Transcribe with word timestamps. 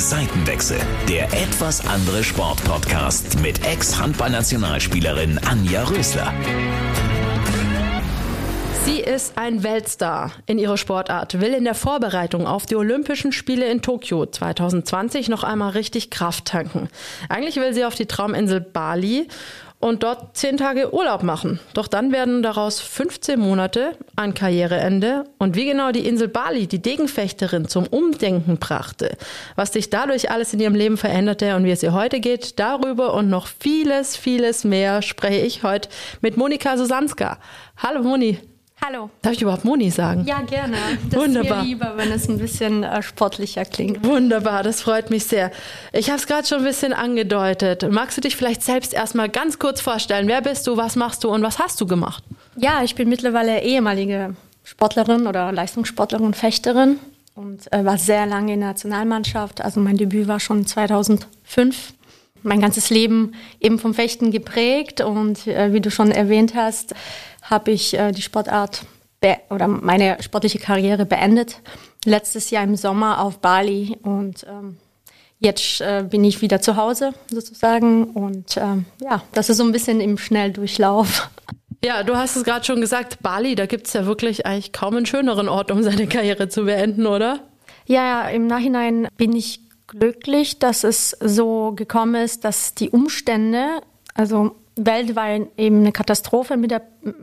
Seitenwechsel, 0.00 0.78
der 1.08 1.24
etwas 1.26 1.86
andere 1.86 2.24
Sportpodcast 2.24 3.38
mit 3.40 3.66
Ex-Handballnationalspielerin 3.66 5.38
Anja 5.38 5.84
Rösler. 5.84 6.32
Sie 8.86 8.98
ist 8.98 9.36
ein 9.36 9.62
Weltstar 9.62 10.32
in 10.46 10.58
ihrer 10.58 10.78
Sportart, 10.78 11.40
will 11.40 11.52
in 11.52 11.64
der 11.64 11.74
Vorbereitung 11.74 12.46
auf 12.46 12.64
die 12.64 12.76
Olympischen 12.76 13.30
Spiele 13.30 13.70
in 13.70 13.82
Tokio 13.82 14.24
2020 14.24 15.28
noch 15.28 15.44
einmal 15.44 15.72
richtig 15.72 16.10
Kraft 16.10 16.46
tanken. 16.46 16.88
Eigentlich 17.28 17.56
will 17.56 17.74
sie 17.74 17.84
auf 17.84 17.94
die 17.94 18.06
Trauminsel 18.06 18.60
Bali 18.62 19.28
und 19.80 20.02
dort 20.02 20.36
zehn 20.36 20.58
Tage 20.58 20.94
Urlaub 20.94 21.22
machen. 21.22 21.58
Doch 21.74 21.88
dann 21.88 22.12
werden 22.12 22.42
daraus 22.42 22.80
15 22.80 23.40
Monate, 23.40 23.96
ein 24.14 24.34
Karriereende 24.34 25.24
und 25.38 25.56
wie 25.56 25.64
genau 25.64 25.90
die 25.90 26.06
Insel 26.06 26.28
Bali 26.28 26.66
die 26.66 26.80
Degenfechterin 26.82 27.66
zum 27.66 27.86
Umdenken 27.86 28.58
brachte, 28.58 29.16
was 29.56 29.72
sich 29.72 29.90
dadurch 29.90 30.30
alles 30.30 30.52
in 30.52 30.60
ihrem 30.60 30.74
Leben 30.74 30.98
veränderte 30.98 31.56
und 31.56 31.64
wie 31.64 31.70
es 31.70 31.82
ihr 31.82 31.94
heute 31.94 32.20
geht, 32.20 32.58
darüber 32.58 33.14
und 33.14 33.30
noch 33.30 33.46
vieles, 33.46 34.16
vieles 34.16 34.64
mehr 34.64 35.02
spreche 35.02 35.44
ich 35.44 35.62
heute 35.62 35.88
mit 36.20 36.36
Monika 36.36 36.76
Susanska. 36.76 37.38
Hallo 37.78 38.02
Moni. 38.02 38.38
Hallo. 38.82 39.10
Darf 39.20 39.34
ich 39.34 39.42
überhaupt 39.42 39.64
Moni 39.64 39.90
sagen? 39.90 40.24
Ja, 40.24 40.40
gerne. 40.40 40.76
Das 41.10 41.20
Wunderbar. 41.20 41.58
ist 41.58 41.62
mir 41.64 41.68
lieber, 41.68 41.92
wenn 41.96 42.10
es 42.10 42.28
ein 42.28 42.38
bisschen 42.38 42.82
äh, 42.82 43.02
sportlicher 43.02 43.64
klingt. 43.64 44.04
Wunderbar, 44.04 44.62
das 44.62 44.80
freut 44.80 45.10
mich 45.10 45.24
sehr. 45.24 45.50
Ich 45.92 46.08
habe 46.08 46.18
es 46.18 46.26
gerade 46.26 46.46
schon 46.46 46.58
ein 46.58 46.64
bisschen 46.64 46.94
angedeutet. 46.94 47.86
Magst 47.90 48.16
du 48.16 48.22
dich 48.22 48.36
vielleicht 48.36 48.62
selbst 48.62 48.94
erstmal 48.94 49.28
ganz 49.28 49.58
kurz 49.58 49.82
vorstellen? 49.82 50.28
Wer 50.28 50.40
bist 50.40 50.66
du, 50.66 50.78
was 50.78 50.96
machst 50.96 51.24
du 51.24 51.28
und 51.28 51.42
was 51.42 51.58
hast 51.58 51.80
du 51.80 51.86
gemacht? 51.86 52.24
Ja, 52.56 52.82
ich 52.82 52.94
bin 52.94 53.08
mittlerweile 53.08 53.62
ehemalige 53.62 54.34
Sportlerin 54.64 55.26
oder 55.26 55.52
Leistungssportlerin, 55.52 56.32
Fechterin 56.32 56.98
und 57.34 57.70
äh, 57.72 57.84
war 57.84 57.98
sehr 57.98 58.24
lange 58.24 58.54
in 58.54 58.60
der 58.60 58.70
Nationalmannschaft. 58.70 59.60
Also 59.60 59.80
mein 59.80 59.98
Debüt 59.98 60.26
war 60.26 60.40
schon 60.40 60.66
2005 60.66 61.92
mein 62.42 62.60
ganzes 62.60 62.90
Leben 62.90 63.32
eben 63.60 63.78
vom 63.78 63.94
Fechten 63.94 64.30
geprägt 64.30 65.00
und 65.00 65.46
äh, 65.46 65.72
wie 65.72 65.80
du 65.80 65.90
schon 65.90 66.10
erwähnt 66.10 66.54
hast, 66.54 66.94
habe 67.50 67.72
ich 67.72 67.94
äh, 67.94 68.12
die 68.12 68.22
Sportart 68.22 68.84
oder 69.50 69.68
meine 69.68 70.22
sportliche 70.22 70.58
Karriere 70.58 71.04
beendet. 71.04 71.60
Letztes 72.06 72.50
Jahr 72.50 72.64
im 72.64 72.76
Sommer 72.76 73.20
auf 73.20 73.38
Bali 73.40 73.98
und 74.02 74.46
ähm, 74.48 74.78
jetzt 75.38 75.82
äh, 75.82 76.04
bin 76.08 76.24
ich 76.24 76.40
wieder 76.40 76.62
zu 76.62 76.76
Hause 76.76 77.12
sozusagen 77.28 78.04
und 78.04 78.56
ähm, 78.56 78.86
ja, 79.00 79.22
das 79.32 79.50
ist 79.50 79.58
so 79.58 79.64
ein 79.64 79.72
bisschen 79.72 80.00
im 80.00 80.16
Schnelldurchlauf. 80.16 81.28
Ja, 81.84 82.02
du 82.02 82.16
hast 82.16 82.36
es 82.36 82.44
gerade 82.44 82.64
schon 82.64 82.80
gesagt, 82.80 83.22
Bali, 83.22 83.54
da 83.54 83.66
gibt 83.66 83.86
es 83.86 83.94
ja 83.94 84.06
wirklich 84.06 84.46
eigentlich 84.46 84.72
kaum 84.72 84.96
einen 84.96 85.06
schöneren 85.06 85.48
Ort, 85.48 85.70
um 85.70 85.82
seine 85.82 86.06
Karriere 86.06 86.48
zu 86.48 86.64
beenden, 86.64 87.06
oder? 87.06 87.40
Ja, 87.86 88.04
ja, 88.04 88.28
im 88.28 88.46
Nachhinein 88.46 89.08
bin 89.16 89.34
ich 89.34 89.60
glücklich, 89.86 90.58
dass 90.58 90.84
es 90.84 91.10
so 91.20 91.72
gekommen 91.72 92.22
ist, 92.22 92.44
dass 92.44 92.74
die 92.74 92.90
Umstände, 92.90 93.80
also 94.14 94.56
weltweit 94.76 95.48
eben 95.56 95.80
eine 95.80 95.92
Katastrophe 95.92 96.56
mit 96.56 96.70
der 96.70 96.82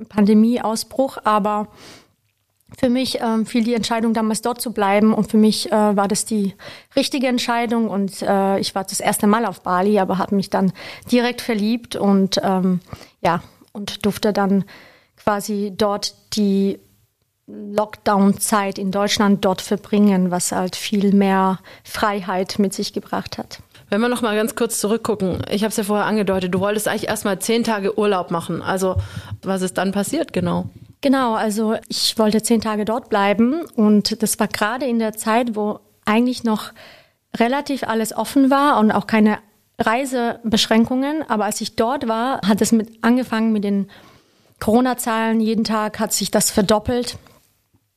Pandemieausbruch, 0.10 1.18
aber 1.24 1.68
für 2.78 2.90
mich 2.90 3.20
ähm, 3.22 3.46
fiel 3.46 3.64
die 3.64 3.74
Entscheidung 3.74 4.14
damals 4.14 4.42
dort 4.42 4.62
zu 4.62 4.74
bleiben. 4.74 5.14
Und 5.14 5.32
für 5.32 5.38
mich 5.38 5.72
äh, 5.72 5.96
war 5.96 6.10
das 6.10 6.26
die 6.26 6.54
richtige 6.98 7.28
Entscheidung. 7.28 7.90
Und 7.90 8.22
äh, 8.22 8.60
ich 8.60 8.76
war 8.76 8.84
das 8.84 9.00
erste 9.00 9.26
Mal 9.26 9.46
auf 9.46 9.62
Bali, 9.62 10.00
aber 10.00 10.18
habe 10.18 10.36
mich 10.36 10.50
dann 10.50 10.74
direkt 11.10 11.40
verliebt. 11.40 11.96
Und 11.96 12.42
ähm, 12.44 12.82
ja 13.22 13.42
und 13.78 14.06
durfte 14.06 14.34
dann 14.34 14.66
quasi 15.16 15.72
dort 15.76 16.16
die 16.34 16.80
Lockdown-Zeit 17.46 18.78
in 18.78 18.92
Deutschland 18.92 19.46
dort 19.46 19.62
verbringen, 19.62 20.32
was 20.32 20.52
halt 20.52 20.76
viel 20.76 21.14
mehr 21.14 21.60
Freiheit 21.84 22.60
mit 22.60 22.74
sich 22.74 22.92
gebracht 22.92 23.38
hat. 23.38 23.60
Wenn 23.90 24.02
wir 24.02 24.10
noch 24.10 24.22
mal 24.22 24.36
ganz 24.36 24.56
kurz 24.56 24.80
zurückgucken, 24.80 25.42
ich 25.50 25.64
habe 25.64 25.70
es 25.70 25.78
ja 25.78 25.84
vorher 25.84 26.06
angedeutet, 26.06 26.54
du 26.54 26.60
wolltest 26.60 26.88
eigentlich 26.88 27.08
erstmal 27.08 27.40
zehn 27.40 27.64
Tage 27.64 27.98
Urlaub 27.98 28.32
machen. 28.32 28.62
Also 28.62 28.98
was 29.42 29.62
ist 29.62 29.78
dann 29.78 29.92
passiert 29.92 30.34
genau? 30.34 30.70
Genau, 31.02 31.36
also 31.36 31.76
ich 31.88 32.18
wollte 32.18 32.42
zehn 32.42 32.60
Tage 32.60 32.84
dort 32.84 33.10
bleiben 33.10 33.62
und 33.76 34.22
das 34.22 34.40
war 34.40 34.48
gerade 34.48 34.86
in 34.86 35.00
der 35.00 35.14
Zeit, 35.14 35.56
wo 35.56 35.80
eigentlich 36.06 36.44
noch 36.44 36.72
relativ 37.38 37.84
alles 37.84 38.16
offen 38.16 38.50
war 38.50 38.80
und 38.80 38.92
auch 38.92 39.08
keine 39.08 39.38
Reisebeschränkungen. 39.80 41.24
Aber 41.30 41.46
als 41.46 41.62
ich 41.62 41.76
dort 41.76 42.08
war, 42.08 42.42
hat 42.48 42.62
es 42.62 42.72
mit 42.72 43.04
angefangen 43.04 43.52
mit 43.54 43.64
den 43.64 43.90
Corona-Zahlen. 44.60 45.40
Jeden 45.40 45.64
Tag 45.64 46.00
hat 46.00 46.14
sich 46.14 46.32
das 46.32 46.50
verdoppelt. 46.50 47.18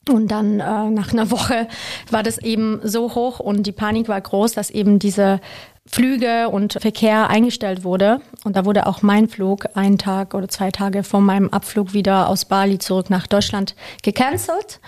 Und 0.09 0.29
dann 0.29 0.61
äh, 0.61 0.91
nach 0.91 1.13
einer 1.13 1.31
Woche 1.31 1.69
war 2.11 2.23
das 2.23 2.39
eben 2.39 2.81
so 2.83 3.15
hoch 3.15 3.39
und 3.39 3.65
die 3.65 3.73
Panik 3.73 4.09
war 4.09 4.21
groß, 4.21 4.53
dass 4.53 4.71
eben 4.71 4.99
diese 4.99 5.41
Flüge 5.87 6.49
und 6.49 6.75
Verkehr 6.81 7.29
eingestellt 7.29 7.85
wurde. 7.85 8.21
Und 8.45 8.57
da 8.57 8.65
wurde 8.65 8.87
auch 8.87 9.03
mein 9.03 9.29
Flug 9.29 9.67
einen 9.75 9.99
Tag 9.99 10.35
oder 10.35 10.49
zwei 10.49 10.71
Tage 10.71 11.03
vor 11.03 11.21
meinem 11.21 11.49
Abflug 11.51 11.93
wieder 11.93 12.29
aus 12.29 12.45
Bali 12.45 12.79
zurück 12.79 13.11
nach 13.11 13.27
Deutschland 13.27 13.75
gecancelt. 14.03 14.81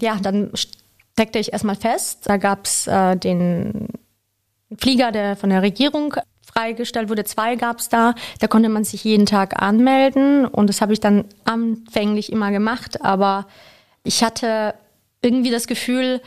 Ja, 0.00 0.16
dann 0.20 0.50
steckte 0.54 1.38
ich 1.38 1.52
erstmal 1.52 1.76
fest. 1.76 2.22
Da 2.24 2.36
gab 2.36 2.64
es 2.64 2.86
äh, 2.86 3.16
den 3.16 3.88
Flieger, 4.78 5.12
der 5.12 5.36
von 5.36 5.50
der 5.50 5.62
Regierung 5.62 6.14
freigestellt 6.44 7.08
wurde. 7.08 7.24
Zwei 7.24 7.56
gab 7.56 7.78
es 7.78 7.88
da. 7.88 8.14
Da 8.40 8.46
konnte 8.46 8.68
man 8.68 8.84
sich 8.84 9.04
jeden 9.04 9.26
Tag 9.26 9.62
anmelden. 9.62 10.46
Und 10.46 10.68
das 10.68 10.80
habe 10.80 10.92
ich 10.92 11.00
dann 11.00 11.26
anfänglich 11.44 12.32
immer 12.32 12.50
gemacht. 12.50 13.04
Aber 13.04 13.46
ich 14.04 14.22
hatte 14.22 14.74
irgendwie 15.22 15.50
das 15.50 15.66
Gefühl, 15.66 16.20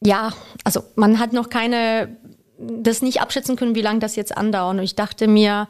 ja, 0.00 0.32
also 0.62 0.84
man 0.94 1.18
hat 1.18 1.32
noch 1.32 1.48
keine, 1.48 2.16
das 2.58 3.02
nicht 3.02 3.20
abschätzen 3.20 3.56
können, 3.56 3.74
wie 3.74 3.82
lange 3.82 3.98
das 3.98 4.14
jetzt 4.14 4.36
andauert. 4.36 4.76
Und 4.76 4.82
ich 4.82 4.94
dachte 4.94 5.26
mir, 5.26 5.66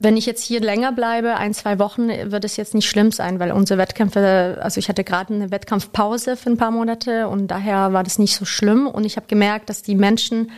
wenn 0.00 0.16
ich 0.16 0.26
jetzt 0.26 0.42
hier 0.42 0.60
länger 0.60 0.92
bleibe, 0.92 1.36
ein, 1.36 1.54
zwei 1.54 1.78
Wochen, 1.78 2.08
wird 2.08 2.44
es 2.44 2.56
jetzt 2.56 2.74
nicht 2.74 2.88
schlimm 2.88 3.12
sein, 3.12 3.38
weil 3.38 3.52
unsere 3.52 3.78
Wettkämpfe, 3.78 4.58
also 4.60 4.78
ich 4.78 4.88
hatte 4.88 5.04
gerade 5.04 5.32
eine 5.32 5.50
Wettkampfpause 5.50 6.36
für 6.36 6.50
ein 6.50 6.56
paar 6.56 6.72
Monate 6.72 7.28
und 7.28 7.46
daher 7.48 7.92
war 7.92 8.02
das 8.02 8.18
nicht 8.18 8.34
so 8.36 8.44
schlimm. 8.44 8.86
Und 8.86 9.04
ich 9.04 9.16
habe 9.16 9.26
gemerkt, 9.26 9.70
dass 9.70 9.82
die 9.82 9.94
Menschen, 9.94 10.50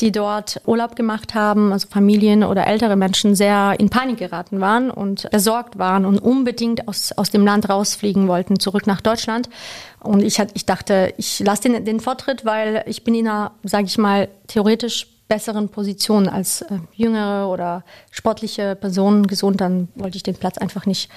die 0.00 0.12
dort 0.12 0.60
Urlaub 0.66 0.96
gemacht 0.96 1.34
haben, 1.34 1.72
also 1.72 1.88
Familien 1.88 2.44
oder 2.44 2.66
ältere 2.66 2.96
Menschen, 2.96 3.34
sehr 3.34 3.74
in 3.78 3.90
Panik 3.90 4.18
geraten 4.18 4.60
waren 4.60 4.90
und 4.90 5.30
besorgt 5.30 5.78
waren 5.78 6.04
und 6.04 6.18
unbedingt 6.18 6.86
aus, 6.88 7.12
aus 7.12 7.30
dem 7.30 7.44
Land 7.44 7.68
rausfliegen 7.68 8.28
wollten, 8.28 8.60
zurück 8.60 8.86
nach 8.86 9.00
Deutschland. 9.00 9.48
Und 10.00 10.22
ich, 10.22 10.38
ich 10.54 10.66
dachte, 10.66 11.12
ich 11.16 11.40
lasse 11.40 11.62
den, 11.62 11.84
den 11.84 12.00
Vortritt, 12.00 12.44
weil 12.44 12.84
ich 12.86 13.04
bin 13.04 13.14
in 13.14 13.28
einer, 13.28 13.52
sage 13.64 13.86
ich 13.86 13.98
mal, 13.98 14.28
theoretisch 14.46 15.08
besseren 15.28 15.68
Position 15.68 16.28
als 16.28 16.62
äh, 16.62 16.78
jüngere 16.94 17.48
oder 17.48 17.84
sportliche 18.10 18.74
Personen 18.74 19.26
gesund, 19.26 19.60
dann 19.60 19.88
wollte 19.94 20.16
ich 20.16 20.22
den 20.22 20.36
Platz 20.36 20.58
einfach 20.58 20.86
nicht 20.86 21.10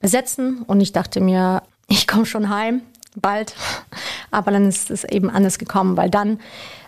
besetzen. 0.00 0.62
Und 0.62 0.80
ich 0.80 0.92
dachte 0.92 1.20
mir, 1.20 1.62
ich 1.88 2.06
komme 2.06 2.26
schon 2.26 2.48
heim, 2.48 2.82
bald. 3.14 3.54
Aber 4.30 4.50
dann 4.50 4.66
ist 4.66 4.90
es 4.90 5.04
eben 5.04 5.30
anders 5.30 5.58
gekommen, 5.58 5.96
weil 5.96 6.10
dann, 6.10 6.40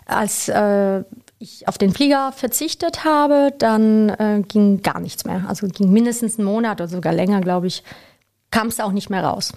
als 0.05 0.49
äh, 0.49 1.03
ich 1.45 1.67
auf 1.67 1.77
den 1.77 1.93
Flieger 1.93 2.31
verzichtet 2.31 3.05
habe, 3.05 3.53
dann 3.57 4.09
äh, 4.09 4.41
ging 4.47 4.81
gar 4.81 4.99
nichts 4.99 5.25
mehr. 5.25 5.45
Also 5.47 5.67
ging 5.67 5.91
mindestens 5.91 6.37
einen 6.37 6.47
Monat 6.47 6.81
oder 6.81 6.89
sogar 6.89 7.13
länger, 7.13 7.41
glaube 7.41 7.67
ich, 7.67 7.83
kam 8.51 8.67
es 8.67 8.79
auch 8.79 8.91
nicht 8.91 9.09
mehr 9.09 9.23
raus. 9.23 9.53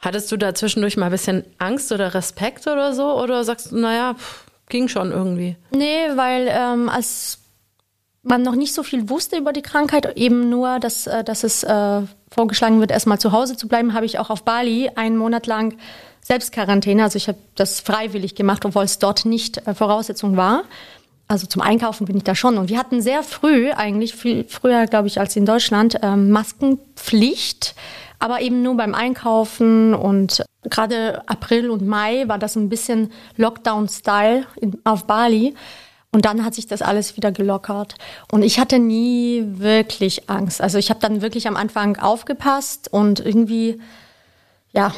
Hattest 0.00 0.30
du 0.30 0.36
da 0.36 0.54
zwischendurch 0.54 0.96
mal 0.96 1.06
ein 1.06 1.12
bisschen 1.12 1.44
Angst 1.58 1.92
oder 1.92 2.14
Respekt 2.14 2.66
oder 2.66 2.94
so? 2.94 3.20
Oder 3.20 3.44
sagst 3.44 3.72
du, 3.72 3.78
naja, 3.78 4.14
pff, 4.14 4.44
ging 4.68 4.88
schon 4.88 5.10
irgendwie. 5.12 5.56
Nee, 5.70 6.08
weil 6.14 6.48
ähm, 6.50 6.88
als 6.88 7.38
man 8.22 8.42
noch 8.42 8.54
nicht 8.54 8.74
so 8.74 8.82
viel 8.82 9.08
wusste 9.08 9.36
über 9.36 9.52
die 9.52 9.62
Krankheit, 9.62 10.16
eben 10.16 10.48
nur, 10.48 10.78
dass, 10.78 11.06
äh, 11.06 11.24
dass 11.24 11.44
es 11.44 11.64
äh, 11.64 12.02
vorgeschlagen 12.30 12.80
wird, 12.80 12.90
erstmal 12.90 13.18
zu 13.18 13.32
Hause 13.32 13.56
zu 13.56 13.68
bleiben, 13.68 13.94
habe 13.94 14.06
ich 14.06 14.18
auch 14.18 14.30
auf 14.30 14.44
Bali 14.44 14.90
einen 14.94 15.16
Monat 15.16 15.46
lang 15.46 15.76
Selbstquarantäne. 16.22 17.02
Also 17.02 17.16
ich 17.16 17.28
habe 17.28 17.38
das 17.54 17.80
freiwillig 17.80 18.34
gemacht, 18.34 18.64
obwohl 18.64 18.84
es 18.84 18.98
dort 18.98 19.24
nicht 19.24 19.66
äh, 19.66 19.74
Voraussetzung 19.74 20.36
war. 20.36 20.64
Also 21.28 21.46
zum 21.46 21.62
Einkaufen 21.62 22.06
bin 22.06 22.16
ich 22.16 22.24
da 22.24 22.34
schon. 22.34 22.56
Und 22.58 22.70
wir 22.70 22.78
hatten 22.78 23.02
sehr 23.02 23.22
früh, 23.22 23.70
eigentlich 23.70 24.14
viel 24.14 24.44
früher, 24.48 24.86
glaube 24.86 25.08
ich, 25.08 25.20
als 25.20 25.36
in 25.36 25.44
Deutschland, 25.44 25.98
ähm, 26.02 26.30
Maskenpflicht 26.30 27.74
aber 28.18 28.40
eben 28.40 28.62
nur 28.62 28.76
beim 28.76 28.94
Einkaufen 28.94 29.94
und 29.94 30.44
gerade 30.62 31.22
April 31.28 31.70
und 31.70 31.86
Mai 31.86 32.26
war 32.26 32.38
das 32.38 32.56
ein 32.56 32.68
bisschen 32.68 33.12
Lockdown-Style 33.36 34.46
auf 34.84 35.04
Bali. 35.06 35.54
Und 36.10 36.24
dann 36.24 36.44
hat 36.44 36.54
sich 36.54 36.66
das 36.66 36.80
alles 36.80 37.16
wieder 37.16 37.32
gelockert. 37.32 37.94
Und 38.32 38.42
ich 38.42 38.58
hatte 38.58 38.78
nie 38.78 39.44
wirklich 39.46 40.30
Angst. 40.30 40.60
Also 40.60 40.78
ich 40.78 40.88
habe 40.88 41.00
dann 41.00 41.20
wirklich 41.20 41.46
am 41.46 41.54
Anfang 41.54 41.96
aufgepasst 41.98 42.90
und 42.90 43.20
irgendwie, 43.20 43.78
ja, 44.72 44.94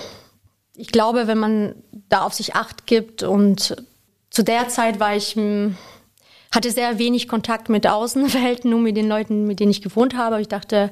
ich 0.77 0.93
glaube, 0.93 1.27
wenn 1.27 1.39
man 1.39 1.75
da 2.09 2.23
auf 2.23 2.33
sich 2.33 2.55
acht 2.55 2.87
gibt 2.87 3.25
und 3.25 3.77
zu 4.31 4.45
der 4.45 4.69
Zeit 4.69 5.01
war 5.01 5.17
ich, 5.17 5.35
hm, 5.35 5.77
hatte 6.55 6.71
sehr 6.71 6.99
wenig 6.99 7.29
Kontakt 7.29 7.69
mit 7.69 7.87
Außenwelt, 7.87 8.65
nur 8.65 8.81
mit 8.81 8.97
den 8.97 9.09
Leuten, 9.09 9.47
mit 9.47 9.61
denen 9.61 9.71
ich 9.71 9.83
gewohnt 9.83 10.17
habe. 10.17 10.41
Ich 10.41 10.49
dachte, 10.49 10.91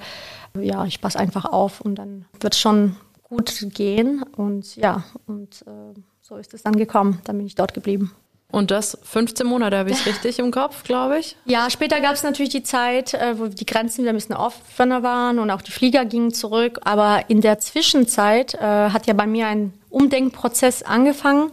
ja, 0.61 0.85
ich 0.85 1.01
passe 1.01 1.19
einfach 1.19 1.45
auf 1.45 1.81
und 1.81 1.97
dann 1.97 2.27
wird 2.41 2.55
es 2.55 2.61
schon 2.61 2.97
gut 3.23 3.67
gehen. 3.75 4.23
Und 4.37 4.77
ja, 4.77 5.05
und 5.27 5.63
äh, 5.67 5.99
so 6.21 6.37
ist 6.37 6.55
es 6.55 6.63
dann 6.63 6.77
gekommen. 6.77 7.21
Dann 7.25 7.37
bin 7.39 7.47
ich 7.47 7.55
dort 7.55 7.75
geblieben. 7.75 8.13
Und 8.51 8.71
das 8.71 8.97
15 9.03 9.47
Monate, 9.47 9.77
habe 9.77 9.91
ich 9.91 9.97
es 9.99 10.07
richtig 10.07 10.39
im 10.39 10.51
Kopf, 10.51 10.83
glaube 10.83 11.19
ich? 11.19 11.37
Ja, 11.45 11.69
später 11.69 12.01
gab 12.01 12.15
es 12.15 12.23
natürlich 12.23 12.49
die 12.49 12.63
Zeit, 12.63 13.13
äh, 13.13 13.39
wo 13.39 13.49
die 13.49 13.67
Grenzen 13.67 14.03
wieder 14.03 14.13
ein 14.13 14.17
bisschen 14.17 14.37
offener 14.37 15.03
waren 15.03 15.39
und 15.39 15.51
auch 15.51 15.61
die 15.61 15.71
Flieger 15.71 16.07
gingen 16.07 16.33
zurück. 16.33 16.81
Aber 16.85 17.25
in 17.29 17.43
der 17.43 17.59
Zwischenzeit 17.59 18.55
äh, 18.55 18.61
hat 18.61 19.07
ja 19.07 19.13
bei 19.13 19.27
mir 19.27 19.49
ein 19.49 19.75
Umdenkprozess 19.91 20.83
angefangen 20.83 21.51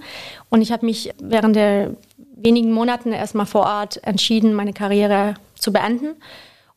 und 0.50 0.62
ich 0.62 0.72
habe 0.72 0.86
mich 0.86 1.12
während 1.22 1.58
der 1.58 1.96
wenigen 2.46 2.72
Monaten 2.72 3.12
erstmal 3.12 3.46
vor 3.46 3.66
Ort 3.66 4.02
entschieden, 4.04 4.54
meine 4.54 4.72
Karriere 4.72 5.34
zu 5.56 5.74
beenden. 5.74 6.16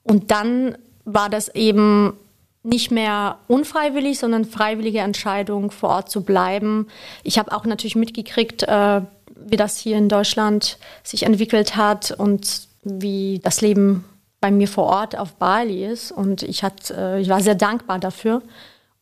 Und 0.02 0.30
dann 0.30 0.76
war 1.04 1.28
das 1.28 1.48
eben 1.54 2.14
nicht 2.62 2.90
mehr 2.90 3.38
unfreiwillig, 3.46 4.18
sondern 4.18 4.44
freiwillige 4.44 4.98
Entscheidung, 4.98 5.70
vor 5.70 5.90
Ort 5.90 6.10
zu 6.10 6.22
bleiben. 6.22 6.88
Ich 7.22 7.38
habe 7.38 7.52
auch 7.52 7.64
natürlich 7.64 7.96
mitgekriegt, 7.96 8.64
äh, 8.64 9.02
wie 9.36 9.56
das 9.56 9.78
hier 9.78 9.96
in 9.96 10.08
Deutschland 10.08 10.78
sich 11.04 11.22
entwickelt 11.22 11.76
hat 11.76 12.10
und 12.10 12.66
wie 12.82 13.40
das 13.44 13.60
Leben 13.60 14.04
bei 14.40 14.50
mir 14.50 14.68
vor 14.68 14.86
Ort 14.86 15.16
auf 15.16 15.34
Bali 15.34 15.86
ist. 15.86 16.10
Und 16.10 16.42
ich, 16.42 16.64
hat, 16.64 16.90
äh, 16.90 17.20
ich 17.20 17.28
war 17.28 17.40
sehr 17.40 17.54
dankbar 17.54 17.98
dafür 17.98 18.42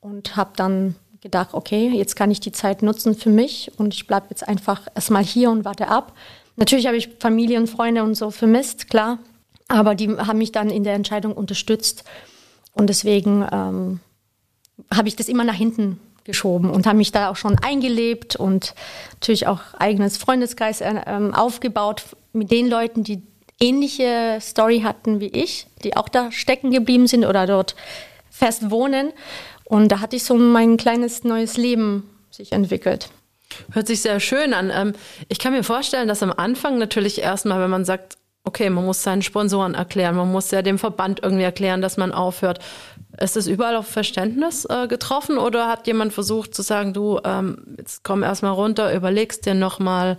und 0.00 0.36
habe 0.36 0.50
dann 0.56 0.96
gedacht, 1.20 1.50
okay, 1.52 1.88
jetzt 1.88 2.14
kann 2.14 2.30
ich 2.30 2.40
die 2.40 2.52
Zeit 2.52 2.82
nutzen 2.82 3.14
für 3.14 3.30
mich 3.30 3.72
und 3.78 3.94
ich 3.94 4.06
bleibe 4.06 4.26
jetzt 4.30 4.46
einfach 4.46 4.82
erstmal 4.94 5.24
hier 5.24 5.50
und 5.50 5.64
warte 5.64 5.88
ab. 5.88 6.12
Natürlich 6.56 6.86
habe 6.86 6.96
ich 6.96 7.10
Familie 7.20 7.58
und 7.58 7.68
Freunde 7.68 8.02
und 8.02 8.14
so 8.14 8.30
vermisst, 8.30 8.88
klar, 8.88 9.18
aber 9.68 9.94
die 9.94 10.08
haben 10.08 10.38
mich 10.38 10.52
dann 10.52 10.70
in 10.70 10.84
der 10.84 10.94
Entscheidung 10.94 11.32
unterstützt. 11.32 12.04
Und 12.72 12.88
deswegen 12.88 13.46
ähm, 13.52 14.00
habe 14.92 15.08
ich 15.08 15.16
das 15.16 15.28
immer 15.28 15.44
nach 15.44 15.54
hinten 15.54 16.00
geschoben 16.24 16.70
und 16.70 16.86
habe 16.86 16.98
mich 16.98 17.12
da 17.12 17.30
auch 17.30 17.36
schon 17.36 17.58
eingelebt 17.58 18.36
und 18.36 18.74
natürlich 19.12 19.46
auch 19.46 19.60
eigenes 19.78 20.16
Freundeskreis 20.16 20.80
äh, 20.80 20.94
ähm, 21.06 21.32
aufgebaut 21.32 22.04
mit 22.32 22.50
den 22.50 22.68
Leuten, 22.68 23.04
die 23.04 23.22
ähnliche 23.60 24.38
Story 24.40 24.80
hatten 24.80 25.20
wie 25.20 25.28
ich, 25.28 25.66
die 25.84 25.96
auch 25.96 26.08
da 26.08 26.30
stecken 26.32 26.70
geblieben 26.70 27.06
sind 27.06 27.24
oder 27.24 27.46
dort 27.46 27.76
fest 28.30 28.70
wohnen. 28.70 29.12
Und 29.64 29.90
da 29.90 30.00
hatte 30.00 30.16
ich 30.16 30.24
so 30.24 30.34
mein 30.34 30.76
kleines 30.76 31.24
neues 31.24 31.56
Leben 31.56 32.10
sich 32.30 32.52
entwickelt. 32.52 33.08
Hört 33.72 33.87
sich 33.87 34.02
sehr 34.02 34.20
schön 34.20 34.54
an. 34.54 34.70
Ähm, 34.75 34.93
ich 35.28 35.38
kann 35.38 35.52
mir 35.52 35.62
vorstellen, 35.62 36.08
dass 36.08 36.22
am 36.22 36.32
Anfang 36.32 36.78
natürlich 36.78 37.20
erstmal, 37.20 37.60
wenn 37.60 37.70
man 37.70 37.84
sagt, 37.84 38.16
okay, 38.46 38.70
man 38.70 38.84
muss 38.84 39.02
seinen 39.02 39.22
Sponsoren 39.22 39.75
erklären, 39.75 40.14
man 40.16 40.31
muss 40.31 40.50
ja 40.52 40.62
dem 40.62 40.78
Verband 40.78 41.20
irgendwie 41.22 41.43
erklären, 41.43 41.82
dass 41.82 41.96
man 41.96 42.12
aufhört. 42.12 42.60
Ist 43.20 43.37
es 43.37 43.48
überall 43.48 43.76
auf 43.76 43.88
Verständnis 43.88 44.64
äh, 44.66 44.87
getroffen 44.87 45.37
oder 45.37 45.69
hat 45.69 45.87
jemand 45.87 46.12
versucht 46.12 46.54
zu 46.54 46.62
sagen, 46.62 46.93
du, 46.93 47.19
ähm, 47.25 47.76
jetzt 47.76 48.04
komm 48.04 48.22
erstmal 48.22 48.52
runter, 48.52 48.94
überlegst 48.94 49.46
dir 49.46 49.54
nochmal? 49.54 50.19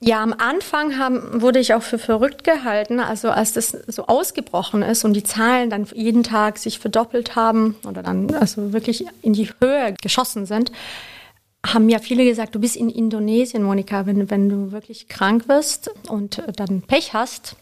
Ja, 0.00 0.20
am 0.20 0.34
Anfang 0.36 0.98
haben, 0.98 1.40
wurde 1.40 1.60
ich 1.60 1.74
auch 1.74 1.82
für 1.82 1.98
verrückt 1.98 2.42
gehalten. 2.42 2.98
Also 2.98 3.30
als 3.30 3.52
das 3.52 3.70
so 3.86 4.06
ausgebrochen 4.08 4.82
ist 4.82 5.04
und 5.04 5.12
die 5.12 5.22
Zahlen 5.22 5.70
dann 5.70 5.86
jeden 5.94 6.24
Tag 6.24 6.58
sich 6.58 6.80
verdoppelt 6.80 7.36
haben 7.36 7.76
oder 7.86 8.02
dann 8.02 8.34
also 8.34 8.72
wirklich 8.72 9.04
in 9.22 9.34
die 9.34 9.48
Höhe 9.60 9.94
geschossen 10.02 10.46
sind, 10.46 10.72
haben 11.66 11.88
ja 11.88 11.98
viele 11.98 12.24
gesagt, 12.24 12.54
du 12.54 12.60
bist 12.60 12.76
in 12.76 12.90
Indonesien, 12.90 13.62
Monika, 13.62 14.06
wenn, 14.06 14.30
wenn 14.30 14.48
du 14.48 14.72
wirklich 14.72 15.08
krank 15.08 15.48
wirst 15.48 15.90
und 16.08 16.38
äh, 16.38 16.52
dann 16.52 16.82
Pech 16.82 17.14
hast, 17.14 17.56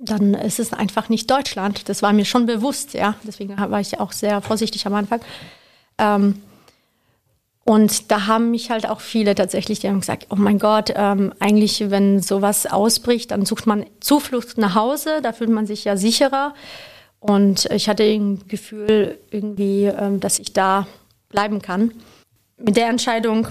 dann 0.00 0.34
ist 0.34 0.58
es 0.58 0.72
einfach 0.72 1.08
nicht 1.08 1.30
Deutschland. 1.30 1.88
Das 1.88 2.02
war 2.02 2.12
mir 2.12 2.24
schon 2.24 2.46
bewusst, 2.46 2.94
ja. 2.94 3.14
Deswegen 3.22 3.56
war 3.56 3.80
ich 3.80 4.00
auch 4.00 4.12
sehr 4.12 4.40
vorsichtig 4.40 4.86
am 4.86 4.94
Anfang. 4.94 5.20
Ähm, 5.98 6.42
und 7.64 8.10
da 8.10 8.26
haben 8.26 8.50
mich 8.50 8.70
halt 8.70 8.88
auch 8.88 9.00
viele 9.00 9.36
tatsächlich, 9.36 9.78
die 9.78 9.88
haben 9.88 10.00
gesagt, 10.00 10.26
oh 10.30 10.36
mein 10.36 10.58
Gott, 10.58 10.92
ähm, 10.96 11.32
eigentlich, 11.38 11.90
wenn 11.90 12.20
sowas 12.20 12.66
ausbricht, 12.66 13.30
dann 13.30 13.46
sucht 13.46 13.66
man 13.66 13.86
Zuflucht 14.00 14.58
nach 14.58 14.74
Hause, 14.74 15.20
da 15.22 15.32
fühlt 15.32 15.50
man 15.50 15.66
sich 15.66 15.84
ja 15.84 15.96
sicherer. 15.96 16.54
Und 17.20 17.66
ich 17.66 17.88
hatte 17.88 18.02
ein 18.02 18.48
Gefühl 18.48 19.18
irgendwie, 19.30 19.84
ähm, 19.84 20.18
dass 20.18 20.40
ich 20.40 20.52
da 20.52 20.88
bleiben 21.28 21.62
kann 21.62 21.92
mit 22.62 22.76
der 22.76 22.88
Entscheidung 22.88 23.48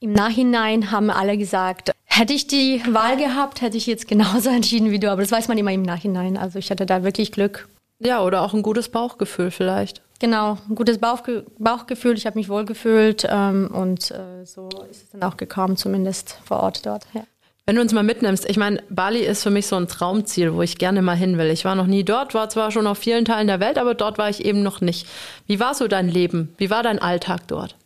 im 0.00 0.12
Nachhinein 0.12 0.90
haben 0.90 1.10
alle 1.10 1.38
gesagt, 1.38 1.92
hätte 2.04 2.32
ich 2.32 2.46
die 2.46 2.82
Wahl 2.88 3.16
gehabt, 3.16 3.62
hätte 3.62 3.76
ich 3.76 3.86
jetzt 3.86 4.06
genauso 4.08 4.50
entschieden 4.54 4.90
wie 4.90 4.98
du. 4.98 5.10
Aber 5.10 5.22
das 5.22 5.32
weiß 5.32 5.48
man 5.48 5.58
immer 5.58 5.72
im 5.72 5.82
Nachhinein. 5.82 6.36
Also 6.36 6.58
ich 6.58 6.70
hatte 6.70 6.86
da 6.86 7.02
wirklich 7.02 7.32
Glück. 7.32 7.68
Ja, 8.00 8.22
oder 8.22 8.42
auch 8.42 8.54
ein 8.54 8.62
gutes 8.62 8.88
Bauchgefühl 8.88 9.50
vielleicht. 9.50 10.02
Genau, 10.20 10.58
ein 10.68 10.74
gutes 10.74 10.98
Bauchge 10.98 11.44
Bauchgefühl. 11.58 12.16
Ich 12.16 12.26
habe 12.26 12.38
mich 12.38 12.48
wohlgefühlt 12.48 13.26
ähm, 13.28 13.70
und 13.72 14.10
äh, 14.10 14.44
so 14.44 14.68
ist 14.90 15.04
es 15.04 15.10
dann 15.10 15.22
auch 15.22 15.36
gekommen, 15.36 15.76
zumindest 15.76 16.38
vor 16.44 16.60
Ort 16.60 16.86
dort. 16.86 17.06
Ja. 17.14 17.24
Wenn 17.66 17.76
du 17.76 17.82
uns 17.82 17.94
mal 17.94 18.02
mitnimmst, 18.02 18.48
ich 18.48 18.58
meine, 18.58 18.82
Bali 18.90 19.20
ist 19.20 19.42
für 19.42 19.50
mich 19.50 19.66
so 19.66 19.76
ein 19.76 19.88
Traumziel, 19.88 20.52
wo 20.52 20.60
ich 20.60 20.76
gerne 20.76 21.00
mal 21.00 21.16
hin 21.16 21.38
will. 21.38 21.50
Ich 21.50 21.64
war 21.64 21.74
noch 21.74 21.86
nie 21.86 22.04
dort, 22.04 22.34
war 22.34 22.50
zwar 22.50 22.70
schon 22.70 22.86
auf 22.86 22.98
vielen 22.98 23.24
Teilen 23.24 23.46
der 23.46 23.60
Welt, 23.60 23.78
aber 23.78 23.94
dort 23.94 24.18
war 24.18 24.28
ich 24.28 24.44
eben 24.44 24.62
noch 24.62 24.82
nicht. 24.82 25.06
Wie 25.46 25.60
war 25.60 25.74
so 25.74 25.88
dein 25.88 26.08
Leben? 26.08 26.54
Wie 26.58 26.68
war 26.68 26.82
dein 26.82 26.98
Alltag 26.98 27.48
dort? 27.48 27.76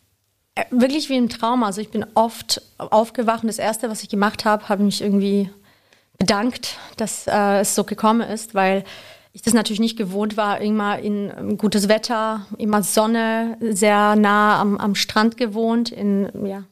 Äh, 0.59 0.65
wirklich 0.71 1.09
wie 1.09 1.17
im 1.17 1.29
Traum. 1.29 1.63
Also 1.63 1.81
ich 1.81 1.91
bin 1.91 2.05
oft 2.15 2.61
aufgewacht 2.79 3.45
und 3.45 3.47
das 3.47 3.61
Erste, 3.61 3.89
was 3.89 4.03
ich 4.03 4.09
gemacht 4.09 4.45
habe, 4.45 4.69
habe 4.69 4.83
mich 4.83 5.01
irgendwie 5.01 5.51
bedankt, 6.19 6.79
dass 6.97 7.29
äh, 7.29 7.61
es 7.61 7.77
so 7.77 7.85
gekommen 7.85 8.23
ist, 8.23 8.57
weil 8.57 8.83
ich 9.33 9.43
das 9.43 9.55
natürlich 9.55 9.79
nicht 9.79 9.97
gewohnt 9.97 10.37
war, 10.37 10.61
immer 10.61 10.99
in 10.99 11.31
um, 11.31 11.59
gutes 11.59 11.89
Wetter, 11.89 12.45
immer 12.57 12.83
Sonne, 12.83 13.57
sehr 13.61 14.17
nah 14.17 14.61
am, 14.61 14.77
am 14.79 14.97
Strand 14.97 15.37
gewohnt, 15.37 15.93
in 15.93 16.29
ja 16.45 16.65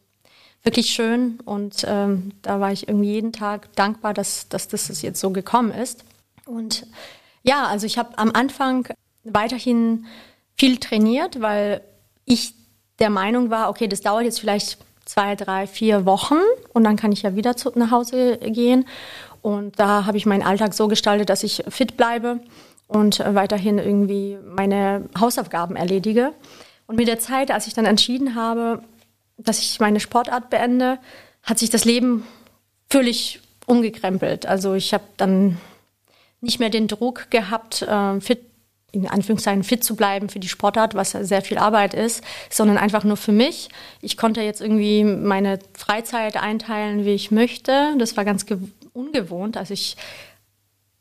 wirklich 0.65 0.91
schön 0.91 1.39
und 1.45 1.85
ähm, 1.87 2.33
da 2.43 2.59
war 2.59 2.73
ich 2.73 2.89
irgendwie 2.89 3.13
jeden 3.13 3.33
Tag 3.33 3.73
dankbar, 3.77 4.15
dass, 4.15 4.49
dass 4.49 4.67
das 4.67 5.01
jetzt 5.01 5.21
so 5.21 5.31
gekommen 5.31 5.71
ist. 5.71 6.05
Und 6.45 6.89
ja, 7.45 7.67
also 7.67 7.87
ich 7.87 7.99
habe 7.99 8.19
am 8.19 8.33
Anfang 8.33 8.89
weiterhin 9.23 10.07
viel 10.57 10.79
trainiert, 10.79 11.41
weil 11.41 11.83
ich 12.25 12.56
der 12.99 13.11
Meinung 13.11 13.51
war, 13.51 13.69
okay, 13.69 13.89
das 13.89 14.01
dauert 14.01 14.25
jetzt 14.25 14.41
vielleicht 14.41 14.79
zwei, 15.05 15.37
drei, 15.37 15.67
vier 15.67 16.05
Wochen 16.05 16.39
und 16.73 16.85
dann 16.85 16.97
kann 16.97 17.13
ich 17.13 17.23
ja 17.23 17.37
wieder 17.37 17.57
zu, 17.57 17.71
nach 17.75 17.91
Hause 17.91 18.39
gehen. 18.39 18.87
Und 19.43 19.79
da 19.79 20.07
habe 20.07 20.17
ich 20.17 20.27
meinen 20.27 20.43
Alltag 20.43 20.75
so 20.75 20.89
gestaltet, 20.89 21.31
dass 21.31 21.45
ich 21.45 21.63
fit 21.69 21.97
bleibe 21.97 22.41
und 22.89 23.21
weiterhin 23.21 23.79
irgendwie 23.79 24.39
meine 24.45 25.09
Hausaufgaben 25.19 25.77
erledige. 25.77 26.33
Und 26.87 26.97
mit 26.97 27.09
der 27.09 27.19
Zeit, 27.19 27.51
als 27.51 27.67
ich 27.67 27.75
dann 27.75 27.85
entschieden 27.85 28.35
habe, 28.35 28.83
dass 29.39 29.61
ich 29.61 29.79
meine 29.81 30.01
Sportart 30.01 30.51
beende, 30.51 30.99
hat 31.43 31.59
sich 31.59 31.71
das 31.71 31.85
Leben 31.85 32.25
völlig 32.89 33.41
umgekrempelt. 33.67 34.47
Also 34.47 34.75
ich 34.75 34.95
habe 34.95 35.05
dann 35.17 35.59
nicht 36.41 36.61
mehr 36.61 36.71
den 36.71 36.89
Druck 36.89 37.31
gehabt, 37.31 37.83
äh, 37.83 38.21
fit 38.21 38.46
in 39.05 39.09
Anführungszeichen 39.09 39.65
fit 39.65 39.85
zu 39.85 39.97
bleiben 39.97 40.29
für 40.29 40.39
die 40.39 40.49
Sportart, 40.49 40.95
was 40.95 41.13
sehr 41.13 41.43
viel 41.43 41.59
Arbeit 41.59 41.95
ist, 41.95 42.23
sondern 42.51 42.79
einfach 42.79 43.05
nur 43.05 43.17
für 43.17 43.33
mich. 43.33 43.69
Ich 44.01 44.17
konnte 44.17 44.41
jetzt 44.41 44.61
irgendwie 44.61 45.05
meine 45.05 45.59
Freizeit 45.75 46.37
einteilen, 46.37 47.05
wie 47.05 47.15
ich 47.15 47.31
möchte. 47.31 47.95
Das 47.99 48.17
war 48.17 48.25
ganz 48.25 48.47
ungewohnt. 48.93 49.57
Also 49.57 49.75
ich 49.75 49.97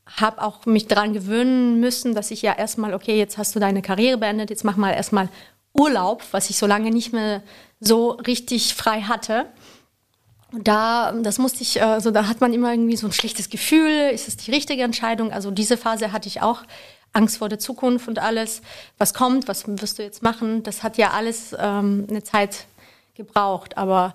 habe 0.06 0.42
auch 0.42 0.66
mich 0.66 0.88
daran 0.88 1.14
gewöhnen 1.14 1.80
müssen, 1.80 2.14
dass 2.14 2.32
ich 2.32 2.42
ja 2.42 2.54
erstmal, 2.54 2.94
okay, 2.94 3.18
jetzt 3.18 3.38
hast 3.38 3.56
du 3.56 3.60
deine 3.60 3.82
Karriere 3.82 4.18
beendet, 4.18 4.50
jetzt 4.50 4.64
mach 4.64 4.78
mal 4.78 4.92
erstmal 4.92 5.30
Urlaub, 5.74 6.24
was 6.32 6.50
ich 6.50 6.58
so 6.58 6.68
lange 6.68 6.92
nicht 6.92 7.12
mehr 7.12 7.42
so 7.80 8.12
richtig 8.12 8.76
frei 8.76 9.02
hatte. 9.02 9.46
Da, 10.54 11.12
das 11.12 11.38
musste 11.38 11.64
ich, 11.64 11.82
also 11.82 12.12
da 12.12 12.28
hat 12.28 12.40
man 12.40 12.54
immer 12.54 12.72
irgendwie 12.72 12.96
so 12.96 13.08
ein 13.08 13.12
schlechtes 13.12 13.50
Gefühl, 13.50 14.10
ist 14.14 14.28
es 14.28 14.38
die 14.38 14.52
richtige 14.52 14.84
Entscheidung? 14.84 15.32
Also 15.34 15.52
diese 15.52 15.76
Phase 15.76 16.14
hatte 16.14 16.30
ich 16.30 16.42
auch 16.42 16.62
Angst 17.16 17.38
vor 17.38 17.50
der 17.50 17.60
Zukunft 17.60 18.08
und 18.08 18.20
alles, 18.20 18.62
was 18.98 19.14
kommt, 19.14 19.48
was 19.48 19.66
wirst 19.68 20.00
du 20.00 20.04
jetzt 20.04 20.22
machen, 20.22 20.64
das 20.64 20.84
hat 20.84 20.98
ja 20.98 21.12
alles 21.12 21.56
ähm, 21.58 22.06
eine 22.10 22.24
Zeit 22.24 22.66
gebraucht. 23.16 23.78
Aber 23.78 24.14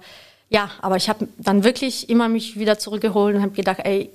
ja, 0.48 0.70
aber 0.82 0.96
ich 0.96 1.08
habe 1.08 1.28
dann 1.38 1.64
wirklich 1.64 2.10
immer 2.10 2.28
mich 2.28 2.58
wieder 2.58 2.78
zurückgeholt 2.78 3.36
und 3.36 3.42
habe 3.42 3.52
gedacht, 3.52 3.80
ey, 3.84 4.10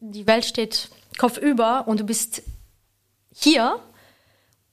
die 0.00 0.26
Welt 0.26 0.44
steht 0.44 0.90
kopfüber 1.16 1.84
und 1.86 2.00
du 2.00 2.04
bist 2.04 2.42
hier. 3.32 3.78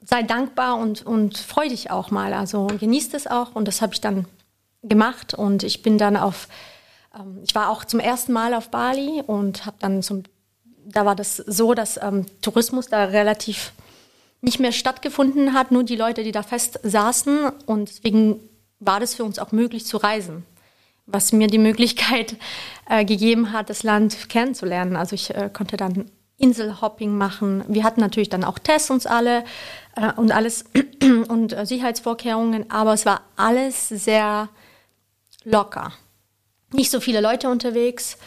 Sei 0.04 0.24
dankbar 0.24 0.78
und, 0.78 1.06
und 1.06 1.38
freu 1.38 1.70
dich 1.70 1.92
auch 1.92 2.10
mal. 2.10 2.34
Also 2.34 2.68
genießt 2.68 3.14
es 3.14 3.28
auch. 3.28 3.54
Und 3.54 3.68
das 3.68 3.82
habe 3.82 3.94
ich 3.94 4.02
dann 4.02 4.26
gemacht. 4.82 5.36
Und 5.36 5.62
ich 5.62 5.84
bin 5.84 6.00
dann 6.00 6.18
auf, 6.18 6.48
ähm, 7.16 7.40
ich 7.44 7.54
war 7.54 7.70
auch 7.70 7.86
zum 7.86 8.00
ersten 8.00 8.34
Mal 8.34 8.56
auf 8.56 8.70
Bali 8.70 9.22
und 9.26 9.68
habe 9.68 9.78
dann 9.80 10.02
so 10.02 10.24
da 10.92 11.06
war 11.06 11.16
das 11.16 11.38
so, 11.38 11.74
dass 11.74 11.98
ähm, 12.02 12.26
Tourismus 12.42 12.88
da 12.88 13.06
relativ 13.06 13.74
nicht 14.42 14.60
mehr 14.60 14.72
stattgefunden 14.72 15.54
hat, 15.54 15.72
nur 15.72 15.84
die 15.84 15.96
Leute, 15.96 16.24
die 16.24 16.32
da 16.32 16.44
fest 16.44 16.80
saßen. 16.84 17.52
Und 17.66 17.90
deswegen 17.90 18.40
war 18.80 19.00
das 19.00 19.16
für 19.16 19.24
uns 19.24 19.40
auch 19.40 19.52
möglich 19.52 19.86
zu 19.86 19.98
reisen, 19.98 20.44
was 21.06 21.32
mir 21.32 21.48
die 21.48 21.60
Möglichkeit 21.60 22.36
äh, 22.90 23.06
gegeben 23.06 23.54
hat, 23.54 23.70
das 23.70 23.84
Land 23.84 24.30
kennenzulernen. 24.30 24.96
Also 24.96 25.14
ich 25.14 25.34
äh, 25.36 25.50
konnte 25.54 25.78
dann 25.78 26.10
Inselhopping 26.38 27.16
machen. 27.16 27.64
Wir 27.68 27.84
hatten 27.84 28.02
natürlich 28.02 28.30
dann 28.30 28.44
auch 28.44 28.58
Tests 28.58 28.90
uns 28.90 29.06
alle 29.06 29.44
äh, 29.96 30.12
und 30.14 30.32
alles 30.32 30.66
und 31.28 31.54
äh, 31.54 31.66
Sicherheitsvorkehrungen, 31.66 32.72
aber 32.72 32.94
es 32.94 33.06
war 33.06 33.22
alles 33.36 33.90
sehr 33.90 34.50
locker. 35.44 35.94
nicht 36.74 36.92
so 36.92 37.00
viele 37.00 37.22
Leute 37.22 37.50
unterwegs. 37.50 38.18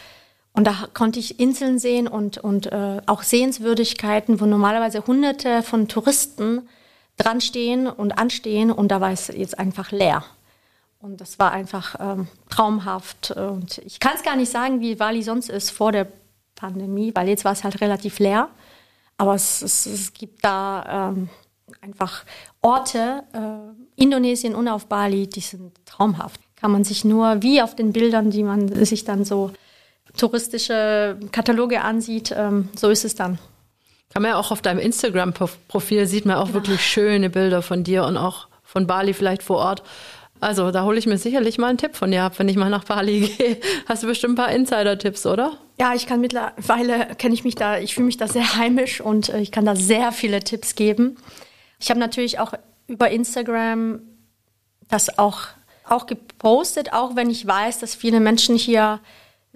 Und 0.55 0.65
da 0.65 0.87
konnte 0.93 1.19
ich 1.19 1.39
Inseln 1.39 1.79
sehen 1.79 2.07
und, 2.07 2.37
und 2.37 2.71
äh, 2.71 3.01
auch 3.07 3.23
Sehenswürdigkeiten, 3.23 4.39
wo 4.39 4.45
normalerweise 4.45 5.05
hunderte 5.05 5.61
von 5.63 5.89
Touristen 5.89 6.69
dran 7.17 7.41
stehen 7.41 7.87
und 7.87 8.17
anstehen. 8.17 8.71
Und 8.71 8.89
da 8.89 9.01
war 9.01 9.11
es 9.11 9.27
jetzt 9.27 9.59
einfach 9.59 9.91
leer. 9.91 10.23
Und 10.99 11.19
das 11.19 11.39
war 11.39 11.51
einfach 11.51 11.95
ähm, 11.99 12.29
traumhaft. 12.49 13.31
Und 13.31 13.79
ich 13.79 13.99
kann 13.99 14.13
es 14.15 14.23
gar 14.23 14.37
nicht 14.37 14.49
sagen, 14.49 14.79
wie 14.79 14.95
Bali 14.95 15.23
sonst 15.23 15.49
ist 15.49 15.71
vor 15.71 15.91
der 15.91 16.07
Pandemie, 16.55 17.11
weil 17.13 17.27
jetzt 17.27 17.43
war 17.43 17.51
es 17.51 17.65
halt 17.65 17.81
relativ 17.81 18.19
leer. 18.19 18.47
Aber 19.17 19.35
es, 19.35 19.61
es, 19.61 19.85
es 19.85 20.13
gibt 20.13 20.43
da 20.45 21.11
ähm, 21.11 21.29
einfach 21.81 22.23
Orte, 22.61 23.23
äh, 23.33 24.01
Indonesien 24.01 24.55
und 24.55 24.69
auf 24.69 24.87
Bali, 24.87 25.27
die 25.27 25.41
sind 25.41 25.73
traumhaft. 25.85 26.39
Kann 26.55 26.71
man 26.71 26.85
sich 26.85 27.03
nur, 27.03 27.41
wie 27.43 27.61
auf 27.61 27.75
den 27.75 27.91
Bildern, 27.91 28.31
die 28.31 28.43
man 28.43 28.85
sich 28.85 29.03
dann 29.03 29.25
so 29.25 29.51
touristische 30.17 31.17
Kataloge 31.31 31.81
ansieht, 31.81 32.33
ähm, 32.35 32.69
so 32.75 32.89
ist 32.89 33.05
es 33.05 33.15
dann. 33.15 33.39
Kann 34.11 34.21
man 34.21 34.31
ja 34.31 34.37
auch 34.37 34.51
auf 34.51 34.61
deinem 34.61 34.79
Instagram-Profil 34.79 36.07
sieht 36.07 36.25
man 36.25 36.37
auch 36.37 36.49
ja. 36.49 36.53
wirklich 36.53 36.81
schöne 36.81 37.29
Bilder 37.29 37.61
von 37.61 37.83
dir 37.83 38.05
und 38.05 38.17
auch 38.17 38.47
von 38.63 38.87
Bali 38.87 39.13
vielleicht 39.13 39.43
vor 39.43 39.57
Ort. 39.57 39.83
Also 40.39 40.71
da 40.71 40.83
hole 40.83 40.97
ich 40.97 41.07
mir 41.07 41.17
sicherlich 41.17 41.57
mal 41.57 41.67
einen 41.67 41.77
Tipp 41.77 41.95
von 41.95 42.11
dir 42.11 42.23
ab, 42.23 42.33
wenn 42.37 42.49
ich 42.49 42.55
mal 42.55 42.69
nach 42.69 42.83
Bali 42.83 43.21
gehe. 43.37 43.57
Hast 43.87 44.03
du 44.03 44.07
bestimmt 44.07 44.33
ein 44.33 44.43
paar 44.43 44.51
Insider-Tipps, 44.51 45.25
oder? 45.25 45.57
Ja, 45.79 45.93
ich 45.93 46.07
kann 46.07 46.21
mittlerweile, 46.21 47.15
kenne 47.15 47.33
ich 47.33 47.43
mich 47.43 47.55
da, 47.55 47.77
ich 47.79 47.95
fühle 47.95 48.05
mich 48.05 48.17
da 48.17 48.27
sehr 48.27 48.57
heimisch 48.57 49.01
und 49.01 49.29
äh, 49.29 49.39
ich 49.39 49.51
kann 49.51 49.65
da 49.65 49.75
sehr 49.75 50.11
viele 50.11 50.41
Tipps 50.41 50.75
geben. 50.75 51.17
Ich 51.79 51.89
habe 51.89 51.99
natürlich 51.99 52.39
auch 52.39 52.53
über 52.87 53.09
Instagram 53.09 54.01
das 54.89 55.17
auch, 55.17 55.39
auch 55.87 56.05
gepostet, 56.05 56.93
auch 56.93 57.15
wenn 57.15 57.29
ich 57.29 57.45
weiß, 57.45 57.79
dass 57.79 57.95
viele 57.95 58.19
Menschen 58.19 58.55
hier, 58.55 58.99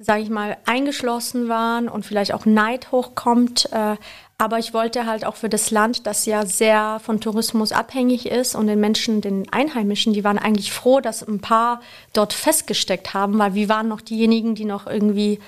sage 0.02 0.22
ich 0.22 0.30
mal, 0.30 0.58
eingeschlossen 0.66 1.50
waren 1.50 1.90
und 1.90 2.06
vielleicht 2.06 2.34
auch 2.34 2.46
Neid 2.46 2.92
hochkommt. 2.92 3.70
Äh, 3.72 3.98
aber 4.38 4.58
ich 4.58 4.74
wollte 4.74 5.06
halt 5.06 5.26
auch 5.26 5.36
für 5.36 5.50
das 5.50 5.70
Land, 5.70 6.08
das 6.08 6.26
ja 6.26 6.46
sehr 6.46 7.02
von 7.04 7.20
Tourismus 7.20 7.74
abhängig 7.74 8.26
ist 8.28 8.56
und 8.56 8.68
den 8.68 8.80
Menschen, 8.80 9.20
den 9.20 9.52
Einheimischen, 9.52 10.14
die 10.14 10.24
waren 10.24 10.40
eigentlich 10.40 10.72
froh, 10.72 11.02
dass 11.02 11.28
ein 11.28 11.42
paar 11.42 11.82
dort 12.14 12.32
festgesteckt 12.32 13.14
haben, 13.14 13.38
weil 13.38 13.54
wir 13.54 13.68
waren 13.68 13.90
noch 13.90 14.00
diejenigen, 14.00 14.56
die 14.56 14.64
noch 14.64 14.88
irgendwie 14.88 15.40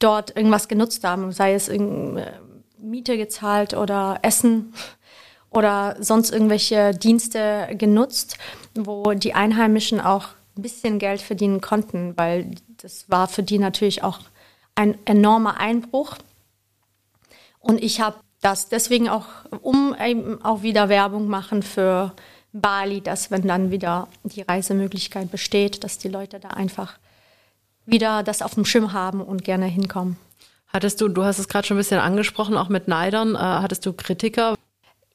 dort 0.00 0.36
irgendwas 0.36 0.66
genutzt 0.66 1.04
haben, 1.04 1.30
sei 1.30 1.54
es 1.54 1.70
Miete 2.78 3.16
gezahlt 3.16 3.74
oder 3.74 4.18
Essen 4.22 4.74
oder 5.50 5.94
sonst 6.00 6.32
irgendwelche 6.32 6.92
Dienste 6.92 7.68
genutzt, 7.78 8.38
wo 8.74 9.12
die 9.12 9.34
Einheimischen 9.34 10.00
auch 10.00 10.28
ein 10.56 10.62
bisschen 10.62 10.98
Geld 10.98 11.22
verdienen 11.22 11.60
konnten, 11.60 12.14
weil 12.16 12.50
das 12.82 13.08
war 13.08 13.28
für 13.28 13.42
die 13.42 13.58
natürlich 13.58 14.02
auch 14.02 14.18
ein 14.74 14.98
enormer 15.06 15.58
Einbruch. 15.58 16.16
Und 17.60 17.82
ich 17.82 18.00
habe 18.00 18.16
das 18.40 18.68
deswegen 18.68 19.08
auch, 19.08 19.26
um 19.60 19.94
eben 20.04 20.44
auch 20.44 20.62
wieder 20.62 20.88
Werbung 20.88 21.28
machen 21.28 21.62
für 21.62 22.12
Bali, 22.52 23.00
dass 23.00 23.30
wenn 23.30 23.46
dann 23.46 23.70
wieder 23.70 24.08
die 24.24 24.42
Reisemöglichkeit 24.42 25.30
besteht, 25.30 25.84
dass 25.84 25.98
die 25.98 26.08
Leute 26.08 26.40
da 26.40 26.48
einfach 26.48 26.98
wieder 27.86 28.22
das 28.22 28.42
auf 28.42 28.54
dem 28.54 28.64
Schirm 28.64 28.92
haben 28.92 29.20
und 29.20 29.44
gerne 29.44 29.66
hinkommen. 29.66 30.16
Hattest 30.66 31.00
du, 31.00 31.08
du 31.08 31.24
hast 31.24 31.38
es 31.38 31.48
gerade 31.48 31.66
schon 31.66 31.76
ein 31.76 31.80
bisschen 31.80 32.00
angesprochen, 32.00 32.56
auch 32.56 32.68
mit 32.68 32.88
Neidern, 32.88 33.34
äh, 33.34 33.38
hattest 33.38 33.86
du 33.86 33.92
Kritiker? 33.92 34.56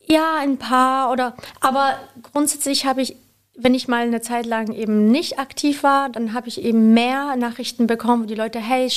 Ja, 0.06 0.38
ein 0.40 0.58
paar 0.58 1.12
oder, 1.12 1.36
aber 1.60 1.96
grundsätzlich 2.32 2.86
habe 2.86 3.02
ich 3.02 3.18
wenn 3.60 3.74
ich 3.74 3.88
mal 3.88 4.06
eine 4.06 4.22
Zeit 4.22 4.46
lang 4.46 4.72
eben 4.72 5.10
nicht 5.10 5.40
aktiv 5.40 5.82
war, 5.82 6.10
dann 6.10 6.34
habe 6.34 6.48
ich 6.48 6.62
eben 6.62 6.94
mehr 6.94 7.36
Nachrichten 7.36 7.88
bekommen, 7.88 8.24
wo 8.24 8.28
die 8.28 8.36
Leute, 8.36 8.60
hey, 8.60 8.88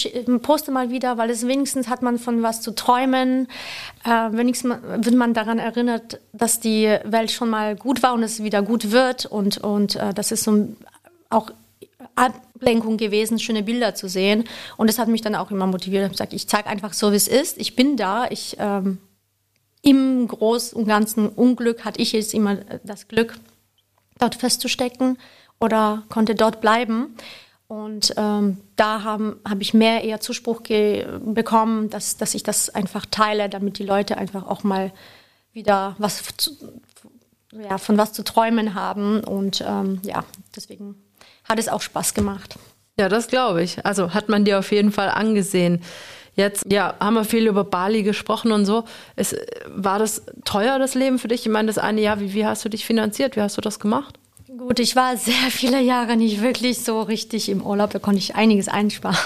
poste 0.43 0.71
mal 0.71 0.91
wieder, 0.91 1.17
weil 1.17 1.31
es 1.31 1.47
wenigstens 1.47 1.89
hat 1.89 2.03
man 2.03 2.19
von 2.19 2.43
was 2.43 2.61
zu 2.61 2.75
träumen. 2.75 3.49
Äh, 4.05 4.11
wenigstens 4.33 4.77
wird 4.83 5.15
man 5.15 5.33
daran 5.33 5.59
erinnert, 5.59 6.21
dass 6.35 6.61
die 6.61 6.95
Welt 7.05 7.31
schon 7.31 7.49
mal 7.49 7.75
gut 7.75 8.03
war 8.03 8.13
und 8.13 8.23
es 8.23 8.43
wieder 8.43 8.61
gut 8.61 8.91
wird. 8.91 9.25
Und, 9.25 9.57
und 9.59 9.97
äh, 9.97 10.13
das 10.13 10.31
ist 10.31 10.45
so 10.45 10.69
auch 11.31 11.51
Ablenkung 12.15 12.99
gewesen, 12.99 13.39
schöne 13.39 13.63
Bilder 13.63 13.95
zu 13.95 14.11
sehen. 14.11 14.45
Und 14.77 14.91
das 14.91 14.99
hat 14.99 15.09
mich 15.09 15.23
dann 15.23 15.37
auch 15.37 15.51
immer 15.51 15.67
motiviert. 15.69 16.05
Ich 16.05 16.13
gesagt, 16.13 16.35
ich 16.35 16.49
zeige 16.49 16.69
einfach 16.69 16.93
so, 16.93 17.13
wie 17.13 17.17
es 17.17 17.29
ist. 17.29 17.57
Ich 17.57 17.77
bin 17.77 17.97
da. 17.97 18.27
Ich, 18.29 18.57
ähm, 18.59 18.99
Im 19.81 20.29
Großen 20.29 20.79
und 20.79 20.87
Ganzen 20.87 21.31
Unglück 21.31 21.87
hatte 21.87 22.03
ich 22.03 22.13
jetzt 22.13 22.35
immer 22.35 22.59
das 22.85 23.09
Glück, 23.09 23.39
dort 24.21 24.35
festzustecken 24.35 25.19
oder 25.59 26.03
konnte 26.09 26.35
dort 26.35 26.61
bleiben. 26.61 27.17
Und 27.69 28.15
ähm, 28.17 28.59
da 28.75 29.05
habe 29.05 29.39
hab 29.49 29.61
ich 29.61 29.75
mehr 29.75 30.03
eher 30.03 30.21
Zuspruch 30.21 30.63
bekommen, 30.63 31.89
dass, 31.89 32.17
dass 32.17 32.35
ich 32.35 32.43
das 32.43 32.69
einfach 32.71 33.07
teile, 33.07 33.49
damit 33.49 33.79
die 33.79 33.85
Leute 33.85 34.17
einfach 34.17 34.47
auch 34.47 34.65
mal 34.65 34.93
wieder 35.53 35.95
was 35.99 36.23
zu, 36.37 36.51
ja, 37.53 37.79
von 37.79 37.97
was 37.97 38.13
zu 38.13 38.25
träumen 38.25 38.75
haben. 38.75 39.23
Und 39.23 39.65
ähm, 39.67 40.01
ja, 40.03 40.25
deswegen 40.57 40.97
hat 41.45 41.59
es 41.61 41.69
auch 41.69 41.81
Spaß 41.81 42.15
gemacht. 42.15 42.57
Ja, 42.99 43.09
das 43.09 43.29
glaube 43.29 43.63
ich. 43.63 43.85
Also 43.87 44.15
hat 44.15 44.29
man 44.29 44.45
dir 44.45 44.59
auf 44.59 44.73
jeden 44.73 44.93
Fall 44.93 45.09
angesehen. 45.09 45.83
Jetzt, 46.41 46.65
ja, 46.73 46.95
haben 47.01 47.15
wir 47.15 47.25
viel 47.25 47.47
über 47.47 47.65
Bali 47.65 48.03
gesprochen 48.03 48.51
und 48.53 48.65
so. 48.65 48.85
Es, 49.15 49.37
war 49.67 49.99
das 49.99 50.23
teuer, 50.47 50.79
das 50.79 50.95
Leben 50.95 51.19
für 51.19 51.29
dich? 51.29 51.43
Ich 51.43 51.53
meine, 51.53 51.67
das 51.67 51.77
eine 51.77 52.01
Jahr, 52.01 52.19
wie, 52.19 52.33
wie 52.33 52.47
hast 52.47 52.65
du 52.65 52.71
dich 52.71 52.87
finanziert? 52.87 53.37
Wie 53.37 53.43
hast 53.43 53.59
du 53.59 53.61
das 53.61 53.79
gemacht? 53.79 54.19
Gut, 54.57 54.81
ich 54.81 54.97
war 54.97 55.19
sehr 55.19 55.51
viele 55.51 55.83
Jahre 55.83 56.17
nicht 56.17 56.41
wirklich 56.41 56.79
so 56.79 57.03
richtig 57.03 57.51
im 57.51 57.61
Urlaub. 57.61 57.91
Da 57.91 57.99
konnte 57.99 58.19
ich 58.19 58.37
einiges 58.37 58.69
einsparen. 58.69 59.19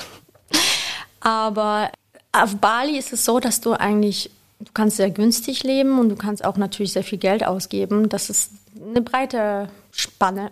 Aber 1.21 1.92
auf 2.33 2.56
Bali 2.56 2.99
ist 2.99 3.12
es 3.12 3.25
so, 3.25 3.38
dass 3.38 3.61
du 3.61 3.75
eigentlich, 3.75 4.33
du 4.59 4.73
kannst 4.75 4.97
sehr 4.97 5.11
günstig 5.11 5.62
leben 5.62 6.00
und 6.00 6.09
du 6.09 6.16
kannst 6.16 6.44
auch 6.44 6.56
natürlich 6.56 6.94
sehr 6.94 7.04
viel 7.04 7.18
Geld 7.18 7.47
ausgeben. 7.47 8.09
Das 8.09 8.28
ist 8.28 8.50
eine 8.85 9.02
breite 9.02 9.68
Spanne. 9.92 10.50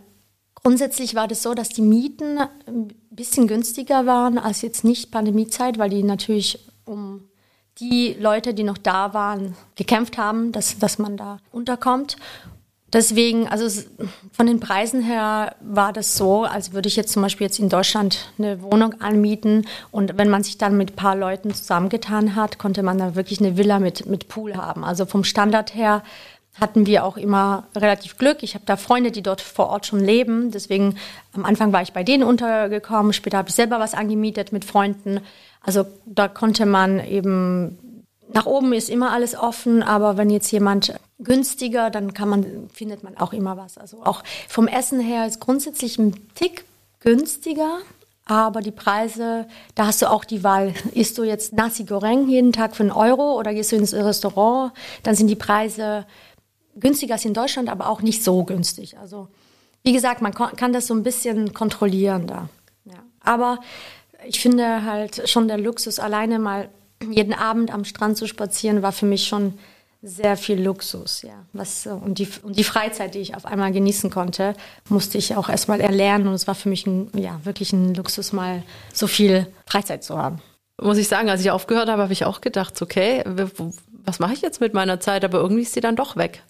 Grundsätzlich 0.62 1.14
war 1.14 1.26
das 1.26 1.42
so, 1.42 1.54
dass 1.54 1.70
die 1.70 1.82
Mieten 1.82 2.38
ein 2.38 2.94
bisschen 3.10 3.48
günstiger 3.48 4.06
waren 4.06 4.38
als 4.38 4.62
jetzt 4.62 4.84
nicht 4.84 5.10
Pandemiezeit, 5.10 5.78
weil 5.78 5.90
die 5.90 6.04
natürlich 6.04 6.66
um 6.84 7.28
die 7.78 8.14
Leute, 8.18 8.54
die 8.54 8.62
noch 8.62 8.78
da 8.78 9.12
waren, 9.12 9.56
gekämpft 9.74 10.18
haben, 10.18 10.52
dass, 10.52 10.78
dass 10.78 10.98
man 10.98 11.16
da 11.16 11.38
unterkommt. 11.50 12.16
Deswegen, 12.92 13.48
also 13.48 13.82
von 14.32 14.46
den 14.46 14.60
Preisen 14.60 15.00
her 15.00 15.56
war 15.62 15.94
das 15.94 16.16
so, 16.16 16.44
als 16.44 16.74
würde 16.74 16.88
ich 16.88 16.96
jetzt 16.96 17.12
zum 17.12 17.22
Beispiel 17.22 17.46
jetzt 17.46 17.58
in 17.58 17.70
Deutschland 17.70 18.30
eine 18.38 18.60
Wohnung 18.60 19.00
anmieten 19.00 19.66
und 19.90 20.18
wenn 20.18 20.28
man 20.28 20.44
sich 20.44 20.58
dann 20.58 20.76
mit 20.76 20.92
ein 20.92 20.96
paar 20.96 21.16
Leuten 21.16 21.54
zusammengetan 21.54 22.36
hat, 22.36 22.58
konnte 22.58 22.82
man 22.82 22.98
da 22.98 23.14
wirklich 23.14 23.40
eine 23.40 23.56
Villa 23.56 23.78
mit, 23.78 24.04
mit 24.04 24.28
Pool 24.28 24.56
haben. 24.56 24.84
Also 24.84 25.06
vom 25.06 25.24
Standard 25.24 25.74
her 25.74 26.02
hatten 26.60 26.86
wir 26.86 27.04
auch 27.04 27.16
immer 27.16 27.64
relativ 27.74 28.18
Glück. 28.18 28.42
Ich 28.42 28.54
habe 28.54 28.64
da 28.66 28.76
Freunde, 28.76 29.10
die 29.10 29.22
dort 29.22 29.40
vor 29.40 29.68
Ort 29.68 29.86
schon 29.86 30.00
leben. 30.00 30.50
Deswegen 30.50 30.96
am 31.32 31.44
Anfang 31.44 31.72
war 31.72 31.82
ich 31.82 31.92
bei 31.92 32.04
denen 32.04 32.24
untergekommen. 32.24 33.12
Später 33.12 33.38
habe 33.38 33.48
ich 33.48 33.54
selber 33.54 33.80
was 33.80 33.94
angemietet 33.94 34.52
mit 34.52 34.64
Freunden. 34.64 35.20
Also 35.62 35.86
da 36.04 36.28
konnte 36.28 36.66
man 36.66 37.04
eben 37.04 37.78
nach 38.34 38.46
oben 38.46 38.72
ist 38.72 38.88
immer 38.88 39.12
alles 39.12 39.36
offen, 39.36 39.82
aber 39.82 40.16
wenn 40.16 40.30
jetzt 40.30 40.50
jemand 40.52 40.94
günstiger, 41.18 41.90
dann 41.90 42.14
kann 42.14 42.28
man 42.28 42.70
findet 42.72 43.02
man 43.02 43.16
auch 43.18 43.32
immer 43.32 43.56
was. 43.56 43.76
Also 43.78 44.02
auch 44.04 44.22
vom 44.48 44.68
Essen 44.68 45.00
her 45.00 45.26
ist 45.26 45.40
grundsätzlich 45.40 45.98
ein 45.98 46.14
Tick 46.34 46.64
günstiger. 47.00 47.78
Aber 48.24 48.60
die 48.60 48.70
Preise, 48.70 49.46
da 49.74 49.86
hast 49.86 50.00
du 50.00 50.08
auch 50.08 50.24
die 50.24 50.44
Wahl. 50.44 50.74
Isst 50.94 51.18
du 51.18 51.24
jetzt 51.24 51.54
Nasi 51.54 51.84
Goreng 51.84 52.28
jeden 52.28 52.52
Tag 52.52 52.76
für 52.76 52.84
einen 52.84 52.92
Euro 52.92 53.36
oder 53.36 53.52
gehst 53.52 53.72
du 53.72 53.76
ins 53.76 53.92
Restaurant, 53.92 54.72
dann 55.02 55.16
sind 55.16 55.26
die 55.26 55.36
Preise 55.36 56.06
günstiger 56.76 57.14
als 57.14 57.24
in 57.24 57.34
Deutschland, 57.34 57.68
aber 57.68 57.88
auch 57.88 58.02
nicht 58.02 58.24
so 58.24 58.44
günstig. 58.44 58.98
Also 58.98 59.28
wie 59.82 59.92
gesagt, 59.92 60.22
man 60.22 60.32
kann 60.32 60.72
das 60.72 60.86
so 60.86 60.94
ein 60.94 61.02
bisschen 61.02 61.52
kontrollieren 61.52 62.26
da. 62.26 62.48
Ja. 62.84 63.02
Aber 63.20 63.58
ich 64.26 64.40
finde 64.40 64.84
halt 64.84 65.28
schon 65.28 65.48
der 65.48 65.58
Luxus, 65.58 65.98
alleine 65.98 66.38
mal 66.38 66.68
jeden 67.10 67.34
Abend 67.34 67.72
am 67.72 67.84
Strand 67.84 68.16
zu 68.16 68.26
spazieren, 68.26 68.82
war 68.82 68.92
für 68.92 69.06
mich 69.06 69.26
schon 69.26 69.58
sehr 70.04 70.36
viel 70.36 70.60
Luxus, 70.60 71.22
ja. 71.22 71.46
Was, 71.52 71.86
und, 71.86 72.18
die, 72.18 72.28
und 72.42 72.58
die 72.58 72.64
Freizeit, 72.64 73.14
die 73.14 73.20
ich 73.20 73.36
auf 73.36 73.46
einmal 73.46 73.70
genießen 73.70 74.10
konnte, 74.10 74.54
musste 74.88 75.16
ich 75.16 75.36
auch 75.36 75.48
erstmal 75.48 75.80
erlernen. 75.80 76.26
Und 76.26 76.34
es 76.34 76.48
war 76.48 76.56
für 76.56 76.68
mich 76.68 76.86
ein, 76.86 77.08
ja, 77.14 77.40
wirklich 77.44 77.72
ein 77.72 77.94
Luxus, 77.94 78.32
mal 78.32 78.64
so 78.92 79.06
viel 79.06 79.46
Freizeit 79.64 80.02
zu 80.02 80.18
haben. 80.18 80.42
Muss 80.80 80.98
ich 80.98 81.06
sagen, 81.06 81.30
als 81.30 81.40
ich 81.40 81.52
aufgehört 81.52 81.88
habe, 81.88 82.02
habe 82.02 82.12
ich 82.12 82.24
auch 82.24 82.40
gedacht, 82.40 82.82
okay, 82.82 83.22
was 84.04 84.18
mache 84.18 84.32
ich 84.32 84.42
jetzt 84.42 84.60
mit 84.60 84.74
meiner 84.74 84.98
Zeit? 84.98 85.24
Aber 85.24 85.38
irgendwie 85.38 85.62
ist 85.62 85.74
sie 85.74 85.80
dann 85.80 85.94
doch 85.94 86.16
weg. 86.16 86.42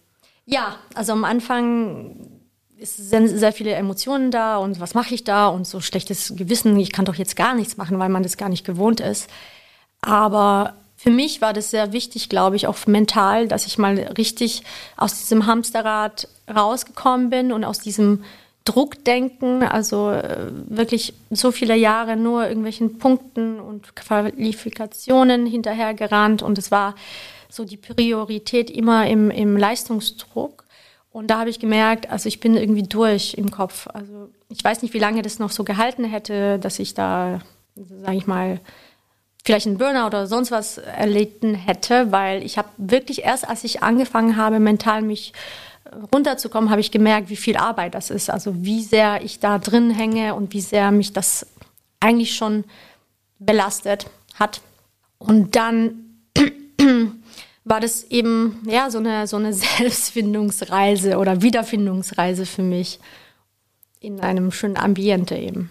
Ja, 0.45 0.77
also 0.95 1.13
am 1.13 1.25
Anfang 1.25 2.17
sind 2.81 3.29
sehr 3.29 3.53
viele 3.53 3.73
Emotionen 3.73 4.31
da 4.31 4.57
und 4.57 4.81
was 4.81 4.95
mache 4.95 5.15
ich 5.15 5.23
da 5.23 5.49
und 5.49 5.67
so 5.67 5.81
schlechtes 5.81 6.35
Gewissen, 6.37 6.79
ich 6.79 6.91
kann 6.93 7.05
doch 7.05 7.15
jetzt 7.15 7.37
gar 7.37 7.55
nichts 7.55 7.77
machen, 7.77 7.99
weil 7.99 8.09
man 8.09 8.25
das 8.25 8.37
gar 8.37 8.49
nicht 8.49 8.65
gewohnt 8.65 9.01
ist. 9.01 9.31
Aber 10.01 10.75
für 10.97 11.11
mich 11.11 11.41
war 11.41 11.53
das 11.53 11.71
sehr 11.71 11.93
wichtig, 11.93 12.29
glaube 12.29 12.57
ich, 12.57 12.67
auch 12.67 12.87
mental, 12.87 13.47
dass 13.49 13.67
ich 13.67 13.79
mal 13.79 13.99
richtig 14.17 14.63
aus 14.97 15.19
diesem 15.19 15.47
Hamsterrad 15.47 16.29
rausgekommen 16.53 17.31
bin 17.31 17.53
und 17.53 17.65
aus 17.65 17.79
diesem 17.79 18.25
Druckdenken, 18.65 19.65
also 19.65 20.11
äh, 20.11 20.51
wirklich 20.69 21.15
so 21.31 21.51
viele 21.51 21.75
Jahre 21.75 22.17
nur 22.17 22.47
irgendwelchen 22.47 22.99
Punkten 22.99 23.59
und 23.59 23.97
Qualifikationen 23.97 25.47
hinterhergerannt 25.47 26.43
und 26.43 26.59
es 26.59 26.71
war 26.71 26.95
so 27.53 27.65
die 27.65 27.77
Priorität 27.77 28.71
immer 28.71 29.07
im, 29.07 29.31
im 29.31 29.57
Leistungsdruck. 29.57 30.65
Und 31.11 31.29
da 31.29 31.39
habe 31.39 31.51
ich 31.51 31.61
gemerkt, 31.61 32.11
also 32.11 32.27
ich 32.27 32.41
bin 32.41 32.57
irgendwie 32.57 32.85
durch 32.85 33.35
im 33.35 33.51
Kopf. 33.51 33.87
Also 33.93 34.31
ich 34.49 34.65
weiß 34.65 34.81
nicht, 34.81 34.95
wie 34.95 34.99
lange 34.99 35.21
das 35.21 35.39
noch 35.39 35.51
so 35.51 35.63
gehalten 35.63 36.05
hätte, 36.05 36.59
dass 36.59 36.79
ich 36.79 36.95
da, 36.95 37.41
sage 37.75 38.17
ich 38.17 38.27
mal, 38.27 38.61
vielleicht 39.45 39.67
einen 39.67 39.77
Burner 39.77 40.07
oder 40.07 40.27
sonst 40.27 40.51
was 40.51 40.79
erlitten 40.79 41.55
hätte, 41.55 42.11
weil 42.11 42.43
ich 42.43 42.57
habe 42.57 42.69
wirklich 42.79 43.25
erst, 43.25 43.47
als 43.47 43.65
ich 43.65 43.83
angefangen 43.83 44.37
habe, 44.37 44.59
mental 44.59 45.03
mich 45.03 45.35
runterzukommen, 46.15 46.71
habe 46.71 46.81
ich 46.81 46.91
gemerkt, 46.91 47.29
wie 47.29 47.37
viel 47.37 47.59
Arbeit 47.59 47.95
das 47.95 48.09
ist. 48.09 48.31
Also 48.31 48.65
wie 48.65 48.83
sehr 48.83 49.23
ich 49.23 49.41
da 49.41 49.59
drin 49.59 49.91
hänge 49.91 50.35
und 50.35 50.55
wie 50.55 50.63
sehr 50.63 50.91
mich 50.91 51.13
das 51.13 51.47
eigentlich 52.01 52.35
schon 52.35 52.65
belastet 53.39 54.07
hat. 54.39 54.63
Und 55.19 55.55
dann 55.55 56.13
war 57.65 57.81
das 57.81 58.05
eben 58.05 58.63
ja 58.67 58.91
so 58.91 58.99
eine 58.99 59.27
so 59.27 59.37
eine 59.37 59.53
Selbstfindungsreise 59.79 61.19
oder 61.19 61.43
Wiederfindungsreise 61.43 62.47
für 62.47 62.63
mich 62.63 62.99
in 64.01 64.21
einem 64.21 64.51
schönen 64.51 64.77
Ambiente 64.77 65.37
eben. 65.37 65.71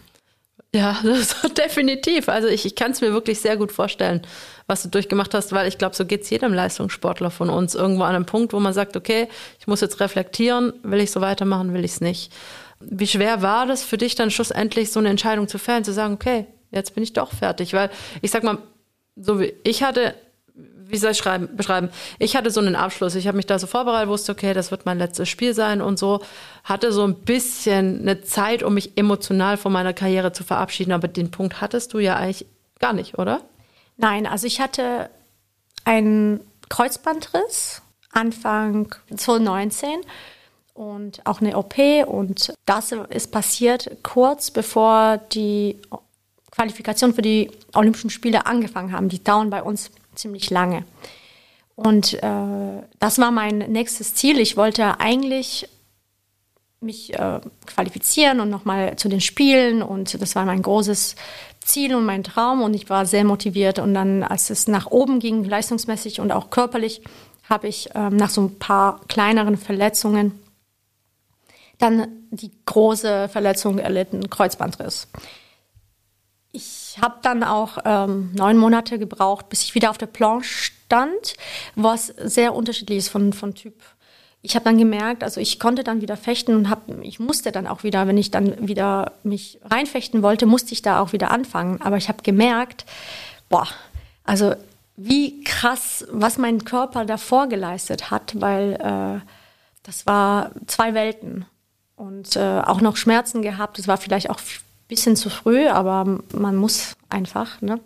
Ja, 0.74 1.02
definitiv. 1.58 2.30
Also 2.30 2.48
ich, 2.48 2.66
ich 2.66 2.76
kann 2.76 2.92
es 2.92 3.02
mir 3.02 3.12
wirklich 3.12 3.40
sehr 3.42 3.58
gut 3.58 3.72
vorstellen, 3.72 4.22
was 4.68 4.84
du 4.84 4.90
durchgemacht 4.90 5.34
hast, 5.34 5.52
weil 5.52 5.68
ich 5.68 5.78
glaube, 5.78 5.96
so 5.96 6.06
geht 6.06 6.22
es 6.22 6.30
jedem 6.30 6.54
Leistungssportler 6.54 7.30
von 7.30 7.50
uns 7.50 7.76
irgendwo 7.76 8.04
an 8.04 8.16
einem 8.16 8.26
Punkt, 8.26 8.54
wo 8.54 8.60
man 8.60 8.74
sagt, 8.74 8.96
okay, 8.96 9.28
ich 9.60 9.68
muss 9.68 9.82
jetzt 9.82 10.00
reflektieren, 10.00 10.74
will 10.84 11.02
ich 11.02 11.12
so 11.12 11.20
weitermachen, 11.20 11.74
will 11.74 11.84
ich 11.84 11.92
es 11.92 12.02
nicht. 12.02 12.32
Wie 12.80 13.08
schwer 13.08 13.42
war 13.42 13.66
das 13.66 13.84
für 13.84 13.98
dich 13.98 14.16
dann 14.16 14.32
schlussendlich, 14.32 14.92
so 14.92 15.00
eine 15.00 15.10
Entscheidung 15.10 15.48
zu 15.48 15.60
fällen, 15.60 15.84
zu 15.84 15.94
sagen, 15.94 16.14
okay, 16.14 16.48
jetzt 16.72 16.96
bin 16.96 17.04
ich 17.04 17.14
doch 17.14 17.34
fertig? 17.34 17.74
Weil 17.74 17.92
ich 18.22 18.32
sag 18.32 18.44
mal, 18.44 18.58
so 19.18 19.40
wie 19.40 19.54
ich 19.64 19.84
hatte 19.84 20.16
wie 20.92 20.98
soll 20.98 21.12
ich 21.12 21.18
schreiben, 21.18 21.56
beschreiben? 21.56 21.90
Ich 22.20 22.36
hatte 22.36 22.52
so 22.52 22.60
einen 22.60 22.76
Abschluss. 22.76 23.16
Ich 23.16 23.28
habe 23.28 23.38
mich 23.38 23.46
da 23.46 23.58
so 23.58 23.68
vorbereitet, 23.68 24.10
wusste, 24.10 24.34
okay, 24.34 24.54
das 24.54 24.72
wird 24.72 24.86
mein 24.86 24.98
letztes 24.98 25.30
Spiel 25.30 25.54
sein 25.54 25.82
und 25.82 25.98
so. 25.98 26.22
Hatte 26.64 26.92
so 26.92 27.04
ein 27.04 27.16
bisschen 27.16 28.02
eine 28.02 28.22
Zeit, 28.24 28.62
um 28.62 28.74
mich 28.74 28.98
emotional 28.98 29.58
von 29.58 29.72
meiner 29.72 29.94
Karriere 29.94 30.34
zu 30.34 30.44
verabschieden. 30.44 30.92
Aber 30.92 31.08
den 31.08 31.32
Punkt 31.32 31.62
hattest 31.62 31.94
du 31.94 32.00
ja 32.00 32.18
eigentlich 32.18 32.46
gar 32.80 32.94
nicht, 32.94 33.18
oder? 33.18 33.42
Nein, 33.98 34.28
also 34.28 34.48
ich 34.48 34.60
hatte 34.60 35.10
einen 35.86 36.42
Kreuzbandriss 36.70 37.82
Anfang 38.12 38.94
2019 39.16 39.90
und 40.74 41.26
auch 41.26 41.42
eine 41.42 41.58
OP 41.58 41.76
und 42.08 42.54
das 42.66 42.92
ist 42.92 43.32
passiert 43.32 43.98
kurz 44.04 44.52
bevor 44.52 45.18
die 45.18 45.78
Qualifikation 46.52 47.14
für 47.14 47.22
die 47.22 47.52
Olympischen 47.74 48.10
Spiele 48.10 48.46
angefangen 48.46 48.92
haben. 48.92 49.08
Die 49.08 49.24
dauern 49.24 49.50
bei 49.50 49.64
uns 49.64 49.92
ziemlich 50.22 50.50
lange. 50.50 50.86
Und 51.76 52.14
äh, 52.22 52.84
das 53.00 53.18
war 53.18 53.32
mein 53.32 53.58
nächstes 53.58 54.14
Ziel. 54.16 54.40
Ich 54.40 54.56
wollte 54.56 55.00
eigentlich 55.00 55.68
mich 56.80 57.14
äh, 57.14 57.40
qualifizieren 57.66 58.40
und 58.40 58.50
nochmal 58.50 58.96
zu 58.96 59.10
den 59.10 59.22
Spielen. 59.22 59.82
Und 59.82 60.22
das 60.22 60.36
war 60.36 60.46
mein 60.46 60.62
großes 60.62 61.16
Ziel 61.64 61.96
und 61.96 62.06
mein 62.06 62.24
Traum. 62.24 62.62
Und 62.62 62.74
ich 62.74 62.90
war 62.90 63.06
sehr 63.06 63.24
motiviert. 63.24 63.80
Und 63.80 63.94
dann, 63.94 64.24
als 64.24 64.50
es 64.50 64.68
nach 64.68 64.88
oben 64.88 65.20
ging, 65.20 65.44
leistungsmäßig 65.44 66.20
und 66.20 66.32
auch 66.32 66.50
körperlich, 66.50 67.02
habe 67.50 67.68
ich 67.68 67.90
ähm, 67.96 68.16
nach 68.16 68.30
so 68.30 68.42
ein 68.42 68.60
paar 68.60 69.02
kleineren 69.08 69.58
Verletzungen 69.58 70.40
dann 71.80 72.08
die 72.30 72.52
große 72.66 73.28
Verletzung 73.30 73.80
erlitten, 73.80 74.30
Kreuzbandriss. 74.30 75.08
Ich 76.52 76.81
habe 77.00 77.16
dann 77.22 77.44
auch 77.44 77.78
ähm, 77.86 78.32
neun 78.34 78.58
Monate 78.58 78.98
gebraucht, 78.98 79.50
bis 79.50 79.64
ich 79.64 79.76
wieder 79.76 79.90
auf 79.90 79.98
der 79.98 80.08
Planche 80.08 80.50
stand, 80.52 81.36
was 81.76 82.08
sehr 82.08 82.54
unterschiedlich 82.56 82.98
ist 82.98 83.10
von, 83.10 83.34
von 83.34 83.54
Typ. 83.54 83.76
Ich 84.42 84.56
habe 84.56 84.66
dann 84.66 84.80
gemerkt, 84.80 85.24
also 85.24 85.40
ich 85.40 85.60
konnte 85.60 85.84
dann 85.84 86.02
wieder 86.02 86.18
fechten 86.18 86.56
und 86.56 86.70
hab, 86.70 86.82
ich 87.04 87.20
musste 87.20 87.52
dann 87.52 87.68
auch 87.68 87.84
wieder, 87.84 88.08
wenn 88.08 88.18
ich 88.18 88.32
dann 88.32 88.68
wieder 88.68 89.14
mich 89.24 89.60
reinfechten 89.64 90.24
wollte, 90.24 90.48
musste 90.48 90.74
ich 90.74 90.82
da 90.82 91.00
auch 91.00 91.14
wieder 91.14 91.30
anfangen. 91.30 91.80
Aber 91.82 91.98
ich 91.98 92.10
habe 92.10 92.24
gemerkt, 92.24 92.86
boah, 93.50 93.68
also 94.24 94.56
wie 94.98 95.44
krass, 95.44 96.06
was 96.12 96.38
mein 96.40 96.66
Körper 96.66 97.06
davor 97.06 97.48
geleistet 97.48 98.10
hat, 98.10 98.42
weil 98.42 98.74
äh, 98.74 99.26
das 99.84 100.06
war 100.08 100.52
zwei 100.68 100.94
Welten 100.94 101.46
und 101.96 102.36
äh, 102.36 102.62
auch 102.62 102.82
noch 102.82 102.98
Schmerzen 102.98 103.42
gehabt. 103.44 103.78
Es 103.78 103.88
war 103.88 103.98
vielleicht 103.98 104.30
auch 104.30 104.40
bisschen 104.92 105.16
zu 105.16 105.30
früh, 105.30 105.68
aber 105.68 106.20
man 106.34 106.56
muss 106.58 106.98
einfach. 107.10 107.62
Ne? 107.62 107.80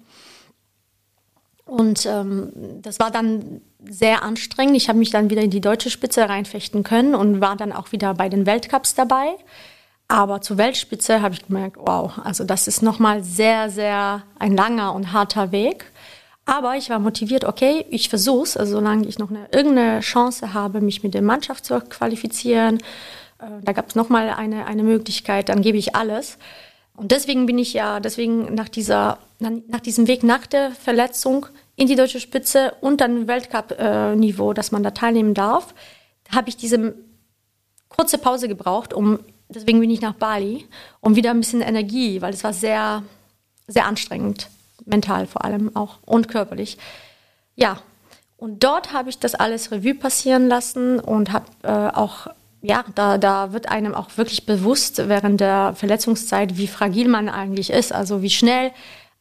Und 1.66 2.06
ähm, 2.08 2.52
das 2.82 3.00
war 3.00 3.12
dann 3.12 3.62
sehr 3.88 4.24
anstrengend. 4.24 4.76
Ich 4.76 4.90
habe 4.90 4.98
mich 4.98 5.12
dann 5.12 5.30
wieder 5.30 5.44
in 5.44 5.52
die 5.52 5.62
deutsche 5.62 5.92
Spitze 5.92 6.28
reinfechten 6.28 6.84
können 6.84 7.14
und 7.14 7.42
war 7.42 7.56
dann 7.56 7.72
auch 7.72 7.92
wieder 7.92 8.16
bei 8.16 8.28
den 8.28 8.48
Weltcups 8.48 8.96
dabei. 8.96 9.36
Aber 10.08 10.42
zur 10.42 10.58
Weltspitze 10.58 11.22
habe 11.22 11.36
ich 11.36 11.46
gemerkt, 11.46 11.78
wow, 11.80 12.12
also 12.24 12.44
das 12.44 12.68
ist 12.68 12.82
nochmal 12.82 13.24
sehr, 13.24 13.70
sehr 13.70 14.24
ein 14.40 14.56
langer 14.56 14.94
und 14.94 15.14
harter 15.14 15.52
Weg. 15.52 15.92
Aber 16.48 16.76
ich 16.76 16.90
war 16.90 17.00
motiviert, 17.00 17.46
okay, 17.46 17.86
ich 17.90 18.10
versuch's, 18.10 18.58
also 18.58 18.74
solange 18.74 19.08
ich 19.08 19.20
noch 19.20 19.30
eine, 19.30 19.48
irgendeine 19.52 20.00
Chance 20.00 20.56
habe, 20.56 20.82
mich 20.82 21.04
mit 21.04 21.14
der 21.14 21.24
Mannschaft 21.24 21.66
zu 21.66 21.80
qualifizieren. 21.82 22.78
Äh, 23.40 23.46
da 23.64 23.74
gab 23.74 23.90
es 23.90 23.96
nochmal 23.96 24.30
eine, 24.30 24.66
eine 24.66 24.84
Möglichkeit, 24.84 25.50
dann 25.50 25.62
gebe 25.62 25.78
ich 25.78 25.96
alles. 25.96 26.38
Und 26.96 27.12
deswegen 27.12 27.46
bin 27.46 27.58
ich 27.58 27.74
ja, 27.74 28.00
deswegen 28.00 28.54
nach 28.56 28.70
dieser, 28.70 29.20
nach 29.40 29.82
diesem 29.82 30.08
Weg 30.08 30.24
nach 30.24 30.48
der 30.48 30.72
Verletzung 30.72 31.48
in 31.76 31.88
die 31.88 31.96
deutsche 31.96 32.20
Spitze 32.20 32.74
und 32.82 33.02
dann 33.02 33.28
Weltcup-Niveau, 33.28 34.54
dass 34.54 34.72
man 34.72 34.84
da 34.84 34.92
teilnehmen 34.92 35.34
darf, 35.34 35.74
habe 36.34 36.50
ich 36.50 36.58
diese 36.58 36.96
kurze 37.90 38.18
Pause 38.18 38.48
gebraucht, 38.48 38.94
um, 38.94 39.20
deswegen 39.50 39.80
bin 39.80 39.90
ich 39.90 40.02
nach 40.02 40.14
Bali, 40.14 40.66
um 41.02 41.16
wieder 41.16 41.32
ein 41.32 41.40
bisschen 41.40 41.62
Energie, 41.62 42.22
weil 42.22 42.34
es 42.34 42.44
war 42.44 42.54
sehr, 42.54 43.04
sehr 43.68 43.86
anstrengend, 43.86 44.50
mental 44.86 45.28
vor 45.28 45.44
allem 45.44 45.76
auch 45.76 45.98
und 46.06 46.30
körperlich. 46.30 46.78
Ja, 47.56 47.82
und 48.38 48.64
dort 48.64 48.94
habe 48.94 49.10
ich 49.10 49.20
das 49.20 49.36
alles 49.36 49.72
Revue 49.72 49.96
passieren 49.96 50.48
lassen 50.48 51.00
und 51.00 51.32
habe 51.32 51.46
äh, 51.64 51.96
auch 51.96 52.28
ja, 52.66 52.84
da, 52.96 53.18
da 53.18 53.54
wird 53.54 53.70
einem 53.70 53.94
auch 53.94 54.10
wirklich 54.18 54.46
bewusst 54.46 54.98
während 55.08 55.40
der 55.40 55.74
Verletzungszeit, 55.76 56.58
wie 56.58 56.68
fragil 56.68 57.08
man 57.08 57.30
eigentlich 57.30 57.70
ist, 57.70 57.94
also 57.94 58.22
wie 58.22 58.30
schnell 58.30 58.72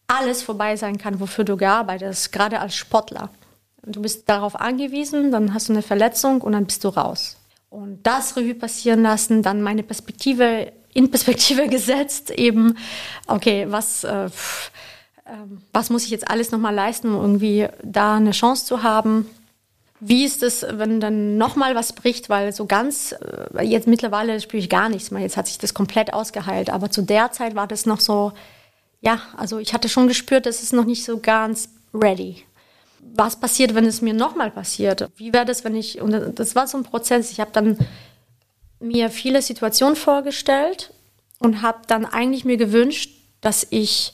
alles 0.06 0.42
vorbei 0.42 0.76
sein 0.76 0.98
kann, 0.98 1.20
wofür 1.20 1.44
du 1.44 1.56
gearbeitet 1.56 2.08
hast, 2.08 2.32
gerade 2.32 2.60
als 2.60 2.74
Sportler. 2.74 3.30
Du 3.84 4.00
bist 4.00 4.28
darauf 4.28 4.58
angewiesen, 4.58 5.30
dann 5.30 5.52
hast 5.52 5.68
du 5.68 5.74
eine 5.74 5.82
Verletzung 5.82 6.40
und 6.40 6.52
dann 6.52 6.64
bist 6.64 6.84
du 6.84 6.88
raus. 6.88 7.36
Und 7.68 8.00
das 8.02 8.36
Revue 8.36 8.54
passieren 8.54 9.02
lassen, 9.02 9.42
dann 9.42 9.60
meine 9.60 9.82
Perspektive 9.82 10.72
in 10.94 11.10
Perspektive 11.10 11.68
gesetzt, 11.68 12.30
eben, 12.30 12.78
okay, 13.26 13.66
was, 13.68 14.04
äh, 14.04 14.30
pff, 14.30 14.70
äh, 15.26 15.32
was 15.72 15.90
muss 15.90 16.04
ich 16.04 16.10
jetzt 16.10 16.30
alles 16.30 16.50
nochmal 16.50 16.74
leisten, 16.74 17.08
um 17.08 17.20
irgendwie 17.20 17.68
da 17.82 18.16
eine 18.16 18.30
Chance 18.30 18.64
zu 18.64 18.82
haben? 18.82 19.26
Wie 20.06 20.26
ist 20.26 20.42
es, 20.42 20.66
wenn 20.68 21.00
dann 21.00 21.38
nochmal 21.38 21.74
was 21.74 21.94
bricht? 21.94 22.28
Weil 22.28 22.52
so 22.52 22.66
ganz, 22.66 23.14
äh, 23.56 23.64
jetzt 23.64 23.86
mittlerweile 23.86 24.38
spüre 24.38 24.60
ich 24.60 24.68
gar 24.68 24.90
nichts 24.90 25.10
mehr. 25.10 25.22
Jetzt 25.22 25.38
hat 25.38 25.46
sich 25.46 25.56
das 25.56 25.72
komplett 25.72 26.12
ausgeheilt. 26.12 26.68
Aber 26.68 26.90
zu 26.90 27.00
der 27.00 27.32
Zeit 27.32 27.54
war 27.54 27.66
das 27.66 27.86
noch 27.86 28.00
so, 28.00 28.32
ja, 29.00 29.22
also 29.34 29.58
ich 29.58 29.72
hatte 29.72 29.88
schon 29.88 30.06
gespürt, 30.06 30.44
das 30.44 30.62
ist 30.62 30.74
noch 30.74 30.84
nicht 30.84 31.06
so 31.06 31.20
ganz 31.20 31.70
ready. 31.94 32.42
Was 33.14 33.40
passiert, 33.40 33.74
wenn 33.74 33.86
es 33.86 34.02
mir 34.02 34.12
nochmal 34.12 34.50
passiert? 34.50 35.08
Wie 35.16 35.32
wäre 35.32 35.46
das, 35.46 35.64
wenn 35.64 35.74
ich, 35.74 36.02
und 36.02 36.38
das 36.38 36.54
war 36.54 36.66
so 36.66 36.76
ein 36.76 36.84
Prozess. 36.84 37.30
Ich 37.30 37.40
habe 37.40 37.52
dann 37.54 37.78
mir 38.80 39.08
viele 39.08 39.40
Situationen 39.40 39.96
vorgestellt 39.96 40.92
und 41.38 41.62
habe 41.62 41.78
dann 41.86 42.04
eigentlich 42.04 42.44
mir 42.44 42.58
gewünscht, 42.58 43.10
dass 43.40 43.66
ich 43.70 44.12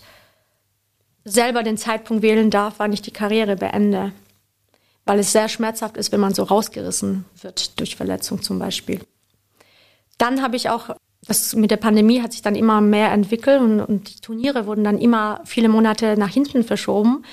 selber 1.24 1.64
den 1.64 1.76
Zeitpunkt 1.76 2.22
wählen 2.22 2.50
darf, 2.50 2.74
wann 2.78 2.92
ich 2.92 3.02
die 3.02 3.10
Karriere 3.10 3.56
beende 3.56 4.12
weil 5.10 5.18
es 5.18 5.32
sehr 5.32 5.48
schmerzhaft 5.48 5.96
ist, 5.96 6.12
wenn 6.12 6.20
man 6.20 6.34
so 6.34 6.44
rausgerissen 6.44 7.24
wird 7.42 7.80
durch 7.80 7.96
Verletzung 7.96 8.42
zum 8.42 8.60
Beispiel. 8.60 9.00
Dann 10.18 10.40
habe 10.40 10.54
ich 10.54 10.70
auch, 10.70 10.90
das 11.26 11.56
mit 11.56 11.72
der 11.72 11.78
Pandemie 11.78 12.22
hat 12.22 12.30
sich 12.30 12.42
dann 12.42 12.54
immer 12.54 12.80
mehr 12.80 13.10
entwickelt 13.10 13.60
und, 13.60 13.80
und 13.80 14.08
die 14.08 14.20
Turniere 14.20 14.66
wurden 14.66 14.84
dann 14.84 14.98
immer 14.98 15.40
viele 15.44 15.68
Monate 15.68 16.16
nach 16.16 16.28
hinten 16.28 16.62
verschoben. 16.62 17.24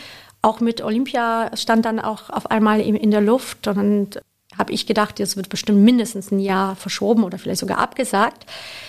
Auch 0.42 0.60
mit 0.60 0.82
Olympia 0.82 1.56
stand 1.56 1.86
dann 1.86 2.00
auch 2.00 2.32
auf 2.32 2.50
einmal 2.50 2.82
in, 2.82 3.12
der 3.12 3.22
Luft 3.22 3.68
und 3.68 4.22
habe 4.58 4.74
ich 4.74 4.88
gedacht, 4.88 5.20
jetzt 5.20 5.38
wird 5.38 5.50
bestimmt 5.50 5.78
mindestens 5.78 6.32
ein 6.32 6.40
Jahr 6.40 6.76
verschoben 6.76 7.24
oder 7.24 7.38
vielleicht 7.38 7.60
sogar 7.60 7.78
abgesagt. 7.78 8.48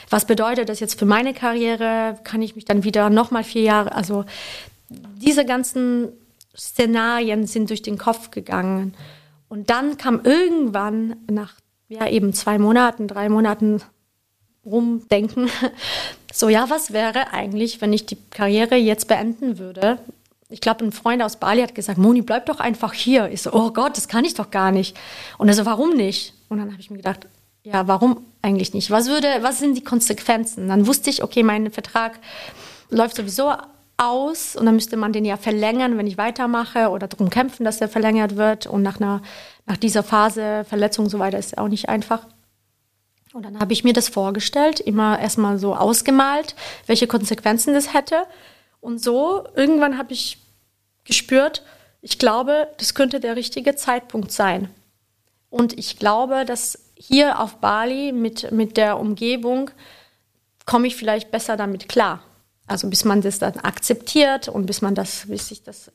Was 0.09 0.25
bedeutet 0.25 0.71
das 0.71 0.81
jetzt 0.81 0.99
für 0.99 1.05
meine 1.05 1.35
Karriere? 1.35 2.19
Kann 2.25 2.41
ich 2.41 2.57
mich 2.57 2.65
dann 2.65 2.85
wieder 2.85 3.11
nochmal 3.11 3.45
vier 3.45 3.63
Jahre, 3.65 3.93
also 3.95 4.25
diese 4.89 5.45
ganzen 5.45 6.09
Szenarien 6.57 7.47
sind 7.47 7.71
durch 7.71 7.83
den 7.83 7.99
Kopf 7.99 8.31
gegangen. 8.31 8.95
Und 9.49 9.71
dann 9.71 9.97
kam 9.97 10.21
irgendwann 10.25 11.17
nach 11.31 11.55
ja 11.89 12.07
eben 12.09 12.33
zwei 12.33 12.59
Monaten, 12.59 13.09
drei 13.09 13.29
Monaten 13.29 13.83
rumdenken. 14.65 15.51
So, 16.31 16.51
ja, 16.51 16.69
was 16.69 16.93
wäre 16.93 17.33
eigentlich, 17.33 17.81
wenn 17.81 17.93
ich 17.95 18.05
die 18.05 18.19
Karriere 18.31 18.77
jetzt 18.77 19.09
beenden 19.09 19.59
würde? 19.59 19.99
Ich 20.51 20.61
glaube, 20.61 20.85
ein 20.85 20.93
Freund 20.93 21.23
aus 21.23 21.37
Bali 21.37 21.63
hat 21.63 21.75
gesagt, 21.75 21.99
Moni, 21.99 22.21
bleib 22.21 22.47
doch 22.47 22.61
einfach 22.61 22.93
hier. 22.93 23.31
Ich 23.31 23.43
so, 23.43 23.53
oh 23.53 23.71
Gott, 23.71 23.97
das 23.97 24.09
kann 24.09 24.27
ich 24.27 24.35
doch 24.35 24.51
gar 24.51 24.71
nicht. 24.71 24.95
Und 25.39 25.49
er 25.49 25.55
so, 25.55 25.65
warum 25.65 25.97
nicht? 25.97 26.35
Und 26.51 26.59
dann 26.59 26.71
habe 26.71 26.81
ich 26.81 26.91
mir 26.91 26.99
gedacht, 26.99 27.27
ja, 27.63 27.89
warum 27.89 28.25
eigentlich 28.43 28.75
nicht? 28.75 28.91
Was 28.91 29.09
würde, 29.09 29.27
was 29.41 29.59
sind 29.59 29.75
die 29.75 29.83
Konsequenzen? 29.83 30.69
Dann 30.69 30.87
wusste 30.87 31.09
ich, 31.09 31.23
okay, 31.23 31.43
mein 31.43 31.71
Vertrag 31.71 32.21
läuft 32.91 33.17
sowieso 33.17 33.55
aus 33.99 34.57
und 34.57 34.65
dann 34.65 34.77
müsste 34.77 34.97
man 34.97 35.13
den 35.13 35.25
ja 35.25 35.37
verlängern, 35.37 35.99
wenn 35.99 36.07
ich 36.07 36.17
weitermache 36.17 36.89
oder 36.89 37.09
darum 37.09 37.29
kämpfen, 37.29 37.65
dass 37.65 37.81
er 37.81 37.89
verlängert 37.89 38.37
wird. 38.37 38.67
Und 38.67 38.83
nach 38.83 39.01
einer, 39.01 39.21
nach 39.67 39.77
dieser 39.77 40.03
Phase 40.03 40.65
Verletzung 40.67 41.07
und 41.07 41.11
so 41.11 41.19
weiter 41.19 41.39
ist 41.39 41.59
auch 41.59 41.69
nicht 41.69 41.89
einfach. 41.89 42.27
Und 43.35 43.45
dann 43.45 43.61
habe 43.61 43.73
ich 43.73 43.85
mir 43.85 43.93
das 43.93 44.09
vorgestellt, 44.09 44.81
immer 44.81 45.19
erstmal 45.19 45.59
so 45.59 45.75
ausgemalt, 45.75 46.55
welche 46.87 47.07
Konsequenzen 47.07 47.75
das 47.75 47.93
hätte. 47.93 48.23
Und 48.81 49.03
so 49.03 49.45
irgendwann 49.55 49.99
habe 49.99 50.13
ich 50.13 50.39
gespürt, 51.05 51.63
ich 52.01 52.19
glaube, 52.19 52.69
das 52.79 52.95
könnte 52.95 53.21
der 53.21 53.37
richtige 53.37 53.75
Zeitpunkt 53.75 54.31
sein. 54.31 54.71
Und 55.51 55.77
ich 55.79 55.99
glaube, 55.99 56.45
dass 56.45 56.79
hier 56.95 57.41
auf 57.41 57.57
Bali 57.57 58.13
mit, 58.13 58.53
mit 58.53 58.77
der 58.77 58.99
Umgebung 58.99 59.71
komme 60.67 60.87
ich 60.87 60.97
vielleicht 60.97 61.31
besser 61.31 61.57
damit 61.57 61.89
klar. 61.89 62.23
Also 62.69 62.89
bis 62.89 63.05
man 63.05 63.21
das 63.21 63.39
dann 63.39 63.57
akzeptiert 63.59 64.49
und 64.49 64.67
bis 64.67 64.83
man 64.83 64.95
das, 64.95 65.25
bis 65.27 65.49
sich 65.49 65.63
das 65.63 65.91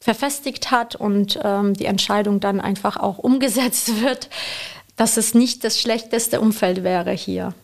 verfestigt 0.00 0.70
hat 0.70 0.96
und 0.96 1.38
ähm, 1.42 1.74
die 1.74 1.86
Entscheidung 1.86 2.40
dann 2.40 2.60
einfach 2.60 2.96
auch 2.96 3.18
umgesetzt 3.18 4.00
wird, 4.02 4.28
dass 4.96 5.16
es 5.16 5.34
nicht 5.34 5.64
das 5.64 5.80
schlechteste 5.80 6.40
Umfeld 6.40 6.82
wäre 6.82 7.12
hier, 7.12 7.54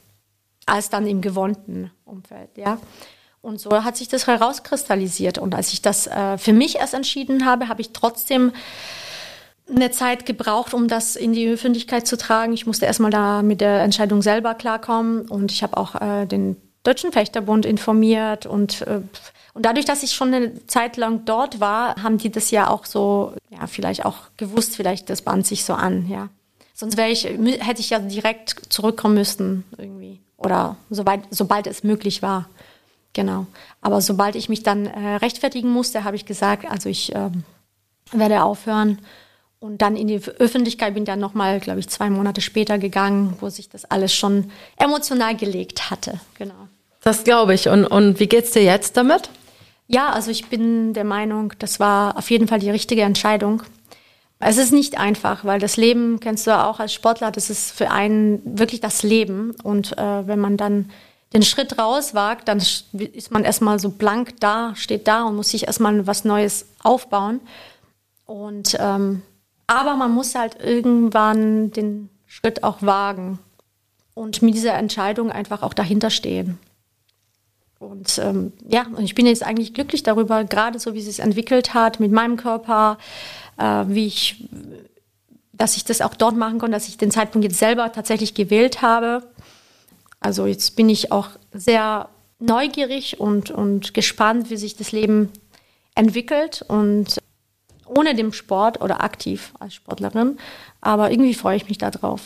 als 0.67 0.89
dann 0.89 1.07
im 1.07 1.21
gewohnten 1.21 1.91
Umfeld, 2.05 2.51
ja. 2.57 2.79
Und 3.41 3.61
so 3.61 3.85
hat 3.85 3.97
sich 3.97 4.09
das 4.09 4.27
herauskristallisiert. 4.27 5.39
Und 5.39 5.55
als 5.55 5.73
ich 5.73 5.81
das 5.81 6.09
äh, 6.09 6.39
für 6.39 6.53
mich 6.53 6.77
erst 6.77 6.95
entschieden 6.95 7.47
habe, 7.47 7.69
habe 7.69 7.81
ich 7.81 7.93
trotzdem 7.93 8.53
eine 9.69 9.91
Zeit 9.91 10.27
gebraucht, 10.27 10.75
um 10.75 10.89
das 10.89 11.15
in 11.15 11.33
die 11.33 11.49
Öffentlichkeit 11.49 12.07
zu 12.07 12.17
tragen. 12.17 12.53
Ich 12.53 12.67
musste 12.67 12.87
erstmal 12.87 13.11
da 13.11 13.43
mit 13.43 13.61
der 13.61 13.83
Entscheidung 13.83 14.23
selber 14.23 14.55
klarkommen 14.55 15.29
und 15.29 15.53
ich 15.53 15.63
habe 15.63 15.77
auch 15.77 15.95
äh, 16.01 16.27
den 16.27 16.57
Deutschen 16.83 17.13
Fechterbund 17.13 17.67
informiert 17.67 18.47
und 18.47 18.83
äh, 18.83 19.01
und 19.59 19.65
dadurch, 19.65 19.87
dass 19.87 20.05
ich 20.05 20.13
schon 20.13 20.33
eine 20.33 20.67
Zeit 20.69 20.97
lang 20.97 21.25
dort 21.25 21.59
war, 21.59 22.01
haben 22.01 22.19
die 22.19 22.31
das 22.31 22.53
ja 22.53 22.71
auch 22.71 22.85
so, 22.85 23.33
ja, 23.51 23.67
vielleicht 23.67 24.05
auch 24.05 24.17
gewusst, 24.37 24.77
vielleicht 24.77 25.11
das 25.11 25.23
band 25.23 25.49
sich 25.49 25.65
so 25.65 25.75
an, 25.75 26.09
ja. 26.09 26.29
Sonst 26.75 26.97
wäre 26.97 27.09
ich, 27.09 27.25
hätte 27.25 27.81
ich 27.81 27.91
ja 27.91 27.99
direkt 27.99 28.73
zurückkommen 28.73 29.15
müssen 29.15 29.65
irgendwie. 29.77 30.21
Oder 30.37 30.77
soweit, 30.91 31.23
sobald 31.31 31.67
es 31.67 31.83
möglich 31.83 32.23
war. 32.23 32.49
Genau. 33.15 33.47
Aber 33.81 34.01
sobald 34.01 34.37
ich 34.37 34.49
mich 34.49 34.63
dann 34.63 34.87
äh, 34.87 35.17
rechtfertigen 35.17 35.71
musste, 35.71 36.05
habe 36.05 36.15
ich 36.15 36.25
gesagt, 36.25 36.65
also 36.71 36.89
ich 36.89 37.13
äh, 37.17 37.31
werde 38.13 38.45
aufhören. 38.45 39.01
Und 39.61 39.83
dann 39.83 39.97
in 39.97 40.07
die 40.07 40.21
Öffentlichkeit 40.39 40.95
bin 40.95 41.05
dann 41.05 41.19
nochmal, 41.19 41.59
glaube 41.59 41.81
ich, 41.81 41.89
zwei 41.89 42.11
Monate 42.11 42.41
später 42.41 42.79
gegangen, 42.79 43.37
wo 43.41 43.49
sich 43.49 43.69
das 43.69 43.85
alles 43.85 44.15
schon 44.15 44.53
emotional 44.77 45.37
gelegt 45.37 45.91
hatte. 45.91 46.21
Genau. 46.39 46.69
Das 47.03 47.25
glaube 47.25 47.55
ich. 47.55 47.69
Und, 47.69 47.85
und 47.85 48.21
wie 48.21 48.29
geht's 48.29 48.53
dir 48.53 48.63
jetzt 48.63 48.97
damit? 48.97 49.31
Ja, 49.89 50.11
also 50.11 50.31
ich 50.31 50.47
bin 50.47 50.93
der 50.93 51.05
Meinung, 51.05 51.55
das 51.59 51.81
war 51.81 52.17
auf 52.19 52.31
jeden 52.31 52.47
Fall 52.47 52.61
die 52.61 52.71
richtige 52.71 53.03
Entscheidung. 53.03 53.63
Es 54.39 54.59
ist 54.59 54.73
nicht 54.73 54.99
einfach, 54.99 55.45
weil 55.45 55.59
das 55.59 55.77
Leben, 55.77 56.21
kennst 56.21 56.47
du 56.47 56.57
auch 56.57 56.79
als 56.79 56.93
Sportler, 56.93 57.33
das 57.33 57.51
ist 57.51 57.73
für 57.73 57.91
einen 57.91 58.41
wirklich 58.45 58.81
das 58.81 59.03
Leben. 59.03 59.57
Und 59.65 59.99
äh, 59.99 60.27
wenn 60.29 60.39
man 60.39 60.57
dann 60.57 60.91
den 61.33 61.43
Schritt 61.43 61.79
rauswagt, 61.79 62.47
dann 62.47 62.59
ist 62.59 63.31
man 63.33 63.45
erstmal 63.45 63.81
so 63.81 63.91
blank 63.91 64.41
da, 64.41 64.75
steht 64.77 65.09
da 65.09 65.25
und 65.25 65.37
muss 65.37 65.51
sich 65.51 65.67
erstmal 65.67 66.07
was 66.07 66.25
Neues 66.25 66.67
aufbauen. 66.83 67.41
Und 68.27 68.77
ähm, 68.79 69.23
aber 69.69 69.95
man 69.95 70.11
muss 70.13 70.35
halt 70.35 70.61
irgendwann 70.61 71.71
den 71.71 72.09
Schritt 72.27 72.65
auch 72.65 72.83
wagen 72.83 73.39
und 74.15 74.43
mit 74.43 74.55
dieser 74.55 74.75
Entscheidung 74.75 75.31
einfach 75.31 75.63
auch 75.63 75.75
dahinter 75.75 76.11
stehen. 76.11 76.59
Und 77.79 78.19
ähm, 78.19 78.53
ja, 78.69 78.85
und 78.89 79.05
ich 79.05 79.15
bin 79.15 79.27
jetzt 79.27 79.45
eigentlich 79.45 79.73
glücklich 79.73 80.03
darüber, 80.03 80.43
gerade 80.43 80.81
so 80.81 80.95
wie 80.95 80.99
es 80.99 81.05
sich 81.05 81.21
entwickelt 81.21 81.75
hat 81.75 82.01
mit 82.01 82.11
meinem 82.11 82.37
Körper, 82.37 82.99
äh, 83.57 83.85
wie 83.87 84.07
ich, 84.07 84.49
dass 85.53 85.77
ich 85.77 85.85
das 85.85 86.01
auch 86.01 86.15
dort 86.15 86.37
machen 86.37 86.59
konnte, 86.59 86.73
dass 86.73 86.89
ich 86.89 86.99
den 86.99 87.13
Zeitpunkt 87.13 87.45
jetzt 87.45 87.61
selber 87.61 87.93
tatsächlich 87.93 88.35
gewählt 88.35 88.83
habe 88.83 89.23
also 90.21 90.47
jetzt 90.47 90.77
bin 90.77 90.89
ich 90.89 91.13
auch 91.13 91.31
sehr 91.53 92.09
neugierig 92.39 93.21
und, 93.21 93.51
und 93.51 93.95
gespannt, 93.95 94.51
wie 94.51 94.57
sich 94.57 94.77
das 94.77 94.93
Leben 94.93 95.31
entwickelt 95.95 96.65
und 96.69 97.19
ohne 97.89 98.15
dem 98.15 98.33
Sport 98.33 98.81
oder 98.81 99.03
aktiv 99.03 99.53
als 99.59 99.75
Sportlerin. 99.75 100.39
Aber 100.81 101.11
irgendwie 101.11 101.35
freue 101.35 101.57
ich 101.57 101.69
mich 101.69 101.79
darauf. 101.79 102.23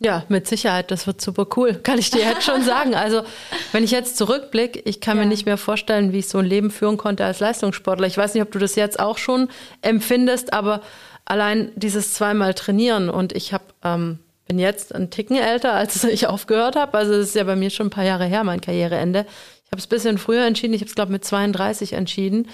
Ja, 0.00 0.24
mit 0.28 0.48
Sicherheit, 0.48 0.90
das 0.90 1.06
wird 1.06 1.20
super 1.20 1.46
cool, 1.56 1.74
kann 1.74 1.98
ich 1.98 2.10
dir 2.10 2.22
jetzt 2.22 2.42
schon 2.42 2.62
sagen. 2.64 2.94
Also, 2.94 3.22
wenn 3.70 3.84
ich 3.84 3.92
jetzt 3.92 4.16
zurückblicke, 4.16 4.80
ich 4.84 5.00
kann 5.00 5.16
ja. 5.16 5.22
mir 5.22 5.28
nicht 5.28 5.46
mehr 5.46 5.58
vorstellen, 5.58 6.12
wie 6.12 6.18
ich 6.18 6.28
so 6.28 6.38
ein 6.38 6.44
Leben 6.44 6.72
führen 6.72 6.96
konnte 6.96 7.24
als 7.24 7.38
Leistungssportler. 7.38 8.08
Ich 8.08 8.16
weiß 8.16 8.34
nicht, 8.34 8.42
ob 8.42 8.50
du 8.50 8.58
das 8.58 8.74
jetzt 8.74 8.98
auch 8.98 9.16
schon 9.16 9.48
empfindest, 9.80 10.52
aber 10.52 10.80
allein 11.24 11.70
dieses 11.76 12.14
zweimal 12.14 12.54
trainieren 12.54 13.10
und 13.10 13.32
ich 13.32 13.52
habe 13.52 13.64
ähm, 13.84 14.18
bin 14.52 14.58
jetzt 14.58 14.94
ein 14.94 15.10
Ticken 15.10 15.36
älter, 15.36 15.72
als 15.72 16.04
ich 16.04 16.26
aufgehört 16.26 16.76
habe. 16.76 16.98
Also 16.98 17.14
es 17.14 17.28
ist 17.28 17.34
ja 17.34 17.44
bei 17.44 17.56
mir 17.56 17.70
schon 17.70 17.86
ein 17.86 17.90
paar 17.90 18.04
Jahre 18.04 18.24
her, 18.26 18.44
mein 18.44 18.60
Karriereende. 18.60 19.26
Ich 19.64 19.72
habe 19.72 19.78
es 19.78 19.86
ein 19.86 19.88
bisschen 19.88 20.18
früher 20.18 20.44
entschieden. 20.44 20.74
Ich 20.74 20.80
habe 20.80 20.88
es, 20.88 20.94
glaube 20.94 21.10
ich, 21.10 21.12
mit 21.12 21.24
32 21.24 21.94
entschieden. 21.94 22.48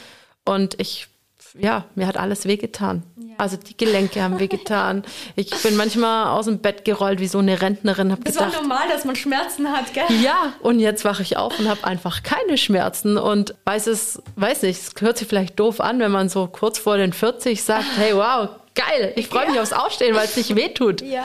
Und 0.44 0.80
ich, 0.80 1.08
ja, 1.58 1.84
mir 1.94 2.06
hat 2.06 2.16
alles 2.16 2.46
wehgetan. 2.46 3.02
Ja. 3.16 3.34
Also 3.38 3.56
die 3.56 3.76
Gelenke 3.76 4.22
haben 4.22 4.38
wehgetan. 4.38 5.02
Ich 5.36 5.50
bin 5.62 5.76
manchmal 5.76 6.28
aus 6.28 6.46
dem 6.46 6.58
Bett 6.58 6.84
gerollt 6.84 7.20
wie 7.20 7.28
so 7.28 7.38
eine 7.38 7.60
Rentnerin. 7.60 8.12
Hab 8.12 8.24
das 8.24 8.34
gedacht, 8.36 8.54
war 8.54 8.62
normal, 8.62 8.88
dass 8.90 9.04
man 9.04 9.16
Schmerzen 9.16 9.70
hat, 9.72 9.92
gell? 9.94 10.04
Ja, 10.22 10.54
und 10.60 10.80
jetzt 10.80 11.04
wache 11.04 11.22
ich 11.22 11.36
auf 11.36 11.58
und 11.58 11.68
habe 11.68 11.84
einfach 11.84 12.22
keine 12.22 12.58
Schmerzen. 12.58 13.18
Und 13.18 13.54
weiß 13.64 13.86
es, 13.88 14.22
weiß 14.36 14.62
nicht, 14.62 14.80
es 14.80 14.92
hört 15.00 15.18
sich 15.18 15.28
vielleicht 15.28 15.58
doof 15.58 15.80
an, 15.80 16.00
wenn 16.00 16.12
man 16.12 16.28
so 16.28 16.46
kurz 16.46 16.78
vor 16.78 16.96
den 16.96 17.12
40 17.12 17.62
sagt, 17.62 17.86
hey, 17.96 18.14
wow, 18.14 18.48
geil, 18.74 19.12
ich 19.16 19.28
freue 19.28 19.46
mich 19.46 19.56
ja. 19.56 19.62
aufs 19.62 19.72
Aufstehen, 19.72 20.14
weil 20.14 20.24
es 20.24 20.36
nicht 20.36 20.54
wehtut. 20.56 21.02
Ja. 21.02 21.24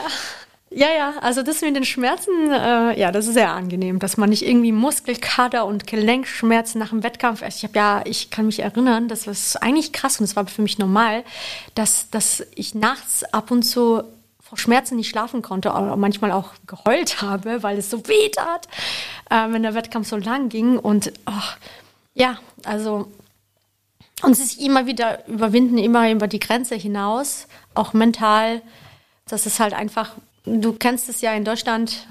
Ja, 0.76 0.88
ja, 0.90 1.14
also 1.20 1.44
das 1.44 1.60
mit 1.60 1.76
den 1.76 1.84
Schmerzen, 1.84 2.50
äh, 2.50 2.98
ja, 2.98 3.12
das 3.12 3.28
ist 3.28 3.34
sehr 3.34 3.52
angenehm, 3.52 4.00
dass 4.00 4.16
man 4.16 4.30
nicht 4.30 4.44
irgendwie 4.44 4.72
Muskelkater 4.72 5.66
und 5.66 5.86
Gelenkschmerzen 5.86 6.80
nach 6.80 6.88
dem 6.88 7.04
Wettkampf. 7.04 7.44
Also 7.44 7.58
ich 7.58 7.62
habe 7.62 7.78
ja, 7.78 8.02
ich 8.04 8.30
kann 8.30 8.46
mich 8.46 8.58
erinnern, 8.58 9.06
das 9.06 9.28
war 9.28 9.62
eigentlich 9.62 9.92
krass 9.92 10.18
und 10.18 10.24
es 10.24 10.34
war 10.34 10.48
für 10.48 10.62
mich 10.62 10.78
normal, 10.78 11.22
dass, 11.76 12.10
dass 12.10 12.44
ich 12.56 12.74
nachts 12.74 13.22
ab 13.32 13.52
und 13.52 13.62
zu 13.62 14.02
vor 14.40 14.58
Schmerzen 14.58 14.96
nicht 14.96 15.08
schlafen 15.08 15.42
konnte, 15.42 15.70
oder 15.70 15.96
manchmal 15.96 16.32
auch 16.32 16.50
geheult 16.66 17.22
habe, 17.22 17.62
weil 17.62 17.78
es 17.78 17.88
so 17.88 18.08
weh 18.08 18.28
tat, 18.30 18.66
äh, 19.30 19.52
wenn 19.52 19.62
der 19.62 19.74
Wettkampf 19.74 20.08
so 20.08 20.16
lang 20.16 20.48
ging. 20.48 20.76
Und 20.76 21.12
oh, 21.26 21.52
ja, 22.14 22.38
also 22.64 23.12
und 24.22 24.34
sich 24.34 24.60
immer 24.60 24.86
wieder 24.86 25.24
überwinden, 25.28 25.78
immer 25.78 26.10
über 26.10 26.26
die 26.26 26.40
Grenze 26.40 26.74
hinaus, 26.74 27.46
auch 27.76 27.92
mental. 27.92 28.60
Das 29.28 29.46
ist 29.46 29.60
halt 29.60 29.72
einfach 29.72 30.14
du 30.44 30.72
kennst 30.72 31.08
es 31.08 31.20
ja 31.20 31.32
in 31.34 31.44
Deutschland, 31.44 32.06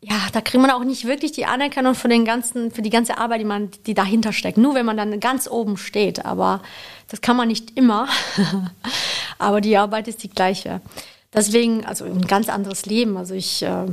ja, 0.00 0.16
da 0.32 0.40
kriegt 0.40 0.60
man 0.60 0.70
auch 0.70 0.84
nicht 0.84 1.06
wirklich 1.06 1.32
die 1.32 1.46
Anerkennung 1.46 1.94
für 1.94 2.08
den 2.08 2.24
ganzen, 2.24 2.70
für 2.70 2.82
die 2.82 2.90
ganze 2.90 3.18
Arbeit, 3.18 3.40
die 3.40 3.44
man, 3.44 3.70
die 3.86 3.94
dahinter 3.94 4.32
steckt. 4.32 4.56
Nur 4.56 4.74
wenn 4.74 4.86
man 4.86 4.96
dann 4.96 5.18
ganz 5.18 5.48
oben 5.48 5.76
steht. 5.76 6.24
Aber 6.24 6.62
das 7.08 7.20
kann 7.20 7.36
man 7.36 7.48
nicht 7.48 7.76
immer. 7.76 8.08
aber 9.38 9.60
die 9.60 9.76
Arbeit 9.76 10.06
ist 10.06 10.22
die 10.22 10.30
gleiche. 10.30 10.80
Deswegen, 11.34 11.84
also 11.84 12.04
ein 12.04 12.26
ganz 12.26 12.48
anderes 12.48 12.86
Leben. 12.86 13.16
Also 13.16 13.34
ich, 13.34 13.62
äh, 13.62 13.86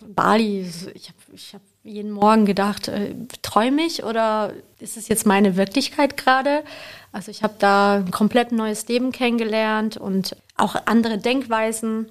Bali, 0.00 0.68
ich 0.94 1.08
habe 1.08 1.18
ich 1.32 1.54
hab 1.54 1.62
jeden 1.84 2.10
Morgen 2.10 2.46
gedacht, 2.46 2.88
äh, 2.88 3.14
träume 3.42 3.82
ich 3.82 4.02
oder 4.04 4.52
ist 4.80 4.96
es 4.96 5.06
jetzt 5.06 5.24
meine 5.24 5.56
Wirklichkeit 5.56 6.16
gerade? 6.16 6.64
Also 7.12 7.30
ich 7.30 7.42
habe 7.42 7.54
da 7.58 7.96
ein 7.96 8.10
komplett 8.10 8.50
neues 8.50 8.88
Leben 8.88 9.12
kennengelernt 9.12 9.96
und 9.96 10.36
auch 10.56 10.74
andere 10.86 11.18
Denkweisen. 11.18 12.08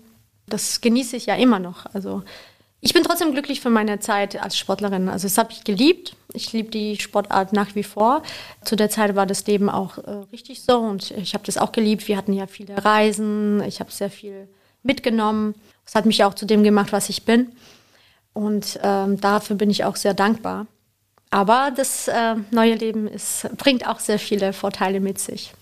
Das 0.48 0.82
genieße 0.82 1.16
ich 1.16 1.28
ja 1.28 1.36
immer 1.36 1.60
noch. 1.60 1.86
Also 1.94 2.24
ich 2.82 2.94
bin 2.94 3.04
trotzdem 3.04 3.32
glücklich 3.32 3.62
für 3.62 3.70
meine 3.70 4.00
Zeit 4.00 4.42
als 4.42 4.58
Sportlerin. 4.58 5.08
Also 5.08 5.26
das 5.26 5.38
habe 5.38 5.54
ich 5.54 5.64
geliebt. 5.64 6.18
Ich 6.34 6.52
liebe 6.52 6.70
die 6.70 6.98
Sportart 7.00 7.54
nach 7.54 7.76
wie 7.76 7.84
vor. 7.84 8.24
Zu 8.66 8.76
der 8.76 8.90
Zeit 8.90 9.16
war 9.16 9.26
das 9.26 9.48
Leben 9.48 9.70
auch 9.70 9.98
äh, 10.00 10.12
richtig 10.34 10.64
so 10.64 10.80
und 10.80 11.12
ich 11.12 11.34
habe 11.34 11.46
das 11.46 11.58
auch 11.58 11.72
geliebt. 11.72 12.08
Wir 12.10 12.18
hatten 12.18 12.34
ja 12.34 12.46
viele 12.46 12.84
Reisen. 12.84 13.64
Ich 13.64 13.80
habe 13.80 13.90
sehr 13.90 14.10
viel 14.10 14.50
mitgenommen. 14.84 15.56
Das 15.86 15.96
hat 15.96 16.06
mich 16.06 16.24
auch 16.26 16.34
zu 16.34 16.46
dem 16.46 16.64
gemacht, 16.64 16.92
was 16.92 17.08
ich 17.08 17.24
bin. 17.24 17.54
Und 18.34 18.80
ähm, 18.84 19.20
dafür 19.22 19.56
bin 19.56 19.70
ich 19.70 19.86
auch 19.86 19.96
sehr 19.96 20.14
dankbar. 20.14 20.68
Aber 21.30 21.72
das 21.76 22.08
äh, 22.10 22.36
neue 22.52 22.76
Leben 22.76 23.08
ist, 23.08 23.48
bringt 23.58 23.88
auch 23.88 24.00
sehr 24.00 24.20
viele 24.20 24.54
Vorteile 24.54 25.00
mit 25.00 25.20
sich. 25.20 25.54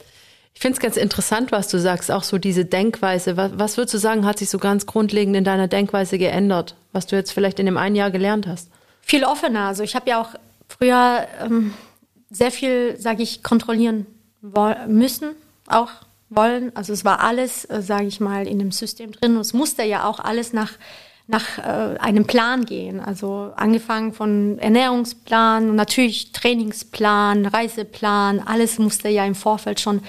Ich 0.54 0.62
finde 0.62 0.76
es 0.76 0.80
ganz 0.80 0.98
interessant, 0.98 1.52
was 1.52 1.70
du 1.70 1.80
sagst, 1.80 2.12
auch 2.12 2.24
so 2.24 2.38
diese 2.38 2.66
Denkweise. 2.66 3.38
Was, 3.38 3.52
was 3.56 3.78
würdest 3.78 3.94
du 3.96 3.98
sagen, 3.98 4.26
hat 4.26 4.40
sich 4.40 4.50
so 4.50 4.60
ganz 4.60 4.86
grundlegend 4.86 5.36
in 5.36 5.44
deiner 5.44 5.68
Denkweise 5.68 6.18
geändert, 6.18 6.76
was 6.92 7.08
du 7.08 7.16
jetzt 7.16 7.32
vielleicht 7.32 7.60
in 7.60 7.66
dem 7.66 7.78
einen 7.78 7.96
Jahr 7.96 8.12
gelernt 8.12 8.48
hast? 8.48 8.70
Viel 9.02 9.24
offener. 9.24 9.68
Also 9.68 9.84
ich 9.84 9.96
habe 9.96 10.10
ja 10.10 10.22
auch 10.22 10.30
früher 10.68 11.28
ähm, 11.44 11.74
sehr 12.30 12.52
viel, 12.52 12.96
sage 13.00 13.24
ich, 13.24 13.44
kontrollieren 13.44 14.06
müssen, 14.88 15.32
auch 15.68 15.90
wollen. 16.30 16.76
Also 16.76 16.94
es 16.94 17.06
war 17.06 17.22
alles, 17.22 17.66
äh, 17.66 17.82
sage 17.82 18.06
ich 18.06 18.20
mal, 18.20 18.48
in 18.48 18.60
dem 18.60 18.72
System 18.72 19.12
drin. 19.12 19.36
Und 19.36 19.42
es 19.42 19.54
musste 19.54 19.84
ja 19.84 20.06
auch 20.06 20.20
alles 20.20 20.54
nach 20.54 20.72
nach 21.28 21.58
äh, 21.60 21.98
einem 22.00 22.26
Plan 22.26 22.66
gehen. 22.66 23.00
Also 23.00 23.54
angefangen 23.56 24.14
von 24.14 24.60
Ernährungsplan 24.60 25.76
natürlich 25.76 26.34
Trainingsplan, 26.34 27.46
Reiseplan, 27.46 28.40
alles 28.40 28.78
musste 28.80 29.08
ja 29.10 29.26
im 29.26 29.36
Vorfeld 29.36 29.80
schon 29.80 30.02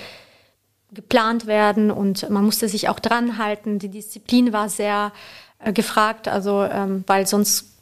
geplant 0.93 1.47
werden 1.47 1.91
und 1.91 2.29
man 2.31 2.45
musste 2.45 2.69
sich 2.69 2.89
auch 2.89 3.01
dran 3.01 3.39
halten. 3.39 3.79
Die 3.79 3.89
Disziplin 3.89 4.53
war 4.53 4.69
sehr 4.69 5.13
äh, 5.59 5.73
gefragt, 5.73 6.29
also 6.29 6.63
ähm, 6.65 7.05
weil 7.07 7.27
sonst 7.27 7.73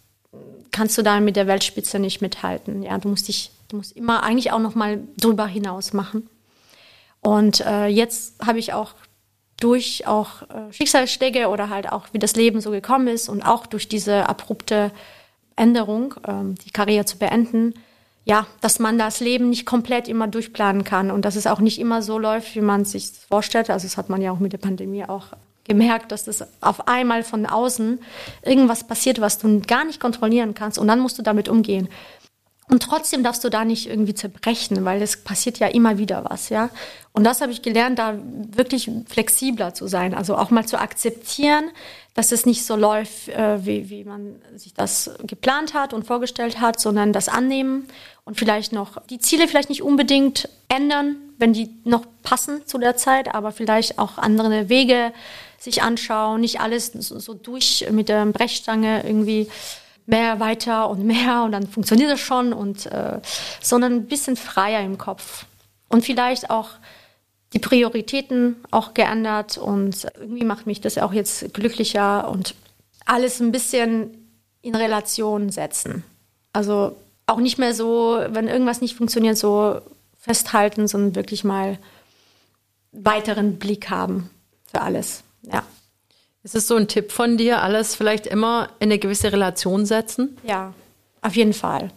kannst 0.70 0.96
du 0.96 1.02
da 1.02 1.18
mit 1.20 1.36
der 1.36 1.46
Weltspitze 1.46 1.98
nicht 1.98 2.20
mithalten. 2.20 2.82
Ja, 2.82 2.98
du 2.98 3.08
musst 3.08 3.28
dich, 3.28 3.50
du 3.68 3.76
musst 3.76 3.96
immer 3.96 4.22
eigentlich 4.22 4.52
auch 4.52 4.60
noch 4.60 4.74
mal 4.74 5.00
drüber 5.16 5.46
hinaus 5.46 5.92
machen. 5.92 6.28
Und 7.20 7.60
äh, 7.60 7.86
jetzt 7.86 8.44
habe 8.44 8.58
ich 8.58 8.72
auch 8.72 8.94
durch 9.58 10.06
auch 10.06 10.42
äh, 10.42 10.72
Schicksalsschläge 10.72 11.48
oder 11.48 11.68
halt 11.68 11.92
auch 11.92 12.06
wie 12.12 12.18
das 12.18 12.34
Leben 12.34 12.60
so 12.60 12.70
gekommen 12.70 13.08
ist 13.08 13.28
und 13.28 13.42
auch 13.42 13.66
durch 13.66 13.88
diese 13.88 14.28
abrupte 14.28 14.90
Änderung, 15.56 16.14
ähm, 16.26 16.54
die 16.64 16.70
Karriere 16.70 17.04
zu 17.04 17.18
beenden, 17.18 17.74
ja, 18.30 18.46
dass 18.60 18.78
man 18.78 18.96
das 18.96 19.18
Leben 19.18 19.50
nicht 19.50 19.66
komplett 19.66 20.06
immer 20.06 20.28
durchplanen 20.28 20.84
kann 20.84 21.10
und 21.10 21.24
dass 21.24 21.34
es 21.34 21.48
auch 21.48 21.58
nicht 21.58 21.80
immer 21.80 22.00
so 22.00 22.16
läuft, 22.16 22.54
wie 22.54 22.60
man 22.60 22.84
sich 22.84 23.10
vorstellt. 23.28 23.70
Also 23.70 23.88
das 23.88 23.96
hat 23.96 24.08
man 24.08 24.22
ja 24.22 24.30
auch 24.30 24.38
mit 24.38 24.52
der 24.52 24.58
Pandemie 24.58 25.04
auch 25.04 25.26
gemerkt, 25.64 26.12
dass 26.12 26.26
das 26.26 26.46
auf 26.60 26.86
einmal 26.86 27.24
von 27.24 27.44
außen 27.44 27.98
irgendwas 28.44 28.86
passiert, 28.86 29.20
was 29.20 29.38
du 29.38 29.60
gar 29.62 29.84
nicht 29.84 29.98
kontrollieren 29.98 30.54
kannst 30.54 30.78
und 30.78 30.86
dann 30.86 31.00
musst 31.00 31.18
du 31.18 31.22
damit 31.22 31.48
umgehen. 31.48 31.88
Und 32.68 32.84
trotzdem 32.84 33.24
darfst 33.24 33.42
du 33.42 33.48
da 33.48 33.64
nicht 33.64 33.88
irgendwie 33.88 34.14
zerbrechen, 34.14 34.84
weil 34.84 35.02
es 35.02 35.16
passiert 35.24 35.58
ja 35.58 35.66
immer 35.66 35.98
wieder 35.98 36.24
was, 36.30 36.50
ja. 36.50 36.70
Und 37.12 37.24
das 37.24 37.40
habe 37.40 37.50
ich 37.50 37.62
gelernt, 37.62 37.98
da 37.98 38.16
wirklich 38.54 38.88
flexibler 39.08 39.74
zu 39.74 39.88
sein, 39.88 40.14
also 40.14 40.36
auch 40.36 40.50
mal 40.50 40.64
zu 40.64 40.78
akzeptieren, 40.78 41.64
dass 42.14 42.30
es 42.30 42.46
nicht 42.46 42.64
so 42.64 42.76
läuft, 42.76 43.28
äh, 43.28 43.66
wie, 43.66 43.90
wie 43.90 44.04
man 44.04 44.36
sich 44.54 44.72
das 44.72 45.10
geplant 45.24 45.74
hat 45.74 45.92
und 45.92 46.06
vorgestellt 46.06 46.60
hat, 46.60 46.78
sondern 46.78 47.12
das 47.12 47.28
annehmen 47.28 47.88
und 48.24 48.38
vielleicht 48.38 48.72
noch 48.72 49.04
die 49.06 49.18
Ziele 49.18 49.48
vielleicht 49.48 49.68
nicht 49.68 49.82
unbedingt 49.82 50.48
ändern, 50.68 51.16
wenn 51.38 51.52
die 51.52 51.70
noch 51.84 52.04
passen 52.22 52.66
zu 52.66 52.78
der 52.78 52.96
Zeit, 52.96 53.34
aber 53.34 53.52
vielleicht 53.52 53.98
auch 53.98 54.18
andere 54.18 54.68
Wege 54.68 55.12
sich 55.58 55.82
anschauen, 55.82 56.40
nicht 56.40 56.60
alles 56.60 56.92
so, 56.92 57.34
durch 57.34 57.86
mit 57.90 58.08
der 58.08 58.24
Brechstange 58.26 59.04
irgendwie 59.04 59.48
mehr, 60.06 60.40
weiter 60.40 60.88
und 60.90 61.04
mehr 61.04 61.42
und 61.44 61.52
dann 61.52 61.66
funktioniert 61.66 62.10
das 62.10 62.20
schon 62.20 62.52
und 62.52 62.86
äh, 62.86 63.20
sondern 63.60 63.92
ein 63.92 64.06
bisschen 64.06 64.36
freier 64.36 64.80
im 64.80 64.98
Kopf 64.98 65.46
und 65.88 66.04
vielleicht 66.04 66.50
auch 66.50 66.70
die 67.52 67.58
Prioritäten 67.58 68.56
auch 68.70 68.94
geändert 68.94 69.58
und 69.58 70.06
irgendwie 70.18 70.44
macht 70.44 70.66
mich 70.66 70.80
das 70.80 70.98
auch 70.98 71.12
jetzt 71.12 71.52
glücklicher 71.52 72.28
und 72.28 72.54
alles 73.06 73.40
ein 73.40 73.52
bisschen 73.52 74.16
in 74.62 74.74
Relation 74.74 75.50
setzen. 75.50 76.04
Also 76.52 76.96
auch 77.30 77.38
nicht 77.38 77.58
mehr 77.58 77.74
so, 77.74 78.20
wenn 78.28 78.48
irgendwas 78.48 78.80
nicht 78.80 78.96
funktioniert, 78.96 79.36
so 79.36 79.80
festhalten, 80.18 80.88
sondern 80.88 81.14
wirklich 81.14 81.44
mal 81.44 81.78
weiteren 82.92 83.58
Blick 83.58 83.90
haben 83.90 84.30
für 84.70 84.80
alles. 84.80 85.22
Ja. 85.42 85.64
Ist 86.42 86.54
es 86.54 86.66
so 86.66 86.76
ein 86.76 86.88
Tipp 86.88 87.12
von 87.12 87.36
dir, 87.36 87.62
alles 87.62 87.94
vielleicht 87.94 88.26
immer 88.26 88.70
in 88.78 88.88
eine 88.88 88.98
gewisse 88.98 89.32
Relation 89.32 89.84
setzen? 89.84 90.38
Ja, 90.42 90.72
auf 91.22 91.36
jeden 91.36 91.52
Fall. 91.52 91.90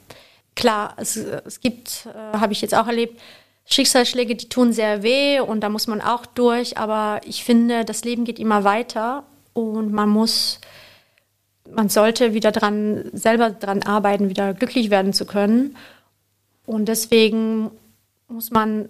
Klar, 0.56 0.94
es, 0.98 1.16
es 1.16 1.62
gibt, 1.62 2.08
äh, 2.08 2.38
habe 2.38 2.54
ich 2.54 2.62
jetzt 2.62 2.76
auch 2.76 2.88
erlebt, 2.88 3.20
Schicksalsschläge, 3.66 4.36
die 4.36 4.50
tun 4.50 4.74
sehr 4.74 5.04
weh 5.04 5.40
und 5.40 5.62
da 5.62 5.70
muss 5.70 5.88
man 5.88 6.02
auch 6.02 6.26
durch, 6.26 6.78
aber 6.78 7.22
ich 7.26 7.44
finde, 7.44 7.86
das 7.86 8.04
Leben 8.04 8.26
geht 8.26 8.40
immer 8.40 8.64
weiter 8.66 9.24
und 9.54 9.94
man 9.94 10.10
muss, 10.10 10.60
man 11.70 11.90
sollte 11.90 12.34
wieder 12.34 12.52
dran, 12.52 13.10
selber 13.14 13.50
dran 13.50 13.84
arbeiten, 13.84 14.30
wieder 14.30 14.54
glücklich 14.54 14.90
werden 14.90 15.14
zu 15.14 15.26
können. 15.26 15.76
Und 16.66 16.86
deswegen 16.86 17.72
muss 18.28 18.52
man 18.52 18.90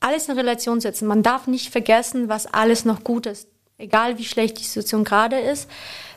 alles 0.00 0.28
in 0.28 0.36
Relation 0.36 0.80
setzen. 0.80 1.06
Man 1.06 1.22
darf 1.22 1.46
nicht 1.46 1.70
vergessen, 1.70 2.28
was 2.28 2.46
alles 2.46 2.84
noch 2.84 3.04
gut 3.04 3.26
ist 3.26 3.48
egal 3.78 4.18
wie 4.18 4.24
schlecht 4.24 4.58
die 4.58 4.64
Situation 4.64 5.04
gerade 5.04 5.38
ist, 5.38 5.68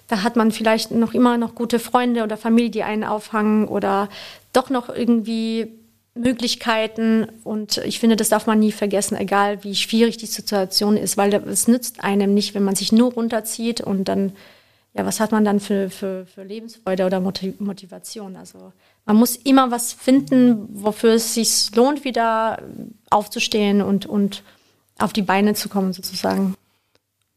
da 0.08 0.24
hat 0.24 0.36
man 0.36 0.52
vielleicht 0.52 0.92
noch 0.92 1.14
immer 1.14 1.38
noch 1.38 1.56
gute 1.56 1.80
Freunde 1.80 2.24
oder 2.24 2.38
Familie, 2.38 2.70
die 2.70 2.84
einen 2.84 3.04
auffangen 3.04 3.68
oder 3.68 4.10
doch 4.54 4.70
noch 4.70 4.90
irgendwie 4.90 5.68
Möglichkeiten. 6.16 7.28
Und 7.44 7.78
ich 7.80 8.00
finde, 8.00 8.16
das 8.16 8.30
darf 8.30 8.48
man 8.48 8.60
nie 8.60 8.72
vergessen, 8.72 9.18
egal 9.18 9.64
wie 9.64 9.76
schwierig 9.76 10.18
die 10.18 10.26
Situation 10.26 10.96
ist, 10.96 11.18
weil 11.18 11.34
es 11.34 11.68
nützt 11.68 12.04
einem 12.04 12.34
nicht, 12.34 12.56
wenn 12.56 12.64
man 12.64 12.76
sich 12.76 12.92
nur 12.92 13.14
runterzieht 13.14 13.82
und 13.82 14.06
dann, 14.06 14.32
ja, 14.98 15.06
was 15.06 15.20
hat 15.20 15.32
man 15.32 15.46
dann 15.46 15.60
für, 15.60 15.92
für, 15.92 16.26
für 16.26 16.44
Lebensfreude 16.44 17.06
oder 17.06 17.20
Motivation? 17.20 18.36
Also 18.36 18.74
man 19.06 19.16
muss 19.16 19.36
immer 19.36 19.70
was 19.70 19.94
finden, 19.94 20.68
wofür 20.72 21.14
es 21.14 21.36
sich 21.36 21.76
lohnt, 21.76 22.04
wieder 22.04 22.64
aufzustehen 23.12 23.84
und, 23.84 24.08
und 24.08 24.42
auf 24.98 25.14
die 25.14 25.22
Beine 25.22 25.54
zu 25.54 25.70
kommen, 25.70 25.94
sozusagen. 25.94 26.56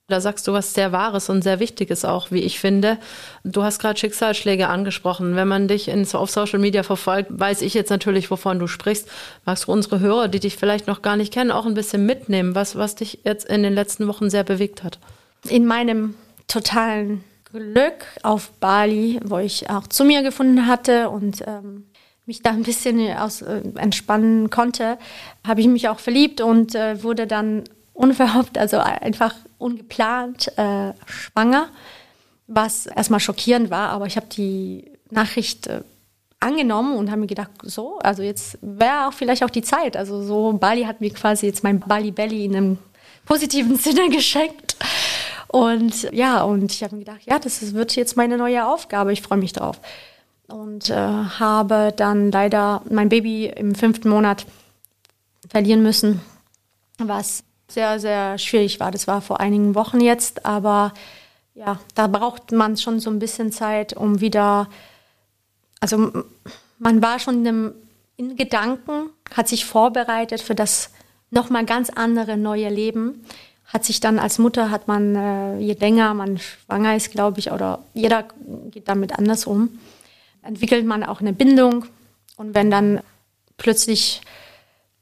Da 0.08 0.22
sagst 0.22 0.48
du 0.48 0.54
was 0.54 0.72
sehr 0.72 0.90
Wahres 0.90 1.28
und 1.28 1.42
sehr 1.42 1.60
Wichtiges 1.60 2.06
auch, 2.06 2.30
wie 2.30 2.40
ich 2.40 2.58
finde. 2.58 2.96
Du 3.44 3.62
hast 3.62 3.78
gerade 3.78 4.00
Schicksalsschläge 4.00 4.66
angesprochen. 4.66 5.36
Wenn 5.36 5.46
man 5.46 5.68
dich 5.68 5.86
in, 5.88 6.08
auf 6.14 6.30
Social 6.30 6.58
Media 6.58 6.82
verfolgt, 6.82 7.28
weiß 7.30 7.60
ich 7.60 7.74
jetzt 7.74 7.90
natürlich, 7.90 8.30
wovon 8.30 8.58
du 8.58 8.68
sprichst. 8.68 9.06
Magst 9.44 9.66
du 9.66 9.72
unsere 9.72 10.00
Hörer, 10.00 10.28
die 10.28 10.40
dich 10.40 10.56
vielleicht 10.56 10.86
noch 10.86 11.02
gar 11.02 11.16
nicht 11.16 11.32
kennen, 11.32 11.50
auch 11.50 11.66
ein 11.66 11.74
bisschen 11.74 12.06
mitnehmen, 12.06 12.54
was, 12.54 12.74
was 12.74 12.94
dich 12.94 13.20
jetzt 13.24 13.44
in 13.44 13.62
den 13.62 13.74
letzten 13.74 14.08
Wochen 14.08 14.30
sehr 14.30 14.44
bewegt 14.44 14.82
hat? 14.82 14.98
In 15.46 15.66
meinem 15.66 16.14
totalen 16.48 17.22
Glück 17.52 18.06
auf 18.22 18.50
Bali, 18.60 19.20
wo 19.24 19.38
ich 19.38 19.68
auch 19.70 19.86
zu 19.86 20.04
mir 20.04 20.22
gefunden 20.22 20.66
hatte 20.66 21.10
und 21.10 21.42
ähm, 21.46 21.86
mich 22.26 22.42
da 22.42 22.50
ein 22.50 22.62
bisschen 22.62 23.16
aus, 23.16 23.42
äh, 23.42 23.62
entspannen 23.76 24.50
konnte, 24.50 24.98
habe 25.46 25.60
ich 25.60 25.66
mich 25.66 25.88
auch 25.88 25.98
verliebt 25.98 26.40
und 26.40 26.74
äh, 26.74 27.02
wurde 27.02 27.26
dann 27.26 27.64
unverhofft, 27.92 28.56
also 28.56 28.78
einfach 28.78 29.34
ungeplant 29.58 30.56
äh, 30.56 30.92
schwanger, 31.06 31.68
was 32.46 32.86
erstmal 32.86 33.20
schockierend 33.20 33.70
war, 33.70 33.90
aber 33.90 34.06
ich 34.06 34.16
habe 34.16 34.26
die 34.26 34.90
Nachricht 35.10 35.66
äh, 35.66 35.82
angenommen 36.40 36.96
und 36.96 37.10
habe 37.10 37.20
mir 37.20 37.26
gedacht, 37.26 37.50
so, 37.62 37.98
also 37.98 38.22
jetzt 38.22 38.58
wäre 38.62 39.08
auch 39.08 39.12
vielleicht 39.12 39.44
auch 39.44 39.50
die 39.50 39.62
Zeit. 39.62 39.96
Also 39.96 40.22
so, 40.22 40.52
Bali 40.54 40.84
hat 40.84 41.00
mir 41.00 41.10
quasi 41.10 41.46
jetzt 41.46 41.62
mein 41.62 41.80
Bali 41.80 42.10
Belly 42.10 42.46
in 42.46 42.56
einem 42.56 42.78
positiven 43.26 43.76
Sinne 43.78 44.08
geschenkt. 44.08 44.76
Und 45.52 46.02
ja, 46.12 46.44
und 46.44 46.70
ich 46.70 46.84
habe 46.84 46.94
mir 46.94 47.00
gedacht, 47.04 47.22
ja, 47.24 47.40
das 47.40 47.74
wird 47.74 47.96
jetzt 47.96 48.16
meine 48.16 48.36
neue 48.36 48.68
Aufgabe. 48.68 49.12
Ich 49.12 49.20
freue 49.20 49.38
mich 49.38 49.52
drauf. 49.52 49.80
Und 50.46 50.90
äh, 50.90 50.94
habe 50.94 51.92
dann 51.96 52.30
leider 52.30 52.82
mein 52.88 53.08
Baby 53.08 53.46
im 53.46 53.74
fünften 53.74 54.10
Monat 54.10 54.46
verlieren 55.48 55.82
müssen, 55.82 56.20
was 56.98 57.42
sehr, 57.66 57.98
sehr 57.98 58.38
schwierig 58.38 58.78
war. 58.78 58.92
Das 58.92 59.08
war 59.08 59.20
vor 59.22 59.40
einigen 59.40 59.74
Wochen 59.74 60.00
jetzt, 60.00 60.46
aber 60.46 60.92
ja, 61.54 61.80
da 61.96 62.06
braucht 62.06 62.52
man 62.52 62.76
schon 62.76 63.00
so 63.00 63.10
ein 63.10 63.18
bisschen 63.18 63.50
Zeit, 63.50 63.92
um 63.96 64.20
wieder, 64.20 64.68
also 65.80 66.12
man 66.78 67.02
war 67.02 67.18
schon 67.18 67.38
in, 67.38 67.44
dem, 67.44 67.74
in 68.16 68.36
Gedanken, 68.36 69.10
hat 69.34 69.48
sich 69.48 69.64
vorbereitet 69.64 70.40
für 70.40 70.54
das 70.54 70.90
nochmal 71.30 71.64
ganz 71.64 71.90
andere 71.90 72.36
neue 72.36 72.68
Leben. 72.68 73.24
Hat 73.72 73.84
sich 73.84 74.00
dann 74.00 74.18
als 74.18 74.38
Mutter, 74.38 74.70
hat 74.70 74.88
man, 74.88 75.14
äh, 75.14 75.58
je 75.58 75.74
länger 75.74 76.14
man 76.14 76.38
schwanger 76.38 76.96
ist, 76.96 77.10
glaube 77.10 77.38
ich, 77.38 77.52
oder 77.52 77.80
jeder 77.94 78.24
geht 78.70 78.88
damit 78.88 79.16
anders 79.18 79.46
um, 79.46 79.78
entwickelt 80.42 80.84
man 80.86 81.04
auch 81.04 81.20
eine 81.20 81.32
Bindung. 81.32 81.86
Und 82.36 82.54
wenn 82.54 82.70
dann 82.70 83.00
plötzlich 83.56 84.22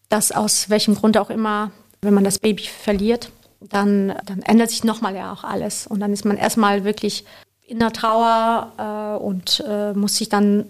das 0.09 0.33
aus 0.33 0.69
welchem 0.71 0.95
Grund 0.95 1.17
auch 1.17 1.31
immer 1.31 1.71
wenn 2.01 2.15
man 2.15 2.25
das 2.25 2.39
Baby 2.39 2.65
verliert, 2.65 3.31
dann, 3.61 4.15
dann 4.25 4.43
ändert 4.43 4.71
sich 4.71 4.85
nochmal 4.85 5.17
ja 5.17 5.33
auch 5.33 5.45
alles. 5.45 5.87
Und 5.87 6.01
dann 6.01 6.13
ist 6.13 6.25
man 6.25 6.37
erstmal 6.37 6.85
wirklich 6.85 7.25
in 7.67 7.81
der 7.81 7.93
Trauer 7.93 8.73
äh, 8.79 9.23
und 9.23 9.63
äh, 9.67 9.93
muss 9.93 10.17
sich 10.17 10.29
dann 10.29 10.67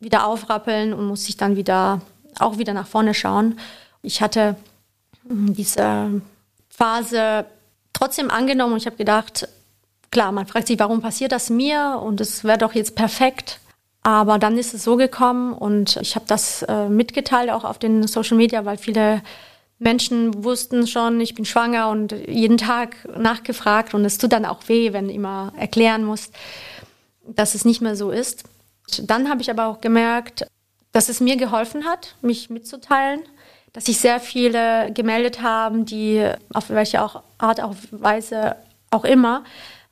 wieder 0.00 0.26
aufrappeln 0.26 0.92
und 0.92 1.06
muss 1.06 1.24
sich 1.24 1.36
dann 1.36 1.56
wieder 1.56 2.00
auch 2.38 2.58
wieder 2.58 2.74
nach 2.74 2.86
vorne 2.86 3.14
schauen. 3.14 3.58
Ich 4.02 4.20
hatte 4.20 4.56
hm, 5.28 5.54
diese 5.54 6.20
Phase 6.76 7.46
trotzdem 7.92 8.30
angenommen 8.30 8.74
und 8.74 8.78
ich 8.78 8.86
habe 8.86 8.96
gedacht, 8.96 9.48
klar, 10.10 10.30
man 10.32 10.46
fragt 10.46 10.66
sich, 10.66 10.78
warum 10.78 11.00
passiert 11.00 11.32
das 11.32 11.48
mir 11.48 12.00
und 12.02 12.20
es 12.20 12.44
wäre 12.44 12.58
doch 12.58 12.74
jetzt 12.74 12.94
perfekt. 12.94 13.60
Aber 14.02 14.38
dann 14.38 14.56
ist 14.58 14.74
es 14.74 14.84
so 14.84 14.96
gekommen 14.96 15.52
und 15.52 15.96
ich 15.96 16.14
habe 16.14 16.26
das 16.28 16.62
äh, 16.62 16.88
mitgeteilt 16.88 17.50
auch 17.50 17.64
auf 17.64 17.78
den 17.78 18.06
Social 18.06 18.36
Media, 18.36 18.64
weil 18.64 18.76
viele 18.76 19.22
Menschen 19.78 20.44
wussten 20.44 20.86
schon, 20.86 21.20
ich 21.20 21.34
bin 21.34 21.44
schwanger 21.44 21.88
und 21.88 22.12
jeden 22.12 22.58
Tag 22.58 22.96
nachgefragt 23.18 23.94
und 23.94 24.04
es 24.04 24.18
tut 24.18 24.32
dann 24.32 24.44
auch 24.44 24.68
weh, 24.68 24.92
wenn 24.92 25.08
du 25.08 25.14
immer 25.14 25.52
erklären 25.56 26.04
musst, 26.04 26.34
dass 27.26 27.54
es 27.54 27.64
nicht 27.64 27.80
mehr 27.80 27.96
so 27.96 28.10
ist. 28.10 28.44
Dann 29.02 29.28
habe 29.28 29.42
ich 29.42 29.50
aber 29.50 29.66
auch 29.66 29.80
gemerkt, 29.80 30.46
dass 30.92 31.08
es 31.08 31.20
mir 31.20 31.36
geholfen 31.36 31.84
hat, 31.84 32.14
mich 32.22 32.48
mitzuteilen, 32.48 33.20
dass 33.76 33.84
sich 33.84 33.98
sehr 33.98 34.20
viele 34.20 34.90
gemeldet 34.90 35.42
haben, 35.42 35.84
die 35.84 36.26
auf 36.54 36.70
welche 36.70 37.02
auch 37.02 37.22
Art, 37.36 37.60
auch 37.60 37.74
Weise 37.90 38.56
auch 38.90 39.04
immer 39.04 39.44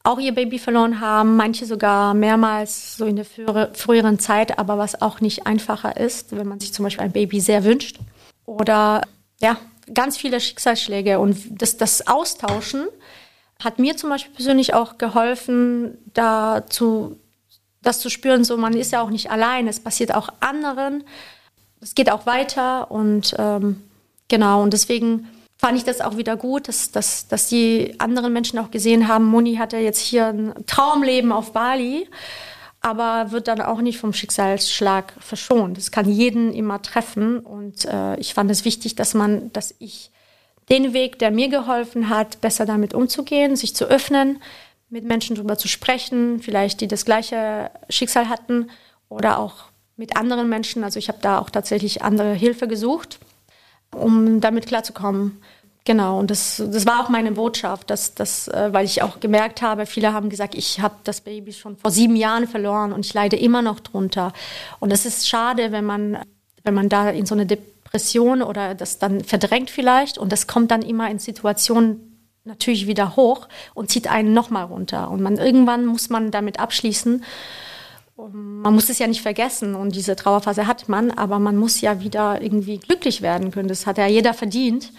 auch 0.06 0.18
ihr 0.18 0.34
Baby 0.34 0.58
verloren 0.58 1.00
haben, 1.00 1.36
manche 1.36 1.64
sogar 1.64 2.12
mehrmals 2.12 2.96
so 2.98 3.06
in 3.06 3.16
der 3.16 3.24
früheren 3.24 4.18
Zeit, 4.18 4.58
aber 4.58 4.76
was 4.76 5.00
auch 5.00 5.20
nicht 5.20 5.46
einfacher 5.46 5.96
ist, 5.96 6.36
wenn 6.36 6.46
man 6.46 6.60
sich 6.60 6.74
zum 6.74 6.84
Beispiel 6.84 7.04
ein 7.04 7.12
Baby 7.12 7.40
sehr 7.40 7.64
wünscht. 7.64 7.98
Oder 8.44 9.00
ja, 9.40 9.56
ganz 9.92 10.18
viele 10.18 10.40
Schicksalsschläge 10.40 11.18
und 11.18 11.38
das, 11.50 11.78
das 11.78 12.06
Austauschen 12.06 12.86
hat 13.62 13.78
mir 13.78 13.96
zum 13.96 14.10
Beispiel 14.10 14.34
persönlich 14.34 14.74
auch 14.74 14.98
geholfen, 14.98 15.96
dazu 16.12 17.18
das 17.80 18.00
zu 18.00 18.10
spüren, 18.10 18.44
so 18.44 18.58
man 18.58 18.74
ist 18.74 18.92
ja 18.92 19.00
auch 19.00 19.10
nicht 19.10 19.30
allein, 19.30 19.68
es 19.68 19.80
passiert 19.80 20.14
auch 20.14 20.28
anderen, 20.40 21.04
es 21.84 21.94
geht 21.94 22.10
auch 22.10 22.24
weiter 22.24 22.90
und 22.90 23.34
ähm, 23.38 23.82
genau 24.28 24.62
und 24.62 24.72
deswegen 24.72 25.28
fand 25.58 25.76
ich 25.76 25.84
das 25.84 26.00
auch 26.00 26.16
wieder 26.16 26.36
gut, 26.36 26.66
dass, 26.68 26.90
dass, 26.90 27.28
dass 27.28 27.48
die 27.48 27.94
anderen 27.98 28.32
Menschen 28.32 28.58
auch 28.58 28.70
gesehen 28.70 29.06
haben, 29.06 29.26
Moni 29.26 29.56
hatte 29.56 29.76
jetzt 29.76 30.00
hier 30.00 30.26
ein 30.26 30.54
Traumleben 30.66 31.30
auf 31.30 31.52
Bali, 31.52 32.08
aber 32.80 33.30
wird 33.30 33.48
dann 33.48 33.60
auch 33.60 33.80
nicht 33.80 33.98
vom 33.98 34.12
Schicksalsschlag 34.12 35.12
verschont. 35.18 35.78
Es 35.78 35.90
kann 35.90 36.08
jeden 36.08 36.52
immer 36.52 36.82
treffen 36.82 37.38
und 37.38 37.84
äh, 37.84 38.16
ich 38.16 38.34
fand 38.34 38.50
es 38.50 38.64
wichtig, 38.64 38.94
dass 38.94 39.14
man, 39.14 39.52
dass 39.52 39.74
ich 39.78 40.10
den 40.70 40.94
Weg, 40.94 41.18
der 41.18 41.30
mir 41.30 41.48
geholfen 41.48 42.08
hat, 42.08 42.40
besser 42.40 42.64
damit 42.66 42.94
umzugehen, 42.94 43.56
sich 43.56 43.76
zu 43.76 43.84
öffnen, 43.84 44.42
mit 44.88 45.04
Menschen 45.04 45.36
darüber 45.36 45.58
zu 45.58 45.68
sprechen, 45.68 46.40
vielleicht 46.40 46.80
die 46.80 46.88
das 46.88 47.04
gleiche 47.04 47.70
Schicksal 47.90 48.28
hatten 48.28 48.70
oder 49.08 49.38
auch 49.38 49.64
mit 49.96 50.16
anderen 50.16 50.48
Menschen. 50.48 50.84
Also 50.84 50.98
ich 50.98 51.08
habe 51.08 51.18
da 51.20 51.38
auch 51.38 51.50
tatsächlich 51.50 52.02
andere 52.02 52.34
Hilfe 52.34 52.68
gesucht, 52.68 53.18
um 53.94 54.40
damit 54.40 54.66
klarzukommen. 54.66 55.40
Genau, 55.86 56.18
und 56.18 56.30
das, 56.30 56.62
das 56.66 56.86
war 56.86 57.04
auch 57.04 57.10
meine 57.10 57.32
Botschaft, 57.32 57.90
dass, 57.90 58.14
dass, 58.14 58.48
äh, 58.48 58.72
weil 58.72 58.86
ich 58.86 59.02
auch 59.02 59.20
gemerkt 59.20 59.60
habe, 59.60 59.84
viele 59.84 60.14
haben 60.14 60.30
gesagt, 60.30 60.54
ich 60.54 60.80
habe 60.80 60.94
das 61.04 61.20
Baby 61.20 61.52
schon 61.52 61.76
vor 61.76 61.90
sieben 61.90 62.16
Jahren 62.16 62.48
verloren 62.48 62.92
und 62.92 63.04
ich 63.04 63.12
leide 63.12 63.36
immer 63.36 63.60
noch 63.60 63.80
drunter. 63.80 64.32
Und 64.80 64.92
es 64.92 65.04
ist 65.04 65.28
schade, 65.28 65.72
wenn 65.72 65.84
man, 65.84 66.18
wenn 66.62 66.72
man 66.72 66.88
da 66.88 67.10
in 67.10 67.26
so 67.26 67.34
eine 67.34 67.44
Depression 67.44 68.40
oder 68.40 68.74
das 68.74 68.98
dann 68.98 69.22
verdrängt 69.22 69.68
vielleicht 69.68 70.16
und 70.16 70.32
das 70.32 70.46
kommt 70.46 70.70
dann 70.70 70.80
immer 70.80 71.10
in 71.10 71.18
Situationen 71.18 72.14
natürlich 72.44 72.86
wieder 72.86 73.16
hoch 73.16 73.48
und 73.74 73.90
zieht 73.90 74.08
einen 74.08 74.32
nochmal 74.32 74.64
runter. 74.64 75.10
Und 75.10 75.20
man 75.20 75.36
irgendwann 75.36 75.84
muss 75.84 76.08
man 76.08 76.30
damit 76.30 76.60
abschließen. 76.60 77.24
Man 78.16 78.74
muss 78.74 78.90
es 78.90 78.98
ja 79.00 79.08
nicht 79.08 79.22
vergessen 79.22 79.74
und 79.74 79.96
diese 79.96 80.14
Trauerphase 80.14 80.66
hat 80.66 80.88
man, 80.88 81.10
aber 81.10 81.38
man 81.40 81.56
muss 81.56 81.80
ja 81.80 82.00
wieder 82.00 82.40
irgendwie 82.40 82.78
glücklich 82.78 83.22
werden 83.22 83.50
können. 83.50 83.68
Das 83.68 83.86
hat 83.86 83.98
ja 83.98 84.06
jeder 84.06 84.34
verdient. 84.34 84.92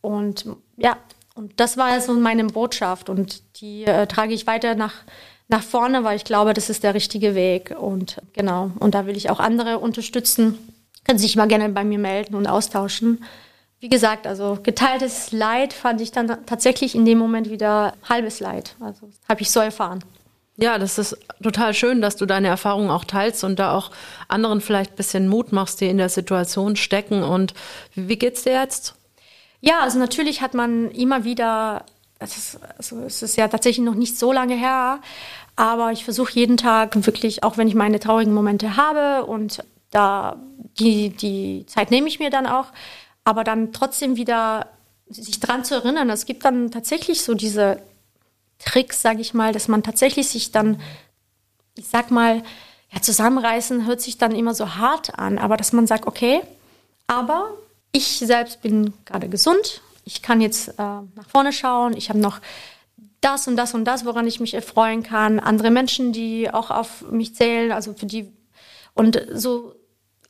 Und 0.00 0.46
ja, 0.76 0.96
und 1.34 1.60
das 1.60 1.76
war 1.76 2.00
so 2.00 2.14
meine 2.14 2.44
Botschaft 2.44 3.10
und 3.10 3.60
die 3.60 3.84
äh, 3.84 4.06
trage 4.06 4.32
ich 4.32 4.46
weiter 4.46 4.74
nach, 4.74 4.94
nach 5.48 5.62
vorne, 5.62 6.02
weil 6.02 6.16
ich 6.16 6.24
glaube, 6.24 6.54
das 6.54 6.70
ist 6.70 6.82
der 6.82 6.94
richtige 6.94 7.34
Weg. 7.34 7.76
Und 7.78 8.22
genau, 8.32 8.70
und 8.78 8.94
da 8.94 9.04
will 9.04 9.16
ich 9.16 9.28
auch 9.28 9.40
andere 9.40 9.78
unterstützen. 9.78 10.56
Können 11.04 11.18
sich 11.18 11.36
mal 11.36 11.48
gerne 11.48 11.68
bei 11.68 11.84
mir 11.84 11.98
melden 11.98 12.34
und 12.34 12.46
austauschen 12.46 13.20
wie 13.80 13.88
gesagt, 13.88 14.26
also 14.26 14.58
geteiltes 14.62 15.32
Leid 15.32 15.72
fand 15.72 16.00
ich 16.00 16.10
dann 16.10 16.44
tatsächlich 16.46 16.94
in 16.94 17.04
dem 17.04 17.18
Moment 17.18 17.50
wieder 17.50 17.94
halbes 18.08 18.40
Leid. 18.40 18.74
Also 18.80 19.10
habe 19.28 19.42
ich 19.42 19.50
so 19.50 19.60
erfahren. 19.60 20.02
Ja, 20.58 20.78
das 20.78 20.96
ist 20.96 21.18
total 21.42 21.74
schön, 21.74 22.00
dass 22.00 22.16
du 22.16 22.24
deine 22.24 22.48
Erfahrungen 22.48 22.90
auch 22.90 23.04
teilst 23.04 23.44
und 23.44 23.58
da 23.58 23.74
auch 23.74 23.90
anderen 24.28 24.60
vielleicht 24.60 24.92
ein 24.92 24.96
bisschen 24.96 25.28
Mut 25.28 25.52
machst, 25.52 25.80
die 25.80 25.88
in 25.88 25.98
der 25.98 26.08
Situation 26.08 26.76
stecken. 26.76 27.22
Und 27.22 27.52
wie 27.94 28.16
geht's 28.16 28.44
dir 28.44 28.54
jetzt? 28.54 28.94
Ja, 29.60 29.80
also 29.80 29.98
natürlich 29.98 30.40
hat 30.40 30.54
man 30.54 30.90
immer 30.90 31.24
wieder, 31.24 31.84
ist, 32.20 32.58
also 32.78 33.00
es 33.00 33.22
ist 33.22 33.36
ja 33.36 33.48
tatsächlich 33.48 33.84
noch 33.84 33.94
nicht 33.94 34.18
so 34.18 34.32
lange 34.32 34.54
her, 34.54 35.00
aber 35.56 35.92
ich 35.92 36.04
versuche 36.04 36.32
jeden 36.32 36.56
Tag 36.56 36.94
wirklich, 37.06 37.42
auch 37.42 37.58
wenn 37.58 37.68
ich 37.68 37.74
meine 37.74 38.00
traurigen 38.00 38.32
Momente 38.32 38.76
habe 38.76 39.26
und 39.26 39.62
da 39.90 40.36
die, 40.78 41.10
die 41.10 41.64
Zeit 41.66 41.90
nehme 41.90 42.08
ich 42.08 42.18
mir 42.18 42.30
dann 42.30 42.46
auch, 42.46 42.66
aber 43.24 43.44
dann 43.44 43.72
trotzdem 43.72 44.16
wieder 44.16 44.68
sich 45.08 45.40
dran 45.40 45.64
zu 45.64 45.74
erinnern. 45.74 46.10
Es 46.10 46.26
gibt 46.26 46.44
dann 46.44 46.70
tatsächlich 46.70 47.22
so 47.22 47.34
diese 47.34 47.80
Tricks, 48.58 49.02
sage 49.02 49.20
ich 49.20 49.34
mal, 49.34 49.52
dass 49.52 49.68
man 49.68 49.82
tatsächlich 49.82 50.28
sich 50.28 50.52
dann, 50.52 50.80
ich 51.76 51.88
sag 51.88 52.10
mal, 52.10 52.42
ja, 52.90 53.02
zusammenreißen 53.02 53.86
hört 53.86 54.00
sich 54.00 54.18
dann 54.18 54.34
immer 54.34 54.54
so 54.54 54.76
hart 54.76 55.18
an, 55.18 55.38
aber 55.38 55.56
dass 55.56 55.72
man 55.72 55.86
sagt, 55.86 56.06
okay, 56.06 56.40
aber 57.06 57.50
ich 57.92 58.18
selbst 58.18 58.62
bin 58.62 58.92
gerade 59.04 59.28
gesund, 59.28 59.82
ich 60.04 60.22
kann 60.22 60.40
jetzt 60.40 60.68
äh, 60.68 60.72
nach 60.78 61.28
vorne 61.28 61.52
schauen, 61.52 61.96
ich 61.96 62.08
habe 62.08 62.18
noch 62.18 62.40
das 63.20 63.48
und 63.48 63.56
das 63.56 63.74
und 63.74 63.84
das, 63.84 64.04
woran 64.04 64.26
ich 64.26 64.40
mich 64.40 64.54
erfreuen 64.54 65.02
kann, 65.02 65.40
andere 65.40 65.70
Menschen, 65.70 66.12
die 66.12 66.52
auch 66.52 66.70
auf 66.70 67.10
mich 67.10 67.34
zählen, 67.34 67.72
also 67.72 67.92
für 67.94 68.06
die 68.06 68.32
und 68.94 69.20
so 69.32 69.74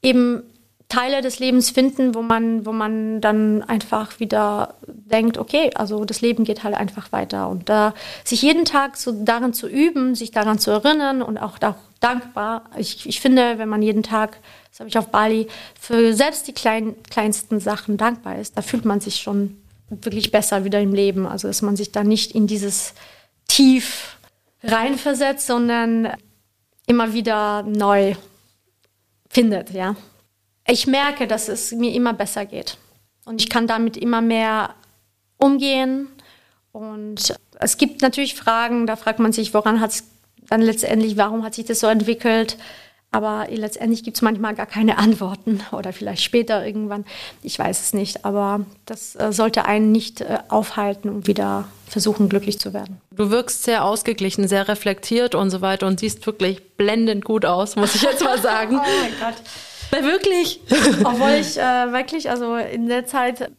eben 0.02 0.42
Teile 0.88 1.20
des 1.20 1.40
Lebens 1.40 1.70
finden, 1.70 2.14
wo 2.14 2.22
man, 2.22 2.64
wo 2.64 2.72
man 2.72 3.20
dann 3.20 3.64
einfach 3.64 4.20
wieder 4.20 4.74
denkt, 4.86 5.36
okay, 5.36 5.70
also 5.74 6.04
das 6.04 6.20
Leben 6.20 6.44
geht 6.44 6.62
halt 6.62 6.76
einfach 6.76 7.10
weiter. 7.10 7.48
Und 7.48 7.68
da 7.68 7.92
sich 8.22 8.42
jeden 8.42 8.64
Tag 8.64 8.96
so 8.96 9.12
darin 9.12 9.52
zu 9.52 9.68
üben, 9.68 10.14
sich 10.14 10.30
daran 10.30 10.60
zu 10.60 10.70
erinnern 10.70 11.22
und 11.22 11.38
auch 11.38 11.58
da 11.58 11.76
dankbar. 11.98 12.70
Ich, 12.76 13.08
ich 13.08 13.20
finde, 13.20 13.58
wenn 13.58 13.68
man 13.68 13.82
jeden 13.82 14.04
Tag, 14.04 14.38
das 14.70 14.78
habe 14.78 14.88
ich 14.88 14.96
auf 14.96 15.08
Bali, 15.08 15.48
für 15.80 16.14
selbst 16.14 16.46
die 16.46 16.52
kleinen, 16.52 16.94
kleinsten 17.02 17.58
Sachen 17.58 17.96
dankbar 17.96 18.38
ist, 18.38 18.56
da 18.56 18.62
fühlt 18.62 18.84
man 18.84 19.00
sich 19.00 19.16
schon 19.16 19.56
wirklich 19.88 20.30
besser 20.30 20.64
wieder 20.64 20.80
im 20.80 20.94
Leben. 20.94 21.26
Also 21.26 21.48
dass 21.48 21.62
man 21.62 21.76
sich 21.76 21.90
da 21.90 22.04
nicht 22.04 22.32
in 22.32 22.46
dieses 22.46 22.94
Tief 23.48 24.18
reinversetzt, 24.62 25.48
sondern 25.48 26.12
immer 26.86 27.12
wieder 27.12 27.64
neu 27.64 28.14
findet, 29.28 29.70
ja 29.70 29.96
ich 30.66 30.86
merke, 30.86 31.26
dass 31.26 31.48
es 31.48 31.72
mir 31.72 31.92
immer 31.92 32.12
besser 32.12 32.46
geht. 32.46 32.76
Und 33.24 33.40
ich 33.40 33.48
kann 33.48 33.66
damit 33.66 33.96
immer 33.96 34.20
mehr 34.20 34.74
umgehen. 35.38 36.08
Und 36.72 37.34
es 37.58 37.76
gibt 37.78 38.02
natürlich 38.02 38.34
Fragen, 38.34 38.86
da 38.86 38.96
fragt 38.96 39.18
man 39.18 39.32
sich, 39.32 39.54
woran 39.54 39.80
hat 39.80 39.90
es 39.90 40.04
dann 40.48 40.62
letztendlich, 40.62 41.16
warum 41.16 41.42
hat 41.44 41.54
sich 41.54 41.64
das 41.64 41.80
so 41.80 41.86
entwickelt? 41.86 42.56
Aber 43.12 43.46
letztendlich 43.48 44.04
gibt 44.04 44.16
es 44.16 44.22
manchmal 44.22 44.54
gar 44.54 44.66
keine 44.66 44.98
Antworten 44.98 45.62
oder 45.72 45.92
vielleicht 45.92 46.22
später 46.22 46.66
irgendwann. 46.66 47.04
Ich 47.42 47.58
weiß 47.58 47.80
es 47.80 47.92
nicht. 47.94 48.24
Aber 48.24 48.66
das 48.84 49.16
äh, 49.16 49.32
sollte 49.32 49.64
einen 49.64 49.90
nicht 49.90 50.20
äh, 50.20 50.38
aufhalten 50.48 51.08
und 51.08 51.26
wieder 51.26 51.68
versuchen, 51.88 52.28
glücklich 52.28 52.58
zu 52.58 52.74
werden. 52.74 53.00
Du 53.12 53.30
wirkst 53.30 53.62
sehr 53.62 53.84
ausgeglichen, 53.84 54.48
sehr 54.48 54.68
reflektiert 54.68 55.34
und 55.34 55.50
so 55.50 55.60
weiter 55.60 55.86
und 55.86 56.00
siehst 56.00 56.26
wirklich 56.26 56.76
blendend 56.76 57.24
gut 57.24 57.46
aus, 57.46 57.76
muss 57.76 57.94
ich 57.94 58.02
jetzt 58.02 58.22
mal 58.22 58.38
sagen. 58.42 58.76
oh 58.76 59.00
mein 59.00 59.12
Gott. 59.18 59.42
Weil 59.90 60.04
wirklich. 60.04 60.60
Obwohl 61.04 61.30
ich 61.30 61.56
äh, 61.56 61.92
wirklich, 61.92 62.30
also 62.30 62.56
in 62.56 62.88
der 62.88 63.06
Zeit, 63.06 63.50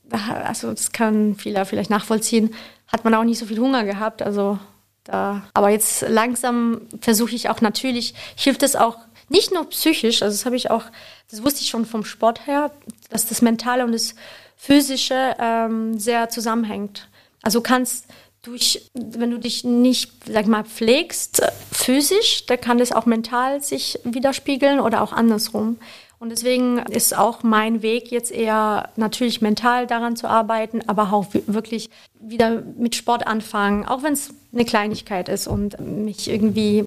also 0.43 0.71
das 0.71 0.91
kann 0.91 1.35
viele 1.35 1.65
vielleicht 1.65 1.89
nachvollziehen, 1.89 2.53
hat 2.87 3.03
man 3.03 3.13
auch 3.13 3.23
nicht 3.23 3.39
so 3.39 3.45
viel 3.45 3.59
Hunger 3.59 3.83
gehabt. 3.83 4.21
Also 4.21 4.59
da, 5.03 5.43
aber 5.53 5.69
jetzt 5.69 6.05
langsam 6.07 6.81
versuche 7.01 7.35
ich 7.35 7.49
auch 7.49 7.61
natürlich, 7.61 8.13
hilft 8.35 8.63
es 8.63 8.75
auch 8.75 8.97
nicht 9.29 9.53
nur 9.53 9.69
psychisch, 9.69 10.21
also 10.21 10.33
das 10.33 10.45
habe 10.45 10.55
ich 10.55 10.69
auch, 10.71 10.83
das 11.29 11.43
wusste 11.43 11.61
ich 11.61 11.69
schon 11.69 11.85
vom 11.85 12.05
Sport 12.05 12.47
her, 12.47 12.71
dass 13.09 13.25
das 13.25 13.41
Mentale 13.41 13.83
und 13.83 13.91
das 13.91 14.15
Physische 14.55 15.35
ähm, 15.39 15.99
sehr 15.99 16.29
zusammenhängt. 16.29 17.07
Also 17.41 17.61
kannst 17.61 18.05
durch, 18.41 18.89
wenn 18.93 19.31
du 19.31 19.37
dich 19.37 19.63
nicht, 19.63 20.11
sag 20.25 20.47
mal, 20.47 20.63
pflegst 20.63 21.41
physisch, 21.71 22.45
da 22.45 22.55
kann 22.55 22.79
es 22.79 22.91
auch 22.91 23.05
mental 23.05 23.61
sich 23.61 23.99
widerspiegeln 24.03 24.79
oder 24.79 25.02
auch 25.02 25.12
andersrum. 25.12 25.77
Und 26.19 26.29
deswegen 26.29 26.79
ist 26.79 27.15
auch 27.15 27.43
mein 27.43 27.81
Weg 27.83 28.11
jetzt 28.11 28.31
eher 28.31 28.89
natürlich 28.95 29.41
mental 29.41 29.85
daran 29.85 30.15
zu 30.15 30.27
arbeiten, 30.27 30.81
aber 30.87 31.13
auch 31.13 31.27
wirklich 31.31 31.89
wieder 32.19 32.63
mit 32.77 32.95
Sport 32.95 33.27
anfangen, 33.27 33.85
auch 33.85 34.01
wenn 34.01 34.13
es 34.13 34.33
eine 34.51 34.65
Kleinigkeit 34.65 35.29
ist 35.29 35.47
und 35.47 35.79
mich 35.79 36.27
irgendwie 36.27 36.85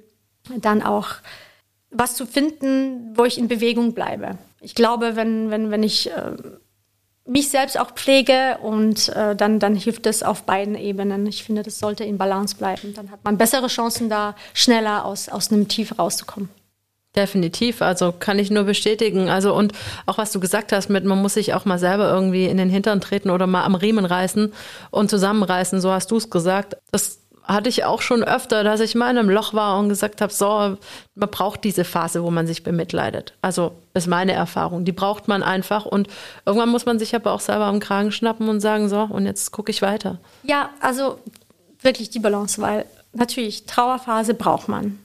dann 0.57 0.83
auch 0.83 1.09
was 1.91 2.17
zu 2.17 2.27
finden, 2.27 3.17
wo 3.17 3.25
ich 3.25 3.39
in 3.39 3.49
Bewegung 3.49 3.95
bleibe. 3.95 4.39
Ich 4.61 4.75
glaube, 4.75 5.17
wenn, 5.17 5.51
wenn, 5.51 5.71
wenn 5.71 5.83
ich 5.83 6.11
äh, 6.11 6.33
mich 7.27 7.49
selbst 7.49 7.79
auch 7.79 7.93
pflege 7.93 8.59
und 8.63 9.09
äh, 9.11 9.37
dann, 9.37 9.61
dann 9.61 9.77
hilft 9.77 10.07
es 10.07 10.23
auf 10.23 10.43
beiden 10.43 10.75
Ebenen. 10.75 11.27
Ich 11.27 11.45
finde, 11.45 11.63
das 11.63 11.79
sollte 11.79 12.05
in 12.05 12.19
Balance 12.19 12.57
bleiben. 12.57 12.95
Dann 12.95 13.11
hat 13.11 13.25
man 13.25 13.39
bessere 13.39 13.69
Chancen, 13.69 14.09
da 14.09 14.35
schneller 14.55 15.05
aus, 15.05 15.29
aus 15.29 15.53
einem 15.53 15.69
Tief 15.69 15.99
rauszukommen. 15.99 16.49
Definitiv, 17.17 17.83
also 17.83 18.13
kann 18.13 18.39
ich 18.39 18.53
nur 18.53 18.65
bestätigen. 18.65 19.29
Also 19.29 19.53
und 19.53 19.73
auch 20.07 20.19
was 20.19 20.31
du 20.31 20.39
gesagt 20.39 20.71
hast 20.73 20.91
mit, 20.91 21.05
man 21.05 21.21
muss 21.21 21.35
sich 21.35 21.55
auch 21.55 21.65
mal 21.65 21.79
selber 21.79 22.09
irgendwie 22.09 22.47
in 22.47 22.57
den 22.57 22.71
Hintern 22.71 23.01
treten 23.01 23.31
oder 23.31 23.49
mal 23.49 23.65
am 23.65 23.75
Riemen 23.75 24.05
reißen 24.05 24.53
und 24.91 25.11
zusammenreißen, 25.11 25.81
so 25.81 25.91
hast 25.91 26.13
du 26.13 26.17
es 26.17 26.31
gesagt. 26.31 26.77
Das 26.93 27.19
hatte 27.43 27.69
ich 27.69 27.85
auch 27.85 28.01
schon 28.01 28.23
öfter, 28.23 28.63
dass 28.63 28.79
ich 28.79 28.95
mal 28.95 29.11
in 29.11 29.19
einem 29.19 29.29
Loch 29.29 29.55
war 29.55 29.79
und 29.81 29.89
gesagt 29.89 30.21
habe, 30.21 30.33
so, 30.33 30.77
man 31.17 31.31
braucht 31.31 31.65
diese 31.65 31.85
Phase, 31.85 32.23
wo 32.23 32.31
man 32.31 32.47
sich 32.47 32.63
bemitleidet. 32.63 33.35
Also 33.43 33.73
ist 33.93 34.07
meine 34.07 34.33
Erfahrung. 34.33 34.85
Die 34.85 34.93
braucht 34.93 35.27
man 35.27 35.43
einfach 35.43 35.87
und 35.87 36.07
irgendwann 36.47 36.69
muss 36.69 36.87
man 36.87 37.01
sich 37.01 37.15
aber 37.17 37.33
auch 37.33 37.41
selber 37.41 37.65
am 37.65 37.81
Kragen 37.81 38.13
schnappen 38.13 38.49
und 38.49 38.61
sagen, 38.61 38.89
so, 38.89 39.01
und 39.01 39.27
jetzt 39.27 39.51
gucke 39.51 39.73
ich 39.73 39.83
weiter. 39.83 40.19
Ja, 40.45 40.71
also 40.81 41.19
wirklich 41.81 42.11
die 42.11 42.21
Balance, 42.21 42.63
weil 42.63 42.85
natürlich 43.13 43.67
Trauerphase 43.67 44.35
braucht 44.35 44.69
man. 44.69 45.01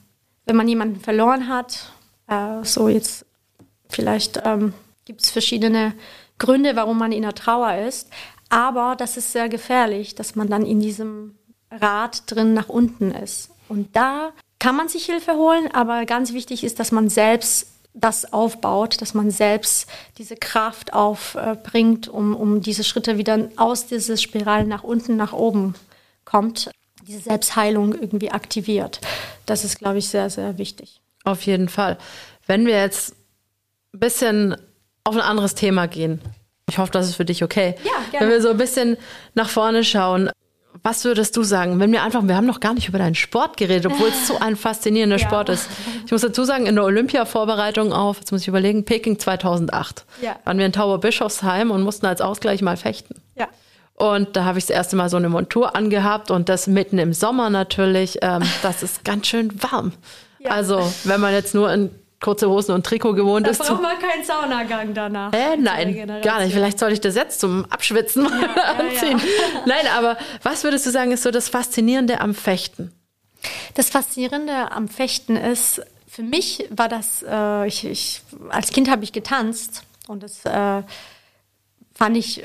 Wenn 0.45 0.55
man 0.55 0.67
jemanden 0.67 0.99
verloren 0.99 1.49
hat, 1.49 1.89
äh, 2.27 2.63
so 2.63 2.87
jetzt 2.87 3.25
vielleicht 3.89 4.41
ähm, 4.43 4.73
gibt 5.05 5.23
es 5.23 5.31
verschiedene 5.31 5.93
Gründe, 6.37 6.75
warum 6.75 6.97
man 6.97 7.11
in 7.11 7.21
der 7.21 7.35
Trauer 7.35 7.75
ist, 7.75 8.09
aber 8.49 8.95
das 8.97 9.17
ist 9.17 9.31
sehr 9.31 9.49
gefährlich, 9.49 10.15
dass 10.15 10.35
man 10.35 10.49
dann 10.49 10.65
in 10.65 10.79
diesem 10.79 11.35
Rad 11.71 12.23
drin 12.27 12.53
nach 12.53 12.69
unten 12.69 13.11
ist. 13.11 13.51
Und 13.67 13.95
da 13.95 14.31
kann 14.59 14.75
man 14.75 14.87
sich 14.87 15.05
Hilfe 15.05 15.33
holen, 15.33 15.69
aber 15.73 16.05
ganz 16.05 16.33
wichtig 16.33 16.63
ist, 16.63 16.79
dass 16.79 16.91
man 16.91 17.09
selbst 17.09 17.71
das 17.93 18.33
aufbaut, 18.33 19.01
dass 19.01 19.13
man 19.13 19.31
selbst 19.31 19.89
diese 20.17 20.35
Kraft 20.35 20.93
aufbringt, 20.93 22.07
um, 22.09 22.35
um 22.35 22.61
diese 22.61 22.83
Schritte 22.83 23.17
wieder 23.17 23.49
aus 23.55 23.87
dieser 23.87 24.17
Spirale 24.17 24.65
nach 24.65 24.83
unten, 24.83 25.15
nach 25.15 25.33
oben 25.33 25.75
kommt, 26.25 26.69
diese 27.07 27.21
Selbstheilung 27.21 27.93
irgendwie 27.93 28.31
aktiviert. 28.31 28.99
Das 29.45 29.63
ist, 29.63 29.79
glaube 29.79 29.99
ich, 29.99 30.09
sehr, 30.09 30.29
sehr 30.29 30.57
wichtig. 30.57 30.99
Auf 31.25 31.41
jeden 31.41 31.69
Fall. 31.69 31.97
Wenn 32.47 32.65
wir 32.65 32.79
jetzt 32.79 33.15
ein 33.93 33.99
bisschen 33.99 34.55
auf 35.03 35.15
ein 35.15 35.21
anderes 35.21 35.55
Thema 35.55 35.87
gehen, 35.87 36.21
ich 36.69 36.77
hoffe, 36.77 36.91
das 36.91 37.07
ist 37.07 37.15
für 37.15 37.25
dich 37.25 37.43
okay. 37.43 37.75
Ja, 37.83 37.91
gerne. 38.11 38.25
Wenn 38.25 38.29
wir 38.29 38.41
so 38.41 38.49
ein 38.49 38.57
bisschen 38.57 38.97
nach 39.33 39.49
vorne 39.49 39.83
schauen, 39.83 40.29
was 40.83 41.03
würdest 41.03 41.35
du 41.37 41.43
sagen, 41.43 41.79
wenn 41.79 41.91
wir 41.91 42.03
einfach, 42.03 42.21
wir 42.27 42.35
haben 42.35 42.45
noch 42.45 42.59
gar 42.59 42.73
nicht 42.73 42.89
über 42.89 42.99
deinen 42.99 43.15
Sport 43.15 43.57
geredet, 43.57 43.85
obwohl 43.91 44.09
es 44.09 44.27
so 44.27 44.37
ein 44.39 44.55
faszinierender 44.55 45.17
ja. 45.17 45.27
Sport 45.27 45.49
ist. 45.49 45.67
Ich 46.05 46.11
muss 46.11 46.21
dazu 46.21 46.43
sagen, 46.43 46.65
in 46.65 46.75
der 46.75 46.83
Olympia-Vorbereitung 46.83 47.93
auf, 47.93 48.19
jetzt 48.19 48.31
muss 48.31 48.41
ich 48.41 48.47
überlegen, 48.47 48.85
Peking 48.85 49.17
2008, 49.17 50.05
ja. 50.21 50.35
waren 50.43 50.57
wir 50.57 50.65
in 50.65 50.73
Tauberbischofsheim 50.73 51.71
und 51.71 51.81
mussten 51.81 52.05
als 52.05 52.21
Ausgleich 52.21 52.61
mal 52.61 52.77
fechten. 52.77 53.15
Ja. 53.35 53.47
Und 53.95 54.35
da 54.35 54.43
habe 54.43 54.59
ich 54.59 54.65
das 54.65 54.75
erste 54.75 54.95
Mal 54.95 55.09
so 55.09 55.17
eine 55.17 55.29
Montur 55.29 55.75
angehabt 55.75 56.29
und 56.29 56.49
das 56.49 56.67
mitten 56.67 56.97
im 56.97 57.13
Sommer 57.13 57.49
natürlich. 57.49 58.19
Ähm, 58.21 58.43
das 58.61 58.83
ist 58.83 59.05
ganz 59.05 59.27
schön 59.27 59.63
warm. 59.63 59.93
Ja. 60.45 60.51
Also, 60.51 60.81
wenn 61.03 61.19
man 61.19 61.33
jetzt 61.33 61.53
nur 61.55 61.71
in 61.71 61.91
kurze 62.21 62.49
Hosen 62.49 62.73
und 62.73 62.85
Trikot 62.85 63.13
gewohnt 63.13 63.45
da 63.45 63.51
ist. 63.51 63.59
Da 63.61 63.65
braucht 63.65 63.81
man 63.81 63.99
keinen 63.99 64.23
Saunagang 64.23 64.93
danach. 64.93 65.33
Äh, 65.33 65.57
nein, 65.57 66.21
gar 66.23 66.39
nicht. 66.39 66.53
Vielleicht 66.53 66.79
sollte 66.79 66.93
ich 66.93 67.01
das 67.01 67.15
jetzt 67.15 67.39
zum 67.39 67.65
Abschwitzen 67.65 68.23
mal 68.23 68.41
ja, 68.41 68.63
anziehen. 68.63 69.19
Ja. 69.19 69.61
Nein, 69.65 69.85
aber 69.95 70.17
was 70.41 70.63
würdest 70.63 70.85
du 70.85 70.91
sagen, 70.91 71.11
ist 71.11 71.23
so 71.23 71.31
das 71.31 71.49
Faszinierende 71.49 72.21
am 72.21 72.33
Fechten? 72.33 72.91
Das 73.75 73.89
Faszinierende 73.89 74.71
am 74.71 74.87
Fechten 74.87 75.35
ist, 75.35 75.81
für 76.07 76.23
mich 76.23 76.67
war 76.71 76.87
das, 76.87 77.23
äh, 77.29 77.67
ich, 77.67 77.85
ich, 77.85 78.21
als 78.49 78.71
Kind 78.71 78.89
habe 78.89 79.03
ich 79.03 79.11
getanzt 79.11 79.83
und 80.07 80.23
das 80.23 80.45
äh, 80.45 80.81
fand 81.93 82.17
ich, 82.17 82.43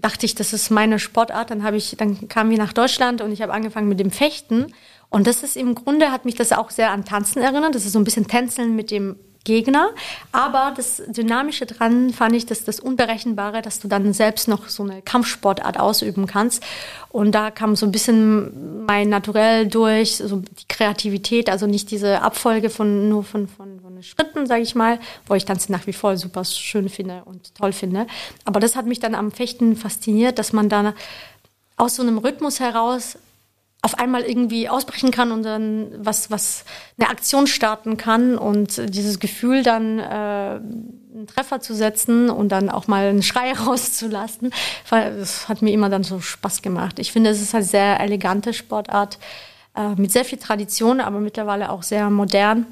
dachte 0.00 0.24
ich, 0.24 0.34
das 0.34 0.52
ist 0.52 0.70
meine 0.70 0.98
Sportart. 0.98 1.50
Dann 1.50 1.64
habe 1.64 1.76
ich, 1.76 1.96
dann 1.98 2.28
kamen 2.28 2.50
wir 2.50 2.58
nach 2.58 2.72
Deutschland 2.72 3.20
und 3.20 3.32
ich 3.32 3.42
habe 3.42 3.52
angefangen 3.52 3.88
mit 3.88 4.00
dem 4.00 4.10
Fechten 4.10 4.72
und 5.12 5.26
das 5.26 5.42
ist 5.42 5.56
im 5.56 5.74
Grunde, 5.74 6.10
hat 6.10 6.24
mich 6.24 6.34
das 6.36 6.52
auch 6.52 6.70
sehr 6.70 6.90
an 6.90 7.04
Tanzen 7.04 7.42
erinnert. 7.42 7.74
Das 7.74 7.84
ist 7.84 7.92
so 7.92 7.98
ein 7.98 8.04
bisschen 8.04 8.26
Tänzeln 8.26 8.74
mit 8.74 8.90
dem 8.90 9.16
Gegner. 9.44 9.90
Aber 10.30 10.72
das 10.74 11.02
Dynamische 11.06 11.66
dran 11.66 12.10
fand 12.14 12.34
ich, 12.34 12.46
dass 12.46 12.64
das 12.64 12.80
Unberechenbare, 12.80 13.60
dass 13.60 13.80
du 13.80 13.88
dann 13.88 14.14
selbst 14.14 14.48
noch 14.48 14.68
so 14.68 14.84
eine 14.84 15.02
Kampfsportart 15.02 15.78
ausüben 15.78 16.26
kannst. 16.26 16.62
Und 17.10 17.32
da 17.32 17.50
kam 17.50 17.76
so 17.76 17.84
ein 17.84 17.92
bisschen 17.92 18.86
mein 18.86 19.10
Naturell 19.10 19.66
durch, 19.66 20.16
so 20.16 20.36
die 20.36 20.68
Kreativität, 20.68 21.50
also 21.50 21.66
nicht 21.66 21.90
diese 21.90 22.22
Abfolge 22.22 22.70
von 22.70 23.10
nur 23.10 23.22
von, 23.22 23.48
von, 23.48 23.80
von 23.80 24.02
Schritten, 24.02 24.46
sage 24.46 24.62
ich 24.62 24.74
mal, 24.74 24.98
wo 25.26 25.34
ich 25.34 25.44
Tanzen 25.44 25.72
nach 25.72 25.86
wie 25.86 25.92
vor 25.92 26.16
super 26.16 26.44
schön 26.44 26.88
finde 26.88 27.22
und 27.26 27.54
toll 27.54 27.72
finde. 27.72 28.06
Aber 28.46 28.60
das 28.60 28.76
hat 28.76 28.86
mich 28.86 28.98
dann 28.98 29.14
am 29.14 29.30
Fechten 29.30 29.76
fasziniert, 29.76 30.38
dass 30.38 30.54
man 30.54 30.70
da 30.70 30.94
aus 31.76 31.96
so 31.96 32.02
einem 32.02 32.18
Rhythmus 32.18 32.60
heraus 32.60 33.18
auf 33.84 33.98
einmal 33.98 34.22
irgendwie 34.22 34.68
ausbrechen 34.68 35.10
kann 35.10 35.32
und 35.32 35.42
dann 35.42 35.88
was, 35.98 36.30
was 36.30 36.64
eine 36.98 37.10
Aktion 37.10 37.48
starten 37.48 37.96
kann 37.96 38.38
und 38.38 38.80
dieses 38.94 39.18
Gefühl 39.18 39.64
dann 39.64 39.98
äh, 39.98 40.02
einen 40.02 41.26
Treffer 41.26 41.60
zu 41.60 41.74
setzen 41.74 42.30
und 42.30 42.50
dann 42.50 42.70
auch 42.70 42.86
mal 42.86 43.08
einen 43.08 43.24
Schrei 43.24 43.52
rauszulassen, 43.66 44.52
das 44.88 45.48
hat 45.48 45.62
mir 45.62 45.72
immer 45.72 45.88
dann 45.88 46.04
so 46.04 46.20
Spaß 46.20 46.62
gemacht. 46.62 47.00
Ich 47.00 47.10
finde, 47.10 47.30
es 47.30 47.42
ist 47.42 47.56
eine 47.56 47.64
sehr 47.64 47.98
elegante 47.98 48.54
Sportart 48.54 49.18
äh, 49.76 49.94
mit 49.96 50.12
sehr 50.12 50.24
viel 50.24 50.38
Tradition, 50.38 51.00
aber 51.00 51.18
mittlerweile 51.18 51.70
auch 51.70 51.82
sehr 51.82 52.08
modern. 52.08 52.66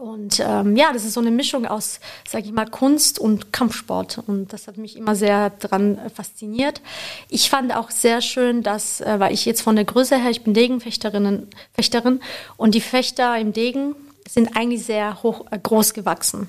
Und 0.00 0.40
ähm, 0.40 0.76
ja, 0.76 0.94
das 0.94 1.04
ist 1.04 1.12
so 1.12 1.20
eine 1.20 1.30
Mischung 1.30 1.66
aus, 1.66 2.00
sage 2.26 2.46
ich 2.46 2.52
mal, 2.52 2.64
Kunst 2.64 3.18
und 3.18 3.52
Kampfsport. 3.52 4.22
Und 4.26 4.50
das 4.50 4.66
hat 4.66 4.78
mich 4.78 4.96
immer 4.96 5.14
sehr 5.14 5.50
dran 5.50 5.98
äh, 5.98 6.08
fasziniert. 6.08 6.80
Ich 7.28 7.50
fand 7.50 7.76
auch 7.76 7.90
sehr 7.90 8.22
schön, 8.22 8.62
dass, 8.62 9.02
äh, 9.02 9.20
weil 9.20 9.34
ich 9.34 9.44
jetzt 9.44 9.60
von 9.60 9.76
der 9.76 9.84
Größe 9.84 10.16
her, 10.16 10.30
ich 10.30 10.42
bin 10.42 10.54
Degenfechterin, 10.54 11.48
Fechterin, 11.74 12.20
und 12.56 12.74
die 12.74 12.80
Fechter 12.80 13.38
im 13.38 13.52
Degen 13.52 13.94
sind 14.26 14.56
eigentlich 14.56 14.86
sehr 14.86 15.22
hoch, 15.22 15.44
äh, 15.50 15.58
groß 15.58 15.92
gewachsen. 15.92 16.48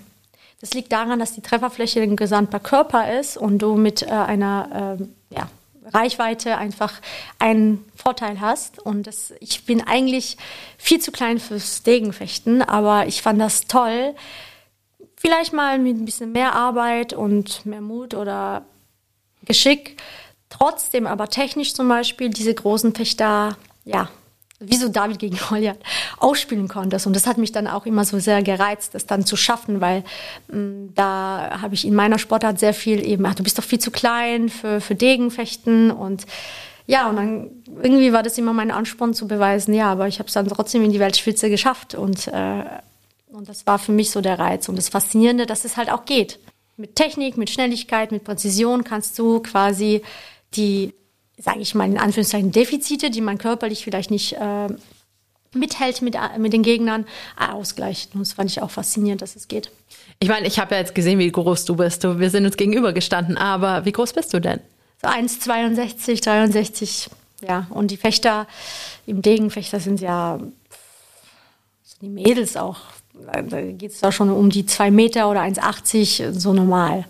Das 0.62 0.74
liegt 0.74 0.93
daran, 0.93 1.20
dass 1.20 1.34
die 1.34 1.41
Trefferfläche 1.41 2.02
ein 2.02 2.16
gesamter 2.16 2.62
Körper 2.62 3.20
ist 3.20 3.36
und 3.36 3.58
du 3.58 3.76
mit 3.76 4.04
äh, 4.04 4.12
einer 4.12 4.97
äh, 4.97 5.36
ja, 5.36 5.49
Reichweite 5.94 6.58
einfach 6.58 6.94
einen 7.39 7.86
Vorteil 7.96 8.39
hast. 8.39 8.80
Und 8.80 9.08
das, 9.08 9.34
ich 9.39 9.66
bin 9.66 9.82
eigentlich 9.82 10.38
viel 10.78 11.00
zu 11.00 11.12
klein 11.12 11.39
fürs 11.39 11.84
Degenfechten, 11.84 12.62
aber 12.62 13.08
ich 13.08 13.22
fand 13.22 13.39
das 13.39 13.62
toll. 13.66 14.16
Vielleicht 15.16 15.54
mal 15.54 15.78
mit 15.80 15.98
ein 15.98 16.06
bisschen 16.06 16.32
mehr 16.32 16.54
Arbeit 16.54 17.14
und 17.14 17.66
mehr 17.66 17.82
Mut 17.82 18.14
oder 18.14 18.66
Geschick. 19.44 20.02
Trotzdem 20.50 21.08
aber 21.08 21.30
technisch 21.30 21.74
zum 21.74 21.88
Beispiel 21.88 22.30
diese 22.30 22.54
großen 22.54 22.94
Fechter, 22.94 23.58
ja, 23.86 24.10
wie 24.62 24.76
so 24.76 24.89
David 24.89 25.20
gegen 25.20 25.38
Goliath 25.49 25.80
ausspielen 26.20 26.68
konntest. 26.68 27.07
Und 27.07 27.16
das 27.16 27.28
hat 27.28 27.38
mich 27.38 27.51
dann 27.51 27.68
auch 27.68 27.86
immer 27.86 28.05
so 28.05 28.20
sehr 28.20 28.43
gereizt, 28.43 28.93
das 28.93 29.05
dann 29.05 29.26
zu 29.26 29.36
schaffen, 29.36 29.82
weil 29.82 30.03
mh, 30.47 30.57
mm, 30.57 30.89
da 30.95 31.59
habe 31.62 31.74
ich 31.74 31.86
in 31.86 31.95
meiner 31.95 32.20
Sportart 32.20 32.59
sehr 32.59 32.74
viel 32.74 33.05
eben, 33.05 33.26
ach, 33.26 33.36
du 33.36 33.43
bist 33.43 33.57
doch 33.57 33.64
viel 33.64 33.80
zu 33.80 33.91
klein 33.91 34.49
für, 34.49 34.80
für 34.82 34.95
Degenfechten 34.95 35.91
und 35.91 36.26
ja, 36.88 37.09
und 37.09 37.16
dann 37.16 37.51
irgendwie 37.82 38.12
war 38.12 38.24
das 38.24 38.38
immer 38.38 38.53
mein 38.53 38.72
Ansporn 38.72 39.14
zu 39.14 39.28
beweisen, 39.28 39.74
ja, 39.74 39.91
aber 39.91 40.07
ich 40.07 40.20
habe 40.20 40.28
es 40.28 40.34
dann 40.34 40.47
trotzdem 40.47 40.84
in 40.84 40.91
die 40.91 40.99
Weltspitze 40.99 41.49
geschafft 41.49 41.95
und, 41.95 42.28
äh, 42.28 42.64
und 43.32 43.47
das 43.47 43.66
war 43.66 43.80
für 43.80 43.91
mich 43.91 44.12
so 44.12 44.20
der 44.20 44.39
Reiz 44.39 44.68
und 44.68 44.78
das 44.78 44.89
Faszinierende, 44.89 45.45
dass 45.45 45.64
es 45.64 45.78
halt 45.78 45.91
auch 45.91 46.05
geht. 46.05 46.39
Mit 46.78 46.95
Technik, 46.95 47.38
mit 47.38 47.49
Schnelligkeit, 47.49 48.12
mit 48.12 48.24
Präzision 48.24 48.84
kannst 48.84 49.18
du 49.20 49.39
quasi 49.39 50.01
die 50.55 50.93
sage 51.42 51.60
ich 51.60 51.76
mal 51.76 51.89
in 51.89 51.98
Anführungszeichen, 51.98 52.52
Defizite, 52.52 53.10
die 53.10 53.22
man 53.22 53.38
körperlich 53.38 53.84
vielleicht 53.84 54.12
nicht 54.12 54.34
äh, 54.34 54.68
mithält 55.54 56.02
mit, 56.02 56.16
mit 56.38 56.54
den 56.54 56.64
Gegnern, 56.64 57.06
äh, 57.39 57.52
ausgleicht. 57.52 58.14
Und 58.14 58.22
das 58.22 58.34
fand 58.34 58.50
ich 58.50 58.62
auch 58.62 58.72
faszinierend, 58.72 59.22
dass 59.22 59.36
es 59.36 59.48
geht. 59.48 59.72
Ich 60.20 60.30
meine, 60.30 60.48
ich 60.48 60.60
habe 60.60 60.76
ja 60.76 60.82
jetzt 60.82 60.94
gesehen, 60.94 61.20
wie 61.20 61.32
groß 61.32 61.66
du 61.66 61.76
bist. 61.76 62.04
Wir 62.04 62.30
sind 62.30 62.46
uns 62.46 62.58
gegenübergestanden, 62.58 63.38
aber 63.38 63.86
wie 63.86 63.92
groß 63.92 64.14
bist 64.14 64.34
du 64.34 64.39
denn? 64.39 64.60
So 65.02 65.08
1,62, 65.08 66.24
63, 66.24 67.10
ja. 67.48 67.66
Und 67.72 67.89
die 67.89 67.98
Fechter 67.98 68.48
im 69.08 69.22
Degenfechter 69.24 69.80
sind 69.80 70.00
ja 70.00 70.39
die 72.02 72.10
Mädels 72.10 72.56
auch. 72.56 72.78
Da 73.14 73.42
geht 73.42 73.92
es 73.92 74.00
da 74.00 74.12
schon 74.12 74.30
um 74.30 74.50
die 74.50 74.66
2 74.66 74.92
Meter 74.92 75.30
oder 75.30 75.42
1,80, 75.42 76.34
so 76.34 76.54
normal. 76.54 77.06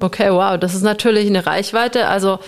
Okay, 0.00 0.32
wow, 0.32 0.58
das 0.58 0.74
ist 0.74 0.82
natürlich 0.82 1.26
eine 1.26 1.46
Reichweite. 1.46 2.08
Also 2.08 2.38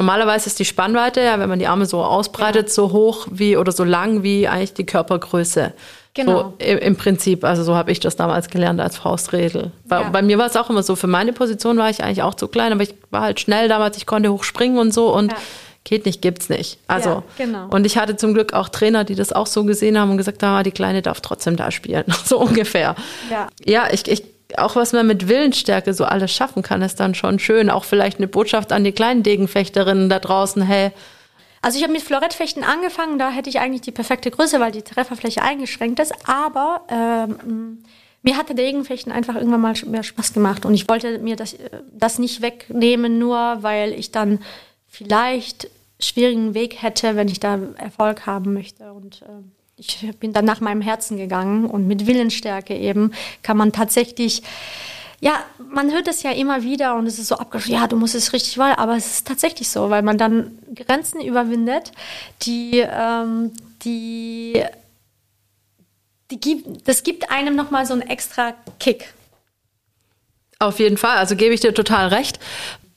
Normalerweise 0.00 0.46
ist 0.46 0.58
die 0.58 0.64
Spannweite, 0.64 1.20
ja, 1.20 1.38
wenn 1.38 1.50
man 1.50 1.58
die 1.58 1.66
Arme 1.66 1.84
so 1.84 2.02
ausbreitet, 2.02 2.68
ja. 2.68 2.72
so 2.72 2.90
hoch 2.90 3.26
wie 3.30 3.58
oder 3.58 3.70
so 3.70 3.84
lang 3.84 4.22
wie 4.22 4.48
eigentlich 4.48 4.72
die 4.72 4.86
Körpergröße. 4.86 5.74
Genau. 6.14 6.32
So, 6.32 6.54
im, 6.56 6.78
im, 6.78 6.96
Prinzip, 6.96 7.44
also 7.44 7.62
so 7.64 7.74
habe 7.74 7.92
ich 7.92 8.00
das 8.00 8.16
damals 8.16 8.48
gelernt 8.48 8.80
als 8.80 8.96
Faustregel. 8.96 9.72
Bei, 9.84 10.00
ja. 10.00 10.08
bei 10.08 10.22
mir 10.22 10.38
war 10.38 10.46
es 10.46 10.56
auch 10.56 10.70
immer 10.70 10.82
so, 10.82 10.96
für 10.96 11.06
meine 11.06 11.34
Position 11.34 11.76
war 11.76 11.90
ich 11.90 12.02
eigentlich 12.02 12.22
auch 12.22 12.34
zu 12.34 12.48
klein, 12.48 12.72
aber 12.72 12.82
ich 12.82 12.94
war 13.10 13.20
halt 13.20 13.40
schnell 13.40 13.68
damals, 13.68 13.98
ich 13.98 14.06
konnte 14.06 14.32
hochspringen 14.32 14.78
und 14.78 14.94
so 14.94 15.14
und 15.14 15.32
ja. 15.32 15.38
geht 15.84 16.06
nicht, 16.06 16.22
gibt's 16.22 16.48
nicht. 16.48 16.78
Also, 16.88 17.10
ja, 17.10 17.22
genau. 17.36 17.68
und 17.68 17.84
ich 17.84 17.98
hatte 17.98 18.16
zum 18.16 18.32
Glück 18.32 18.54
auch 18.54 18.70
Trainer, 18.70 19.04
die 19.04 19.16
das 19.16 19.34
auch 19.34 19.46
so 19.46 19.64
gesehen 19.64 19.98
haben 19.98 20.10
und 20.10 20.16
gesagt 20.16 20.42
haben, 20.42 20.56
ah, 20.56 20.62
die 20.62 20.72
Kleine 20.72 21.02
darf 21.02 21.20
trotzdem 21.20 21.56
da 21.56 21.70
spielen. 21.70 22.04
so 22.24 22.40
ungefähr. 22.40 22.94
Ja, 23.30 23.48
ja 23.66 23.88
ich, 23.92 24.08
ich 24.08 24.24
auch 24.58 24.76
was 24.76 24.92
man 24.92 25.06
mit 25.06 25.28
Willensstärke 25.28 25.94
so 25.94 26.04
alles 26.04 26.32
schaffen 26.32 26.62
kann, 26.62 26.82
ist 26.82 27.00
dann 27.00 27.14
schon 27.14 27.38
schön. 27.38 27.70
Auch 27.70 27.84
vielleicht 27.84 28.18
eine 28.18 28.28
Botschaft 28.28 28.72
an 28.72 28.84
die 28.84 28.92
kleinen 28.92 29.22
Degenfechterinnen 29.22 30.08
da 30.08 30.18
draußen, 30.18 30.62
hey. 30.62 30.90
Also 31.62 31.76
ich 31.76 31.82
habe 31.82 31.92
mit 31.92 32.02
Florettfechten 32.02 32.64
angefangen, 32.64 33.18
da 33.18 33.30
hätte 33.30 33.50
ich 33.50 33.60
eigentlich 33.60 33.82
die 33.82 33.92
perfekte 33.92 34.30
Größe, 34.30 34.60
weil 34.60 34.72
die 34.72 34.82
Trefferfläche 34.82 35.42
eingeschränkt 35.42 36.00
ist. 36.00 36.14
Aber 36.26 36.82
ähm, 36.88 37.84
mir 38.22 38.36
hatte 38.36 38.54
Degenfechten 38.54 39.12
einfach 39.12 39.34
irgendwann 39.34 39.60
mal 39.60 39.74
mehr 39.86 40.02
Spaß 40.02 40.32
gemacht 40.32 40.64
und 40.64 40.74
ich 40.74 40.88
wollte 40.88 41.18
mir 41.18 41.36
das, 41.36 41.56
das 41.92 42.18
nicht 42.18 42.42
wegnehmen, 42.42 43.18
nur 43.18 43.58
weil 43.60 43.92
ich 43.92 44.10
dann 44.10 44.40
vielleicht 44.86 45.70
schwierigen 45.98 46.54
Weg 46.54 46.82
hätte, 46.82 47.16
wenn 47.16 47.28
ich 47.28 47.40
da 47.40 47.58
Erfolg 47.76 48.26
haben 48.26 48.54
möchte. 48.54 48.92
Und 48.92 49.22
äh, 49.22 49.26
ich 49.80 50.10
bin 50.18 50.32
dann 50.32 50.44
nach 50.44 50.60
meinem 50.60 50.82
Herzen 50.82 51.16
gegangen 51.16 51.64
und 51.64 51.88
mit 51.88 52.06
Willensstärke 52.06 52.76
eben 52.76 53.12
kann 53.42 53.56
man 53.56 53.72
tatsächlich 53.72 54.42
ja, 55.22 55.44
man 55.58 55.92
hört 55.92 56.08
es 56.08 56.22
ja 56.22 56.30
immer 56.30 56.62
wieder 56.62 56.94
und 56.96 57.06
es 57.06 57.18
ist 57.18 57.28
so 57.28 57.36
abgeschlossen, 57.36 57.74
ja, 57.78 57.86
du 57.86 57.96
musst 57.96 58.14
es 58.14 58.32
richtig 58.32 58.56
wollen, 58.56 58.72
aber 58.72 58.96
es 58.96 59.06
ist 59.06 59.26
tatsächlich 59.26 59.68
so, 59.68 59.90
weil 59.90 60.02
man 60.02 60.16
dann 60.16 60.58
Grenzen 60.74 61.20
überwindet, 61.20 61.92
die, 62.42 62.78
ähm, 62.78 63.52
die, 63.84 64.64
die 66.30 66.40
gibt, 66.40 66.88
das 66.88 67.02
gibt 67.02 67.30
einem 67.30 67.54
nochmal 67.54 67.84
so 67.84 67.92
einen 67.92 68.02
extra 68.02 68.54
Kick. 68.78 69.12
Auf 70.58 70.78
jeden 70.78 70.96
Fall, 70.96 71.18
also 71.18 71.36
gebe 71.36 71.52
ich 71.52 71.60
dir 71.60 71.74
total 71.74 72.08
recht. 72.08 72.40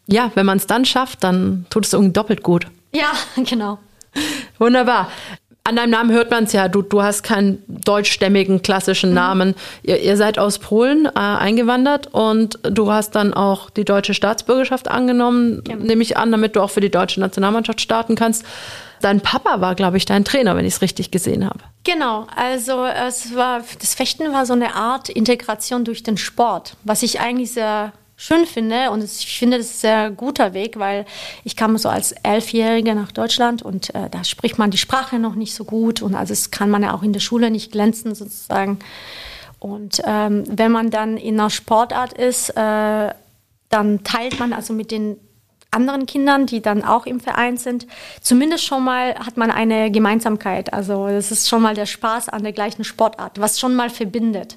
Ja, 0.08 0.32
wenn 0.36 0.46
man 0.46 0.58
es 0.58 0.68
dann 0.68 0.86
schafft, 0.86 1.26
dann 1.26 1.66
tut 1.70 1.86
es 1.86 1.92
irgendwie 1.92 2.14
doppelt 2.14 2.42
gut. 2.42 2.68
Ja, 2.94 3.12
genau. 3.44 3.80
Wunderbar. 4.60 5.12
An 5.66 5.78
deinem 5.78 5.92
Namen 5.92 6.12
hört 6.12 6.30
man 6.30 6.44
es 6.44 6.52
ja, 6.52 6.68
du, 6.68 6.82
du 6.82 7.04
hast 7.04 7.24
keinen 7.24 7.64
deutschstämmigen 7.68 8.62
klassischen 8.62 9.12
mhm. 9.12 9.16
Namen. 9.16 9.56
Ihr, 9.82 10.02
ihr, 10.02 10.18
seid 10.18 10.38
aus 10.38 10.60
Polen 10.60 11.06
äh, 11.06 11.20
eingewandert 11.20 12.08
und 12.12 12.60
du 12.64 12.92
hast 12.92 13.12
dann 13.12 13.34
auch 13.34 13.70
die 13.70 13.86
deutsche 13.86 14.14
Staatsbürgerschaft 14.14 14.90
angenommen, 14.90 15.64
ja. 15.66 15.78
nehme 15.78 16.02
ich 16.02 16.18
an, 16.18 16.34
damit 16.34 16.58
du 16.58 16.62
auch 16.62 16.70
für 16.70 16.82
die 16.82 16.92
deutsche 16.92 17.22
Nationalmannschaft 17.22 17.80
starten 17.80 18.16
kannst. 18.16 18.46
Dein 19.00 19.22
Papa 19.22 19.62
war, 19.62 19.76
glaube 19.76 19.96
ich, 19.96 20.04
dein 20.04 20.26
Trainer, 20.26 20.58
wenn 20.58 20.66
ich 20.66 20.76
es 20.76 20.82
richtig 20.82 21.12
gesehen 21.12 21.46
habe. 21.46 21.60
Genau, 21.86 22.28
also 22.36 22.86
es 22.86 23.34
war 23.34 23.62
das 23.80 23.94
Fechten 23.94 24.34
war 24.34 24.46
so 24.46 24.54
eine 24.54 24.76
Art 24.76 25.08
Integration 25.08 25.86
durch 25.86 26.04
den 26.04 26.18
Sport, 26.18 26.76
was 26.84 27.04
ich 27.04 27.22
eigentlich 27.22 27.54
sehr 27.54 27.94
schön 28.24 28.46
finde. 28.46 28.90
Und 28.92 29.04
ich 29.04 29.38
finde, 29.38 29.58
das 29.58 29.68
ist 29.68 29.76
ein 29.76 29.80
sehr 29.80 30.12
guter 30.12 30.54
Weg, 30.54 30.80
weil 30.80 31.06
ich 31.44 31.58
kam 31.58 31.78
so 31.78 31.90
als 31.90 32.14
Elfjährige 32.24 32.96
nach 32.96 33.12
Deutschland 33.12 33.62
und 33.62 33.94
äh, 33.94 34.10
da 34.10 34.24
spricht 34.24 34.58
man 34.58 34.72
die 34.72 34.78
Sprache 34.78 35.20
noch 35.20 35.36
nicht 35.36 35.54
so 35.54 35.66
gut 35.66 36.02
und 36.02 36.16
also 36.16 36.32
es 36.32 36.50
kann 36.50 36.70
man 36.70 36.84
ja 36.84 36.94
auch 36.94 37.04
in 37.04 37.12
der 37.12 37.20
Schule 37.20 37.52
nicht 37.52 37.74
glänzen 37.74 38.16
sozusagen. 38.16 38.80
Und 39.60 40.02
ähm, 40.06 40.44
wenn 40.48 40.72
man 40.72 40.90
dann 40.90 41.18
in 41.18 41.40
einer 41.40 41.50
Sportart 41.50 42.14
ist, 42.14 42.50
äh, 42.52 43.14
dann 43.70 44.04
teilt 44.04 44.40
man 44.40 44.54
also 44.54 44.74
mit 44.74 44.92
den 44.92 45.18
anderen 45.74 46.06
Kindern, 46.06 46.46
die 46.46 46.62
dann 46.62 46.84
auch 46.84 47.06
im 47.06 47.20
Verein 47.20 47.58
sind. 47.58 47.88
Zumindest 48.22 48.66
schon 48.66 48.84
mal 48.84 49.16
hat 49.16 49.38
man 49.38 49.52
eine 49.52 49.92
Gemeinsamkeit. 49.92 50.74
Also 50.74 51.08
das 51.08 51.32
ist 51.32 51.50
schon 51.50 51.62
mal 51.62 51.76
der 51.76 51.86
Spaß 51.86 52.30
an 52.30 52.44
der 52.44 52.54
gleichen 52.54 52.84
Sportart, 52.84 53.40
was 53.40 53.60
schon 53.60 53.76
mal 53.76 53.90
verbindet 53.90 54.56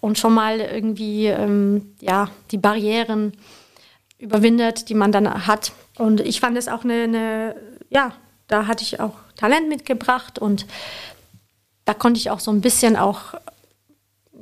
und 0.00 0.18
schon 0.18 0.34
mal 0.34 0.60
irgendwie 0.60 1.26
ähm, 1.26 1.94
ja 2.00 2.30
die 2.50 2.58
Barrieren 2.58 3.32
überwindet, 4.18 4.88
die 4.88 4.94
man 4.94 5.12
dann 5.12 5.46
hat. 5.46 5.72
Und 5.98 6.20
ich 6.20 6.40
fand 6.40 6.56
es 6.56 6.68
auch 6.68 6.84
eine, 6.84 7.02
eine 7.04 7.56
ja, 7.90 8.12
da 8.48 8.66
hatte 8.66 8.82
ich 8.82 9.00
auch 9.00 9.14
Talent 9.36 9.68
mitgebracht 9.68 10.38
und 10.38 10.66
da 11.84 11.94
konnte 11.94 12.18
ich 12.18 12.30
auch 12.30 12.40
so 12.40 12.50
ein 12.50 12.60
bisschen 12.60 12.96
auch 12.96 13.34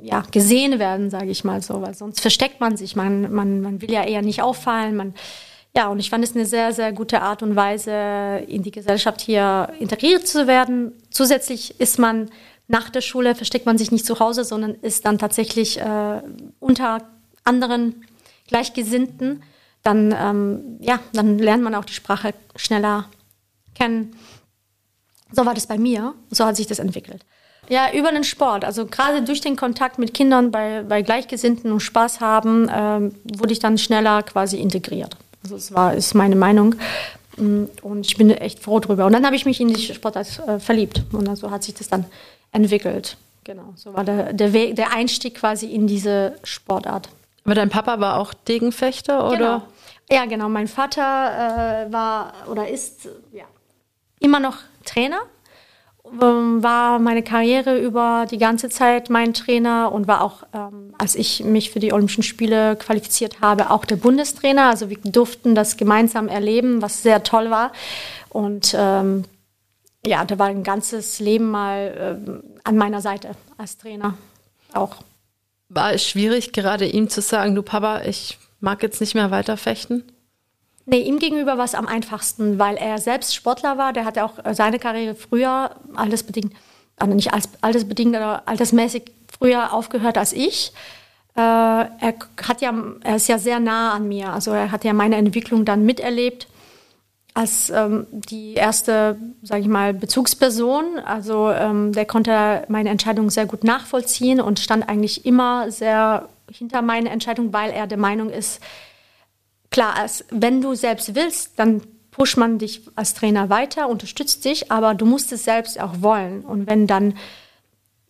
ja, 0.01 0.23
gesehen 0.31 0.77
werden, 0.79 1.09
sage 1.09 1.29
ich 1.29 1.43
mal 1.43 1.61
so, 1.61 1.81
weil 1.81 1.93
sonst 1.93 2.21
versteckt 2.21 2.59
man 2.59 2.77
sich. 2.77 2.95
Man, 2.95 3.33
man, 3.33 3.61
man 3.61 3.81
will 3.81 3.91
ja 3.91 4.03
eher 4.03 4.21
nicht 4.21 4.41
auffallen. 4.41 4.95
Man, 4.95 5.15
ja, 5.75 5.89
und 5.89 5.99
ich 5.99 6.09
fand 6.09 6.23
es 6.23 6.35
eine 6.35 6.45
sehr, 6.45 6.71
sehr 6.71 6.93
gute 6.93 7.21
Art 7.21 7.43
und 7.43 7.55
Weise, 7.55 7.91
in 8.47 8.63
die 8.63 8.71
Gesellschaft 8.71 9.19
hier 9.19 9.73
integriert 9.79 10.25
zu 10.25 10.47
werden. 10.47 10.93
Zusätzlich 11.09 11.79
ist 11.81 11.99
man 11.99 12.29
nach 12.67 12.89
der 12.89 13.01
Schule, 13.01 13.35
versteckt 13.35 13.65
man 13.65 13.77
sich 13.77 13.91
nicht 13.91 14.05
zu 14.05 14.19
Hause, 14.19 14.45
sondern 14.45 14.75
ist 14.75 15.05
dann 15.05 15.19
tatsächlich 15.19 15.79
äh, 15.79 16.21
unter 16.59 17.07
anderen 17.43 18.05
Gleichgesinnten. 18.47 19.43
Dann, 19.83 20.15
ähm, 20.17 20.77
ja, 20.79 20.99
dann 21.13 21.37
lernt 21.37 21.63
man 21.63 21.75
auch 21.75 21.85
die 21.85 21.93
Sprache 21.93 22.33
schneller 22.55 23.09
kennen. 23.75 24.15
So 25.31 25.45
war 25.45 25.53
das 25.53 25.67
bei 25.67 25.77
mir. 25.77 26.15
So 26.31 26.45
hat 26.45 26.55
sich 26.55 26.67
das 26.67 26.79
entwickelt. 26.79 27.25
Ja, 27.67 27.91
über 27.93 28.11
den 28.11 28.23
Sport. 28.23 28.63
Also 28.63 28.85
gerade 28.85 29.23
durch 29.23 29.41
den 29.41 29.55
Kontakt 29.55 29.99
mit 29.99 30.13
Kindern 30.13 30.51
bei, 30.51 30.83
bei 30.83 31.01
Gleichgesinnten 31.01 31.71
und 31.71 31.81
Spaß 31.81 32.21
haben, 32.21 32.69
ähm, 32.73 33.15
wurde 33.23 33.53
ich 33.53 33.59
dann 33.59 33.77
schneller 33.77 34.23
quasi 34.23 34.57
integriert. 34.57 35.17
Also 35.45 35.57
es 35.57 35.71
war, 35.71 35.93
ist 35.93 36.15
meine 36.15 36.35
Meinung. 36.35 36.73
Mm, 37.37 37.65
und 37.83 38.03
ich 38.07 38.17
bin 38.17 38.31
echt 38.31 38.59
froh 38.59 38.79
drüber. 38.79 39.05
Und 39.05 39.13
dann 39.13 39.25
habe 39.25 39.35
ich 39.35 39.45
mich 39.45 39.61
in 39.61 39.67
die 39.67 39.79
Sportart 39.79 40.41
äh, 40.47 40.59
verliebt. 40.59 41.03
Und 41.11 41.25
so 41.25 41.29
also 41.29 41.51
hat 41.51 41.63
sich 41.63 41.75
das 41.75 41.87
dann 41.87 42.05
entwickelt. 42.51 43.15
Genau, 43.43 43.73
so 43.75 43.93
war 43.93 44.03
der, 44.03 44.33
der, 44.33 44.53
Weg, 44.53 44.75
der 44.75 44.91
Einstieg 44.91 45.35
quasi 45.35 45.67
in 45.67 45.85
diese 45.85 46.39
Sportart. 46.43 47.09
Aber 47.43 47.53
dein 47.53 47.69
Papa 47.69 47.99
war 47.99 48.19
auch 48.19 48.33
Degenfechter, 48.33 49.27
oder? 49.27 49.37
Genau. 49.37 49.61
Ja, 50.09 50.25
genau. 50.25 50.49
Mein 50.49 50.67
Vater 50.67 51.85
äh, 51.89 51.93
war 51.93 52.33
oder 52.49 52.67
ist 52.67 53.07
ja, 53.31 53.45
immer 54.19 54.39
noch 54.39 54.57
Trainer 54.83 55.19
war 56.11 56.99
meine 56.99 57.23
Karriere 57.23 57.77
über 57.79 58.25
die 58.29 58.37
ganze 58.37 58.69
Zeit 58.69 59.09
mein 59.09 59.33
Trainer 59.33 59.91
und 59.91 60.07
war 60.07 60.21
auch, 60.21 60.43
ähm, 60.53 60.93
als 60.97 61.15
ich 61.15 61.43
mich 61.43 61.71
für 61.71 61.79
die 61.79 61.93
Olympischen 61.93 62.23
Spiele 62.23 62.75
qualifiziert 62.75 63.41
habe, 63.41 63.71
auch 63.71 63.85
der 63.85 63.97
Bundestrainer. 63.97 64.69
Also 64.69 64.89
wir 64.89 64.97
durften 65.03 65.55
das 65.55 65.77
gemeinsam 65.77 66.27
erleben, 66.27 66.81
was 66.81 67.03
sehr 67.03 67.23
toll 67.23 67.49
war. 67.49 67.71
Und 68.29 68.75
ähm, 68.77 69.25
ja, 70.05 70.23
da 70.25 70.37
war 70.37 70.47
ein 70.47 70.63
ganzes 70.63 71.19
Leben 71.19 71.49
mal 71.49 72.19
ähm, 72.25 72.43
an 72.63 72.77
meiner 72.77 73.01
Seite 73.01 73.31
als 73.57 73.77
Trainer 73.77 74.15
auch. 74.75 74.97
War 75.69 75.93
es 75.93 76.07
schwierig, 76.07 76.53
gerade 76.53 76.85
ihm 76.85 77.09
zu 77.09 77.21
sagen, 77.21 77.55
du 77.55 77.63
Papa, 77.63 78.01
ich 78.03 78.37
mag 78.59 78.83
jetzt 78.83 79.01
nicht 79.01 79.15
mehr 79.15 79.31
weiter 79.31 79.57
fechten? 79.57 80.03
Nee, 80.85 80.99
ihm 80.99 81.17
gegenüber 81.17 81.57
war 81.57 81.65
es 81.65 81.73
am 81.73 81.87
einfachsten, 81.87 82.59
weil 82.59 82.75
er 82.77 82.99
selbst 82.99 83.33
Sportler 83.33 83.77
war. 83.77 83.91
Der 83.91 84.05
hatte 84.05 84.23
auch 84.23 84.43
äh, 84.43 84.53
seine 84.53 84.77
Karriere 84.77 85.15
früher, 85.15 85.71
altersbedingt, 85.95 86.53
also 86.97 87.13
nicht 87.13 87.31
altersbedingt, 87.61 88.15
aber 88.15 88.43
altersmäßig 88.47 89.11
früher 89.37 89.73
aufgehört 89.73 90.17
als 90.17 90.31
ich. 90.31 90.71
Äh, 91.35 91.41
er, 91.41 92.13
hat 92.43 92.61
ja, 92.61 92.73
er 93.03 93.15
ist 93.15 93.27
ja 93.27 93.39
sehr 93.39 93.59
nah 93.59 93.93
an 93.93 94.07
mir. 94.07 94.31
Also 94.31 94.51
er 94.51 94.71
hat 94.71 94.83
ja 94.83 94.93
meine 94.93 95.15
Entwicklung 95.15 95.65
dann 95.65 95.85
miterlebt 95.85 96.47
als 97.33 97.69
ähm, 97.69 98.07
die 98.11 98.53
erste, 98.53 99.17
sage 99.41 99.61
ich 99.61 99.67
mal, 99.67 99.93
Bezugsperson. 99.93 100.99
Also 101.03 101.51
ähm, 101.51 101.91
der 101.91 102.05
konnte 102.05 102.63
meine 102.69 102.89
Entscheidung 102.89 103.29
sehr 103.29 103.45
gut 103.45 103.63
nachvollziehen 103.63 104.39
und 104.39 104.59
stand 104.59 104.87
eigentlich 104.87 105.25
immer 105.25 105.69
sehr 105.69 106.29
hinter 106.49 106.81
meine 106.81 107.09
Entscheidung, 107.09 107.51
weil 107.51 107.71
er 107.71 107.87
der 107.87 107.97
Meinung 107.97 108.29
ist, 108.29 108.61
klar, 109.75 109.97
als, 109.97 110.23
wenn 110.29 110.61
du 110.61 110.73
selbst 110.73 111.15
willst, 111.15 111.59
dann 111.59 111.81
pusht 112.09 112.37
man 112.37 112.59
dich 112.59 112.81
als 112.95 113.13
Trainer 113.13 113.49
weiter, 113.49 113.89
unterstützt 113.89 114.45
dich, 114.45 114.71
aber 114.71 114.93
du 114.93 115.05
musst 115.05 115.33
es 115.33 115.43
selbst 115.43 115.81
auch 115.81 116.01
wollen. 116.01 116.45
Und 116.45 116.65
wenn 116.65 116.87
dann 116.87 117.13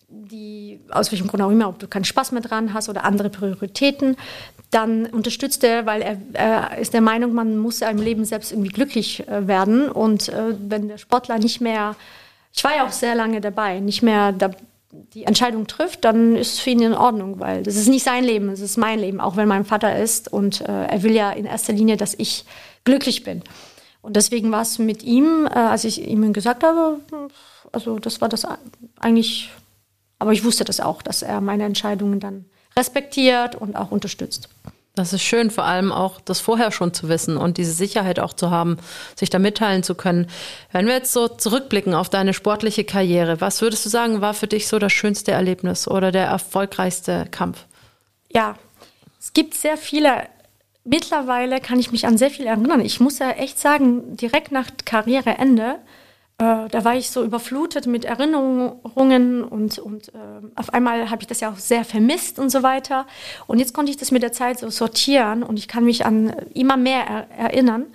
die, 0.08 0.80
aus 0.92 1.12
welchem 1.12 1.26
Grund 1.26 1.42
auch 1.42 1.50
immer, 1.50 1.68
ob 1.68 1.80
du 1.80 1.88
keinen 1.88 2.06
Spaß 2.06 2.34
mehr 2.34 2.44
dran 2.44 2.76
hast 2.76 2.88
oder 2.88 3.04
andere 3.04 3.32
Prioritäten, 3.32 4.16
dann 4.70 5.08
unterstützt 5.08 5.64
er, 5.64 5.88
weil 5.88 6.04
er, 6.04 6.18
er 6.34 6.78
ist 6.78 6.94
der 6.94 7.02
Meinung, 7.02 7.34
man 7.34 7.58
muss 7.58 7.80
ja 7.80 7.90
im 7.90 7.98
Leben 7.98 8.26
selbst 8.26 8.52
irgendwie 8.52 8.70
glücklich 8.70 9.28
äh, 9.28 9.48
werden. 9.48 9.90
Und 9.90 10.30
äh, 10.30 10.54
wenn 10.60 10.88
der 10.88 11.00
Sportler 11.00 11.40
nicht 11.40 11.62
mehr, 11.62 11.96
ich 12.54 12.64
war 12.64 12.76
ja 12.76 12.86
auch 12.86 12.92
sehr 12.92 13.16
lange 13.16 13.42
dabei, 13.42 13.80
nicht 13.80 14.04
mehr 14.04 14.34
da, 14.34 14.52
die 15.14 15.24
Entscheidung 15.24 15.68
trifft, 15.68 16.04
dann 16.04 16.36
ist 16.36 16.54
es 16.54 16.60
für 16.60 16.72
ihn 16.72 16.82
in 16.82 16.94
Ordnung, 16.94 17.40
weil 17.40 17.64
das 17.64 17.76
ist 17.76 17.88
nicht 17.88 18.04
sein 18.04 18.24
Leben, 18.24 18.50
es 18.50 18.62
ist 18.62 18.78
mein 18.78 19.00
Leben, 19.00 19.20
auch 19.20 19.36
wenn 19.38 19.48
mein 19.48 19.66
Vater 19.66 19.98
ist 19.98 20.32
und 20.32 20.62
äh, 20.62 20.86
er 20.86 21.04
will 21.04 21.14
ja 21.14 21.32
in 21.32 21.46
erster 21.46 21.74
Linie, 21.74 21.98
dass 21.98 22.14
ich 22.14 22.46
glücklich 22.84 23.24
bin. 23.24 23.44
Und 24.02 24.16
deswegen 24.16 24.52
war 24.52 24.62
es 24.62 24.78
mit 24.78 25.04
ihm, 25.04 25.48
äh, 25.48 25.58
als 25.58 25.84
ich 25.84 26.08
ihm 26.08 26.32
gesagt 26.32 26.64
habe, 26.64 27.00
also 27.72 28.00
das 28.00 28.22
war 28.22 28.30
das 28.30 28.46
eigentlich, 29.00 29.52
aber 30.20 30.32
ich 30.32 30.44
wusste 30.44 30.64
das 30.64 30.80
auch, 30.80 31.02
dass 31.02 31.22
er 31.22 31.42
meine 31.42 31.66
Entscheidungen 31.66 32.20
dann 32.20 32.46
respektiert 32.78 33.56
und 33.56 33.76
auch 33.76 33.92
unterstützt. 33.92 34.50
Das 34.96 35.12
ist 35.12 35.24
schön, 35.24 35.52
vor 35.52 35.66
allem 35.66 35.92
auch 35.92 36.22
das 36.22 36.40
vorher 36.40 36.72
schon 36.72 36.94
zu 36.94 37.10
wissen 37.10 37.36
und 37.36 37.58
diese 37.58 37.74
Sicherheit 37.74 38.20
auch 38.20 38.32
zu 38.32 38.50
haben, 38.50 38.78
sich 39.16 39.30
da 39.30 39.40
mitteilen 39.40 39.84
zu 39.84 39.94
können. 39.94 40.28
Wenn 40.72 40.88
wir 40.88 40.94
jetzt 40.94 41.12
so 41.12 41.28
zurückblicken 41.28 41.94
auf 41.94 42.10
deine 42.10 42.34
sportliche 42.34 42.86
Karriere, 42.86 43.42
was 43.42 43.62
würdest 43.62 43.86
du 43.86 43.90
sagen, 43.90 44.22
war 44.22 44.34
für 44.34 44.48
dich 44.48 44.68
so 44.68 44.80
das 44.80 44.94
schönste 44.94 45.34
Erlebnis 45.34 45.88
oder 45.88 46.14
der 46.14 46.26
erfolgreichste 46.26 47.28
Kampf? 47.30 47.66
Ja, 48.32 48.56
es 49.20 49.34
gibt 49.34 49.54
sehr 49.56 49.76
viele. 49.76 50.28
Mittlerweile 50.86 51.60
kann 51.60 51.80
ich 51.80 51.92
mich 51.92 52.06
an 52.08 52.18
sehr 52.18 52.30
viel 52.30 52.46
erinnern. 52.46 52.80
Ich 52.80 53.00
muss 53.02 53.20
ja 53.20 53.32
echt 53.32 53.60
sagen, 53.60 54.16
direkt 54.16 54.52
nach 54.52 54.68
Karriereende 54.86 55.80
äh, 56.38 56.68
da 56.70 56.84
war 56.84 56.96
ich 56.96 57.12
so 57.12 57.24
überflutet 57.24 57.88
mit 57.88 58.04
Erinnerungen 58.04 59.44
und, 59.44 59.80
und 59.80 60.10
äh, 60.10 60.18
auf 60.56 60.74
einmal 60.74 61.10
habe 61.10 61.22
ich 61.22 61.28
das 61.28 61.40
ja 61.40 61.50
auch 61.50 61.58
sehr 61.58 61.86
vermisst 61.86 62.40
und 62.40 62.50
so 62.50 62.62
weiter. 62.62 63.08
Und 63.48 63.60
jetzt 63.60 63.74
konnte 63.74 63.90
ich 63.90 63.98
das 63.98 64.12
mit 64.12 64.22
der 64.22 64.34
Zeit 64.34 64.60
so 64.60 64.70
sortieren 64.70 65.44
und 65.44 65.58
ich 65.58 65.70
kann 65.70 65.86
mich 65.86 66.06
an 66.06 66.36
immer 66.54 66.76
mehr 66.76 67.06
er 67.08 67.30
erinnern. 67.38 67.86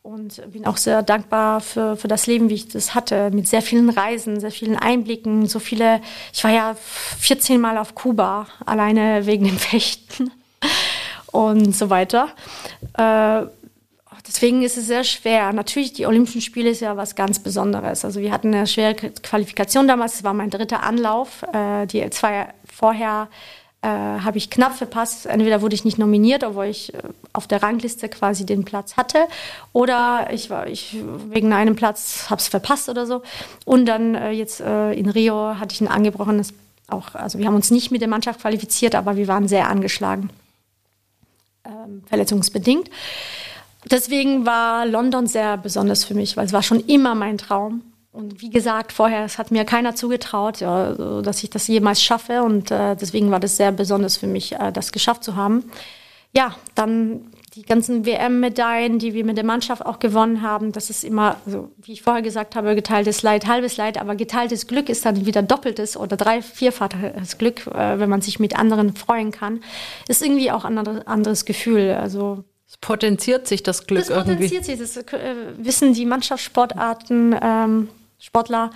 und 0.00 0.40
bin 0.50 0.66
auch 0.66 0.78
sehr 0.78 1.02
dankbar 1.02 1.60
für, 1.60 1.96
für 1.96 2.08
das 2.08 2.26
Leben, 2.26 2.48
wie 2.48 2.54
ich 2.54 2.68
das 2.68 2.94
hatte, 2.94 3.30
mit 3.30 3.46
sehr 3.46 3.62
vielen 3.62 3.90
Reisen, 3.90 4.40
sehr 4.40 4.50
vielen 4.50 4.76
Einblicken, 4.76 5.46
so 5.46 5.58
viele, 5.58 6.00
ich 6.32 6.42
war 6.44 6.50
ja 6.50 6.74
14 7.20 7.60
Mal 7.60 7.76
auf 7.76 7.94
Kuba, 7.94 8.46
alleine 8.64 9.26
wegen 9.26 9.44
dem 9.44 9.58
Fechten 9.58 10.32
und 11.30 11.76
so 11.76 11.90
weiter. 11.90 12.30
Äh, 12.96 13.42
deswegen 14.32 14.62
ist 14.62 14.76
es 14.76 14.86
sehr 14.86 15.04
schwer. 15.04 15.52
Natürlich, 15.52 15.92
die 15.92 16.06
Olympischen 16.06 16.40
Spiele 16.40 16.70
ist 16.70 16.80
ja 16.80 16.96
was 16.96 17.14
ganz 17.14 17.38
Besonderes. 17.38 18.04
Also 18.04 18.20
wir 18.20 18.32
hatten 18.32 18.54
eine 18.54 18.66
schwere 18.66 18.94
Qualifikation 18.94 19.86
damals, 19.86 20.14
es 20.14 20.24
war 20.24 20.34
mein 20.34 20.50
dritter 20.50 20.82
Anlauf. 20.82 21.42
Äh, 21.52 21.86
die 21.86 22.08
zwei 22.10 22.48
vorher 22.64 23.28
äh, 23.82 23.88
habe 23.88 24.38
ich 24.38 24.48
knapp 24.48 24.74
verpasst. 24.74 25.26
Entweder 25.26 25.60
wurde 25.60 25.74
ich 25.74 25.84
nicht 25.84 25.98
nominiert, 25.98 26.44
obwohl 26.44 26.66
ich 26.66 26.94
äh, 26.94 26.98
auf 27.32 27.46
der 27.46 27.62
Rangliste 27.62 28.08
quasi 28.08 28.46
den 28.46 28.64
Platz 28.64 28.96
hatte, 28.96 29.26
oder 29.72 30.28
ich 30.32 30.50
war 30.50 30.66
ich 30.66 30.96
wegen 31.28 31.52
einem 31.52 31.76
Platz 31.76 32.26
habe 32.30 32.40
es 32.40 32.48
verpasst 32.48 32.88
oder 32.88 33.06
so. 33.06 33.22
Und 33.64 33.86
dann 33.86 34.14
äh, 34.14 34.30
jetzt 34.30 34.60
äh, 34.60 34.92
in 34.92 35.08
Rio 35.08 35.58
hatte 35.58 35.74
ich 35.74 35.80
ein 35.80 35.88
angebrochenes 35.88 36.54
auch. 36.88 37.14
Also 37.14 37.38
wir 37.38 37.46
haben 37.46 37.54
uns 37.54 37.70
nicht 37.70 37.90
mit 37.90 38.00
der 38.00 38.08
Mannschaft 38.08 38.40
qualifiziert, 38.40 38.94
aber 38.94 39.16
wir 39.16 39.28
waren 39.28 39.48
sehr 39.48 39.68
angeschlagen, 39.68 40.30
ähm, 41.64 42.02
verletzungsbedingt. 42.06 42.88
Deswegen 43.90 44.46
war 44.46 44.86
London 44.86 45.26
sehr 45.26 45.56
besonders 45.56 46.04
für 46.04 46.14
mich, 46.14 46.36
weil 46.36 46.46
es 46.46 46.52
war 46.52 46.62
schon 46.62 46.80
immer 46.80 47.14
mein 47.14 47.38
Traum. 47.38 47.82
Und 48.12 48.42
wie 48.42 48.50
gesagt, 48.50 48.92
vorher, 48.92 49.24
es 49.24 49.38
hat 49.38 49.50
mir 49.50 49.64
keiner 49.64 49.94
zugetraut, 49.94 50.60
ja, 50.60 50.92
dass 51.22 51.42
ich 51.42 51.50
das 51.50 51.66
jemals 51.66 52.02
schaffe. 52.02 52.42
Und 52.42 52.70
äh, 52.70 52.94
deswegen 52.94 53.30
war 53.30 53.40
das 53.40 53.56
sehr 53.56 53.72
besonders 53.72 54.18
für 54.18 54.26
mich, 54.26 54.52
äh, 54.52 54.70
das 54.70 54.92
geschafft 54.92 55.24
zu 55.24 55.34
haben. 55.34 55.64
Ja, 56.34 56.54
dann 56.74 57.32
die 57.54 57.62
ganzen 57.62 58.06
WM-Medaillen, 58.06 58.98
die 58.98 59.12
wir 59.12 59.24
mit 59.24 59.36
der 59.36 59.44
Mannschaft 59.44 59.84
auch 59.84 59.98
gewonnen 59.98 60.40
haben, 60.40 60.72
das 60.72 60.88
ist 60.88 61.04
immer, 61.04 61.36
also, 61.44 61.70
wie 61.76 61.92
ich 61.92 62.02
vorher 62.02 62.22
gesagt 62.22 62.56
habe, 62.56 62.74
geteiltes 62.74 63.22
Leid, 63.22 63.46
halbes 63.46 63.76
Leid, 63.76 64.00
aber 64.00 64.14
geteiltes 64.14 64.66
Glück 64.66 64.88
ist 64.88 65.04
dann 65.04 65.26
wieder 65.26 65.42
doppeltes 65.42 65.96
oder 65.96 66.16
drei, 66.16 66.40
vierfaches 66.40 67.36
Glück, 67.36 67.66
äh, 67.66 67.98
wenn 67.98 68.08
man 68.08 68.22
sich 68.22 68.40
mit 68.40 68.58
anderen 68.58 68.94
freuen 68.94 69.30
kann. 69.32 69.62
Ist 70.08 70.22
irgendwie 70.22 70.50
auch 70.50 70.64
ein 70.64 70.78
anderes 70.78 71.44
Gefühl. 71.44 71.92
Also 72.00 72.44
es 72.72 72.78
potenziert 72.78 73.46
sich 73.46 73.62
das 73.62 73.86
Glück 73.86 74.00
das 74.00 74.08
irgendwie. 74.08 74.48
Das 74.48 74.50
potenziert 74.50 74.94
sich, 74.94 75.04
das 75.04 75.12
äh, 75.12 75.34
wissen 75.58 75.92
die 75.92 76.06
Mannschaftssportarten. 76.06 77.36
Ähm, 77.40 77.88
Sportler 78.18 78.70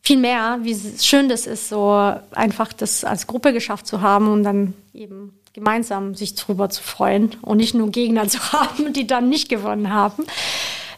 viel 0.00 0.16
mehr, 0.16 0.60
wie 0.62 0.74
schön 0.98 1.28
das 1.28 1.46
ist, 1.46 1.68
so 1.68 2.14
einfach 2.30 2.72
das 2.72 3.04
als 3.04 3.26
Gruppe 3.26 3.52
geschafft 3.52 3.86
zu 3.86 4.00
haben 4.00 4.28
und 4.28 4.44
dann 4.44 4.72
eben 4.94 5.38
gemeinsam 5.52 6.14
sich 6.14 6.36
darüber 6.36 6.70
zu 6.70 6.82
freuen 6.82 7.36
und 7.42 7.58
nicht 7.58 7.74
nur 7.74 7.90
Gegner 7.90 8.26
zu 8.28 8.40
haben, 8.52 8.94
die 8.94 9.06
dann 9.06 9.28
nicht 9.28 9.50
gewonnen 9.50 9.92
haben. 9.92 10.24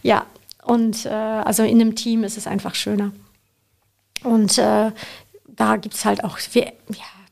Ja, 0.05 0.25
und 0.63 1.07
äh, 1.07 1.09
also 1.09 1.65
in 1.65 1.81
einem 1.81 1.97
Team 1.97 2.23
ist 2.23 2.37
es 2.37 2.47
einfach 2.47 2.77
schöner. 2.77 3.11
Und 4.23 4.57
äh, 4.59 4.93
da 5.49 5.77
gibt 5.79 5.97
es 5.97 6.05
halt 6.05 6.23
auch, 6.23 6.39
ja, 6.55 6.63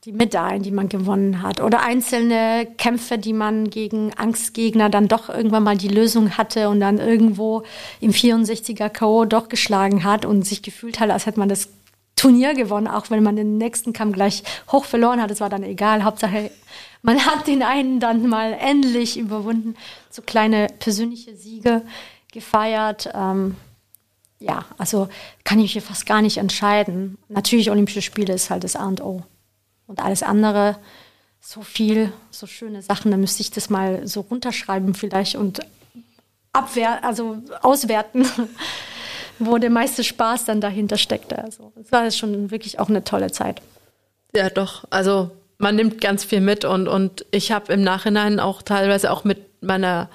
die 0.08 0.14
Medaillen, 0.14 0.62
die 0.62 0.70
man 0.70 0.88
gewonnen 0.88 1.42
hat 1.42 1.60
oder 1.60 1.82
einzelne 1.82 2.66
Kämpfe, 2.78 3.18
die 3.18 3.34
man 3.34 3.68
gegen 3.68 4.14
Angstgegner 4.14 4.88
dann 4.88 5.06
doch 5.06 5.28
irgendwann 5.28 5.64
mal 5.64 5.76
die 5.76 5.88
Lösung 5.88 6.38
hatte 6.38 6.70
und 6.70 6.80
dann 6.80 6.96
irgendwo 6.96 7.62
im 8.00 8.12
64er 8.12 8.88
K.O. 8.88 9.26
doch 9.26 9.50
geschlagen 9.50 10.04
hat 10.04 10.24
und 10.24 10.46
sich 10.46 10.62
gefühlt 10.62 10.98
hat, 10.98 11.10
als 11.10 11.26
hätte 11.26 11.38
man 11.38 11.50
das 11.50 11.68
Turnier 12.16 12.54
gewonnen, 12.54 12.88
auch 12.88 13.10
wenn 13.10 13.22
man 13.22 13.36
den 13.36 13.58
nächsten 13.58 13.92
Kampf 13.92 14.14
gleich 14.14 14.44
hoch 14.72 14.86
verloren 14.86 15.20
hat. 15.20 15.30
Es 15.30 15.42
war 15.42 15.50
dann 15.50 15.62
egal. 15.62 16.02
Hauptsache, 16.04 16.50
man 17.02 17.26
hat 17.26 17.46
den 17.46 17.62
einen 17.62 18.00
dann 18.00 18.26
mal 18.26 18.54
endlich 18.54 19.18
überwunden. 19.18 19.74
So 20.08 20.22
kleine 20.22 20.68
persönliche 20.78 21.36
Siege 21.36 21.82
gefeiert. 22.32 23.10
Ähm, 23.14 23.56
ja, 24.38 24.64
also 24.78 25.10
kann 25.44 25.60
ich 25.60 25.74
mich 25.74 25.84
fast 25.84 26.06
gar 26.06 26.22
nicht 26.22 26.38
entscheiden. 26.38 27.18
Natürlich, 27.28 27.70
Olympische 27.70 28.00
Spiele 28.00 28.32
ist 28.32 28.48
halt 28.48 28.64
das 28.64 28.74
A 28.74 28.86
und 28.86 29.02
O. 29.02 29.22
Und 29.88 29.98
alles 29.98 30.22
andere, 30.22 30.76
so 31.40 31.62
viel, 31.62 32.12
so 32.30 32.46
schöne 32.46 32.82
Sachen, 32.82 33.10
da 33.10 33.16
müsste 33.16 33.42
ich 33.42 33.50
das 33.50 33.70
mal 33.70 34.06
so 34.06 34.20
runterschreiben 34.20 34.94
vielleicht 34.94 35.34
und 35.34 35.60
abwehr, 36.52 37.04
also 37.04 37.38
auswerten, 37.62 38.26
wo 39.40 39.58
der 39.58 39.70
meiste 39.70 40.04
Spaß 40.04 40.44
dann 40.44 40.60
dahinter 40.60 40.98
steckte. 40.98 41.42
Also 41.42 41.72
es 41.80 41.90
war 41.90 42.08
schon 42.10 42.50
wirklich 42.50 42.78
auch 42.78 42.88
eine 42.88 43.02
tolle 43.02 43.32
Zeit. 43.32 43.62
Ja, 44.34 44.50
doch. 44.50 44.84
Also 44.90 45.30
man 45.58 45.74
nimmt 45.74 46.00
ganz 46.00 46.24
viel 46.24 46.40
mit 46.40 46.64
und, 46.64 46.86
und 46.86 47.24
ich 47.30 47.50
habe 47.50 47.72
im 47.72 47.82
Nachhinein 47.82 48.40
auch 48.40 48.62
teilweise 48.62 49.10
auch 49.10 49.24
mit 49.24 49.62
meiner 49.62 50.08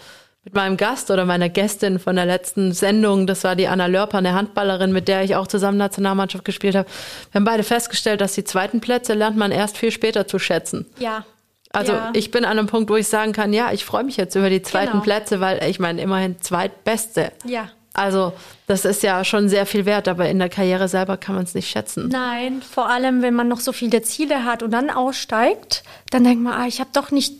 mit 0.43 0.53
meinem 0.55 0.75
Gast 0.75 1.09
oder 1.09 1.25
meiner 1.25 1.49
Gästin 1.49 1.99
von 1.99 2.15
der 2.15 2.25
letzten 2.25 2.73
Sendung, 2.73 3.27
das 3.27 3.43
war 3.43 3.55
die 3.55 3.67
Anna 3.67 3.85
Lörper, 3.85 4.17
eine 4.17 4.33
Handballerin, 4.33 4.91
mit 4.91 5.07
der 5.07 5.23
ich 5.23 5.35
auch 5.35 5.47
zusammen 5.47 5.77
Nationalmannschaft 5.77 6.43
gespielt 6.43 6.75
habe. 6.75 6.89
Wir 7.31 7.39
haben 7.39 7.45
beide 7.45 7.63
festgestellt, 7.63 8.19
dass 8.19 8.33
die 8.33 8.43
zweiten 8.43 8.81
Plätze 8.81 9.13
lernt 9.13 9.37
man 9.37 9.51
erst 9.51 9.77
viel 9.77 9.91
später 9.91 10.27
zu 10.27 10.39
schätzen. 10.39 10.85
Ja. 10.99 11.25
Also 11.71 11.93
ja. 11.93 12.11
ich 12.13 12.29
bin 12.29 12.45
an 12.45 12.59
einem 12.59 12.67
Punkt, 12.67 12.89
wo 12.89 12.95
ich 12.97 13.07
sagen 13.07 13.31
kann, 13.31 13.51
ja, 13.53 13.71
ich 13.71 13.85
freue 13.85 14.03
mich 14.03 14.17
jetzt 14.17 14.35
über 14.35 14.49
die 14.49 14.61
zweiten 14.61 14.91
genau. 14.91 15.03
Plätze, 15.03 15.39
weil 15.39 15.63
ich 15.63 15.79
meine 15.79 16.01
immerhin 16.01 16.39
zweitbeste. 16.39 17.31
Ja. 17.45 17.69
Also 17.93 18.33
das 18.67 18.85
ist 18.85 19.03
ja 19.03 19.23
schon 19.23 19.49
sehr 19.49 19.65
viel 19.65 19.85
wert, 19.85 20.07
aber 20.07 20.27
in 20.27 20.39
der 20.39 20.49
Karriere 20.49 20.87
selber 20.87 21.15
kann 21.15 21.35
man 21.35 21.43
es 21.45 21.53
nicht 21.53 21.69
schätzen. 21.69 22.09
Nein, 22.09 22.61
vor 22.61 22.89
allem 22.89 23.21
wenn 23.21 23.35
man 23.35 23.47
noch 23.47 23.59
so 23.59 23.71
viele 23.71 24.01
Ziele 24.01 24.45
hat 24.45 24.61
und 24.63 24.71
dann 24.71 24.89
aussteigt, 24.89 25.83
dann 26.09 26.23
denkt 26.23 26.43
man, 26.43 26.53
ah, 26.53 26.67
ich 26.67 26.79
habe 26.79 26.89
doch 26.93 27.11
nicht 27.11 27.33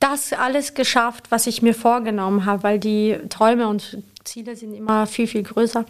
das 0.00 0.32
alles 0.32 0.74
geschafft, 0.74 1.30
was 1.30 1.46
ich 1.46 1.62
mir 1.62 1.74
vorgenommen 1.74 2.46
habe, 2.46 2.62
weil 2.62 2.78
die 2.78 3.18
Träume 3.28 3.68
und 3.68 3.98
Ziele 4.24 4.56
sind 4.56 4.74
immer 4.74 5.06
viel, 5.06 5.26
viel 5.26 5.42
größer. 5.42 5.84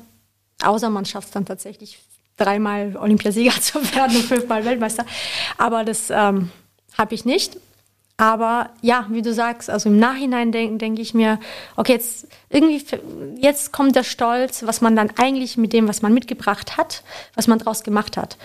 Außer 0.62 0.90
man 0.90 1.06
schafft 1.06 1.28
es 1.28 1.32
dann 1.32 1.46
tatsächlich 1.46 1.98
dreimal 2.36 2.96
Olympiasieger 2.96 3.52
zu 3.60 3.78
werden 3.94 4.16
und 4.16 4.24
fünfmal 4.24 4.64
Weltmeister. 4.64 5.06
Aber 5.56 5.84
das 5.84 6.10
ähm, 6.10 6.50
habe 6.98 7.14
ich 7.14 7.24
nicht. 7.24 7.56
Aber 8.16 8.68
ja, 8.82 9.06
wie 9.08 9.22
du 9.22 9.32
sagst, 9.32 9.70
also 9.70 9.88
im 9.88 9.98
Nachhinein 9.98 10.52
denke 10.52 10.76
denk 10.76 10.98
ich 10.98 11.14
mir, 11.14 11.40
okay, 11.76 11.92
jetzt 11.92 12.26
irgendwie, 12.50 12.84
jetzt 13.40 13.72
kommt 13.72 13.96
der 13.96 14.04
Stolz, 14.04 14.66
was 14.66 14.82
man 14.82 14.94
dann 14.94 15.10
eigentlich 15.16 15.56
mit 15.56 15.72
dem, 15.72 15.88
was 15.88 16.02
man 16.02 16.12
mitgebracht 16.12 16.76
hat, 16.76 17.02
was 17.34 17.46
man 17.46 17.58
draus 17.58 17.82
gemacht 17.82 18.18
hat 18.18 18.36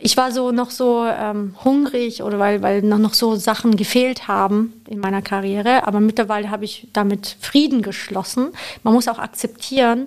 ich 0.00 0.16
war 0.16 0.30
so 0.30 0.52
noch 0.52 0.70
so 0.70 1.04
ähm, 1.04 1.56
hungrig 1.64 2.22
oder 2.22 2.38
weil, 2.38 2.62
weil 2.62 2.82
noch, 2.82 2.98
noch 2.98 3.14
so 3.14 3.34
Sachen 3.34 3.76
gefehlt 3.76 4.28
haben 4.28 4.80
in 4.86 5.00
meiner 5.00 5.22
Karriere. 5.22 5.86
Aber 5.86 5.98
mittlerweile 6.00 6.50
habe 6.50 6.64
ich 6.64 6.88
damit 6.92 7.36
Frieden 7.40 7.82
geschlossen. 7.82 8.52
Man 8.84 8.94
muss 8.94 9.08
auch 9.08 9.18
akzeptieren, 9.18 10.06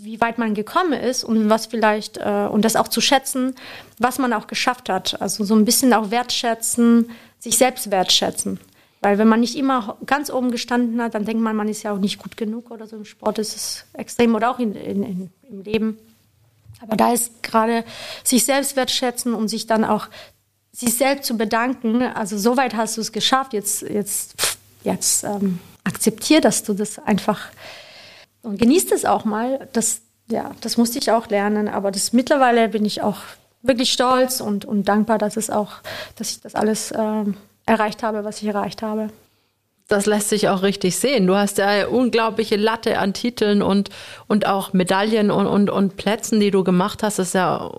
wie 0.00 0.20
weit 0.20 0.38
man 0.38 0.54
gekommen 0.54 0.92
ist 0.92 1.24
und 1.24 1.48
was 1.48 1.66
vielleicht, 1.66 2.18
äh, 2.18 2.48
und 2.50 2.64
das 2.64 2.76
auch 2.76 2.88
zu 2.88 3.00
schätzen, 3.00 3.54
was 3.98 4.18
man 4.18 4.32
auch 4.34 4.46
geschafft 4.46 4.90
hat. 4.90 5.20
Also 5.22 5.44
so 5.44 5.54
ein 5.54 5.64
bisschen 5.64 5.94
auch 5.94 6.10
wertschätzen, 6.10 7.10
sich 7.38 7.56
selbst 7.56 7.90
wertschätzen. 7.90 8.60
Weil 9.00 9.16
wenn 9.16 9.28
man 9.28 9.40
nicht 9.40 9.56
immer 9.56 9.96
ganz 10.04 10.30
oben 10.30 10.50
gestanden 10.50 11.00
hat, 11.00 11.14
dann 11.14 11.24
denkt 11.24 11.42
man, 11.42 11.56
man 11.56 11.68
ist 11.68 11.82
ja 11.82 11.92
auch 11.92 11.98
nicht 11.98 12.18
gut 12.18 12.36
genug 12.36 12.70
oder 12.70 12.86
so. 12.86 12.96
Im 12.96 13.04
Sport 13.04 13.38
ist 13.38 13.56
es 13.56 13.86
extrem 13.94 14.34
oder 14.34 14.50
auch 14.50 14.58
in, 14.58 14.74
in, 14.74 15.02
in, 15.02 15.30
im 15.48 15.62
Leben. 15.62 15.98
Aber 16.80 16.96
da 16.96 17.12
ist 17.12 17.42
gerade 17.42 17.84
sich 18.24 18.44
selbst 18.44 18.76
wertschätzen 18.76 19.34
und 19.34 19.48
sich 19.48 19.66
dann 19.66 19.84
auch 19.84 20.08
sich 20.72 20.94
selbst 20.96 21.26
zu 21.26 21.36
bedanken. 21.36 22.02
Also 22.02 22.38
soweit 22.38 22.74
hast 22.74 22.96
du 22.96 23.00
es 23.00 23.12
geschafft. 23.12 23.52
Jetzt, 23.52 23.82
jetzt, 23.82 24.34
jetzt 24.84 25.24
ähm, 25.24 25.58
akzeptier, 25.84 26.40
dass 26.40 26.62
du 26.62 26.74
das 26.74 26.98
einfach 26.98 27.48
und 28.42 28.58
genießt 28.58 28.92
es 28.92 29.04
auch 29.04 29.24
mal. 29.24 29.68
Das, 29.72 30.00
ja, 30.30 30.52
das 30.60 30.76
musste 30.76 30.98
ich 30.98 31.10
auch 31.10 31.28
lernen. 31.28 31.68
Aber 31.68 31.90
das 31.90 32.12
mittlerweile 32.12 32.68
bin 32.68 32.84
ich 32.84 33.02
auch 33.02 33.18
wirklich 33.62 33.92
stolz 33.92 34.40
und, 34.40 34.64
und 34.64 34.88
dankbar, 34.88 35.18
dass 35.18 35.36
es 35.36 35.50
auch, 35.50 35.72
dass 36.16 36.30
ich 36.30 36.40
das 36.40 36.54
alles 36.54 36.92
ähm, 36.96 37.36
erreicht 37.66 38.02
habe, 38.02 38.24
was 38.24 38.40
ich 38.40 38.48
erreicht 38.48 38.82
habe 38.82 39.10
das 39.88 40.04
lässt 40.04 40.28
sich 40.28 40.48
auch 40.48 40.62
richtig 40.62 40.96
sehen. 40.96 41.26
Du 41.26 41.34
hast 41.34 41.56
ja 41.56 41.66
eine 41.66 41.88
unglaubliche 41.88 42.56
Latte 42.56 42.98
an 42.98 43.14
Titeln 43.14 43.62
und, 43.62 43.88
und 44.26 44.46
auch 44.46 44.74
Medaillen 44.74 45.30
und, 45.30 45.46
und, 45.46 45.70
und 45.70 45.96
Plätzen, 45.96 46.40
die 46.40 46.50
du 46.50 46.62
gemacht 46.62 47.02
hast. 47.02 47.18
Das 47.18 47.28
ist 47.28 47.34
ja, 47.34 47.70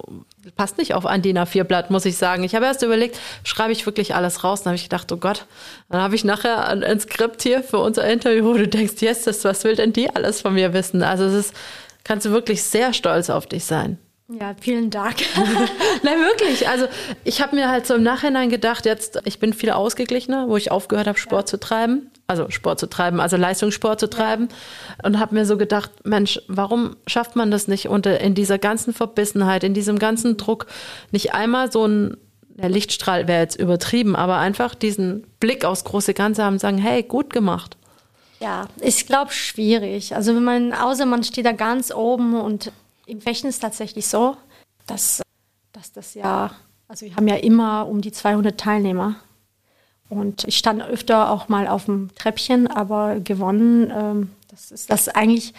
passt 0.55 0.79
nicht 0.79 0.95
auf 0.95 1.05
ein 1.05 1.21
DIN 1.21 1.37
A4-Blatt, 1.37 1.91
muss 1.91 2.05
ich 2.05 2.17
sagen. 2.17 2.43
Ich 2.43 2.55
habe 2.55 2.65
erst 2.65 2.81
überlegt, 2.81 3.19
schreibe 3.43 3.73
ich 3.73 3.85
wirklich 3.85 4.15
alles 4.15 4.43
raus? 4.43 4.63
Dann 4.63 4.71
habe 4.71 4.77
ich 4.77 4.83
gedacht, 4.83 5.11
oh 5.11 5.17
Gott, 5.17 5.45
dann 5.89 6.01
habe 6.01 6.15
ich 6.15 6.23
nachher 6.23 6.67
ein, 6.67 6.83
ein, 6.83 6.99
Skript 6.99 7.43
hier 7.43 7.61
für 7.61 7.77
unser 7.77 8.09
Interview, 8.09 8.43
wo 8.43 8.53
du 8.53 8.67
denkst, 8.67 9.01
yes, 9.01 9.23
das, 9.23 9.43
was 9.43 9.63
will 9.63 9.75
denn 9.75 9.93
die 9.93 10.09
alles 10.09 10.41
von 10.41 10.55
mir 10.55 10.73
wissen? 10.73 11.03
Also 11.03 11.25
es 11.25 11.33
ist, 11.33 11.53
kannst 12.03 12.25
du 12.25 12.31
wirklich 12.31 12.63
sehr 12.63 12.91
stolz 12.93 13.29
auf 13.29 13.45
dich 13.45 13.65
sein. 13.65 13.99
Ja, 14.29 14.53
vielen 14.61 14.91
Dank. 14.91 15.15
Nein, 16.03 16.19
wirklich. 16.19 16.69
Also 16.69 16.85
ich 17.23 17.41
habe 17.41 17.55
mir 17.55 17.67
halt 17.67 17.87
so 17.87 17.95
im 17.95 18.03
Nachhinein 18.03 18.49
gedacht, 18.49 18.85
jetzt, 18.85 19.19
ich 19.25 19.39
bin 19.39 19.53
viel 19.53 19.71
ausgeglichener, 19.71 20.47
wo 20.47 20.55
ich 20.55 20.69
aufgehört 20.69 21.07
habe, 21.07 21.17
Sport 21.17 21.43
ja. 21.43 21.45
zu 21.47 21.59
treiben. 21.59 22.11
Also 22.27 22.47
Sport 22.51 22.79
zu 22.79 22.87
treiben, 22.87 23.19
also 23.19 23.37
Leistungssport 23.37 23.99
zu 23.99 24.07
treiben. 24.07 24.49
Ja. 24.49 25.07
Und 25.07 25.19
habe 25.19 25.33
mir 25.33 25.47
so 25.47 25.57
gedacht, 25.57 25.89
Mensch, 26.03 26.39
warum 26.47 26.95
schafft 27.07 27.35
man 27.35 27.49
das 27.49 27.67
nicht 27.67 27.89
unter 27.89 28.19
in 28.19 28.35
dieser 28.35 28.59
ganzen 28.59 28.93
Verbissenheit, 28.93 29.63
in 29.63 29.73
diesem 29.73 29.97
ganzen 29.97 30.37
Druck, 30.37 30.67
nicht 31.11 31.33
einmal 31.33 31.71
so 31.71 31.87
ein 31.87 32.17
der 32.61 32.69
Lichtstrahl 32.69 33.27
wäre 33.27 33.41
jetzt 33.41 33.57
übertrieben, 33.57 34.17
aber 34.17 34.37
einfach 34.37 34.75
diesen 34.75 35.25
Blick 35.39 35.63
aufs 35.63 35.85
große 35.85 36.13
Ganze 36.13 36.43
haben 36.43 36.55
und 36.55 36.59
sagen, 36.59 36.77
hey, 36.77 37.03
gut 37.03 37.31
gemacht. 37.31 37.77
Ja, 38.41 38.67
ich 38.81 39.05
glaube 39.05 39.31
schwierig. 39.31 40.13
Also 40.13 40.35
wenn 40.35 40.43
man, 40.43 40.73
außer 40.73 41.05
man 41.05 41.23
steht 41.23 41.45
da 41.45 41.53
ganz 41.53 41.93
oben 41.93 42.39
und 42.39 42.73
im 43.09 43.21
Fechten 43.21 43.47
ist 43.47 43.59
tatsächlich 43.59 44.07
so, 44.07 44.37
dass, 44.87 45.21
dass 45.71 45.91
das 45.91 46.13
ja, 46.13 46.51
also 46.87 47.05
wir 47.05 47.15
haben 47.15 47.27
ja 47.27 47.35
immer 47.35 47.87
um 47.87 48.01
die 48.01 48.11
200 48.11 48.59
Teilnehmer. 48.59 49.15
Und 50.09 50.43
ich 50.45 50.57
stand 50.57 50.81
öfter 50.81 51.29
auch 51.29 51.49
mal 51.49 51.67
auf 51.67 51.85
dem 51.85 52.09
Treppchen, 52.15 52.67
aber 52.67 53.19
gewonnen, 53.19 53.91
ähm, 53.95 54.29
das 54.47 54.71
ist 54.71 54.89
das 54.89 55.07
eigentlich 55.07 55.53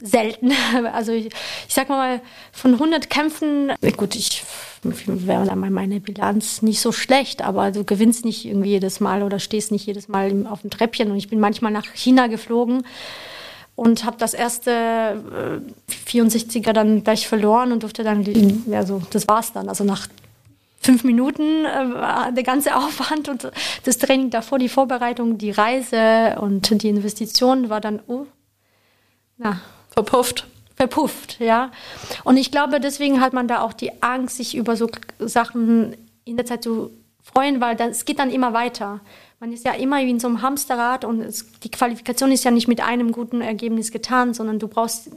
selten. 0.00 0.52
Also 0.92 1.12
ich, 1.12 1.26
ich 1.26 1.74
sag 1.74 1.88
mal, 1.88 2.20
von 2.52 2.74
100 2.74 3.08
Kämpfen, 3.08 3.72
gut, 3.96 4.14
ich 4.14 4.44
wäre 4.82 5.56
meine 5.56 6.00
Bilanz 6.00 6.62
nicht 6.62 6.80
so 6.80 6.92
schlecht, 6.92 7.42
aber 7.42 7.72
du 7.72 7.84
gewinnst 7.84 8.24
nicht 8.24 8.44
irgendwie 8.44 8.70
jedes 8.70 9.00
Mal 9.00 9.22
oder 9.22 9.38
stehst 9.38 9.72
nicht 9.72 9.86
jedes 9.86 10.08
Mal 10.08 10.46
auf 10.46 10.60
dem 10.60 10.70
Treppchen. 10.70 11.10
Und 11.10 11.16
ich 11.16 11.28
bin 11.28 11.40
manchmal 11.40 11.72
nach 11.72 11.86
China 11.94 12.26
geflogen 12.26 12.84
und 13.78 14.04
habe 14.04 14.16
das 14.18 14.34
erste 14.34 14.72
äh, 14.72 16.10
64er 16.10 16.72
dann 16.72 17.04
gleich 17.04 17.28
verloren 17.28 17.70
und 17.70 17.84
durfte 17.84 18.02
dann, 18.02 18.24
ja 18.66 18.84
so, 18.84 19.00
das 19.10 19.28
war's 19.28 19.52
dann. 19.52 19.68
Also 19.68 19.84
nach 19.84 20.08
fünf 20.80 21.04
Minuten 21.04 21.64
äh, 21.64 22.32
der 22.32 22.42
ganze 22.42 22.74
Aufwand 22.76 23.28
und 23.28 23.52
das 23.84 23.98
Training 23.98 24.30
davor, 24.30 24.58
die 24.58 24.68
Vorbereitung, 24.68 25.38
die 25.38 25.52
Reise 25.52 26.38
und 26.40 26.82
die 26.82 26.88
Investition 26.88 27.70
war 27.70 27.80
dann, 27.80 28.00
oh, 28.08 28.26
na. 29.36 29.60
Verpufft. 29.90 30.48
Verpufft, 30.74 31.38
ja. 31.38 31.70
Und 32.24 32.36
ich 32.36 32.50
glaube, 32.50 32.80
deswegen 32.80 33.20
hat 33.20 33.32
man 33.32 33.46
da 33.46 33.60
auch 33.60 33.72
die 33.72 34.02
Angst, 34.02 34.38
sich 34.38 34.56
über 34.56 34.74
so 34.74 34.88
Sachen 35.20 35.96
in 36.24 36.36
der 36.36 36.46
Zeit 36.46 36.64
zu 36.64 36.90
freuen, 37.22 37.60
weil 37.60 37.76
das, 37.76 37.98
es 37.98 38.04
geht 38.04 38.18
dann 38.18 38.30
immer 38.30 38.52
weiter. 38.52 38.98
Man 39.40 39.52
ist 39.52 39.64
ja 39.64 39.72
immer 39.72 39.98
wie 39.98 40.10
in 40.10 40.18
so 40.18 40.26
einem 40.26 40.42
Hamsterrad 40.42 41.04
und 41.04 41.20
es, 41.20 41.46
die 41.60 41.70
Qualifikation 41.70 42.32
ist 42.32 42.44
ja 42.44 42.50
nicht 42.50 42.66
mit 42.66 42.80
einem 42.80 43.12
guten 43.12 43.40
Ergebnis 43.40 43.92
getan, 43.92 44.34
sondern 44.34 44.58
du 44.58 44.66
brauchst 44.66 45.10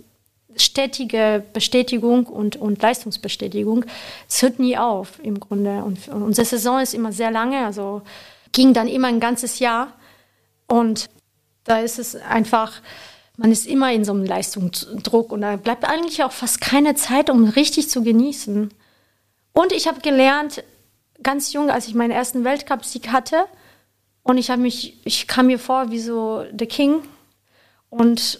stetige 0.55 1.43
Bestätigung 1.53 2.27
und, 2.27 2.55
und 2.55 2.81
Leistungsbestätigung. 2.81 3.85
Es 4.29 4.41
hört 4.41 4.59
nie 4.59 4.77
auf 4.77 5.19
im 5.23 5.39
Grunde. 5.39 5.83
Und, 5.83 6.07
und 6.07 6.21
unsere 6.21 6.45
Saison 6.45 6.79
ist 6.79 6.93
immer 6.93 7.11
sehr 7.11 7.31
lange, 7.31 7.65
also 7.65 8.03
ging 8.51 8.73
dann 8.73 8.87
immer 8.87 9.07
ein 9.07 9.19
ganzes 9.19 9.59
Jahr. 9.59 9.93
Und 10.67 11.09
da 11.63 11.79
ist 11.79 11.99
es 11.99 12.15
einfach, 12.15 12.81
man 13.37 13.51
ist 13.51 13.65
immer 13.65 13.91
in 13.91 14.05
so 14.05 14.11
einem 14.11 14.25
Leistungsdruck 14.25 15.31
und 15.31 15.41
da 15.41 15.55
bleibt 15.55 15.85
eigentlich 15.85 16.23
auch 16.23 16.31
fast 16.31 16.61
keine 16.61 16.95
Zeit, 16.95 17.29
um 17.29 17.45
richtig 17.45 17.89
zu 17.89 18.03
genießen. 18.03 18.71
Und 19.53 19.71
ich 19.71 19.87
habe 19.87 20.01
gelernt, 20.01 20.63
ganz 21.23 21.53
jung, 21.53 21.69
als 21.69 21.87
ich 21.87 21.95
meinen 21.95 22.11
ersten 22.11 22.43
Weltcup-Sieg 22.43 23.11
hatte, 23.11 23.45
und 24.23 24.37
ich 24.37 24.49
habe 24.49 24.61
mich, 24.61 24.97
ich 25.03 25.27
kam 25.27 25.47
mir 25.47 25.59
vor 25.59 25.91
wie 25.91 25.99
so 25.99 26.43
der 26.51 26.67
King 26.67 27.01
und 27.89 28.39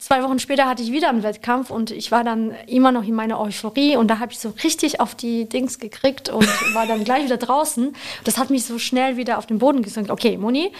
zwei 0.00 0.22
Wochen 0.22 0.38
später 0.38 0.66
hatte 0.66 0.82
ich 0.82 0.90
wieder 0.90 1.10
einen 1.10 1.22
Wettkampf 1.22 1.70
und 1.70 1.90
ich 1.90 2.10
war 2.10 2.24
dann 2.24 2.52
immer 2.66 2.90
noch 2.90 3.04
in 3.04 3.14
meiner 3.14 3.38
Euphorie 3.38 3.96
und 3.96 4.08
da 4.08 4.18
habe 4.18 4.32
ich 4.32 4.38
so 4.38 4.52
richtig 4.64 5.00
auf 5.00 5.14
die 5.14 5.48
Dings 5.48 5.78
gekriegt 5.78 6.28
und 6.28 6.46
war 6.74 6.86
dann 6.86 7.04
gleich 7.04 7.24
wieder 7.24 7.36
draußen. 7.36 7.94
Das 8.24 8.38
hat 8.38 8.50
mich 8.50 8.64
so 8.64 8.78
schnell 8.78 9.16
wieder 9.16 9.38
auf 9.38 9.46
den 9.46 9.58
Boden 9.58 9.82
gesagt. 9.82 10.10
Okay, 10.10 10.36
Moni, 10.36 10.72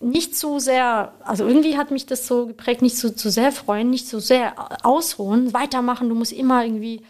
nicht 0.00 0.36
zu 0.36 0.58
sehr, 0.58 1.12
also 1.22 1.46
irgendwie 1.46 1.76
hat 1.76 1.90
mich 1.90 2.06
das 2.06 2.26
so 2.26 2.46
geprägt, 2.46 2.82
nicht 2.82 2.96
zu, 2.96 3.14
zu 3.14 3.30
sehr 3.30 3.52
freuen, 3.52 3.90
nicht 3.90 4.08
zu 4.08 4.20
sehr 4.20 4.54
ausruhen, 4.84 5.52
weitermachen. 5.52 6.08
Du 6.08 6.14
musst 6.14 6.32
immer 6.32 6.64
irgendwie, 6.64 7.02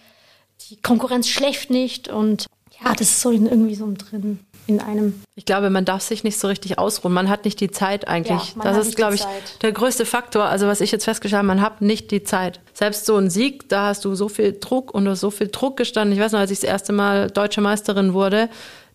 die 0.68 0.76
Konkurrenz 0.76 1.28
schläft 1.28 1.70
nicht 1.70 2.08
und 2.08 2.46
ja, 2.84 2.92
das 2.92 3.08
ist 3.08 3.20
so 3.20 3.30
irgendwie 3.30 3.76
so 3.76 3.90
drin 3.96 4.40
in 4.66 4.80
einem. 4.80 5.22
Ich 5.34 5.44
glaube, 5.44 5.70
man 5.70 5.84
darf 5.84 6.02
sich 6.02 6.24
nicht 6.24 6.38
so 6.38 6.48
richtig 6.48 6.78
ausruhen. 6.78 7.14
Man 7.14 7.28
hat 7.28 7.44
nicht 7.44 7.60
die 7.60 7.70
Zeit 7.70 8.08
eigentlich. 8.08 8.54
Ja, 8.56 8.62
das 8.62 8.86
ist, 8.86 8.96
glaube 8.96 9.14
ich, 9.14 9.24
der 9.62 9.72
größte 9.72 10.04
Faktor. 10.04 10.44
Also 10.44 10.66
was 10.66 10.80
ich 10.80 10.92
jetzt 10.92 11.04
festgestellt 11.04 11.38
habe, 11.38 11.48
man 11.48 11.60
hat 11.60 11.80
nicht 11.80 12.10
die 12.10 12.22
Zeit. 12.22 12.60
Selbst 12.72 13.06
so 13.06 13.16
ein 13.16 13.30
Sieg, 13.30 13.68
da 13.68 13.86
hast 13.86 14.04
du 14.04 14.14
so 14.14 14.28
viel 14.28 14.56
Druck 14.58 14.94
und 14.94 15.14
so 15.16 15.30
viel 15.30 15.48
Druck 15.48 15.76
gestanden. 15.76 16.16
Ich 16.16 16.22
weiß 16.22 16.32
noch, 16.32 16.40
als 16.40 16.50
ich 16.50 16.60
das 16.60 16.68
erste 16.68 16.92
Mal 16.92 17.30
deutsche 17.30 17.60
Meisterin 17.60 18.14
wurde, 18.14 18.48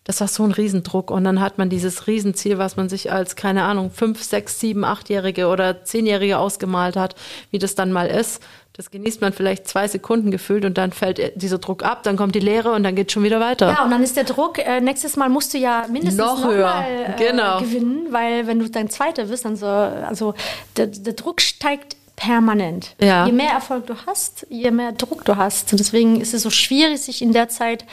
das 0.04 0.20
war 0.20 0.28
so 0.28 0.42
ein 0.42 0.52
Riesendruck. 0.52 1.10
Und 1.10 1.24
dann 1.24 1.40
hat 1.40 1.58
man 1.58 1.68
dieses 1.68 2.06
Riesenziel, 2.06 2.56
was 2.56 2.76
man 2.76 2.88
sich 2.88 3.12
als, 3.12 3.36
keine 3.36 3.64
Ahnung, 3.64 3.90
fünf, 3.90 4.22
sechs, 4.22 4.58
sieben, 4.58 4.84
achtjährige 4.84 5.48
oder 5.48 5.84
zehnjährige 5.84 6.38
ausgemalt 6.38 6.96
hat, 6.96 7.14
wie 7.50 7.58
das 7.58 7.74
dann 7.74 7.92
mal 7.92 8.06
ist. 8.06 8.42
Das 8.78 8.92
genießt 8.92 9.20
man 9.20 9.32
vielleicht 9.32 9.66
zwei 9.66 9.88
Sekunden 9.88 10.30
gefühlt 10.30 10.64
und 10.64 10.78
dann 10.78 10.92
fällt 10.92 11.32
dieser 11.34 11.58
Druck 11.58 11.82
ab, 11.82 12.04
dann 12.04 12.16
kommt 12.16 12.36
die 12.36 12.40
Leere 12.40 12.70
und 12.70 12.84
dann 12.84 12.94
geht 12.94 13.10
schon 13.10 13.24
wieder 13.24 13.40
weiter. 13.40 13.70
Ja, 13.72 13.82
und 13.82 13.90
dann 13.90 14.04
ist 14.04 14.16
der 14.16 14.22
Druck, 14.22 14.60
äh, 14.60 14.80
nächstes 14.80 15.16
Mal 15.16 15.28
musst 15.28 15.52
du 15.52 15.58
ja 15.58 15.86
mindestens 15.90 16.24
noch, 16.24 16.38
noch 16.38 16.48
höher 16.48 16.64
mal, 16.64 16.84
äh, 16.84 17.16
genau. 17.18 17.58
gewinnen, 17.58 18.06
weil 18.12 18.46
wenn 18.46 18.60
du 18.60 18.70
dein 18.70 18.88
Zweiter 18.88 19.24
bist, 19.24 19.44
dann 19.44 19.56
so, 19.56 19.66
also 19.66 20.34
der, 20.76 20.86
der 20.86 21.14
Druck 21.14 21.40
steigt 21.40 21.96
permanent. 22.14 22.94
Ja. 23.00 23.26
Je 23.26 23.32
mehr 23.32 23.50
Erfolg 23.50 23.88
du 23.88 23.94
hast, 24.06 24.46
je 24.48 24.70
mehr 24.70 24.92
Druck 24.92 25.24
du 25.24 25.34
hast. 25.34 25.72
Und 25.72 25.80
deswegen 25.80 26.20
ist 26.20 26.32
es 26.32 26.42
so 26.42 26.50
schwierig, 26.50 27.00
sich 27.00 27.20
in 27.20 27.32
der 27.32 27.48
Zeit 27.48 27.84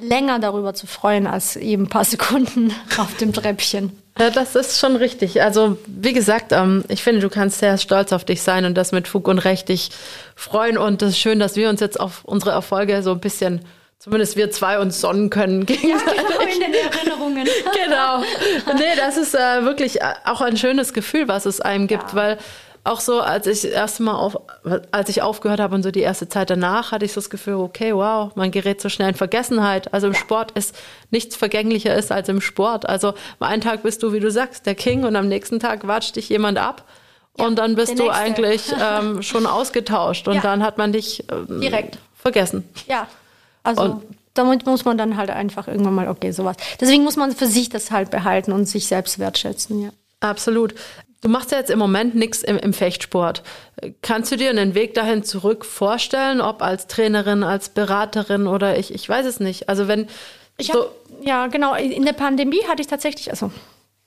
länger 0.00 0.38
darüber 0.38 0.74
zu 0.74 0.86
freuen 0.86 1.26
als 1.26 1.56
eben 1.56 1.86
ein 1.86 1.88
paar 1.88 2.04
Sekunden 2.04 2.72
auf 2.96 3.16
dem 3.16 3.32
Treppchen. 3.32 3.90
Ja, 4.18 4.30
das 4.30 4.54
ist 4.54 4.78
schon 4.78 4.94
richtig. 4.94 5.42
Also, 5.42 5.76
wie 5.86 6.12
gesagt, 6.12 6.52
ähm, 6.52 6.84
ich 6.88 7.02
finde, 7.02 7.20
du 7.20 7.28
kannst 7.28 7.58
sehr 7.58 7.78
stolz 7.78 8.12
auf 8.12 8.24
dich 8.24 8.42
sein 8.42 8.64
und 8.64 8.74
das 8.74 8.92
mit 8.92 9.08
Fug 9.08 9.26
und 9.26 9.38
Recht 9.38 9.68
dich 9.68 9.90
freuen. 10.36 10.78
Und 10.78 11.02
es 11.02 11.10
ist 11.10 11.18
schön, 11.18 11.40
dass 11.40 11.56
wir 11.56 11.68
uns 11.68 11.80
jetzt 11.80 11.98
auf 11.98 12.24
unsere 12.24 12.52
Erfolge 12.52 13.02
so 13.02 13.10
ein 13.10 13.20
bisschen, 13.20 13.62
zumindest 13.98 14.36
wir 14.36 14.52
zwei, 14.52 14.78
uns 14.78 15.00
sonnen 15.00 15.30
können. 15.30 15.66
Ja, 15.68 15.76
genau, 15.76 16.40
in 16.42 16.60
den 16.60 16.74
Erinnerungen. 16.74 17.48
genau. 17.84 18.22
Nee, 18.78 18.96
das 18.96 19.16
ist 19.16 19.34
äh, 19.34 19.64
wirklich 19.64 20.00
äh, 20.00 20.14
auch 20.24 20.40
ein 20.40 20.56
schönes 20.56 20.92
Gefühl, 20.92 21.26
was 21.26 21.44
es 21.44 21.60
einem 21.60 21.88
gibt, 21.88 22.10
ja. 22.10 22.14
weil 22.14 22.38
auch 22.84 23.00
so, 23.00 23.20
als 23.20 23.46
ich 23.46 23.64
erst 23.64 24.00
mal 24.00 24.14
auf, 24.14 24.38
als 24.92 25.08
ich 25.08 25.22
aufgehört 25.22 25.58
habe 25.58 25.74
und 25.74 25.82
so 25.82 25.90
die 25.90 26.00
erste 26.00 26.28
Zeit 26.28 26.50
danach, 26.50 26.92
hatte 26.92 27.06
ich 27.06 27.12
so 27.12 27.20
das 27.20 27.30
Gefühl, 27.30 27.54
okay, 27.54 27.94
wow, 27.94 28.30
man 28.36 28.50
gerät 28.50 28.80
so 28.80 28.90
schnell 28.90 29.08
in 29.08 29.14
Vergessenheit. 29.14 29.92
Also 29.94 30.06
im. 30.06 30.14
Sport 30.14 30.52
ist 30.52 30.76
nichts 31.10 31.34
vergänglicher 31.34 31.94
ist 31.94 32.12
als 32.12 32.28
im 32.28 32.40
Sport. 32.42 32.88
Also 32.88 33.14
einen 33.40 33.62
Tag 33.62 33.82
bist 33.82 34.02
du, 34.02 34.12
wie 34.12 34.20
du 34.20 34.30
sagst, 34.30 34.66
der 34.66 34.74
King 34.74 35.04
und 35.04 35.16
am 35.16 35.28
nächsten 35.28 35.60
Tag 35.60 35.86
watscht 35.86 36.16
dich 36.16 36.28
jemand 36.28 36.58
ab. 36.58 36.84
Ja, 37.38 37.46
und 37.46 37.58
dann 37.58 37.74
bist 37.74 37.98
du 37.98 38.10
eigentlich 38.10 38.72
ähm, 38.80 39.22
schon 39.22 39.46
ausgetauscht 39.46 40.28
und 40.28 40.36
ja. 40.36 40.40
dann 40.40 40.62
hat 40.62 40.78
man 40.78 40.92
dich 40.92 41.24
ähm, 41.32 41.60
direkt 41.60 41.98
vergessen. 42.14 42.68
Ja, 42.86 43.08
also 43.62 43.82
und, 43.82 44.02
damit 44.34 44.66
muss 44.66 44.84
man 44.84 44.98
dann 44.98 45.16
halt 45.16 45.30
einfach 45.30 45.68
irgendwann 45.68 45.94
mal, 45.94 46.08
okay, 46.08 46.32
sowas. 46.32 46.56
Deswegen 46.80 47.02
muss 47.02 47.16
man 47.16 47.32
für 47.32 47.46
sich 47.46 47.70
das 47.70 47.90
halt 47.90 48.10
behalten 48.10 48.52
und 48.52 48.66
sich 48.66 48.86
selbst 48.86 49.18
wertschätzen, 49.18 49.82
ja. 49.82 49.90
Absolut. 50.20 50.74
Du 51.24 51.30
machst 51.30 51.52
ja 51.52 51.58
jetzt 51.58 51.70
im 51.70 51.78
Moment 51.78 52.14
nichts 52.14 52.42
im, 52.42 52.58
im, 52.58 52.74
Fechtsport. 52.74 53.42
Kannst 54.02 54.30
du 54.30 54.36
dir 54.36 54.50
einen 54.50 54.74
Weg 54.74 54.92
dahin 54.92 55.24
zurück 55.24 55.64
vorstellen, 55.64 56.42
ob 56.42 56.60
als 56.60 56.86
Trainerin, 56.86 57.42
als 57.42 57.70
Beraterin 57.70 58.46
oder 58.46 58.78
ich, 58.78 58.92
ich 58.92 59.08
weiß 59.08 59.24
es 59.24 59.40
nicht. 59.40 59.70
Also 59.70 59.88
wenn 59.88 60.06
ich 60.58 60.66
so 60.66 60.80
hab, 60.80 60.90
ja 61.22 61.46
genau 61.46 61.74
in 61.76 62.04
der 62.04 62.12
Pandemie 62.12 62.62
hatte 62.68 62.82
ich 62.82 62.88
tatsächlich 62.88 63.30
also 63.30 63.50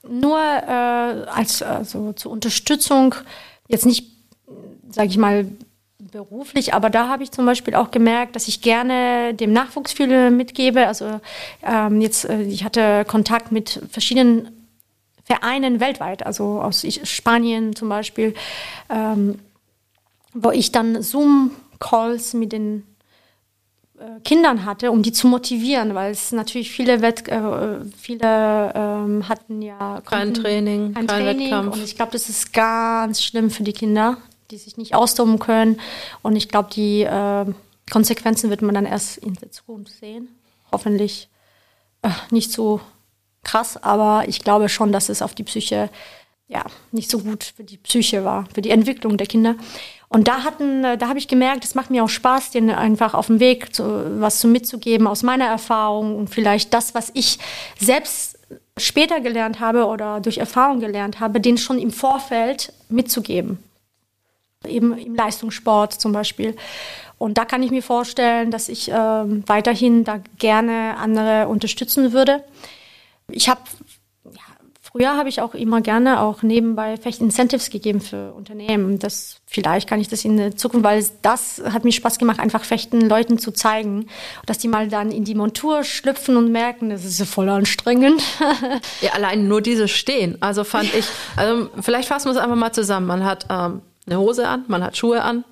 nur 0.07 0.37
äh, 0.37 1.25
als 1.31 1.63
also 1.63 2.13
zur 2.13 2.31
Unterstützung 2.31 3.15
jetzt 3.67 3.87
nicht 3.87 4.11
sage 4.91 5.07
ich 5.07 5.17
mal 5.17 5.47
beruflich, 6.11 6.75
aber 6.75 6.91
da 6.91 7.07
habe 7.09 7.23
ich 7.23 7.31
zum 7.31 7.47
Beispiel 7.47 7.73
auch 7.73 7.89
gemerkt, 7.89 8.35
dass 8.35 8.47
ich 8.47 8.61
gerne 8.61 9.33
dem 9.33 9.53
Nachwuchs 9.53 9.91
viel 9.91 10.29
mitgebe. 10.29 10.87
Also 10.87 11.19
ähm, 11.63 11.99
jetzt 11.99 12.25
äh, 12.25 12.43
ich 12.43 12.63
hatte 12.63 13.05
Kontakt 13.05 13.51
mit 13.51 13.81
verschiedenen 13.89 14.56
Vereinen 15.27 15.81
weltweit, 15.81 16.25
also 16.25 16.61
aus 16.61 16.85
Spanien 17.03 17.75
zum 17.75 17.89
Beispiel, 17.89 18.33
ähm, 18.89 19.39
wo 20.33 20.51
ich 20.51 20.71
dann 20.71 21.01
Zoom-Calls 21.01 22.33
mit 22.33 22.53
den 22.53 22.83
äh, 23.99 24.21
Kindern 24.23 24.63
hatte, 24.63 24.89
um 24.89 25.03
die 25.03 25.11
zu 25.11 25.27
motivieren, 25.27 25.95
weil 25.95 26.11
es 26.11 26.31
natürlich 26.31 26.71
viele 26.71 27.01
Wett 27.01 27.27
äh, 27.27 27.81
viele 27.97 28.71
ähm, 28.73 29.27
hatten 29.27 29.61
ja 29.61 30.01
kein 30.05 30.33
Training, 30.33 30.93
kein, 30.93 31.07
kein 31.07 31.23
Training. 31.25 31.45
Wettkampf. 31.47 31.75
und 31.75 31.83
ich 31.83 31.97
glaube, 31.97 32.13
das 32.13 32.29
ist 32.29 32.53
ganz 32.53 33.21
schlimm 33.21 33.49
für 33.49 33.63
die 33.63 33.73
Kinder, 33.73 34.15
die 34.49 34.57
sich 34.57 34.77
nicht 34.77 34.95
austoben 34.95 35.39
können. 35.39 35.81
Und 36.21 36.37
ich 36.37 36.47
glaube, 36.47 36.69
die 36.71 37.01
äh, 37.01 37.45
Konsequenzen 37.91 38.49
wird 38.49 38.61
man 38.61 38.75
dann 38.75 38.85
erst 38.85 39.17
in 39.17 39.33
der 39.33 39.51
Zukunft 39.51 39.91
sehen, 39.91 40.29
hoffentlich 40.71 41.27
äh, 42.01 42.11
nicht 42.31 42.53
so 42.53 42.79
krass, 43.47 43.81
aber 43.81 44.25
ich 44.27 44.43
glaube 44.43 44.69
schon, 44.69 44.91
dass 44.91 45.09
es 45.09 45.21
auf 45.21 45.33
die 45.33 45.43
Psyche 45.43 45.89
ja 46.47 46.63
nicht 46.91 47.09
so 47.09 47.19
gut 47.19 47.53
für 47.55 47.63
die 47.63 47.77
Psyche 47.77 48.23
war, 48.23 48.45
für 48.53 48.61
die 48.61 48.69
Entwicklung 48.69 49.17
der 49.17 49.27
Kinder. 49.27 49.55
Und 50.09 50.27
da 50.27 50.43
hatten, 50.43 50.83
äh, 50.83 50.97
da 50.97 51.09
habe 51.09 51.19
ich 51.19 51.27
gemerkt, 51.27 51.65
es 51.65 51.75
macht 51.75 51.89
mir 51.89 52.03
auch 52.03 52.09
Spaß, 52.09 52.51
denen 52.51 52.69
einfach 52.69 53.13
auf 53.13 53.27
dem 53.27 53.39
Weg 53.39 53.75
zu, 53.75 54.21
was 54.21 54.39
zu 54.39 54.47
mitzugeben 54.47 55.07
aus 55.07 55.23
meiner 55.23 55.45
Erfahrung 55.45 56.15
und 56.15 56.29
vielleicht 56.29 56.73
das, 56.73 56.95
was 56.95 57.11
ich 57.13 57.39
selbst 57.77 58.37
später 58.77 59.19
gelernt 59.19 59.59
habe 59.59 59.85
oder 59.85 60.21
durch 60.21 60.37
Erfahrung 60.37 60.79
gelernt 60.79 61.19
habe, 61.19 61.41
denen 61.41 61.57
schon 61.57 61.79
im 61.79 61.91
Vorfeld 61.91 62.71
mitzugeben. 62.89 63.57
Eben 64.65 64.97
im 64.97 65.15
Leistungssport 65.15 65.93
zum 65.93 66.13
Beispiel. 66.13 66.55
Und 67.17 67.37
da 67.37 67.45
kann 67.45 67.63
ich 67.63 67.71
mir 67.71 67.83
vorstellen, 67.83 68.51
dass 68.51 68.69
ich 68.69 68.89
äh, 68.89 68.93
weiterhin 68.95 70.03
da 70.03 70.19
gerne 70.37 70.95
andere 70.97 71.47
unterstützen 71.47 72.13
würde. 72.13 72.43
Ich 73.31 73.49
habe 73.49 73.61
ja, 74.25 74.41
Früher 74.81 75.17
habe 75.17 75.27
ich 75.27 75.41
auch 75.41 75.53
immer 75.53 75.81
gerne 75.81 76.21
auch 76.21 76.43
nebenbei 76.43 76.95
vielleicht 76.97 77.19
Incentives 77.19 77.69
gegeben 77.69 77.99
für 77.99 78.33
Unternehmen. 78.33 78.99
Das 78.99 79.41
vielleicht 79.45 79.87
kann 79.87 79.99
ich 79.99 80.07
das 80.07 80.23
in 80.23 80.37
der 80.37 80.55
Zukunft, 80.55 80.85
weil 80.85 81.05
das 81.21 81.61
hat 81.71 81.83
mir 81.83 81.91
Spaß 81.91 82.19
gemacht, 82.19 82.39
einfach 82.39 82.63
Fechten 82.63 83.01
Leuten 83.01 83.37
zu 83.37 83.51
zeigen, 83.51 84.07
dass 84.45 84.59
die 84.59 84.69
mal 84.69 84.87
dann 84.87 85.11
in 85.11 85.25
die 85.25 85.35
Montur 85.35 85.83
schlüpfen 85.83 86.37
und 86.37 86.51
merken, 86.51 86.89
das 86.89 87.03
ist 87.03 87.21
voll 87.25 87.49
anstrengend. 87.49 88.23
ja, 89.01 89.11
allein 89.11 89.47
nur 89.47 89.61
dieses 89.61 89.91
Stehen. 89.91 90.37
Also 90.41 90.63
fand 90.63 90.93
ich, 90.93 91.05
also 91.35 91.69
vielleicht 91.81 92.07
fassen 92.07 92.27
wir 92.27 92.31
es 92.31 92.37
einfach 92.37 92.55
mal 92.55 92.71
zusammen. 92.71 93.07
Man 93.07 93.25
hat 93.25 93.45
ähm, 93.49 93.81
eine 94.05 94.19
Hose 94.19 94.47
an, 94.47 94.63
man 94.67 94.83
hat 94.83 94.95
Schuhe 94.95 95.21
an, 95.21 95.43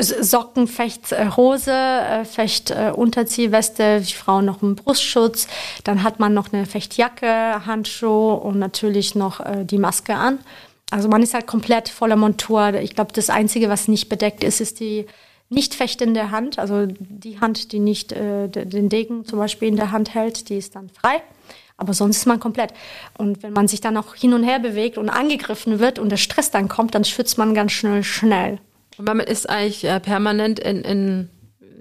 Socken, 0.00 0.66
Fecht, 0.66 1.12
äh, 1.12 1.30
Hose, 1.36 1.72
äh, 1.72 2.24
Fecht, 2.24 2.70
äh, 2.70 2.92
Unterziehweste, 2.94 4.00
die 4.00 4.12
Frauen 4.12 4.44
noch 4.44 4.62
einen 4.62 4.76
Brustschutz. 4.76 5.46
Dann 5.84 6.02
hat 6.02 6.20
man 6.20 6.34
noch 6.34 6.52
eine 6.52 6.66
Fechtjacke, 6.66 7.66
Handschuhe 7.66 8.34
und 8.34 8.58
natürlich 8.58 9.14
noch 9.14 9.40
die 9.64 9.78
Maske 9.78 10.14
an. 10.14 10.38
Also 10.90 11.08
man 11.08 11.22
ist 11.22 11.32
halt 11.32 11.46
komplett 11.46 11.88
voller 11.88 12.16
Montur. 12.16 12.74
Ich 12.74 12.94
glaube, 12.94 13.12
das 13.14 13.30
Einzige, 13.30 13.68
was 13.68 13.88
nicht 13.88 14.08
bedeckt 14.08 14.44
ist, 14.44 14.60
ist 14.60 14.78
die 14.80 15.06
nicht 15.48 15.74
fechtende 15.74 16.30
Hand. 16.30 16.58
Also 16.58 16.86
die 16.86 17.40
Hand, 17.40 17.72
die 17.72 17.78
nicht 17.78 18.12
äh, 18.12 18.48
den 18.48 18.88
Degen 18.88 19.24
zum 19.24 19.38
Beispiel 19.38 19.68
in 19.68 19.76
der 19.76 19.92
Hand 19.92 20.14
hält, 20.14 20.48
die 20.48 20.56
ist 20.56 20.74
dann 20.74 20.90
frei. 20.90 21.22
Aber 21.76 21.94
sonst 21.94 22.18
ist 22.18 22.26
man 22.26 22.40
komplett. 22.40 22.74
Und 23.16 23.42
wenn 23.42 23.52
man 23.52 23.68
sich 23.68 23.80
dann 23.80 23.96
auch 23.96 24.14
hin 24.14 24.34
und 24.34 24.44
her 24.44 24.58
bewegt 24.58 24.98
und 24.98 25.08
angegriffen 25.08 25.78
wird 25.78 25.98
und 25.98 26.10
der 26.10 26.16
Stress 26.16 26.50
dann 26.50 26.68
kommt, 26.68 26.94
dann 26.94 27.04
schwitzt 27.04 27.38
man 27.38 27.54
ganz 27.54 27.72
schnell 27.72 28.04
schnell. 28.04 28.58
Und 28.98 29.06
man 29.06 29.20
ist 29.20 29.48
eigentlich 29.48 29.84
äh, 29.84 30.00
permanent 30.00 30.58
in, 30.58 30.82
in 30.82 31.30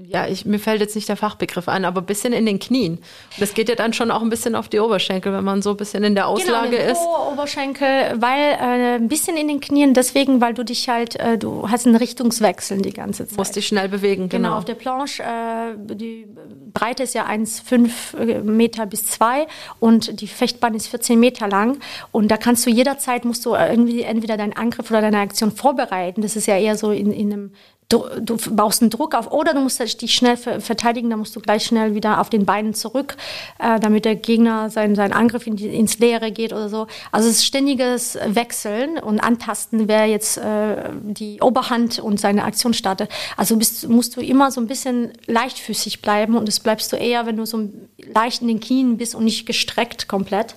ja, 0.06 0.28
ich, 0.28 0.46
mir 0.46 0.60
fällt 0.60 0.82
jetzt 0.82 0.96
nicht 0.96 1.10
der 1.10 1.18
Fachbegriff 1.18 1.68
ein, 1.68 1.86
aber 1.86 2.02
ein 2.02 2.06
bisschen 2.06 2.34
in 2.34 2.46
den 2.46 2.60
Knien. 2.60 2.94
Und 2.94 3.40
das 3.40 3.54
geht 3.54 3.70
ja 3.70 3.76
dann 3.76 3.94
schon 3.94 4.12
auch 4.12 4.22
ein 4.22 4.30
bisschen 4.30 4.56
auf 4.56 4.70
die 4.70 4.80
Oberschenkel, 4.80 5.34
wenn 5.34 5.44
man 5.44 5.62
so 5.62 5.72
ein 5.72 5.78
bisschen 5.78 6.04
in 6.04 6.16
der 6.16 6.26
genau, 6.26 6.36
Auslage 6.36 6.78
genau, 6.78 6.92
ist. 6.92 7.02
Oberschenkel, 7.32 7.88
weil 8.18 8.54
äh, 8.54 8.96
ein 8.96 9.08
bisschen 9.08 9.38
in 9.38 9.48
den 9.48 9.60
Knien, 9.60 9.94
deswegen, 9.94 10.42
weil 10.42 10.54
du 10.54 10.64
dich 10.64 10.90
halt, 10.90 11.16
äh, 11.18 11.38
du 11.38 11.70
hast 11.70 11.86
einen 11.86 11.96
Richtungswechsel 11.96 12.82
die 12.82 12.94
ganze 12.94 13.28
Zeit. 13.28 13.38
Musst 13.38 13.56
dich 13.56 13.68
schnell 13.68 13.90
bewegen, 13.90 14.30
genau. 14.30 14.50
Genau, 14.50 14.58
auf 14.58 14.66
der 14.66 14.76
Planche, 14.76 15.24
äh, 15.24 15.96
die 15.96 16.28
Breite 16.74 17.04
ist 17.04 17.14
ja 17.14 17.28
1,5 17.28 18.18
äh, 18.18 18.40
Meter 18.42 18.86
bis 18.86 19.06
2 19.08 19.48
und 19.80 20.22
die 20.22 20.28
Fechtbahn 20.28 20.74
ist 20.74 20.88
14 20.88 21.20
Meter 21.20 21.48
lang. 21.48 21.80
Und 22.12 22.30
da 22.30 22.38
kannst 22.38 22.66
du 22.66 22.70
jederzeit, 22.70 23.26
musst 23.26 23.46
du 23.46 23.56
irgendwie 23.56 24.02
entweder 24.02 24.38
deinen 24.38 24.54
Angriff 24.54 24.90
oder 24.90 25.02
deine 25.02 25.20
Aktion 25.20 25.52
vorbereiten. 25.52 26.22
Das 26.22 26.36
ist 26.36 26.48
ja 26.48 26.58
eher 26.58 26.78
so 26.78 26.92
in, 26.92 27.12
in 27.12 27.32
einem 27.32 27.52
du, 27.92 28.38
baust 28.52 28.82
einen 28.82 28.90
Druck 28.90 29.16
auf 29.16 29.32
oder 29.32 29.54
du 29.54 29.60
musst 29.60 29.80
dich 29.80 30.14
schnell 30.14 30.38
verteidigen, 30.38 31.10
dann 31.10 31.20
musst 31.20 31.36
du 31.36 31.40
gleich 31.40 31.66
schnell 31.66 31.96
wieder 31.96 32.20
auf 32.22 32.30
den 32.30 32.46
Beinen 32.46 32.74
zurück, 32.74 33.18
äh, 33.60 33.80
damit 33.80 34.06
der 34.06 34.16
Gegner 34.16 34.70
sein, 34.70 34.96
sein 34.96 35.14
Angriff 35.14 35.48
in 35.48 35.56
die, 35.56 35.68
ins 35.68 36.00
Leere 36.00 36.32
geht 36.32 36.54
oder 36.54 36.70
so. 36.70 36.88
Also 37.12 37.30
es 37.30 37.38
ist 37.38 37.46
ständiges 37.46 38.18
Wechseln 38.26 38.98
und 38.98 39.20
Antasten, 39.20 39.88
wer 39.88 40.06
jetzt 40.06 40.38
äh, 40.38 40.90
die 41.04 41.42
Oberhand 41.42 42.00
und 42.00 42.20
seine 42.20 42.44
Aktion 42.44 42.74
startet. 42.74 43.10
Also 43.38 43.58
bist, 43.58 43.88
musst 43.90 44.16
du 44.16 44.22
immer 44.22 44.52
so 44.52 44.62
ein 44.62 44.68
bisschen 44.68 45.12
leichtfüßig 45.28 46.02
bleiben 46.02 46.38
und 46.38 46.48
das 46.48 46.60
bleibst 46.60 46.92
du 46.92 46.98
eher, 46.98 47.26
wenn 47.26 47.38
du 47.38 47.46
so 47.46 47.70
leicht 48.14 48.42
in 48.42 48.48
den 48.48 48.60
Knien 48.60 48.98
bist 48.98 49.16
und 49.16 49.26
nicht 49.26 49.46
gestreckt 49.46 50.08
komplett. 50.08 50.56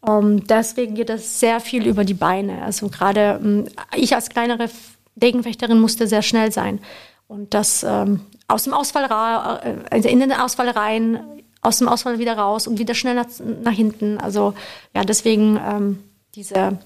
Um, 0.00 0.12
ähm, 0.12 0.46
deswegen 0.46 0.94
geht 0.94 1.10
es 1.10 1.40
sehr 1.40 1.58
viel 1.58 1.84
über 1.86 2.04
die 2.04 2.14
Beine. 2.14 2.62
Also 2.62 2.88
gerade 2.88 3.40
um, 3.42 3.64
ich 3.96 4.14
als 4.14 4.28
kleinere 4.28 4.70
Degenfechterin 5.18 5.80
musste 5.80 6.06
sehr 6.06 6.22
schnell 6.22 6.52
sein. 6.52 6.80
Und 7.26 7.54
das 7.54 7.82
ähm, 7.82 8.20
aus 8.46 8.64
dem 8.64 8.72
Ausfall 8.72 9.04
äh, 9.04 9.74
also 9.90 10.08
in 10.08 10.20
den 10.20 10.32
Ausfall 10.32 10.70
rein, 10.70 11.20
aus 11.60 11.78
dem 11.78 11.88
Ausfall 11.88 12.18
wieder 12.18 12.38
raus 12.38 12.66
und 12.66 12.78
wieder 12.78 12.94
schnell 12.94 13.14
nach, 13.14 13.26
nach 13.62 13.72
hinten. 13.72 14.18
Also 14.18 14.54
ja, 14.94 15.04
deswegen 15.04 15.60
ähm, 15.62 16.04
diese, 16.34 16.78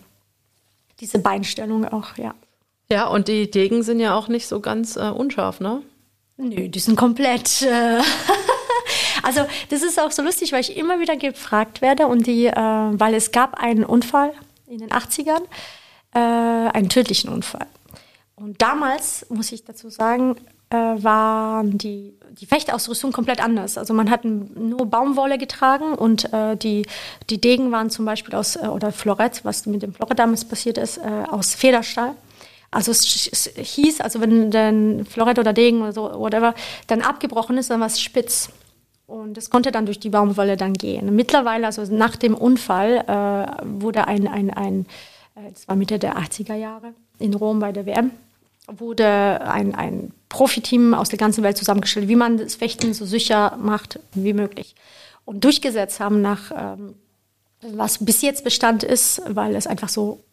diese 1.00 1.18
Beinstellung 1.18 1.86
auch, 1.86 2.16
ja. 2.16 2.34
Ja, 2.90 3.06
und 3.06 3.28
die 3.28 3.50
Degen 3.50 3.82
sind 3.82 4.00
ja 4.00 4.14
auch 4.14 4.28
nicht 4.28 4.46
so 4.46 4.60
ganz 4.60 4.96
äh, 4.96 5.10
unscharf, 5.10 5.60
ne? 5.60 5.82
Nö, 6.36 6.68
die 6.68 6.78
sind 6.78 6.96
komplett. 6.96 7.62
Äh 7.62 8.00
also 9.22 9.46
das 9.70 9.82
ist 9.82 10.00
auch 10.00 10.10
so 10.10 10.22
lustig, 10.22 10.52
weil 10.52 10.60
ich 10.60 10.76
immer 10.76 10.98
wieder 11.00 11.16
gefragt 11.16 11.80
werde 11.80 12.06
und 12.06 12.26
die, 12.26 12.46
äh, 12.46 12.54
weil 12.54 13.14
es 13.14 13.30
gab 13.30 13.54
einen 13.54 13.84
Unfall 13.84 14.32
in 14.66 14.78
den 14.78 14.90
80ern, 14.90 15.42
äh, 16.14 16.18
einen 16.18 16.88
tödlichen 16.88 17.30
Unfall. 17.30 17.66
Und 18.42 18.60
damals, 18.60 19.24
muss 19.28 19.52
ich 19.52 19.64
dazu 19.64 19.88
sagen, 19.88 20.34
äh, 20.70 20.76
war 20.76 21.62
die, 21.62 22.12
die 22.32 22.46
Fechtausrüstung 22.46 23.12
komplett 23.12 23.40
anders. 23.40 23.78
Also 23.78 23.94
man 23.94 24.10
hat 24.10 24.24
nur 24.24 24.84
Baumwolle 24.86 25.38
getragen 25.38 25.94
und 25.94 26.32
äh, 26.32 26.56
die, 26.56 26.84
die 27.30 27.40
Degen 27.40 27.70
waren 27.70 27.88
zum 27.88 28.04
Beispiel 28.04 28.34
aus, 28.34 28.56
äh, 28.56 28.66
oder 28.66 28.90
Florett, 28.90 29.44
was 29.44 29.66
mit 29.66 29.82
dem 29.82 29.94
Florett 29.94 30.18
damals 30.18 30.44
passiert 30.44 30.76
ist, 30.76 30.98
äh, 30.98 31.02
aus 31.30 31.54
Federstahl. 31.54 32.14
Also 32.72 32.90
es, 32.90 33.28
es, 33.30 33.52
hieß, 33.54 34.00
also 34.00 34.20
wenn 34.20 34.50
der 34.50 35.04
Florett 35.04 35.38
oder 35.38 35.52
Degen 35.52 35.82
oder 35.82 35.92
so, 35.92 36.02
whatever, 36.18 36.56
dann 36.88 37.02
abgebrochen 37.02 37.58
ist, 37.58 37.70
dann 37.70 37.78
war 37.78 37.86
es 37.86 38.00
spitz. 38.00 38.48
Und 39.06 39.38
es 39.38 39.50
konnte 39.50 39.70
dann 39.70 39.86
durch 39.86 40.00
die 40.00 40.10
Baumwolle 40.10 40.56
dann 40.56 40.72
gehen. 40.72 41.14
Mittlerweile, 41.14 41.66
also 41.66 41.84
nach 41.94 42.16
dem 42.16 42.34
Unfall, 42.34 43.04
äh, 43.06 43.62
wurde 43.80 44.08
ein, 44.08 44.26
ein, 44.26 44.50
ein 44.50 44.86
äh, 45.36 45.48
das 45.52 45.68
war 45.68 45.76
Mitte 45.76 46.00
der 46.00 46.16
80er 46.16 46.56
Jahre 46.56 46.92
in 47.20 47.34
Rom 47.34 47.60
bei 47.60 47.70
der 47.70 47.86
WM, 47.86 48.10
wurde 48.68 49.40
ein, 49.42 49.74
ein 49.74 50.12
Profiteam 50.28 50.94
aus 50.94 51.08
der 51.08 51.18
ganzen 51.18 51.42
Welt 51.42 51.56
zusammengestellt, 51.56 52.08
wie 52.08 52.16
man 52.16 52.38
das 52.38 52.54
Fechten 52.54 52.94
so 52.94 53.04
sicher 53.04 53.56
macht 53.60 53.98
wie 54.14 54.32
möglich. 54.32 54.74
Und 55.24 55.44
durchgesetzt 55.44 56.00
haben 56.00 56.20
nach, 56.20 56.50
ähm, 56.56 56.94
was 57.60 58.04
bis 58.04 58.22
jetzt 58.22 58.44
Bestand 58.44 58.82
ist, 58.82 59.22
weil 59.28 59.54
es 59.54 59.66
einfach 59.66 59.88
so 59.88 60.24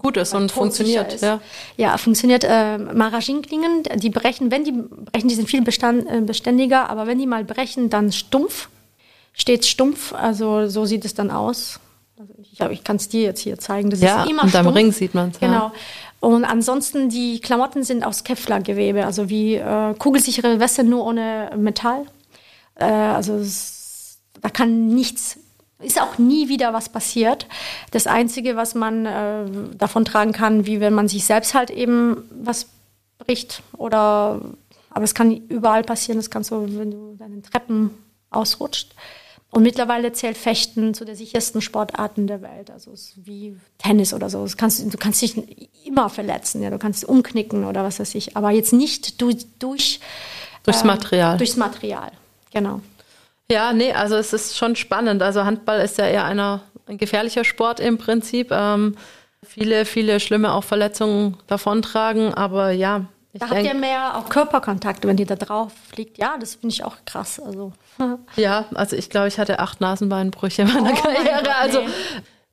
gut 0.00 0.16
ist 0.16 0.34
und 0.34 0.50
funktioniert. 0.50 1.12
Ist. 1.12 1.22
Ja. 1.22 1.40
ja, 1.76 1.98
funktioniert. 1.98 2.44
Äh, 2.44 2.78
Maragin-Klingen, 2.78 3.84
die 3.96 4.10
brechen, 4.10 4.50
wenn 4.50 4.64
die 4.64 4.72
brechen, 4.72 5.28
die 5.28 5.34
sind 5.34 5.48
viel 5.48 5.62
bestand, 5.62 6.08
äh, 6.08 6.20
beständiger, 6.20 6.88
aber 6.88 7.06
wenn 7.06 7.18
die 7.18 7.26
mal 7.26 7.44
brechen, 7.44 7.90
dann 7.90 8.12
stumpf, 8.12 8.68
steht 9.34 9.66
stumpf, 9.66 10.14
also 10.14 10.68
so 10.68 10.86
sieht 10.86 11.04
es 11.04 11.14
dann 11.14 11.30
aus. 11.30 11.80
Also 12.18 12.32
ich, 12.38 12.60
ich 12.60 12.84
kann 12.84 12.96
es 12.96 13.08
dir 13.08 13.22
jetzt 13.22 13.40
hier 13.40 13.58
zeigen. 13.58 13.90
Das 13.90 14.00
ja, 14.00 14.24
ist 14.24 14.30
immer 14.30 14.44
und 14.44 14.54
am 14.54 14.68
Ring 14.68 14.92
sieht 14.92 15.14
man 15.14 15.30
es. 15.30 15.40
Ja. 15.40 15.72
Und 16.20 16.44
ansonsten 16.44 17.08
die 17.08 17.40
Klamotten 17.40 17.82
sind 17.82 18.04
aus 18.04 18.24
Kevlar-Gewebe, 18.24 19.06
also 19.06 19.30
wie 19.30 19.54
äh, 19.54 19.94
kugelsichere 19.98 20.60
Weste 20.60 20.84
nur 20.84 21.04
ohne 21.04 21.50
Metall. 21.56 22.04
Äh, 22.74 22.84
also 22.84 23.40
da 24.42 24.50
kann 24.50 24.88
nichts, 24.88 25.38
ist 25.78 26.00
auch 26.00 26.18
nie 26.18 26.48
wieder 26.50 26.74
was 26.74 26.90
passiert. 26.90 27.46
Das 27.90 28.06
Einzige, 28.06 28.54
was 28.54 28.74
man 28.74 29.06
äh, 29.06 29.44
davon 29.76 30.04
tragen 30.04 30.32
kann, 30.32 30.66
wie 30.66 30.80
wenn 30.80 30.92
man 30.92 31.08
sich 31.08 31.24
selbst 31.24 31.54
halt 31.54 31.70
eben 31.70 32.28
was 32.30 32.66
bricht 33.18 33.62
oder, 33.76 34.42
aber 34.90 35.04
es 35.04 35.14
kann 35.14 35.34
überall 35.48 35.82
passieren. 35.82 36.18
Das 36.18 36.30
kannst 36.30 36.50
du, 36.50 36.78
wenn 36.78 36.90
du 36.90 37.16
deine 37.18 37.40
Treppen 37.40 37.90
ausrutscht. 38.28 38.94
Und 39.50 39.64
mittlerweile 39.64 40.12
zählt 40.12 40.36
Fechten 40.36 40.94
zu 40.94 41.04
der 41.04 41.16
sichersten 41.16 41.60
Sportarten 41.60 42.28
der 42.28 42.40
Welt. 42.40 42.70
Also 42.70 42.92
es 42.92 43.08
ist 43.08 43.26
wie 43.26 43.56
Tennis 43.78 44.14
oder 44.14 44.30
so. 44.30 44.46
Kannst, 44.56 44.80
du 44.80 44.96
kannst 44.96 45.22
dich 45.22 45.36
immer 45.84 46.08
verletzen, 46.08 46.62
ja. 46.62 46.70
Du 46.70 46.78
kannst 46.78 47.04
umknicken 47.04 47.64
oder 47.64 47.82
was 47.82 47.98
weiß 47.98 48.14
ich. 48.14 48.36
Aber 48.36 48.50
jetzt 48.50 48.72
nicht 48.72 49.20
durch, 49.20 49.46
durch 49.58 50.00
durchs 50.64 50.82
äh, 50.82 50.86
Material. 50.86 51.36
Durchs 51.36 51.56
Material, 51.56 52.12
genau. 52.52 52.80
Ja, 53.50 53.72
nee, 53.72 53.92
also 53.92 54.16
es 54.16 54.32
ist 54.32 54.56
schon 54.56 54.76
spannend. 54.76 55.22
Also 55.22 55.44
Handball 55.44 55.80
ist 55.80 55.98
ja 55.98 56.06
eher 56.06 56.24
einer, 56.24 56.62
ein 56.86 56.98
gefährlicher 56.98 57.44
Sport 57.44 57.80
im 57.80 57.98
Prinzip. 57.98 58.52
Ähm, 58.52 58.96
viele, 59.42 59.84
viele 59.84 60.20
schlimme 60.20 60.52
auch 60.52 60.64
Verletzungen 60.64 61.36
davontragen. 61.48 62.32
Aber 62.32 62.70
ja, 62.70 63.06
ich 63.32 63.40
da 63.40 63.50
habt 63.50 63.62
ihr 63.62 63.74
mehr 63.74 64.16
auch 64.16 64.28
Körperkontakt, 64.28 65.06
wenn 65.06 65.18
ihr 65.18 65.26
da 65.26 65.36
drauf 65.36 65.72
fliegt. 65.90 66.18
Ja, 66.18 66.36
das 66.38 66.56
finde 66.56 66.74
ich 66.74 66.84
auch 66.84 66.96
krass. 67.04 67.40
Also. 67.40 67.72
Ja, 68.36 68.64
also 68.74 68.96
ich 68.96 69.10
glaube, 69.10 69.28
ich 69.28 69.38
hatte 69.38 69.58
acht 69.60 69.80
Nasenbeinbrüche 69.80 70.62
in 70.62 70.68
meiner 70.68 70.92
oh 70.92 71.02
Karriere. 71.02 71.24
Mein 71.24 71.44
Gott, 71.44 71.54
also 71.60 71.80
nee. 71.80 71.88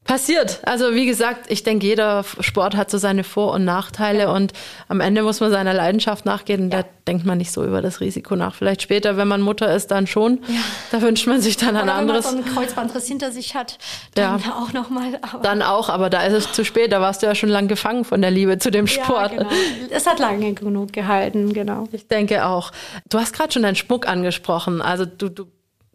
Passiert. 0.08 0.62
Also 0.64 0.96
wie 0.96 1.06
gesagt, 1.06 1.52
ich 1.52 1.64
denke, 1.64 1.86
jeder 1.86 2.24
Sport 2.40 2.78
hat 2.78 2.90
so 2.90 2.98
seine 2.98 3.26
Vor- 3.26 3.52
und 3.52 3.66
Nachteile 3.66 4.20
ja. 4.24 4.32
und 4.32 4.54
am 4.88 5.02
Ende 5.02 5.22
muss 5.22 5.42
man 5.42 5.52
seiner 5.52 5.74
Leidenschaft 5.74 6.26
nachgehen. 6.26 6.64
Und 6.64 6.74
ja. 6.74 6.84
da 6.84 6.90
denkt 7.06 7.26
man 7.26 7.38
nicht 7.38 7.52
so 7.52 7.66
über 7.66 7.82
das 7.82 8.00
Risiko 8.00 8.38
nach. 8.38 8.56
Vielleicht 8.56 8.82
später, 8.82 9.18
wenn 9.18 9.28
man 9.28 9.42
Mutter 9.42 9.74
ist, 9.76 9.92
dann 9.92 10.08
schon. 10.08 10.40
Ja. 10.48 10.60
Da 10.92 11.02
wünscht 11.02 11.28
man 11.28 11.42
sich 11.42 11.58
dann 11.58 11.72
Oder 11.72 11.82
ein 11.82 11.90
anderes. 11.90 12.26
Wenn 12.26 12.36
man 12.36 12.44
so 12.44 12.50
ein 12.50 12.56
Kreuzbandriss 12.56 13.06
hinter 13.06 13.34
sich 13.34 13.54
hat, 13.54 13.78
dann 14.16 14.40
ja. 14.40 14.54
auch 14.54 14.72
nochmal. 14.72 15.20
Dann 15.44 15.62
auch, 15.62 15.90
aber 15.90 16.10
da 16.10 16.24
ist 16.24 16.34
es 16.34 16.52
zu 16.54 16.64
spät. 16.64 16.94
Da 16.94 17.02
warst 17.02 17.22
du 17.22 17.28
ja 17.28 17.36
schon 17.36 17.50
lang 17.50 17.68
gefangen 17.68 18.06
von 18.06 18.22
der 18.22 18.32
Liebe 18.32 18.60
zu 18.60 18.72
dem 18.72 18.88
Sport. 18.88 19.34
Ja, 19.34 19.40
genau. 19.40 19.50
Es 19.90 20.08
hat 20.08 20.20
lange 20.20 20.54
genug 20.54 20.94
gehalten, 20.94 21.52
genau. 21.52 21.90
Ich 21.92 22.08
denke 22.08 22.46
auch. 22.46 22.72
Du 23.10 23.20
hast 23.20 23.34
gerade 23.34 23.52
schon 23.52 23.64
deinen 23.64 23.76
Schmuck 23.76 24.08
angesprochen. 24.08 24.82
Also 24.82 25.06
du, 25.06 25.28
du 25.28 25.48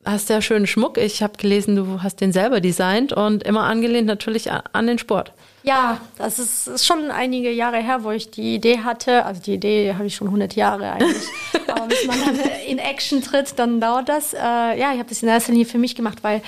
hast 0.05 0.29
ja 0.29 0.41
schönen 0.43 0.67
Schmuck. 0.67 0.99
Ich 0.99 1.23
habe 1.23 1.37
gelesen, 1.37 1.77
du 1.77 2.03
hast 2.03 2.21
den 2.21 2.33
selber 2.33 2.61
designt 2.61 3.13
und 3.13 3.43
immer 3.43 3.63
angelehnt 3.63 4.07
natürlich 4.07 4.51
an 4.51 4.87
den 4.87 4.99
Sport. 4.99 5.33
Ja, 5.65 6.01
das 6.19 6.41
ist, 6.41 6.67
ist 6.67 6.87
schon 6.87 7.11
einige 7.13 7.53
Jahre 7.53 7.77
her, 7.77 8.03
wo 8.03 8.11
ich 8.11 8.31
die 8.31 8.57
Idee 8.57 8.81
hatte. 8.81 9.25
Also 9.25 9.41
die 9.41 9.55
Idee 9.55 9.95
habe 9.95 10.07
ich 10.07 10.17
schon 10.17 10.27
100 10.27 10.57
Jahre 10.57 10.93
eigentlich. 10.93 11.29
Aber 11.69 11.87
bis 11.87 12.05
man 12.05 12.19
dann 12.21 12.37
in 12.67 12.79
Action 12.79 13.23
tritt, 13.23 13.59
dann 13.59 13.81
dauert 13.81 14.09
das. 14.09 14.35
Äh, 14.35 14.39
ja, 14.39 14.93
ich 14.93 14.99
habe 14.99 15.09
das 15.09 15.23
in 15.23 15.29
erster 15.29 15.53
Linie 15.53 15.67
für 15.67 15.79
mich 15.79 15.95
gemacht, 15.95 16.19
weil 16.23 16.43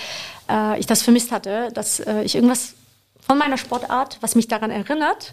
äh, 0.50 0.78
ich 0.80 0.86
das 0.86 1.02
vermisst 1.02 1.30
hatte, 1.30 1.70
dass 1.72 2.00
äh, 2.00 2.22
ich 2.22 2.34
irgendwas 2.34 2.74
von 3.24 3.38
meiner 3.38 3.56
Sportart, 3.56 4.18
was 4.20 4.34
mich 4.34 4.48
daran 4.48 4.70
erinnert, 4.70 5.32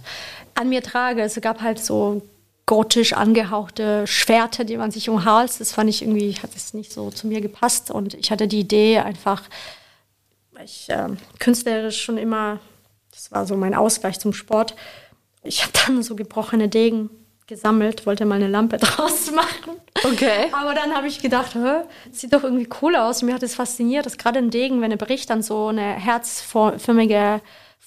an 0.53 0.69
mir 0.69 0.84
trage. 0.84 1.22
Es 1.24 1.39
gab 1.41 1.61
halt 1.61 1.80
so 1.80 2.22
gotisch 2.72 3.11
angehauchte 3.11 4.07
Schwerter, 4.07 4.63
die 4.63 4.78
man 4.78 4.91
sich 4.91 5.09
um 5.09 5.17
den 5.17 5.26
Hals. 5.26 5.57
Das 5.57 5.74
fand 5.74 5.89
ich 5.89 6.03
irgendwie, 6.03 6.36
hat 6.36 6.51
es 6.55 6.74
nicht 6.74 6.93
so 6.93 7.11
zu 7.11 7.28
mir 7.28 7.41
gepasst. 7.41 7.91
Und 7.91 8.13
ich 8.13 8.32
hatte 8.32 8.47
die 8.47 8.61
Idee 8.61 8.99
einfach, 8.99 9.43
weil 10.53 10.63
ich 10.63 10.89
äh, 10.89 11.09
künstlerisch 11.38 12.01
schon 12.01 12.17
immer, 12.17 12.59
das 13.11 13.30
war 13.30 13.45
so 13.45 13.57
mein 13.57 13.76
Ausgleich 13.76 14.22
zum 14.22 14.32
Sport. 14.32 14.78
Ich 15.43 15.63
habe 15.63 15.74
dann 15.86 16.01
so 16.01 16.15
gebrochene 16.15 16.69
Degen 16.69 17.09
gesammelt, 17.45 18.05
wollte 18.05 18.24
mal 18.24 18.36
eine 18.36 18.47
Lampe 18.47 18.78
draus 18.78 19.30
machen. 19.32 19.74
Okay. 20.05 20.47
Aber 20.53 20.74
dann 20.74 20.95
habe 20.95 21.07
ich 21.07 21.22
gedacht, 21.22 21.57
sieht 22.09 22.32
doch 22.32 22.45
irgendwie 22.45 22.69
cool 22.82 22.95
aus. 22.95 23.22
Mir 23.22 23.34
hat 23.34 23.43
es 23.43 23.55
fasziniert, 23.55 24.05
dass 24.05 24.17
gerade 24.17 24.39
ein 24.39 24.49
Degen, 24.49 24.80
wenn 24.80 24.91
er 24.91 24.97
bricht, 24.97 25.30
dann 25.30 25.43
so 25.43 25.67
eine 25.67 25.91
herzförmige 25.95 27.41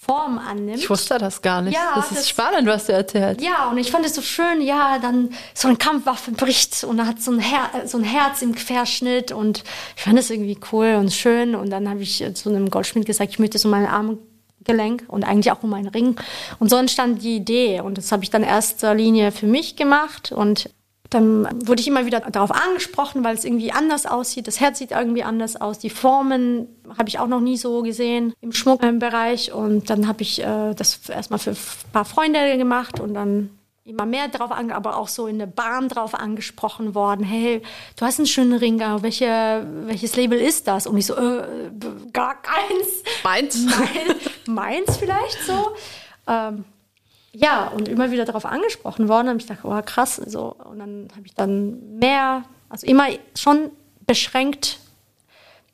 Form 0.07 0.39
annimmt. 0.39 0.79
Ich 0.79 0.91
wusste 0.91 1.19
das 1.19 1.41
gar 1.41 1.63
nicht. 1.63 1.75
Ja, 1.75 1.93
das 1.95 2.11
ist 2.11 2.19
das- 2.19 2.29
spannend, 2.29 2.67
was 2.69 2.87
du 2.87 2.93
erzählst. 2.93 3.41
Ja, 3.41 3.71
und 3.71 3.79
ich 3.79 3.91
fand 3.91 4.05
es 4.05 4.15
so 4.15 4.23
schön, 4.23 4.61
ja, 4.61 4.99
dann 4.99 5.31
so 5.55 5.69
eine 5.69 5.77
Kampfwaffe 5.77 6.33
bricht 6.33 6.85
und 6.85 6.99
dann 6.99 7.07
hat 7.07 7.23
so 7.23 7.31
ein, 7.31 7.39
Her 7.41 7.71
so 7.87 7.99
ein 7.99 8.05
Herz 8.05 8.43
im 8.43 8.55
Querschnitt 8.55 9.33
und 9.33 9.65
ich 9.97 10.03
fand 10.03 10.19
es 10.19 10.31
irgendwie 10.31 10.59
cool 10.73 10.97
und 10.99 11.13
schön 11.13 11.55
und 11.55 11.71
dann 11.71 11.89
habe 11.89 12.03
ich 12.03 12.23
zu 12.35 12.49
einem 12.51 12.69
Goldschmied 12.71 13.07
gesagt, 13.07 13.31
ich 13.31 13.39
möchte 13.39 13.59
so 13.59 13.69
mein 13.69 13.87
Armgelenk 13.87 15.05
und 15.09 15.25
eigentlich 15.25 15.51
auch 15.53 15.63
um 15.63 15.71
meinen 15.71 15.89
Ring 15.89 16.17
und 16.59 16.69
so 16.71 16.77
entstand 16.77 17.23
die 17.23 17.37
Idee 17.37 17.81
und 17.81 17.97
das 17.99 18.13
habe 18.13 18.23
ich 18.25 18.31
dann 18.31 18.43
in 18.43 18.49
erster 18.49 18.95
Linie 18.95 19.33
für 19.33 19.47
mich 19.47 19.77
gemacht 19.77 20.33
und 20.33 20.69
dann 21.15 21.49
wurde 21.67 21.81
ich 21.81 21.89
immer 21.89 22.07
wieder 22.07 22.21
darauf 22.21 22.51
angesprochen, 22.51 23.23
weil 23.23 23.37
es 23.37 23.45
irgendwie 23.45 23.71
anders 23.73 24.05
aussieht. 24.05 24.49
Das 24.49 24.61
Herz 24.61 24.79
sieht 24.79 24.91
irgendwie 24.91 25.23
anders 25.23 25.55
aus. 25.57 25.79
Die 25.79 25.91
Formen 25.91 26.67
habe 26.99 27.09
ich 27.09 27.19
auch 27.19 27.29
noch 27.29 27.41
nie 27.41 27.57
so 27.57 27.83
gesehen 27.83 28.35
im 28.41 28.53
Schmuckbereich. 28.53 29.53
Und 29.53 29.91
dann 29.91 30.09
habe 30.09 30.23
ich 30.23 30.43
äh, 30.43 30.75
das 30.75 31.09
erstmal 31.09 31.39
für 31.39 31.51
ein 31.51 31.57
paar 31.93 32.05
Freunde 32.05 32.59
gemacht 32.59 32.99
und 32.99 33.15
dann 33.15 33.51
immer 33.85 34.07
mehr 34.07 34.29
drauf 34.29 34.51
ange, 34.51 34.75
aber 34.75 34.97
auch 34.97 35.09
so 35.09 35.27
in 35.27 35.39
der 35.39 35.47
Bahn 35.47 35.89
drauf 35.89 36.15
angesprochen 36.15 36.95
worden. 36.95 37.25
Hey, 37.25 37.63
du 37.97 38.05
hast 38.05 38.19
einen 38.19 38.27
schönen 38.27 38.55
Ring, 38.55 38.81
welche, 38.81 39.67
welches 39.85 40.17
Label 40.17 40.41
ist 40.41 40.67
das? 40.67 40.87
Und 40.87 40.97
ich 40.97 41.07
so, 41.07 41.15
äh, 41.15 41.71
gar 42.13 42.41
keins. 42.43 43.03
Meins? 43.23 43.67
Mein, 43.67 44.55
meins 44.55 44.97
vielleicht 44.97 45.39
so. 45.47 45.75
Ähm, 46.27 46.65
ja, 47.35 47.67
und 47.69 47.89
immer 47.89 48.11
wieder 48.11 48.25
darauf 48.25 48.47
angesprochen 48.47 49.09
worden. 49.09 49.29
habe 49.29 49.39
ich 49.39 49.47
gedacht, 49.47 49.65
oh 49.65 49.81
krass. 49.85 50.17
So. 50.17 50.57
Und 50.71 50.79
dann 50.79 51.09
habe 51.17 51.27
ich 51.27 51.35
dann 51.35 51.99
mehr, 51.99 52.45
also 52.69 52.87
immer 52.87 53.07
schon 53.37 53.71
beschränkt 54.07 54.79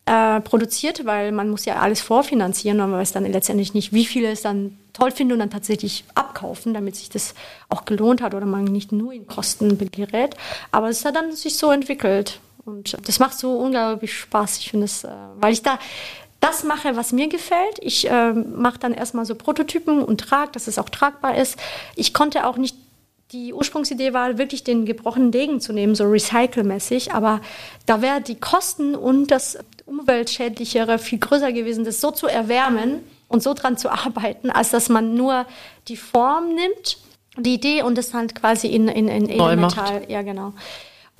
äh, 0.06 0.40
produziert, 0.40 1.04
weil 1.04 1.32
man 1.32 1.50
muss 1.50 1.66
ja 1.66 1.76
alles 1.76 2.00
vorfinanzieren 2.00 2.80
und 2.80 2.90
man 2.90 3.00
weiß 3.00 3.12
dann 3.12 3.30
letztendlich 3.30 3.74
nicht, 3.74 3.92
wie 3.92 4.06
viele 4.06 4.30
es 4.30 4.42
dann 4.42 4.78
toll 4.92 5.10
finden 5.10 5.34
und 5.34 5.38
dann 5.40 5.50
tatsächlich 5.50 6.04
abkaufen, 6.14 6.74
damit 6.74 6.96
sich 6.96 7.10
das 7.10 7.34
auch 7.68 7.84
gelohnt 7.84 8.22
hat 8.22 8.34
oder 8.34 8.46
man 8.46 8.64
nicht 8.64 8.92
nur 8.92 9.12
in 9.12 9.26
Kosten 9.26 9.78
gerät. 9.78 10.36
Aber 10.72 10.88
es 10.88 11.04
hat 11.04 11.16
dann 11.16 11.32
sich 11.32 11.56
so 11.56 11.70
entwickelt 11.70 12.40
und 12.64 12.96
das 13.06 13.18
macht 13.18 13.38
so 13.38 13.58
unglaublich 13.58 14.14
Spaß. 14.14 14.58
Ich 14.58 14.70
finde 14.70 14.86
es, 14.86 15.04
äh, 15.04 15.10
weil 15.36 15.52
ich 15.52 15.62
da 15.62 15.78
das 16.40 16.64
mache, 16.64 16.96
was 16.96 17.12
mir 17.12 17.28
gefällt. 17.28 17.78
Ich 17.80 18.10
äh, 18.10 18.32
mache 18.32 18.78
dann 18.78 18.94
erstmal 18.94 19.26
so 19.26 19.34
Prototypen 19.34 20.02
und 20.02 20.18
trage, 20.18 20.52
dass 20.52 20.66
es 20.66 20.78
auch 20.78 20.88
tragbar 20.88 21.36
ist. 21.36 21.58
Ich 21.96 22.14
konnte 22.14 22.46
auch 22.46 22.56
nicht 22.56 22.76
die 23.32 23.52
Ursprungsidee 23.52 24.12
war 24.12 24.38
wirklich 24.38 24.64
den 24.64 24.86
gebrochenen 24.86 25.30
Degen 25.30 25.60
zu 25.60 25.72
nehmen, 25.72 25.94
so 25.94 26.04
recycelmäßig, 26.04 27.12
aber 27.12 27.40
da 27.86 28.02
wäre 28.02 28.20
die 28.20 28.34
Kosten 28.34 28.96
und 28.96 29.28
das 29.30 29.58
umweltschädlichere 29.86 30.98
viel 30.98 31.18
größer 31.18 31.52
gewesen, 31.52 31.84
das 31.84 32.00
so 32.00 32.10
zu 32.10 32.26
erwärmen 32.26 33.04
und 33.28 33.42
so 33.42 33.54
dran 33.54 33.76
zu 33.76 33.88
arbeiten, 33.88 34.50
als 34.50 34.70
dass 34.70 34.88
man 34.88 35.14
nur 35.14 35.46
die 35.86 35.96
Form 35.96 36.48
nimmt, 36.48 36.98
die 37.36 37.54
Idee 37.54 37.82
und 37.82 37.96
das 37.96 38.12
halt 38.14 38.34
quasi 38.34 38.66
in, 38.66 38.88
in, 38.88 39.06
in 39.06 39.36
Neu 39.36 39.54
macht. 39.56 39.76
Edelmetall, 39.76 40.10
ja 40.10 40.22
genau. 40.22 40.52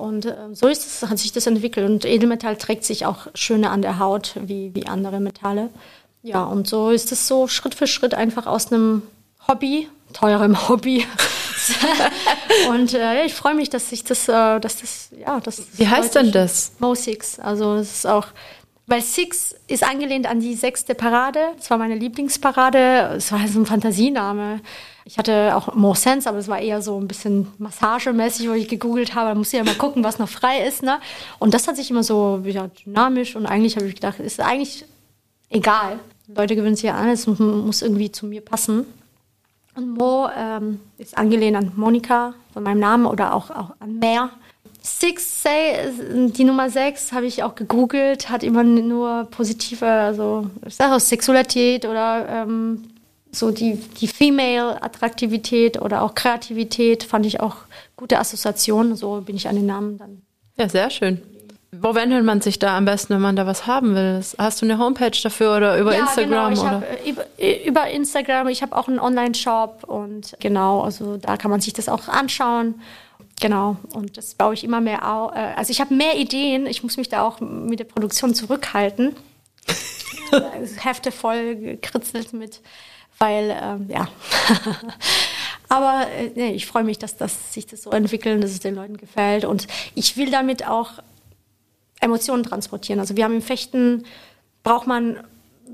Und 0.01 0.25
äh, 0.25 0.35
so 0.53 0.67
ist 0.67 0.85
es, 0.85 1.07
hat 1.07 1.19
sich 1.19 1.31
das 1.31 1.45
entwickelt 1.45 1.87
und 1.87 2.05
Edelmetall 2.05 2.57
trägt 2.57 2.83
sich 2.83 3.05
auch 3.05 3.27
schöner 3.35 3.69
an 3.69 3.83
der 3.83 3.99
Haut 3.99 4.33
wie, 4.41 4.73
wie 4.73 4.87
andere 4.87 5.19
Metalle. 5.19 5.69
Ja, 6.23 6.43
und 6.43 6.67
so 6.67 6.89
ist 6.89 7.11
es 7.11 7.27
so 7.27 7.47
Schritt 7.47 7.75
für 7.75 7.85
Schritt 7.85 8.15
einfach 8.15 8.47
aus 8.47 8.71
einem 8.71 9.03
Hobby, 9.47 9.87
teurem 10.11 10.67
Hobby. 10.67 11.05
und 12.69 12.95
äh, 12.95 13.25
ich 13.25 13.35
freue 13.35 13.53
mich, 13.53 13.69
dass 13.69 13.89
sich 13.89 14.03
das, 14.03 14.27
äh, 14.27 14.59
dass 14.59 14.77
das, 14.77 15.09
ja, 15.19 15.39
das. 15.39 15.61
Wie 15.77 15.87
heißt 15.87 16.15
denn 16.15 16.31
das? 16.31 16.71
Mo 16.79 16.95
Six. 16.95 17.39
Also 17.39 17.75
es 17.75 17.97
ist 17.97 18.07
auch, 18.07 18.27
weil 18.87 19.01
Six 19.01 19.53
ist 19.67 19.83
angelehnt 19.83 20.25
an 20.25 20.39
die 20.39 20.55
sechste 20.55 20.95
Parade. 20.95 21.39
Das 21.57 21.69
war 21.69 21.77
meine 21.77 21.95
Lieblingsparade. 21.95 23.13
Es 23.17 23.31
war 23.31 23.47
so 23.47 23.59
ein 23.59 23.65
Fantasiename. 23.67 24.61
Ich 25.11 25.17
hatte 25.17 25.57
auch 25.57 25.75
More 25.75 25.97
Sense, 25.97 26.29
aber 26.29 26.37
es 26.37 26.47
war 26.47 26.59
eher 26.59 26.81
so 26.81 26.97
ein 26.97 27.05
bisschen 27.05 27.47
massagemäßig, 27.57 28.47
wo 28.47 28.53
ich 28.53 28.69
gegoogelt 28.69 29.13
habe. 29.13 29.27
Man 29.31 29.39
muss 29.39 29.51
ja 29.51 29.61
mal 29.61 29.75
gucken, 29.75 30.05
was 30.05 30.19
noch 30.19 30.29
frei 30.29 30.65
ist. 30.65 30.83
Ne? 30.83 31.01
Und 31.37 31.53
das 31.53 31.67
hat 31.67 31.75
sich 31.75 31.91
immer 31.91 32.01
so 32.01 32.41
ja, 32.45 32.69
dynamisch 32.85 33.35
und 33.35 33.45
eigentlich 33.45 33.75
habe 33.75 33.87
ich 33.87 33.95
gedacht, 33.95 34.21
ist 34.21 34.39
eigentlich 34.39 34.85
egal. 35.49 35.99
Leute 36.33 36.55
gewöhnen 36.55 36.77
sich 36.77 36.85
ja 36.85 36.95
an, 36.95 37.09
es 37.09 37.27
muss 37.27 37.81
irgendwie 37.81 38.09
zu 38.13 38.25
mir 38.25 38.39
passen. 38.39 38.85
Und 39.75 39.97
Mo 39.97 40.29
ähm, 40.33 40.79
ist 40.97 41.17
angelehnt 41.17 41.57
an 41.57 41.73
Monika 41.75 42.33
von 42.53 42.63
meinem 42.63 42.79
Namen 42.79 43.05
oder 43.05 43.33
auch, 43.33 43.49
auch 43.49 43.71
an 43.81 43.99
Mer. 43.99 44.29
Six, 44.81 45.43
say, 45.43 45.91
die 46.29 46.45
Nummer 46.45 46.69
6 46.69 47.11
habe 47.11 47.25
ich 47.25 47.43
auch 47.43 47.55
gegoogelt, 47.55 48.29
hat 48.29 48.43
immer 48.43 48.63
nur 48.63 49.27
positive, 49.29 49.85
also 49.85 50.47
ich 50.65 50.75
sage 50.75 50.95
auch 50.95 51.01
Sexualität 51.01 51.85
oder 51.85 52.25
ähm, 52.29 52.85
so 53.31 53.51
die, 53.51 53.75
die 53.75 54.07
Female-Attraktivität 54.07 55.81
oder 55.81 56.01
auch 56.01 56.15
Kreativität 56.15 57.03
fand 57.03 57.25
ich 57.25 57.39
auch 57.39 57.57
gute 57.95 58.19
Assoziationen. 58.19 58.95
So 58.95 59.21
bin 59.21 59.35
ich 59.35 59.47
an 59.47 59.55
den 59.55 59.65
Namen 59.65 59.97
dann. 59.97 60.21
Ja, 60.57 60.67
sehr 60.67 60.89
schön. 60.89 61.21
Wo 61.73 61.95
wendet 61.95 62.25
man 62.25 62.41
sich 62.41 62.59
da 62.59 62.77
am 62.77 62.83
besten, 62.83 63.13
wenn 63.13 63.21
man 63.21 63.37
da 63.37 63.47
was 63.47 63.65
haben 63.65 63.95
will? 63.95 64.21
Hast 64.37 64.61
du 64.61 64.65
eine 64.65 64.77
Homepage 64.77 65.17
dafür 65.23 65.55
oder 65.55 65.79
über 65.79 65.95
ja, 65.95 66.01
Instagram? 66.01 66.53
Genau. 66.53 66.61
Oder? 66.63 66.71
hab, 66.71 66.83
äh, 66.83 67.09
über, 67.09 67.25
äh, 67.37 67.67
über 67.67 67.89
Instagram, 67.89 68.49
ich 68.49 68.61
habe 68.61 68.75
auch 68.75 68.89
einen 68.89 68.99
Online-Shop 68.99 69.85
und 69.87 70.35
genau, 70.41 70.81
also 70.81 71.15
da 71.15 71.37
kann 71.37 71.49
man 71.49 71.61
sich 71.61 71.71
das 71.71 71.87
auch 71.87 72.09
anschauen. 72.09 72.81
Genau, 73.39 73.77
und 73.93 74.17
das 74.17 74.35
baue 74.35 74.53
ich 74.53 74.65
immer 74.65 74.81
mehr 74.81 75.09
auf. 75.09 75.31
Also 75.33 75.71
ich 75.71 75.79
habe 75.79 75.95
mehr 75.95 76.17
Ideen, 76.17 76.67
ich 76.67 76.83
muss 76.83 76.97
mich 76.97 77.09
da 77.09 77.23
auch 77.23 77.39
mit 77.39 77.79
der 77.79 77.85
Produktion 77.85 78.35
zurückhalten. 78.35 79.15
Hefte 80.77 81.11
voll 81.11 81.55
gekritzelt 81.55 82.33
mit, 82.33 82.61
weil, 83.21 83.55
ähm, 83.61 83.85
ja. 83.87 84.07
Aber 85.69 86.07
äh, 86.09 86.31
nee, 86.35 86.51
ich 86.53 86.65
freue 86.65 86.83
mich, 86.83 86.97
dass, 86.97 87.15
dass 87.15 87.53
sich 87.53 87.67
das 87.67 87.83
so 87.83 87.91
entwickelt, 87.91 88.43
dass 88.43 88.51
es 88.51 88.59
den 88.59 88.75
Leuten 88.75 88.97
gefällt. 88.97 89.45
Und 89.45 89.67
ich 89.95 90.17
will 90.17 90.31
damit 90.31 90.67
auch 90.67 90.93
Emotionen 92.01 92.43
transportieren. 92.43 92.99
Also 92.99 93.15
wir 93.15 93.23
haben 93.23 93.35
im 93.35 93.41
Fechten, 93.43 94.05
braucht 94.63 94.87
man 94.87 95.17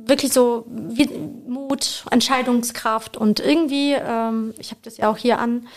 wirklich 0.06 0.34
so 0.34 0.66
Mut, 0.68 2.06
Entscheidungskraft 2.12 3.18
und 3.18 3.40
irgendwie, 3.40 3.94
ähm, 3.94 4.54
ich 4.60 4.72
habe 4.72 4.82
das 4.84 4.98
ja 4.98 5.10
auch 5.10 5.18
hier 5.18 5.40
an, 5.40 5.68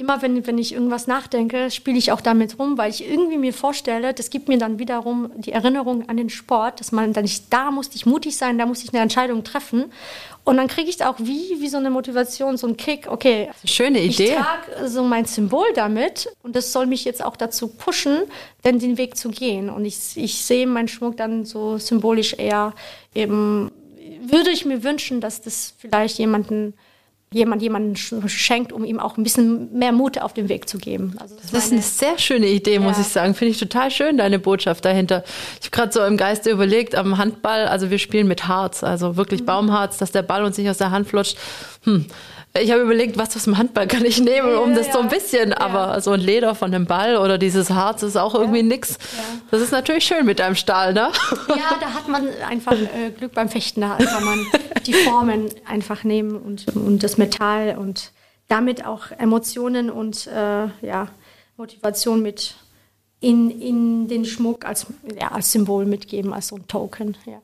immer 0.00 0.22
wenn, 0.22 0.46
wenn 0.46 0.56
ich 0.56 0.72
irgendwas 0.72 1.06
nachdenke, 1.06 1.70
spiele 1.70 1.98
ich 1.98 2.10
auch 2.10 2.22
damit 2.22 2.58
rum, 2.58 2.78
weil 2.78 2.90
ich 2.90 3.06
irgendwie 3.06 3.36
mir 3.36 3.52
vorstelle, 3.52 4.14
das 4.14 4.30
gibt 4.30 4.48
mir 4.48 4.56
dann 4.56 4.78
wiederum 4.78 5.30
die 5.36 5.52
Erinnerung 5.52 6.08
an 6.08 6.16
den 6.16 6.30
Sport, 6.30 6.80
dass 6.80 6.90
man 6.90 7.12
dann 7.12 7.24
nicht, 7.24 7.52
da 7.52 7.70
musste 7.70 7.96
ich 7.96 8.06
mutig 8.06 8.36
sein, 8.36 8.56
da 8.56 8.64
musste 8.64 8.86
ich 8.86 8.94
eine 8.94 9.02
Entscheidung 9.02 9.44
treffen. 9.44 9.92
Und 10.42 10.56
dann 10.56 10.68
kriege 10.68 10.88
ich 10.88 11.04
auch 11.04 11.16
wie, 11.18 11.60
wie 11.60 11.68
so 11.68 11.76
eine 11.76 11.90
Motivation, 11.90 12.56
so 12.56 12.66
einen 12.66 12.78
Kick, 12.78 13.08
okay. 13.10 13.50
Schöne 13.64 14.00
Idee. 14.00 14.24
Ich 14.24 14.34
trage 14.34 14.88
so 14.88 15.02
mein 15.04 15.26
Symbol 15.26 15.66
damit 15.74 16.34
und 16.42 16.56
das 16.56 16.72
soll 16.72 16.86
mich 16.86 17.04
jetzt 17.04 17.22
auch 17.22 17.36
dazu 17.36 17.68
pushen, 17.68 18.22
denn 18.64 18.78
den 18.78 18.96
Weg 18.96 19.18
zu 19.18 19.28
gehen. 19.28 19.68
Und 19.68 19.84
ich, 19.84 20.16
ich 20.16 20.42
sehe 20.42 20.66
meinen 20.66 20.88
Schmuck 20.88 21.18
dann 21.18 21.44
so 21.44 21.76
symbolisch 21.76 22.32
eher 22.38 22.72
eben, 23.14 23.70
würde 24.22 24.50
ich 24.50 24.64
mir 24.64 24.82
wünschen, 24.82 25.20
dass 25.20 25.42
das 25.42 25.74
vielleicht 25.78 26.18
jemanden 26.18 26.72
jemand 27.32 27.62
jemanden 27.62 27.94
schenkt, 27.94 28.72
um 28.72 28.84
ihm 28.84 28.98
auch 28.98 29.16
ein 29.16 29.22
bisschen 29.22 29.72
mehr 29.72 29.92
Mut 29.92 30.20
auf 30.20 30.32
den 30.34 30.48
Weg 30.48 30.68
zu 30.68 30.78
geben. 30.78 31.14
Also 31.20 31.36
das, 31.36 31.52
das 31.52 31.64
ist 31.66 31.72
eine 31.72 31.82
sehr 31.82 32.18
schöne 32.18 32.48
Idee, 32.48 32.80
muss 32.80 32.96
Ja. 32.96 33.02
ich 33.02 33.08
sagen. 33.08 33.34
Finde 33.36 33.52
ich 33.52 33.58
total 33.60 33.92
schön, 33.92 34.18
deine 34.18 34.40
Botschaft 34.40 34.84
dahinter. 34.84 35.22
Ich 35.60 35.66
habe 35.66 35.70
gerade 35.70 35.92
so 35.92 36.02
im 36.04 36.16
Geiste 36.16 36.50
überlegt, 36.50 36.96
am 36.96 37.18
Handball, 37.18 37.66
also 37.68 37.88
wir 37.90 37.98
spielen 38.00 38.26
mit 38.26 38.48
Harz, 38.48 38.82
also 38.82 39.10
Mhm. 39.10 39.16
wirklich 39.16 39.46
Baumharz, 39.46 39.98
dass 39.98 40.10
der 40.10 40.22
Ball 40.22 40.42
uns 40.44 40.58
nicht 40.58 40.68
aus 40.68 40.78
der 40.78 40.90
Hand 40.90 41.06
flutscht. 41.06 41.36
Hm. 41.84 42.06
Ich 42.58 42.72
habe 42.72 42.82
überlegt, 42.82 43.16
was 43.16 43.36
aus 43.36 43.44
dem 43.44 43.58
Handball 43.58 43.86
kann 43.86 44.04
ich 44.04 44.20
nehmen, 44.20 44.56
um 44.56 44.70
Ja, 44.70 44.78
das 44.78 44.92
so 44.92 44.98
ein 44.98 45.04
ja. 45.04 45.10
bisschen, 45.14 45.52
aber 45.52 46.00
so 46.00 46.10
ein 46.10 46.20
Leder 46.20 46.56
von 46.56 46.72
dem 46.72 46.84
Ball 46.84 47.16
oder 47.16 47.38
dieses 47.38 47.70
Harz 47.70 48.02
ist 48.02 48.16
auch 48.16 48.34
irgendwie 48.34 48.64
nix. 48.64 48.98
Das 49.52 49.60
ist 49.62 49.70
natürlich 49.70 50.04
schön 50.04 50.26
mit 50.26 50.40
deinem 50.40 50.56
Stahl, 50.56 50.92
ne? 50.92 51.12
Ja, 51.48 51.76
da 51.80 51.94
hat 51.94 52.08
man 52.08 52.28
einfach 52.48 52.72
äh, 52.72 53.10
Glück 53.16 53.34
beim 53.34 53.48
Fechten. 53.48 53.82
Da 53.82 53.96
kann 53.96 54.24
man 54.24 54.44
die 54.84 54.94
Formen 54.94 55.48
einfach 55.64 56.02
nehmen 56.02 56.36
und, 56.36 56.66
und 56.74 57.04
das 57.04 57.18
Metall 57.18 57.76
und 57.78 58.10
damit 58.48 58.84
auch 58.84 59.12
Emotionen 59.16 59.88
und 59.88 60.26
äh, 60.26 60.66
ja, 60.84 61.06
Motivation 61.56 62.20
mit 62.20 62.56
in, 63.20 63.50
in 63.60 64.08
den 64.08 64.24
Schmuck 64.24 64.64
als, 64.64 64.86
ja, 65.20 65.28
als 65.28 65.52
Symbol 65.52 65.86
mitgeben, 65.86 66.32
als 66.32 66.48
so 66.48 66.56
ein 66.56 66.66
Token. 66.66 67.16
Ja. 67.26 67.40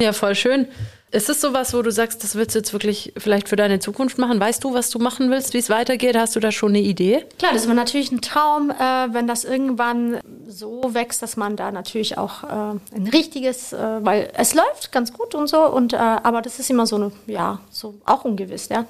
Ja, 0.00 0.12
voll 0.12 0.36
schön. 0.36 0.68
Ist 1.10 1.28
es 1.28 1.40
sowas, 1.40 1.74
wo 1.74 1.82
du 1.82 1.90
sagst, 1.90 2.22
das 2.22 2.36
willst 2.36 2.54
du 2.54 2.60
jetzt 2.60 2.72
wirklich 2.72 3.12
vielleicht 3.16 3.48
für 3.48 3.56
deine 3.56 3.80
Zukunft 3.80 4.16
machen? 4.16 4.38
Weißt 4.38 4.62
du, 4.62 4.72
was 4.72 4.90
du 4.90 5.00
machen 5.00 5.28
willst, 5.28 5.54
wie 5.54 5.58
es 5.58 5.70
weitergeht? 5.70 6.16
Hast 6.16 6.36
du 6.36 6.40
da 6.40 6.52
schon 6.52 6.68
eine 6.68 6.80
Idee? 6.80 7.24
Klar, 7.38 7.52
das 7.52 7.64
wäre 7.64 7.74
natürlich 7.74 8.12
ein 8.12 8.20
Traum, 8.20 8.70
äh, 8.70 8.74
wenn 8.74 9.26
das 9.26 9.42
irgendwann 9.42 10.20
so 10.46 10.94
wächst, 10.94 11.20
dass 11.22 11.36
man 11.36 11.56
da 11.56 11.72
natürlich 11.72 12.16
auch 12.16 12.44
äh, 12.44 12.46
ein 12.94 13.08
richtiges, 13.12 13.72
äh, 13.72 14.04
weil 14.04 14.30
es 14.34 14.54
läuft 14.54 14.92
ganz 14.92 15.12
gut 15.12 15.34
und 15.34 15.48
so, 15.48 15.66
und 15.66 15.94
äh, 15.94 15.96
aber 15.96 16.42
das 16.42 16.60
ist 16.60 16.70
immer 16.70 16.86
so 16.86 16.94
eine, 16.94 17.12
ja, 17.26 17.60
so 17.70 17.94
auch 18.04 18.24
ungewiss, 18.24 18.68
ja. 18.68 18.84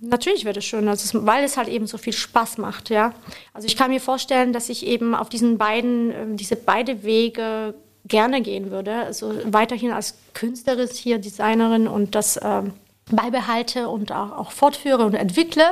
Natürlich 0.00 0.46
wird 0.46 0.56
es 0.56 0.64
schön, 0.64 0.88
also 0.88 1.26
weil 1.26 1.44
es 1.44 1.58
halt 1.58 1.68
eben 1.68 1.86
so 1.86 1.98
viel 1.98 2.14
Spaß 2.14 2.56
macht, 2.56 2.88
ja. 2.88 3.12
Also 3.52 3.66
ich 3.66 3.76
kann 3.76 3.90
mir 3.90 4.00
vorstellen, 4.00 4.54
dass 4.54 4.70
ich 4.70 4.86
eben 4.86 5.14
auf 5.14 5.28
diesen 5.28 5.58
beiden, 5.58 6.10
äh, 6.10 6.36
diese 6.36 6.56
beide 6.56 7.02
Wege 7.02 7.74
gerne 8.06 8.40
gehen 8.42 8.70
würde. 8.70 8.94
Also 8.94 9.34
weiterhin 9.46 9.92
als 9.92 10.14
Künstlerin 10.34 10.88
hier, 10.92 11.18
Designerin 11.18 11.88
und 11.88 12.14
das 12.14 12.38
ähm, 12.42 12.72
beibehalte 13.10 13.88
und 13.88 14.12
auch, 14.12 14.32
auch 14.32 14.52
fortführe 14.52 15.04
und 15.04 15.14
entwickle. 15.14 15.64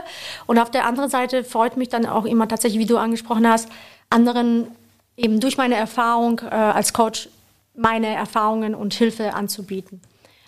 Und 0.46 0.58
auf 0.58 0.70
der 0.70 0.86
anderen 0.86 1.10
Seite 1.10 1.44
freut 1.44 1.76
mich 1.76 1.88
dann 1.88 2.06
auch 2.06 2.24
immer 2.24 2.48
tatsächlich, 2.48 2.80
wie 2.80 2.86
du 2.86 2.96
angesprochen 2.96 3.48
hast, 3.48 3.68
anderen 4.10 4.68
eben 5.16 5.40
durch 5.40 5.56
meine 5.56 5.74
Erfahrung 5.74 6.40
äh, 6.40 6.54
als 6.54 6.92
Coach 6.92 7.28
meine 7.74 8.08
Erfahrungen 8.08 8.74
und 8.74 8.94
Hilfe 8.94 9.34
anzubieten. 9.34 10.00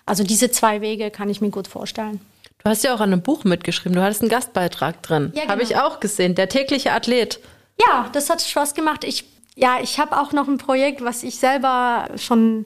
Also 0.05 0.23
diese 0.23 0.51
zwei 0.51 0.81
Wege 0.81 1.11
kann 1.11 1.29
ich 1.29 1.39
mir 1.39 1.49
gut 1.49 1.67
vorstellen. 1.67 2.19
Du 2.63 2.69
hast 2.69 2.83
ja 2.83 2.93
auch 2.93 2.99
an 2.99 3.11
einem 3.11 3.21
Buch 3.21 3.43
mitgeschrieben. 3.43 3.95
Du 3.95 4.03
hattest 4.03 4.21
einen 4.21 4.29
Gastbeitrag 4.29 5.01
drin. 5.01 5.31
Ja, 5.33 5.41
genau. 5.41 5.53
Habe 5.53 5.63
ich 5.63 5.77
auch 5.77 5.99
gesehen. 5.99 6.35
Der 6.35 6.49
tägliche 6.49 6.91
Athlet. 6.91 7.39
Ja, 7.79 8.09
das 8.11 8.29
hat 8.29 8.41
Spaß 8.41 8.73
gemacht. 8.73 9.03
Ich 9.03 9.25
ja, 9.61 9.77
ich 9.81 9.99
habe 9.99 10.19
auch 10.19 10.31
noch 10.33 10.47
ein 10.47 10.57
Projekt, 10.57 11.03
was 11.03 11.23
ich 11.23 11.35
selber 11.35 12.09
schon, 12.15 12.65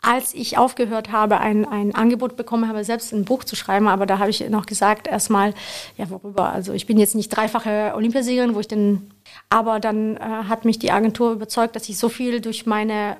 als 0.00 0.32
ich 0.32 0.56
aufgehört 0.56 1.10
habe, 1.10 1.40
ein, 1.40 1.64
ein 1.64 1.94
Angebot 1.94 2.36
bekommen 2.36 2.68
habe, 2.68 2.84
selbst 2.84 3.12
ein 3.12 3.24
Buch 3.24 3.42
zu 3.42 3.56
schreiben. 3.56 3.88
Aber 3.88 4.06
da 4.06 4.18
habe 4.18 4.30
ich 4.30 4.48
noch 4.48 4.66
gesagt, 4.66 5.08
erstmal, 5.08 5.54
ja, 5.96 6.08
worüber? 6.10 6.52
Also 6.52 6.72
ich 6.72 6.86
bin 6.86 6.98
jetzt 6.98 7.16
nicht 7.16 7.30
dreifache 7.30 7.92
Olympiasiegerin, 7.96 8.54
wo 8.54 8.60
ich 8.60 8.68
denn, 8.68 9.10
aber 9.50 9.80
dann 9.80 10.16
äh, 10.16 10.20
hat 10.20 10.64
mich 10.64 10.78
die 10.78 10.92
Agentur 10.92 11.32
überzeugt, 11.32 11.74
dass 11.74 11.88
ich 11.88 11.98
so 11.98 12.08
viel 12.08 12.40
durch 12.40 12.64
meine 12.64 13.16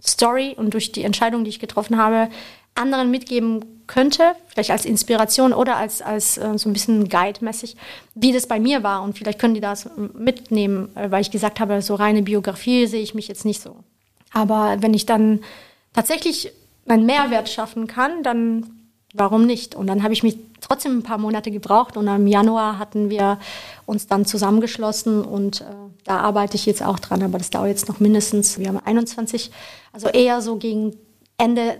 Story 0.00 0.54
und 0.56 0.72
durch 0.72 0.90
die 0.90 1.04
Entscheidung, 1.04 1.44
die 1.44 1.50
ich 1.50 1.60
getroffen 1.60 1.98
habe, 1.98 2.28
anderen 2.74 3.10
mitgeben 3.10 3.81
könnte, 3.92 4.34
vielleicht 4.48 4.70
als 4.70 4.86
Inspiration 4.86 5.52
oder 5.52 5.76
als, 5.76 6.00
als 6.00 6.38
äh, 6.38 6.56
so 6.56 6.70
ein 6.70 6.72
bisschen 6.72 7.10
Guide-mäßig, 7.10 7.76
wie 8.14 8.32
das 8.32 8.46
bei 8.46 8.58
mir 8.58 8.82
war. 8.82 9.02
Und 9.02 9.18
vielleicht 9.18 9.38
können 9.38 9.54
die 9.54 9.60
das 9.60 9.90
mitnehmen, 10.14 10.88
äh, 10.96 11.10
weil 11.10 11.20
ich 11.20 11.30
gesagt 11.30 11.60
habe, 11.60 11.82
so 11.82 11.94
reine 11.94 12.22
Biografie 12.22 12.86
sehe 12.86 13.02
ich 13.02 13.14
mich 13.14 13.28
jetzt 13.28 13.44
nicht 13.44 13.60
so. 13.60 13.76
Aber 14.32 14.78
wenn 14.80 14.94
ich 14.94 15.04
dann 15.04 15.40
tatsächlich 15.92 16.52
einen 16.88 17.04
Mehrwert 17.04 17.50
schaffen 17.50 17.86
kann, 17.86 18.22
dann 18.22 18.64
warum 19.12 19.44
nicht? 19.44 19.74
Und 19.74 19.88
dann 19.88 20.02
habe 20.02 20.14
ich 20.14 20.22
mich 20.22 20.38
trotzdem 20.62 20.98
ein 20.98 21.02
paar 21.02 21.18
Monate 21.18 21.50
gebraucht 21.50 21.98
und 21.98 22.08
im 22.08 22.26
Januar 22.26 22.78
hatten 22.78 23.10
wir 23.10 23.38
uns 23.84 24.06
dann 24.06 24.24
zusammengeschlossen 24.24 25.22
und 25.22 25.60
äh, 25.60 25.64
da 26.04 26.20
arbeite 26.20 26.56
ich 26.56 26.64
jetzt 26.64 26.82
auch 26.82 26.98
dran, 26.98 27.22
aber 27.22 27.36
das 27.36 27.50
dauert 27.50 27.68
jetzt 27.68 27.88
noch 27.88 28.00
mindestens, 28.00 28.58
wir 28.58 28.68
haben 28.68 28.80
21, 28.82 29.50
also 29.92 30.08
eher 30.08 30.40
so 30.40 30.56
gegen 30.56 30.96
Ende 31.36 31.76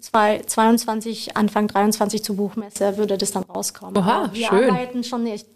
2022, 0.00 1.36
Anfang 1.36 1.68
23 1.68 2.22
zur 2.24 2.36
Buchmesse 2.36 2.96
würde 2.96 3.18
das 3.18 3.32
dann 3.32 3.42
rauskommen. 3.44 3.96
Oha, 3.96 4.30
wir 4.32 4.48
schön. 4.48 4.70
arbeiten 4.70 5.04
schon, 5.04 5.24
nicht, 5.24 5.46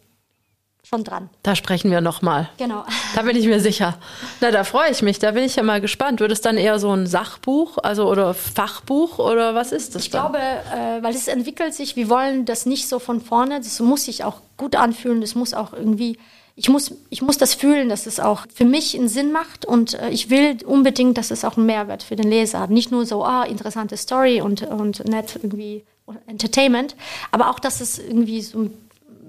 schon 0.84 1.02
dran. 1.02 1.30
Da 1.42 1.54
sprechen 1.54 1.90
wir 1.90 2.02
nochmal. 2.02 2.50
Genau. 2.58 2.84
Da 3.14 3.22
bin 3.22 3.36
ich 3.36 3.46
mir 3.46 3.60
sicher. 3.60 3.96
Na, 4.40 4.50
da 4.50 4.64
freue 4.64 4.90
ich 4.90 5.00
mich. 5.00 5.18
Da 5.18 5.30
bin 5.30 5.44
ich 5.44 5.56
ja 5.56 5.62
mal 5.62 5.80
gespannt. 5.80 6.20
Wird 6.20 6.30
es 6.30 6.42
dann 6.42 6.58
eher 6.58 6.78
so 6.78 6.90
ein 6.92 7.06
Sachbuch, 7.06 7.78
also 7.82 8.06
oder 8.08 8.34
Fachbuch 8.34 9.18
oder 9.18 9.54
was 9.54 9.72
ist 9.72 9.94
das? 9.94 10.02
Ich 10.02 10.10
dann? 10.10 10.32
glaube, 10.32 10.38
äh, 10.38 11.02
weil 11.02 11.14
es 11.14 11.26
entwickelt 11.26 11.72
sich. 11.72 11.96
Wir 11.96 12.10
wollen 12.10 12.44
das 12.44 12.66
nicht 12.66 12.86
so 12.88 12.98
von 12.98 13.22
vorne. 13.22 13.58
Das 13.60 13.80
muss 13.80 14.04
sich 14.04 14.24
auch 14.24 14.40
gut 14.58 14.76
anfühlen. 14.76 15.22
Das 15.22 15.34
muss 15.34 15.54
auch 15.54 15.72
irgendwie 15.72 16.18
ich 16.58 16.68
muss, 16.68 16.92
ich 17.08 17.22
muss 17.22 17.38
das 17.38 17.54
fühlen, 17.54 17.88
dass 17.88 18.06
es 18.06 18.18
auch 18.18 18.46
für 18.52 18.64
mich 18.64 18.96
einen 18.96 19.08
Sinn 19.08 19.30
macht 19.30 19.64
und 19.64 19.94
äh, 19.94 20.10
ich 20.10 20.28
will 20.28 20.58
unbedingt, 20.66 21.16
dass 21.16 21.30
es 21.30 21.44
auch 21.44 21.56
einen 21.56 21.66
Mehrwert 21.66 22.02
für 22.02 22.16
den 22.16 22.28
Leser 22.28 22.58
hat. 22.58 22.70
Nicht 22.70 22.90
nur 22.90 23.06
so, 23.06 23.24
ah, 23.24 23.44
interessante 23.44 23.96
Story 23.96 24.40
und, 24.40 24.62
und 24.62 25.04
nett 25.08 25.38
irgendwie 25.40 25.84
Entertainment, 26.26 26.96
aber 27.30 27.50
auch, 27.50 27.60
dass 27.60 27.80
es 27.80 28.00
irgendwie 28.00 28.40
so 28.42 28.70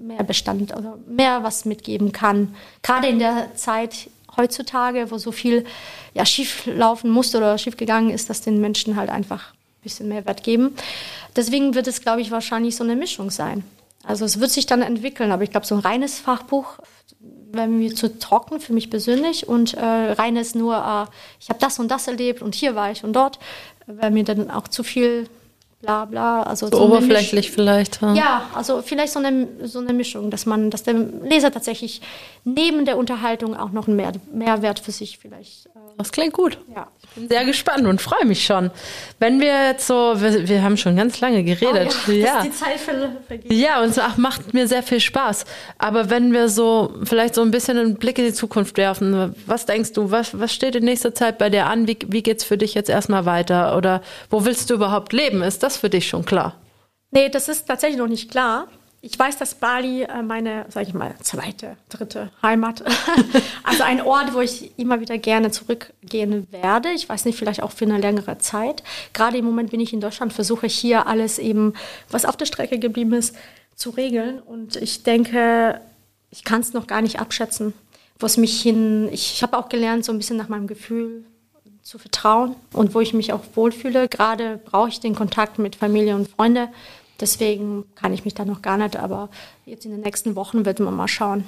mehr 0.02 0.24
Bestand 0.24 0.76
oder 0.76 0.98
mehr 1.06 1.44
was 1.44 1.64
mitgeben 1.66 2.10
kann. 2.10 2.56
Gerade 2.82 3.06
in 3.06 3.20
der 3.20 3.54
Zeit 3.54 4.10
heutzutage, 4.36 5.12
wo 5.12 5.18
so 5.18 5.30
viel 5.30 5.64
ja, 6.14 6.26
schief 6.26 6.66
laufen 6.66 7.10
musste 7.10 7.38
oder 7.38 7.58
schief 7.58 7.76
gegangen 7.76 8.10
ist, 8.10 8.28
dass 8.28 8.40
den 8.40 8.60
Menschen 8.60 8.96
halt 8.96 9.08
einfach 9.08 9.52
ein 9.52 9.82
bisschen 9.84 10.08
Mehrwert 10.08 10.42
geben. 10.42 10.74
Deswegen 11.36 11.76
wird 11.76 11.86
es, 11.86 12.00
glaube 12.00 12.22
ich, 12.22 12.32
wahrscheinlich 12.32 12.74
so 12.74 12.82
eine 12.82 12.96
Mischung 12.96 13.30
sein. 13.30 13.62
Also 14.04 14.24
es 14.24 14.40
wird 14.40 14.50
sich 14.50 14.66
dann 14.66 14.82
entwickeln, 14.82 15.30
aber 15.30 15.42
ich 15.42 15.50
glaube, 15.50 15.66
so 15.66 15.74
ein 15.74 15.80
reines 15.80 16.18
Fachbuch 16.18 16.78
wäre 17.52 17.68
mir 17.68 17.94
zu 17.94 18.18
trocken 18.18 18.60
für 18.60 18.72
mich 18.72 18.90
persönlich 18.90 19.48
und 19.48 19.74
äh, 19.74 19.84
reines 19.84 20.54
nur, 20.54 20.76
äh, 20.76 21.10
ich 21.40 21.48
habe 21.48 21.60
das 21.60 21.78
und 21.78 21.90
das 21.90 22.08
erlebt 22.08 22.42
und 22.42 22.54
hier 22.54 22.74
war 22.74 22.90
ich 22.90 23.04
und 23.04 23.12
dort, 23.12 23.38
wäre 23.86 24.10
mir 24.10 24.24
dann 24.24 24.50
auch 24.50 24.68
zu 24.68 24.82
viel 24.82 25.28
bla 25.80 26.04
bla. 26.04 26.42
Also 26.42 26.68
so, 26.68 26.76
so 26.76 26.84
oberflächlich 26.84 27.50
vielleicht. 27.50 28.00
Ja. 28.02 28.14
ja, 28.14 28.50
also 28.54 28.82
vielleicht 28.82 29.12
so 29.12 29.18
eine, 29.18 29.48
so 29.64 29.80
eine 29.80 29.92
Mischung, 29.92 30.30
dass 30.30 30.46
man, 30.46 30.70
dass 30.70 30.82
der 30.82 30.94
Leser 30.94 31.50
tatsächlich 31.50 32.00
neben 32.44 32.84
der 32.84 32.96
Unterhaltung 32.96 33.56
auch 33.56 33.70
noch 33.70 33.88
einen 33.88 33.96
Mehr, 33.96 34.12
Mehrwert 34.32 34.80
für 34.80 34.92
sich 34.92 35.18
vielleicht. 35.18 35.66
Äh, 35.66 35.70
das 35.98 36.12
klingt 36.12 36.32
gut. 36.32 36.58
Ja. 36.74 36.88
Ich 37.02 37.08
bin 37.10 37.28
sehr 37.28 37.44
gespannt 37.44 37.86
und 37.86 38.00
freue 38.00 38.24
mich 38.24 38.44
schon. 38.44 38.70
Wenn 39.18 39.40
wir 39.40 39.66
jetzt 39.68 39.86
so, 39.86 40.14
wir, 40.20 40.48
wir 40.48 40.62
haben 40.62 40.76
schon 40.76 40.96
ganz 40.96 41.20
lange 41.20 41.44
geredet. 41.44 41.96
Oh 42.08 42.10
ja, 42.10 42.16
ja. 42.36 42.42
die 42.42 42.52
Zeit 42.52 42.80
vergeht. 42.80 43.52
Ja, 43.52 43.82
und 43.82 43.94
so, 43.94 44.00
ach, 44.00 44.16
macht 44.16 44.54
mir 44.54 44.66
sehr 44.66 44.82
viel 44.82 45.00
Spaß. 45.00 45.44
Aber 45.78 46.10
wenn 46.10 46.32
wir 46.32 46.48
so 46.48 46.94
vielleicht 47.04 47.34
so 47.34 47.42
ein 47.42 47.50
bisschen 47.50 47.78
einen 47.78 47.94
Blick 47.96 48.18
in 48.18 48.24
die 48.24 48.32
Zukunft 48.32 48.76
werfen, 48.76 49.34
was 49.46 49.66
denkst 49.66 49.92
du, 49.92 50.10
was, 50.10 50.38
was 50.38 50.52
steht 50.52 50.76
in 50.76 50.84
nächster 50.84 51.14
Zeit 51.14 51.38
bei 51.38 51.50
dir 51.50 51.66
an? 51.66 51.86
Wie, 51.86 51.98
wie 52.06 52.22
geht 52.22 52.38
es 52.38 52.44
für 52.44 52.56
dich 52.56 52.74
jetzt 52.74 52.88
erstmal 52.88 53.26
weiter? 53.26 53.76
Oder 53.76 54.02
wo 54.30 54.44
willst 54.44 54.70
du 54.70 54.74
überhaupt 54.74 55.12
leben? 55.12 55.42
Ist 55.42 55.62
das 55.62 55.76
für 55.76 55.90
dich 55.90 56.08
schon 56.08 56.24
klar? 56.24 56.56
Nee, 57.10 57.28
das 57.28 57.48
ist 57.48 57.66
tatsächlich 57.66 57.98
noch 57.98 58.08
nicht 58.08 58.30
klar. 58.30 58.68
Ich 59.02 59.18
weiß, 59.18 59.38
dass 59.38 59.54
Bali 59.54 60.02
äh, 60.02 60.22
meine, 60.22 60.66
sag 60.68 60.86
ich 60.86 60.92
mal, 60.92 61.14
zweite, 61.22 61.78
dritte 61.88 62.30
Heimat, 62.42 62.84
also 63.64 63.82
ein 63.82 64.02
Ort, 64.02 64.34
wo 64.34 64.40
ich 64.40 64.78
immer 64.78 65.00
wieder 65.00 65.16
gerne 65.16 65.50
zurückgehen 65.50 66.46
werde. 66.50 66.90
Ich 66.90 67.08
weiß 67.08 67.24
nicht, 67.24 67.38
vielleicht 67.38 67.62
auch 67.62 67.72
für 67.72 67.86
eine 67.86 67.98
längere 67.98 68.36
Zeit. 68.38 68.82
Gerade 69.14 69.38
im 69.38 69.46
Moment 69.46 69.70
bin 69.70 69.80
ich 69.80 69.94
in 69.94 70.02
Deutschland, 70.02 70.34
versuche 70.34 70.66
hier 70.66 71.06
alles 71.06 71.38
eben, 71.38 71.72
was 72.10 72.26
auf 72.26 72.36
der 72.36 72.44
Strecke 72.44 72.78
geblieben 72.78 73.14
ist, 73.14 73.34
zu 73.74 73.88
regeln. 73.88 74.38
Und 74.38 74.76
ich 74.76 75.02
denke, 75.02 75.80
ich 76.30 76.44
kann 76.44 76.60
es 76.60 76.74
noch 76.74 76.86
gar 76.86 77.00
nicht 77.00 77.20
abschätzen, 77.20 77.72
wo 78.18 78.26
es 78.26 78.36
mich 78.36 78.60
hin. 78.60 79.08
Ich 79.12 79.42
habe 79.42 79.56
auch 79.56 79.70
gelernt, 79.70 80.04
so 80.04 80.12
ein 80.12 80.18
bisschen 80.18 80.36
nach 80.36 80.48
meinem 80.48 80.66
Gefühl 80.66 81.24
zu 81.82 81.98
vertrauen 81.98 82.54
und 82.74 82.94
wo 82.94 83.00
ich 83.00 83.14
mich 83.14 83.32
auch 83.32 83.40
wohlfühle. 83.54 84.08
Gerade 84.08 84.60
brauche 84.62 84.90
ich 84.90 85.00
den 85.00 85.14
Kontakt 85.14 85.58
mit 85.58 85.74
Familie 85.74 86.14
und 86.14 86.28
Freunde 86.28 86.68
Deswegen 87.20 87.84
kann 87.94 88.12
ich 88.12 88.24
mich 88.24 88.34
da 88.34 88.44
noch 88.44 88.62
gar 88.62 88.76
nicht, 88.76 88.96
aber 88.96 89.28
jetzt 89.66 89.84
in 89.84 89.90
den 89.90 90.00
nächsten 90.00 90.36
Wochen 90.36 90.64
wird 90.64 90.80
man 90.80 90.94
mal 90.94 91.08
schauen. 91.08 91.44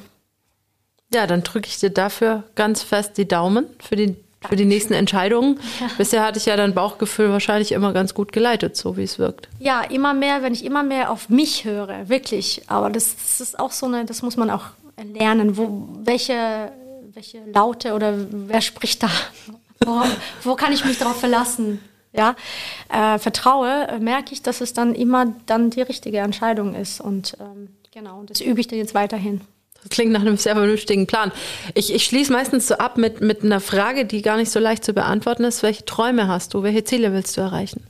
Ja, 1.15 1.27
dann 1.27 1.43
drücke 1.43 1.69
ich 1.69 1.79
dir 1.79 1.91
dafür 1.91 2.45
ganz 2.55 2.83
fest 2.83 3.19
die 3.19 3.29
Daumen 3.29 3.67
für 3.79 3.97
die, 3.97 4.17
für 4.49 4.57
die 4.57 4.65
nächsten 4.65 4.95
Entscheidungen. 4.95 5.59
Ja. 5.81 5.91
Bisher 5.99 6.25
hatte 6.25 6.39
ich 6.39 6.47
ja 6.47 6.57
dein 6.57 6.75
Bauchgefühl 6.75 7.31
wahrscheinlich 7.31 7.73
immer 7.73 7.93
ganz 7.93 8.15
gut 8.15 8.33
geleitet, 8.33 8.77
so 8.77 8.97
wie 8.97 9.03
es 9.03 9.19
wirkt. 9.19 9.49
Ja, 9.59 9.83
immer 9.83 10.15
mehr, 10.15 10.43
wenn 10.43 10.55
ich 10.55 10.65
immer 10.65 10.83
mehr 10.83 11.11
auf 11.11 11.29
mich 11.29 11.65
höre, 11.65 12.09
wirklich. 12.09 12.63
Aber 12.69 12.89
das, 12.91 13.15
das 13.17 13.41
ist 13.41 13.59
auch 13.59 13.73
so 13.73 13.87
eine, 13.87 14.05
das 14.05 14.23
muss 14.23 14.37
man 14.37 14.51
auch 14.51 14.67
lernen, 15.15 15.57
wo, 15.57 15.89
welche, 16.05 16.73
welche 17.13 17.39
Laute 17.53 17.95
oder 17.95 18.15
wer 18.31 18.61
spricht 18.61 19.03
da? 19.03 19.11
Wo, 19.85 20.03
wo 20.45 20.55
kann 20.55 20.73
ich 20.73 20.85
mich 20.85 20.99
darauf 20.99 21.19
verlassen? 21.19 21.81
Ja, 22.13 22.37
äh, 22.91 23.19
vertraue, 23.19 23.89
äh, 23.89 23.99
merke 23.99 24.33
ich, 24.33 24.43
dass 24.43 24.61
es 24.61 24.73
dann 24.73 24.95
immer 24.95 25.35
dann 25.47 25.71
die 25.71 25.83
richtige 25.83 26.19
Entscheidung 26.19 26.75
ist. 26.75 27.01
Und 27.01 27.37
ähm, 27.41 27.69
genau, 27.93 28.23
das 28.25 28.41
übe 28.41 28.61
ich 28.61 28.69
dann 28.69 28.79
jetzt 28.79 28.95
weiterhin. 28.95 29.41
Das 29.83 29.91
klingt 29.91 30.13
nach 30.13 30.21
einem 30.21 30.37
sehr 30.37 30.55
vernünftigen 30.55 31.07
Plan. 31.07 31.33
Ich, 31.75 31.93
ich 31.93 32.05
schließe 32.05 32.33
meistens 32.33 32.69
so 32.69 32.75
ab 32.75 32.99
mit, 32.99 33.21
mit 33.21 33.43
einer 33.43 33.61
Frage, 33.61 34.05
die 34.05 34.23
gar 34.23 34.37
nicht 34.37 34.53
so 34.53 34.61
leicht 34.61 34.85
zu 34.85 34.93
beantworten 34.93 35.45
ist. 35.45 35.63
Welche 35.63 35.85
Träume 35.85 36.29
hast 36.29 36.55
du? 36.55 36.63
Welche 36.63 36.85
Ziele 36.85 37.13
willst 37.13 37.37
du 37.37 37.41
erreichen? 37.41 37.83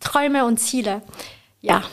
Träume 0.00 0.46
und 0.46 0.58
Ziele. 0.58 1.02
Ja. 1.60 1.84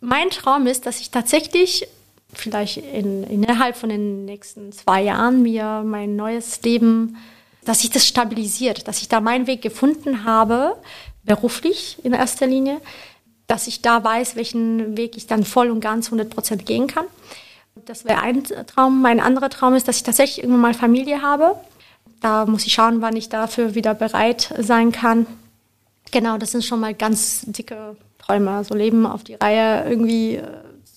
Mein 0.00 0.28
Traum 0.28 0.66
ist, 0.66 0.84
dass 0.84 1.00
ich 1.00 1.10
tatsächlich 1.10 1.88
vielleicht 2.34 2.76
in, 2.76 3.24
innerhalb 3.24 3.76
von 3.76 3.88
den 3.88 4.26
nächsten 4.26 4.72
zwei 4.72 5.02
Jahren 5.02 5.42
mir 5.42 5.82
mein 5.84 6.14
neues 6.16 6.60
Leben 6.62 7.16
dass 7.64 7.80
sich 7.80 7.90
das 7.90 8.06
stabilisiert, 8.06 8.88
dass 8.88 9.00
ich 9.00 9.08
da 9.08 9.20
meinen 9.20 9.46
Weg 9.46 9.62
gefunden 9.62 10.24
habe, 10.24 10.76
beruflich 11.24 11.98
in 12.04 12.12
erster 12.12 12.46
Linie, 12.46 12.80
dass 13.46 13.66
ich 13.66 13.82
da 13.82 14.02
weiß, 14.02 14.36
welchen 14.36 14.96
Weg 14.96 15.16
ich 15.16 15.26
dann 15.26 15.44
voll 15.44 15.70
und 15.70 15.80
ganz 15.80 16.06
100 16.06 16.30
Prozent 16.30 16.66
gehen 16.66 16.86
kann. 16.86 17.06
Das 17.86 18.04
wäre 18.04 18.20
ein 18.20 18.44
Traum. 18.44 19.02
Mein 19.02 19.20
anderer 19.20 19.50
Traum 19.50 19.74
ist, 19.74 19.88
dass 19.88 19.96
ich 19.96 20.02
tatsächlich 20.02 20.38
irgendwann 20.38 20.60
mal 20.60 20.74
Familie 20.74 21.22
habe. 21.22 21.56
Da 22.20 22.46
muss 22.46 22.66
ich 22.66 22.72
schauen, 22.72 23.02
wann 23.02 23.16
ich 23.16 23.28
dafür 23.28 23.74
wieder 23.74 23.94
bereit 23.94 24.54
sein 24.58 24.92
kann. 24.92 25.26
Genau, 26.10 26.38
das 26.38 26.52
sind 26.52 26.64
schon 26.64 26.80
mal 26.80 26.94
ganz 26.94 27.42
dicke 27.46 27.96
Träume, 28.18 28.62
so 28.64 28.74
Leben 28.74 29.06
auf 29.06 29.24
die 29.24 29.34
Reihe 29.34 29.88
irgendwie 29.88 30.36
äh, 30.36 30.42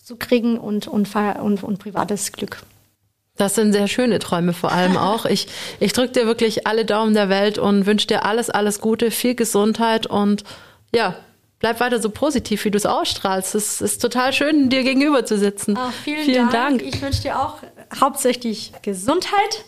zu 0.03 0.15
kriegen 0.15 0.57
und, 0.57 0.87
und, 0.87 1.13
und, 1.15 1.63
und 1.63 1.79
privates 1.79 2.31
Glück. 2.31 2.61
Das 3.37 3.55
sind 3.55 3.71
sehr 3.71 3.87
schöne 3.87 4.19
Träume 4.19 4.53
vor 4.53 4.71
allem 4.71 4.97
auch. 4.97 5.25
Ich, 5.25 5.47
ich 5.79 5.93
drücke 5.93 6.13
dir 6.13 6.25
wirklich 6.25 6.67
alle 6.67 6.85
Daumen 6.85 7.13
der 7.13 7.29
Welt 7.29 7.57
und 7.57 7.85
wünsche 7.85 8.07
dir 8.07 8.25
alles, 8.25 8.49
alles 8.49 8.81
Gute, 8.81 9.11
viel 9.11 9.35
Gesundheit 9.35 10.07
und 10.07 10.43
ja, 10.93 11.15
bleib 11.59 11.79
weiter 11.79 12.01
so 12.01 12.09
positiv, 12.09 12.65
wie 12.65 12.71
du 12.71 12.77
es 12.77 12.85
ausstrahlst. 12.85 13.55
Es 13.55 13.81
ist 13.81 14.01
total 14.01 14.33
schön, 14.33 14.69
dir 14.69 14.83
gegenüber 14.83 15.25
zu 15.25 15.37
sitzen. 15.37 15.77
Ach, 15.77 15.91
vielen, 15.91 16.25
vielen 16.25 16.49
Dank. 16.49 16.79
Dank. 16.79 16.81
Ich 16.81 17.01
wünsche 17.01 17.21
dir 17.21 17.39
auch 17.39 17.57
hauptsächlich 17.99 18.73
Gesundheit 18.81 19.63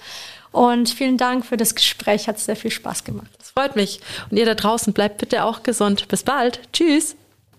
und 0.52 0.90
vielen 0.90 1.18
Dank 1.18 1.46
für 1.46 1.58
das 1.58 1.76
Gespräch. 1.76 2.28
Hat 2.28 2.40
sehr 2.40 2.56
viel 2.56 2.72
Spaß 2.72 3.04
gemacht. 3.04 3.30
Das 3.38 3.52
freut 3.52 3.76
mich. 3.76 4.00
Und 4.30 4.38
ihr 4.38 4.46
da 4.46 4.56
draußen 4.56 4.94
bleibt 4.94 5.20
bitte 5.20 5.44
auch 5.44 5.64
gesund. 5.64 6.08
Bis 6.08 6.24
bald. 6.24 6.60
Tschüss. 6.74 7.16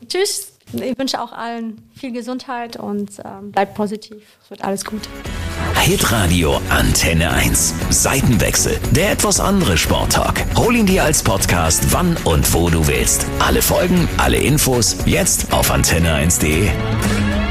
Tschüss. 0.08 0.49
Ich 0.72 0.98
wünsche 0.98 1.20
auch 1.20 1.32
allen 1.32 1.82
viel 1.94 2.12
Gesundheit 2.12 2.76
und 2.76 3.10
ähm, 3.24 3.52
bleibt 3.52 3.74
positiv. 3.74 4.22
Es 4.44 4.50
wird 4.50 4.62
alles 4.64 4.84
gut. 4.84 5.02
Hitradio 5.80 6.60
Antenne 6.68 7.30
1. 7.30 7.74
Seitenwechsel. 7.90 8.78
Der 8.92 9.12
etwas 9.12 9.40
andere 9.40 9.76
Sporttalk. 9.76 10.44
Hol 10.56 10.76
ihn 10.76 10.86
dir 10.86 11.04
als 11.04 11.22
Podcast, 11.22 11.92
wann 11.92 12.16
und 12.24 12.52
wo 12.54 12.70
du 12.70 12.86
willst. 12.86 13.26
Alle 13.38 13.62
Folgen, 13.62 14.08
alle 14.16 14.36
Infos, 14.36 14.96
jetzt 15.06 15.52
auf 15.52 15.72
antenne1.de. 15.72 17.49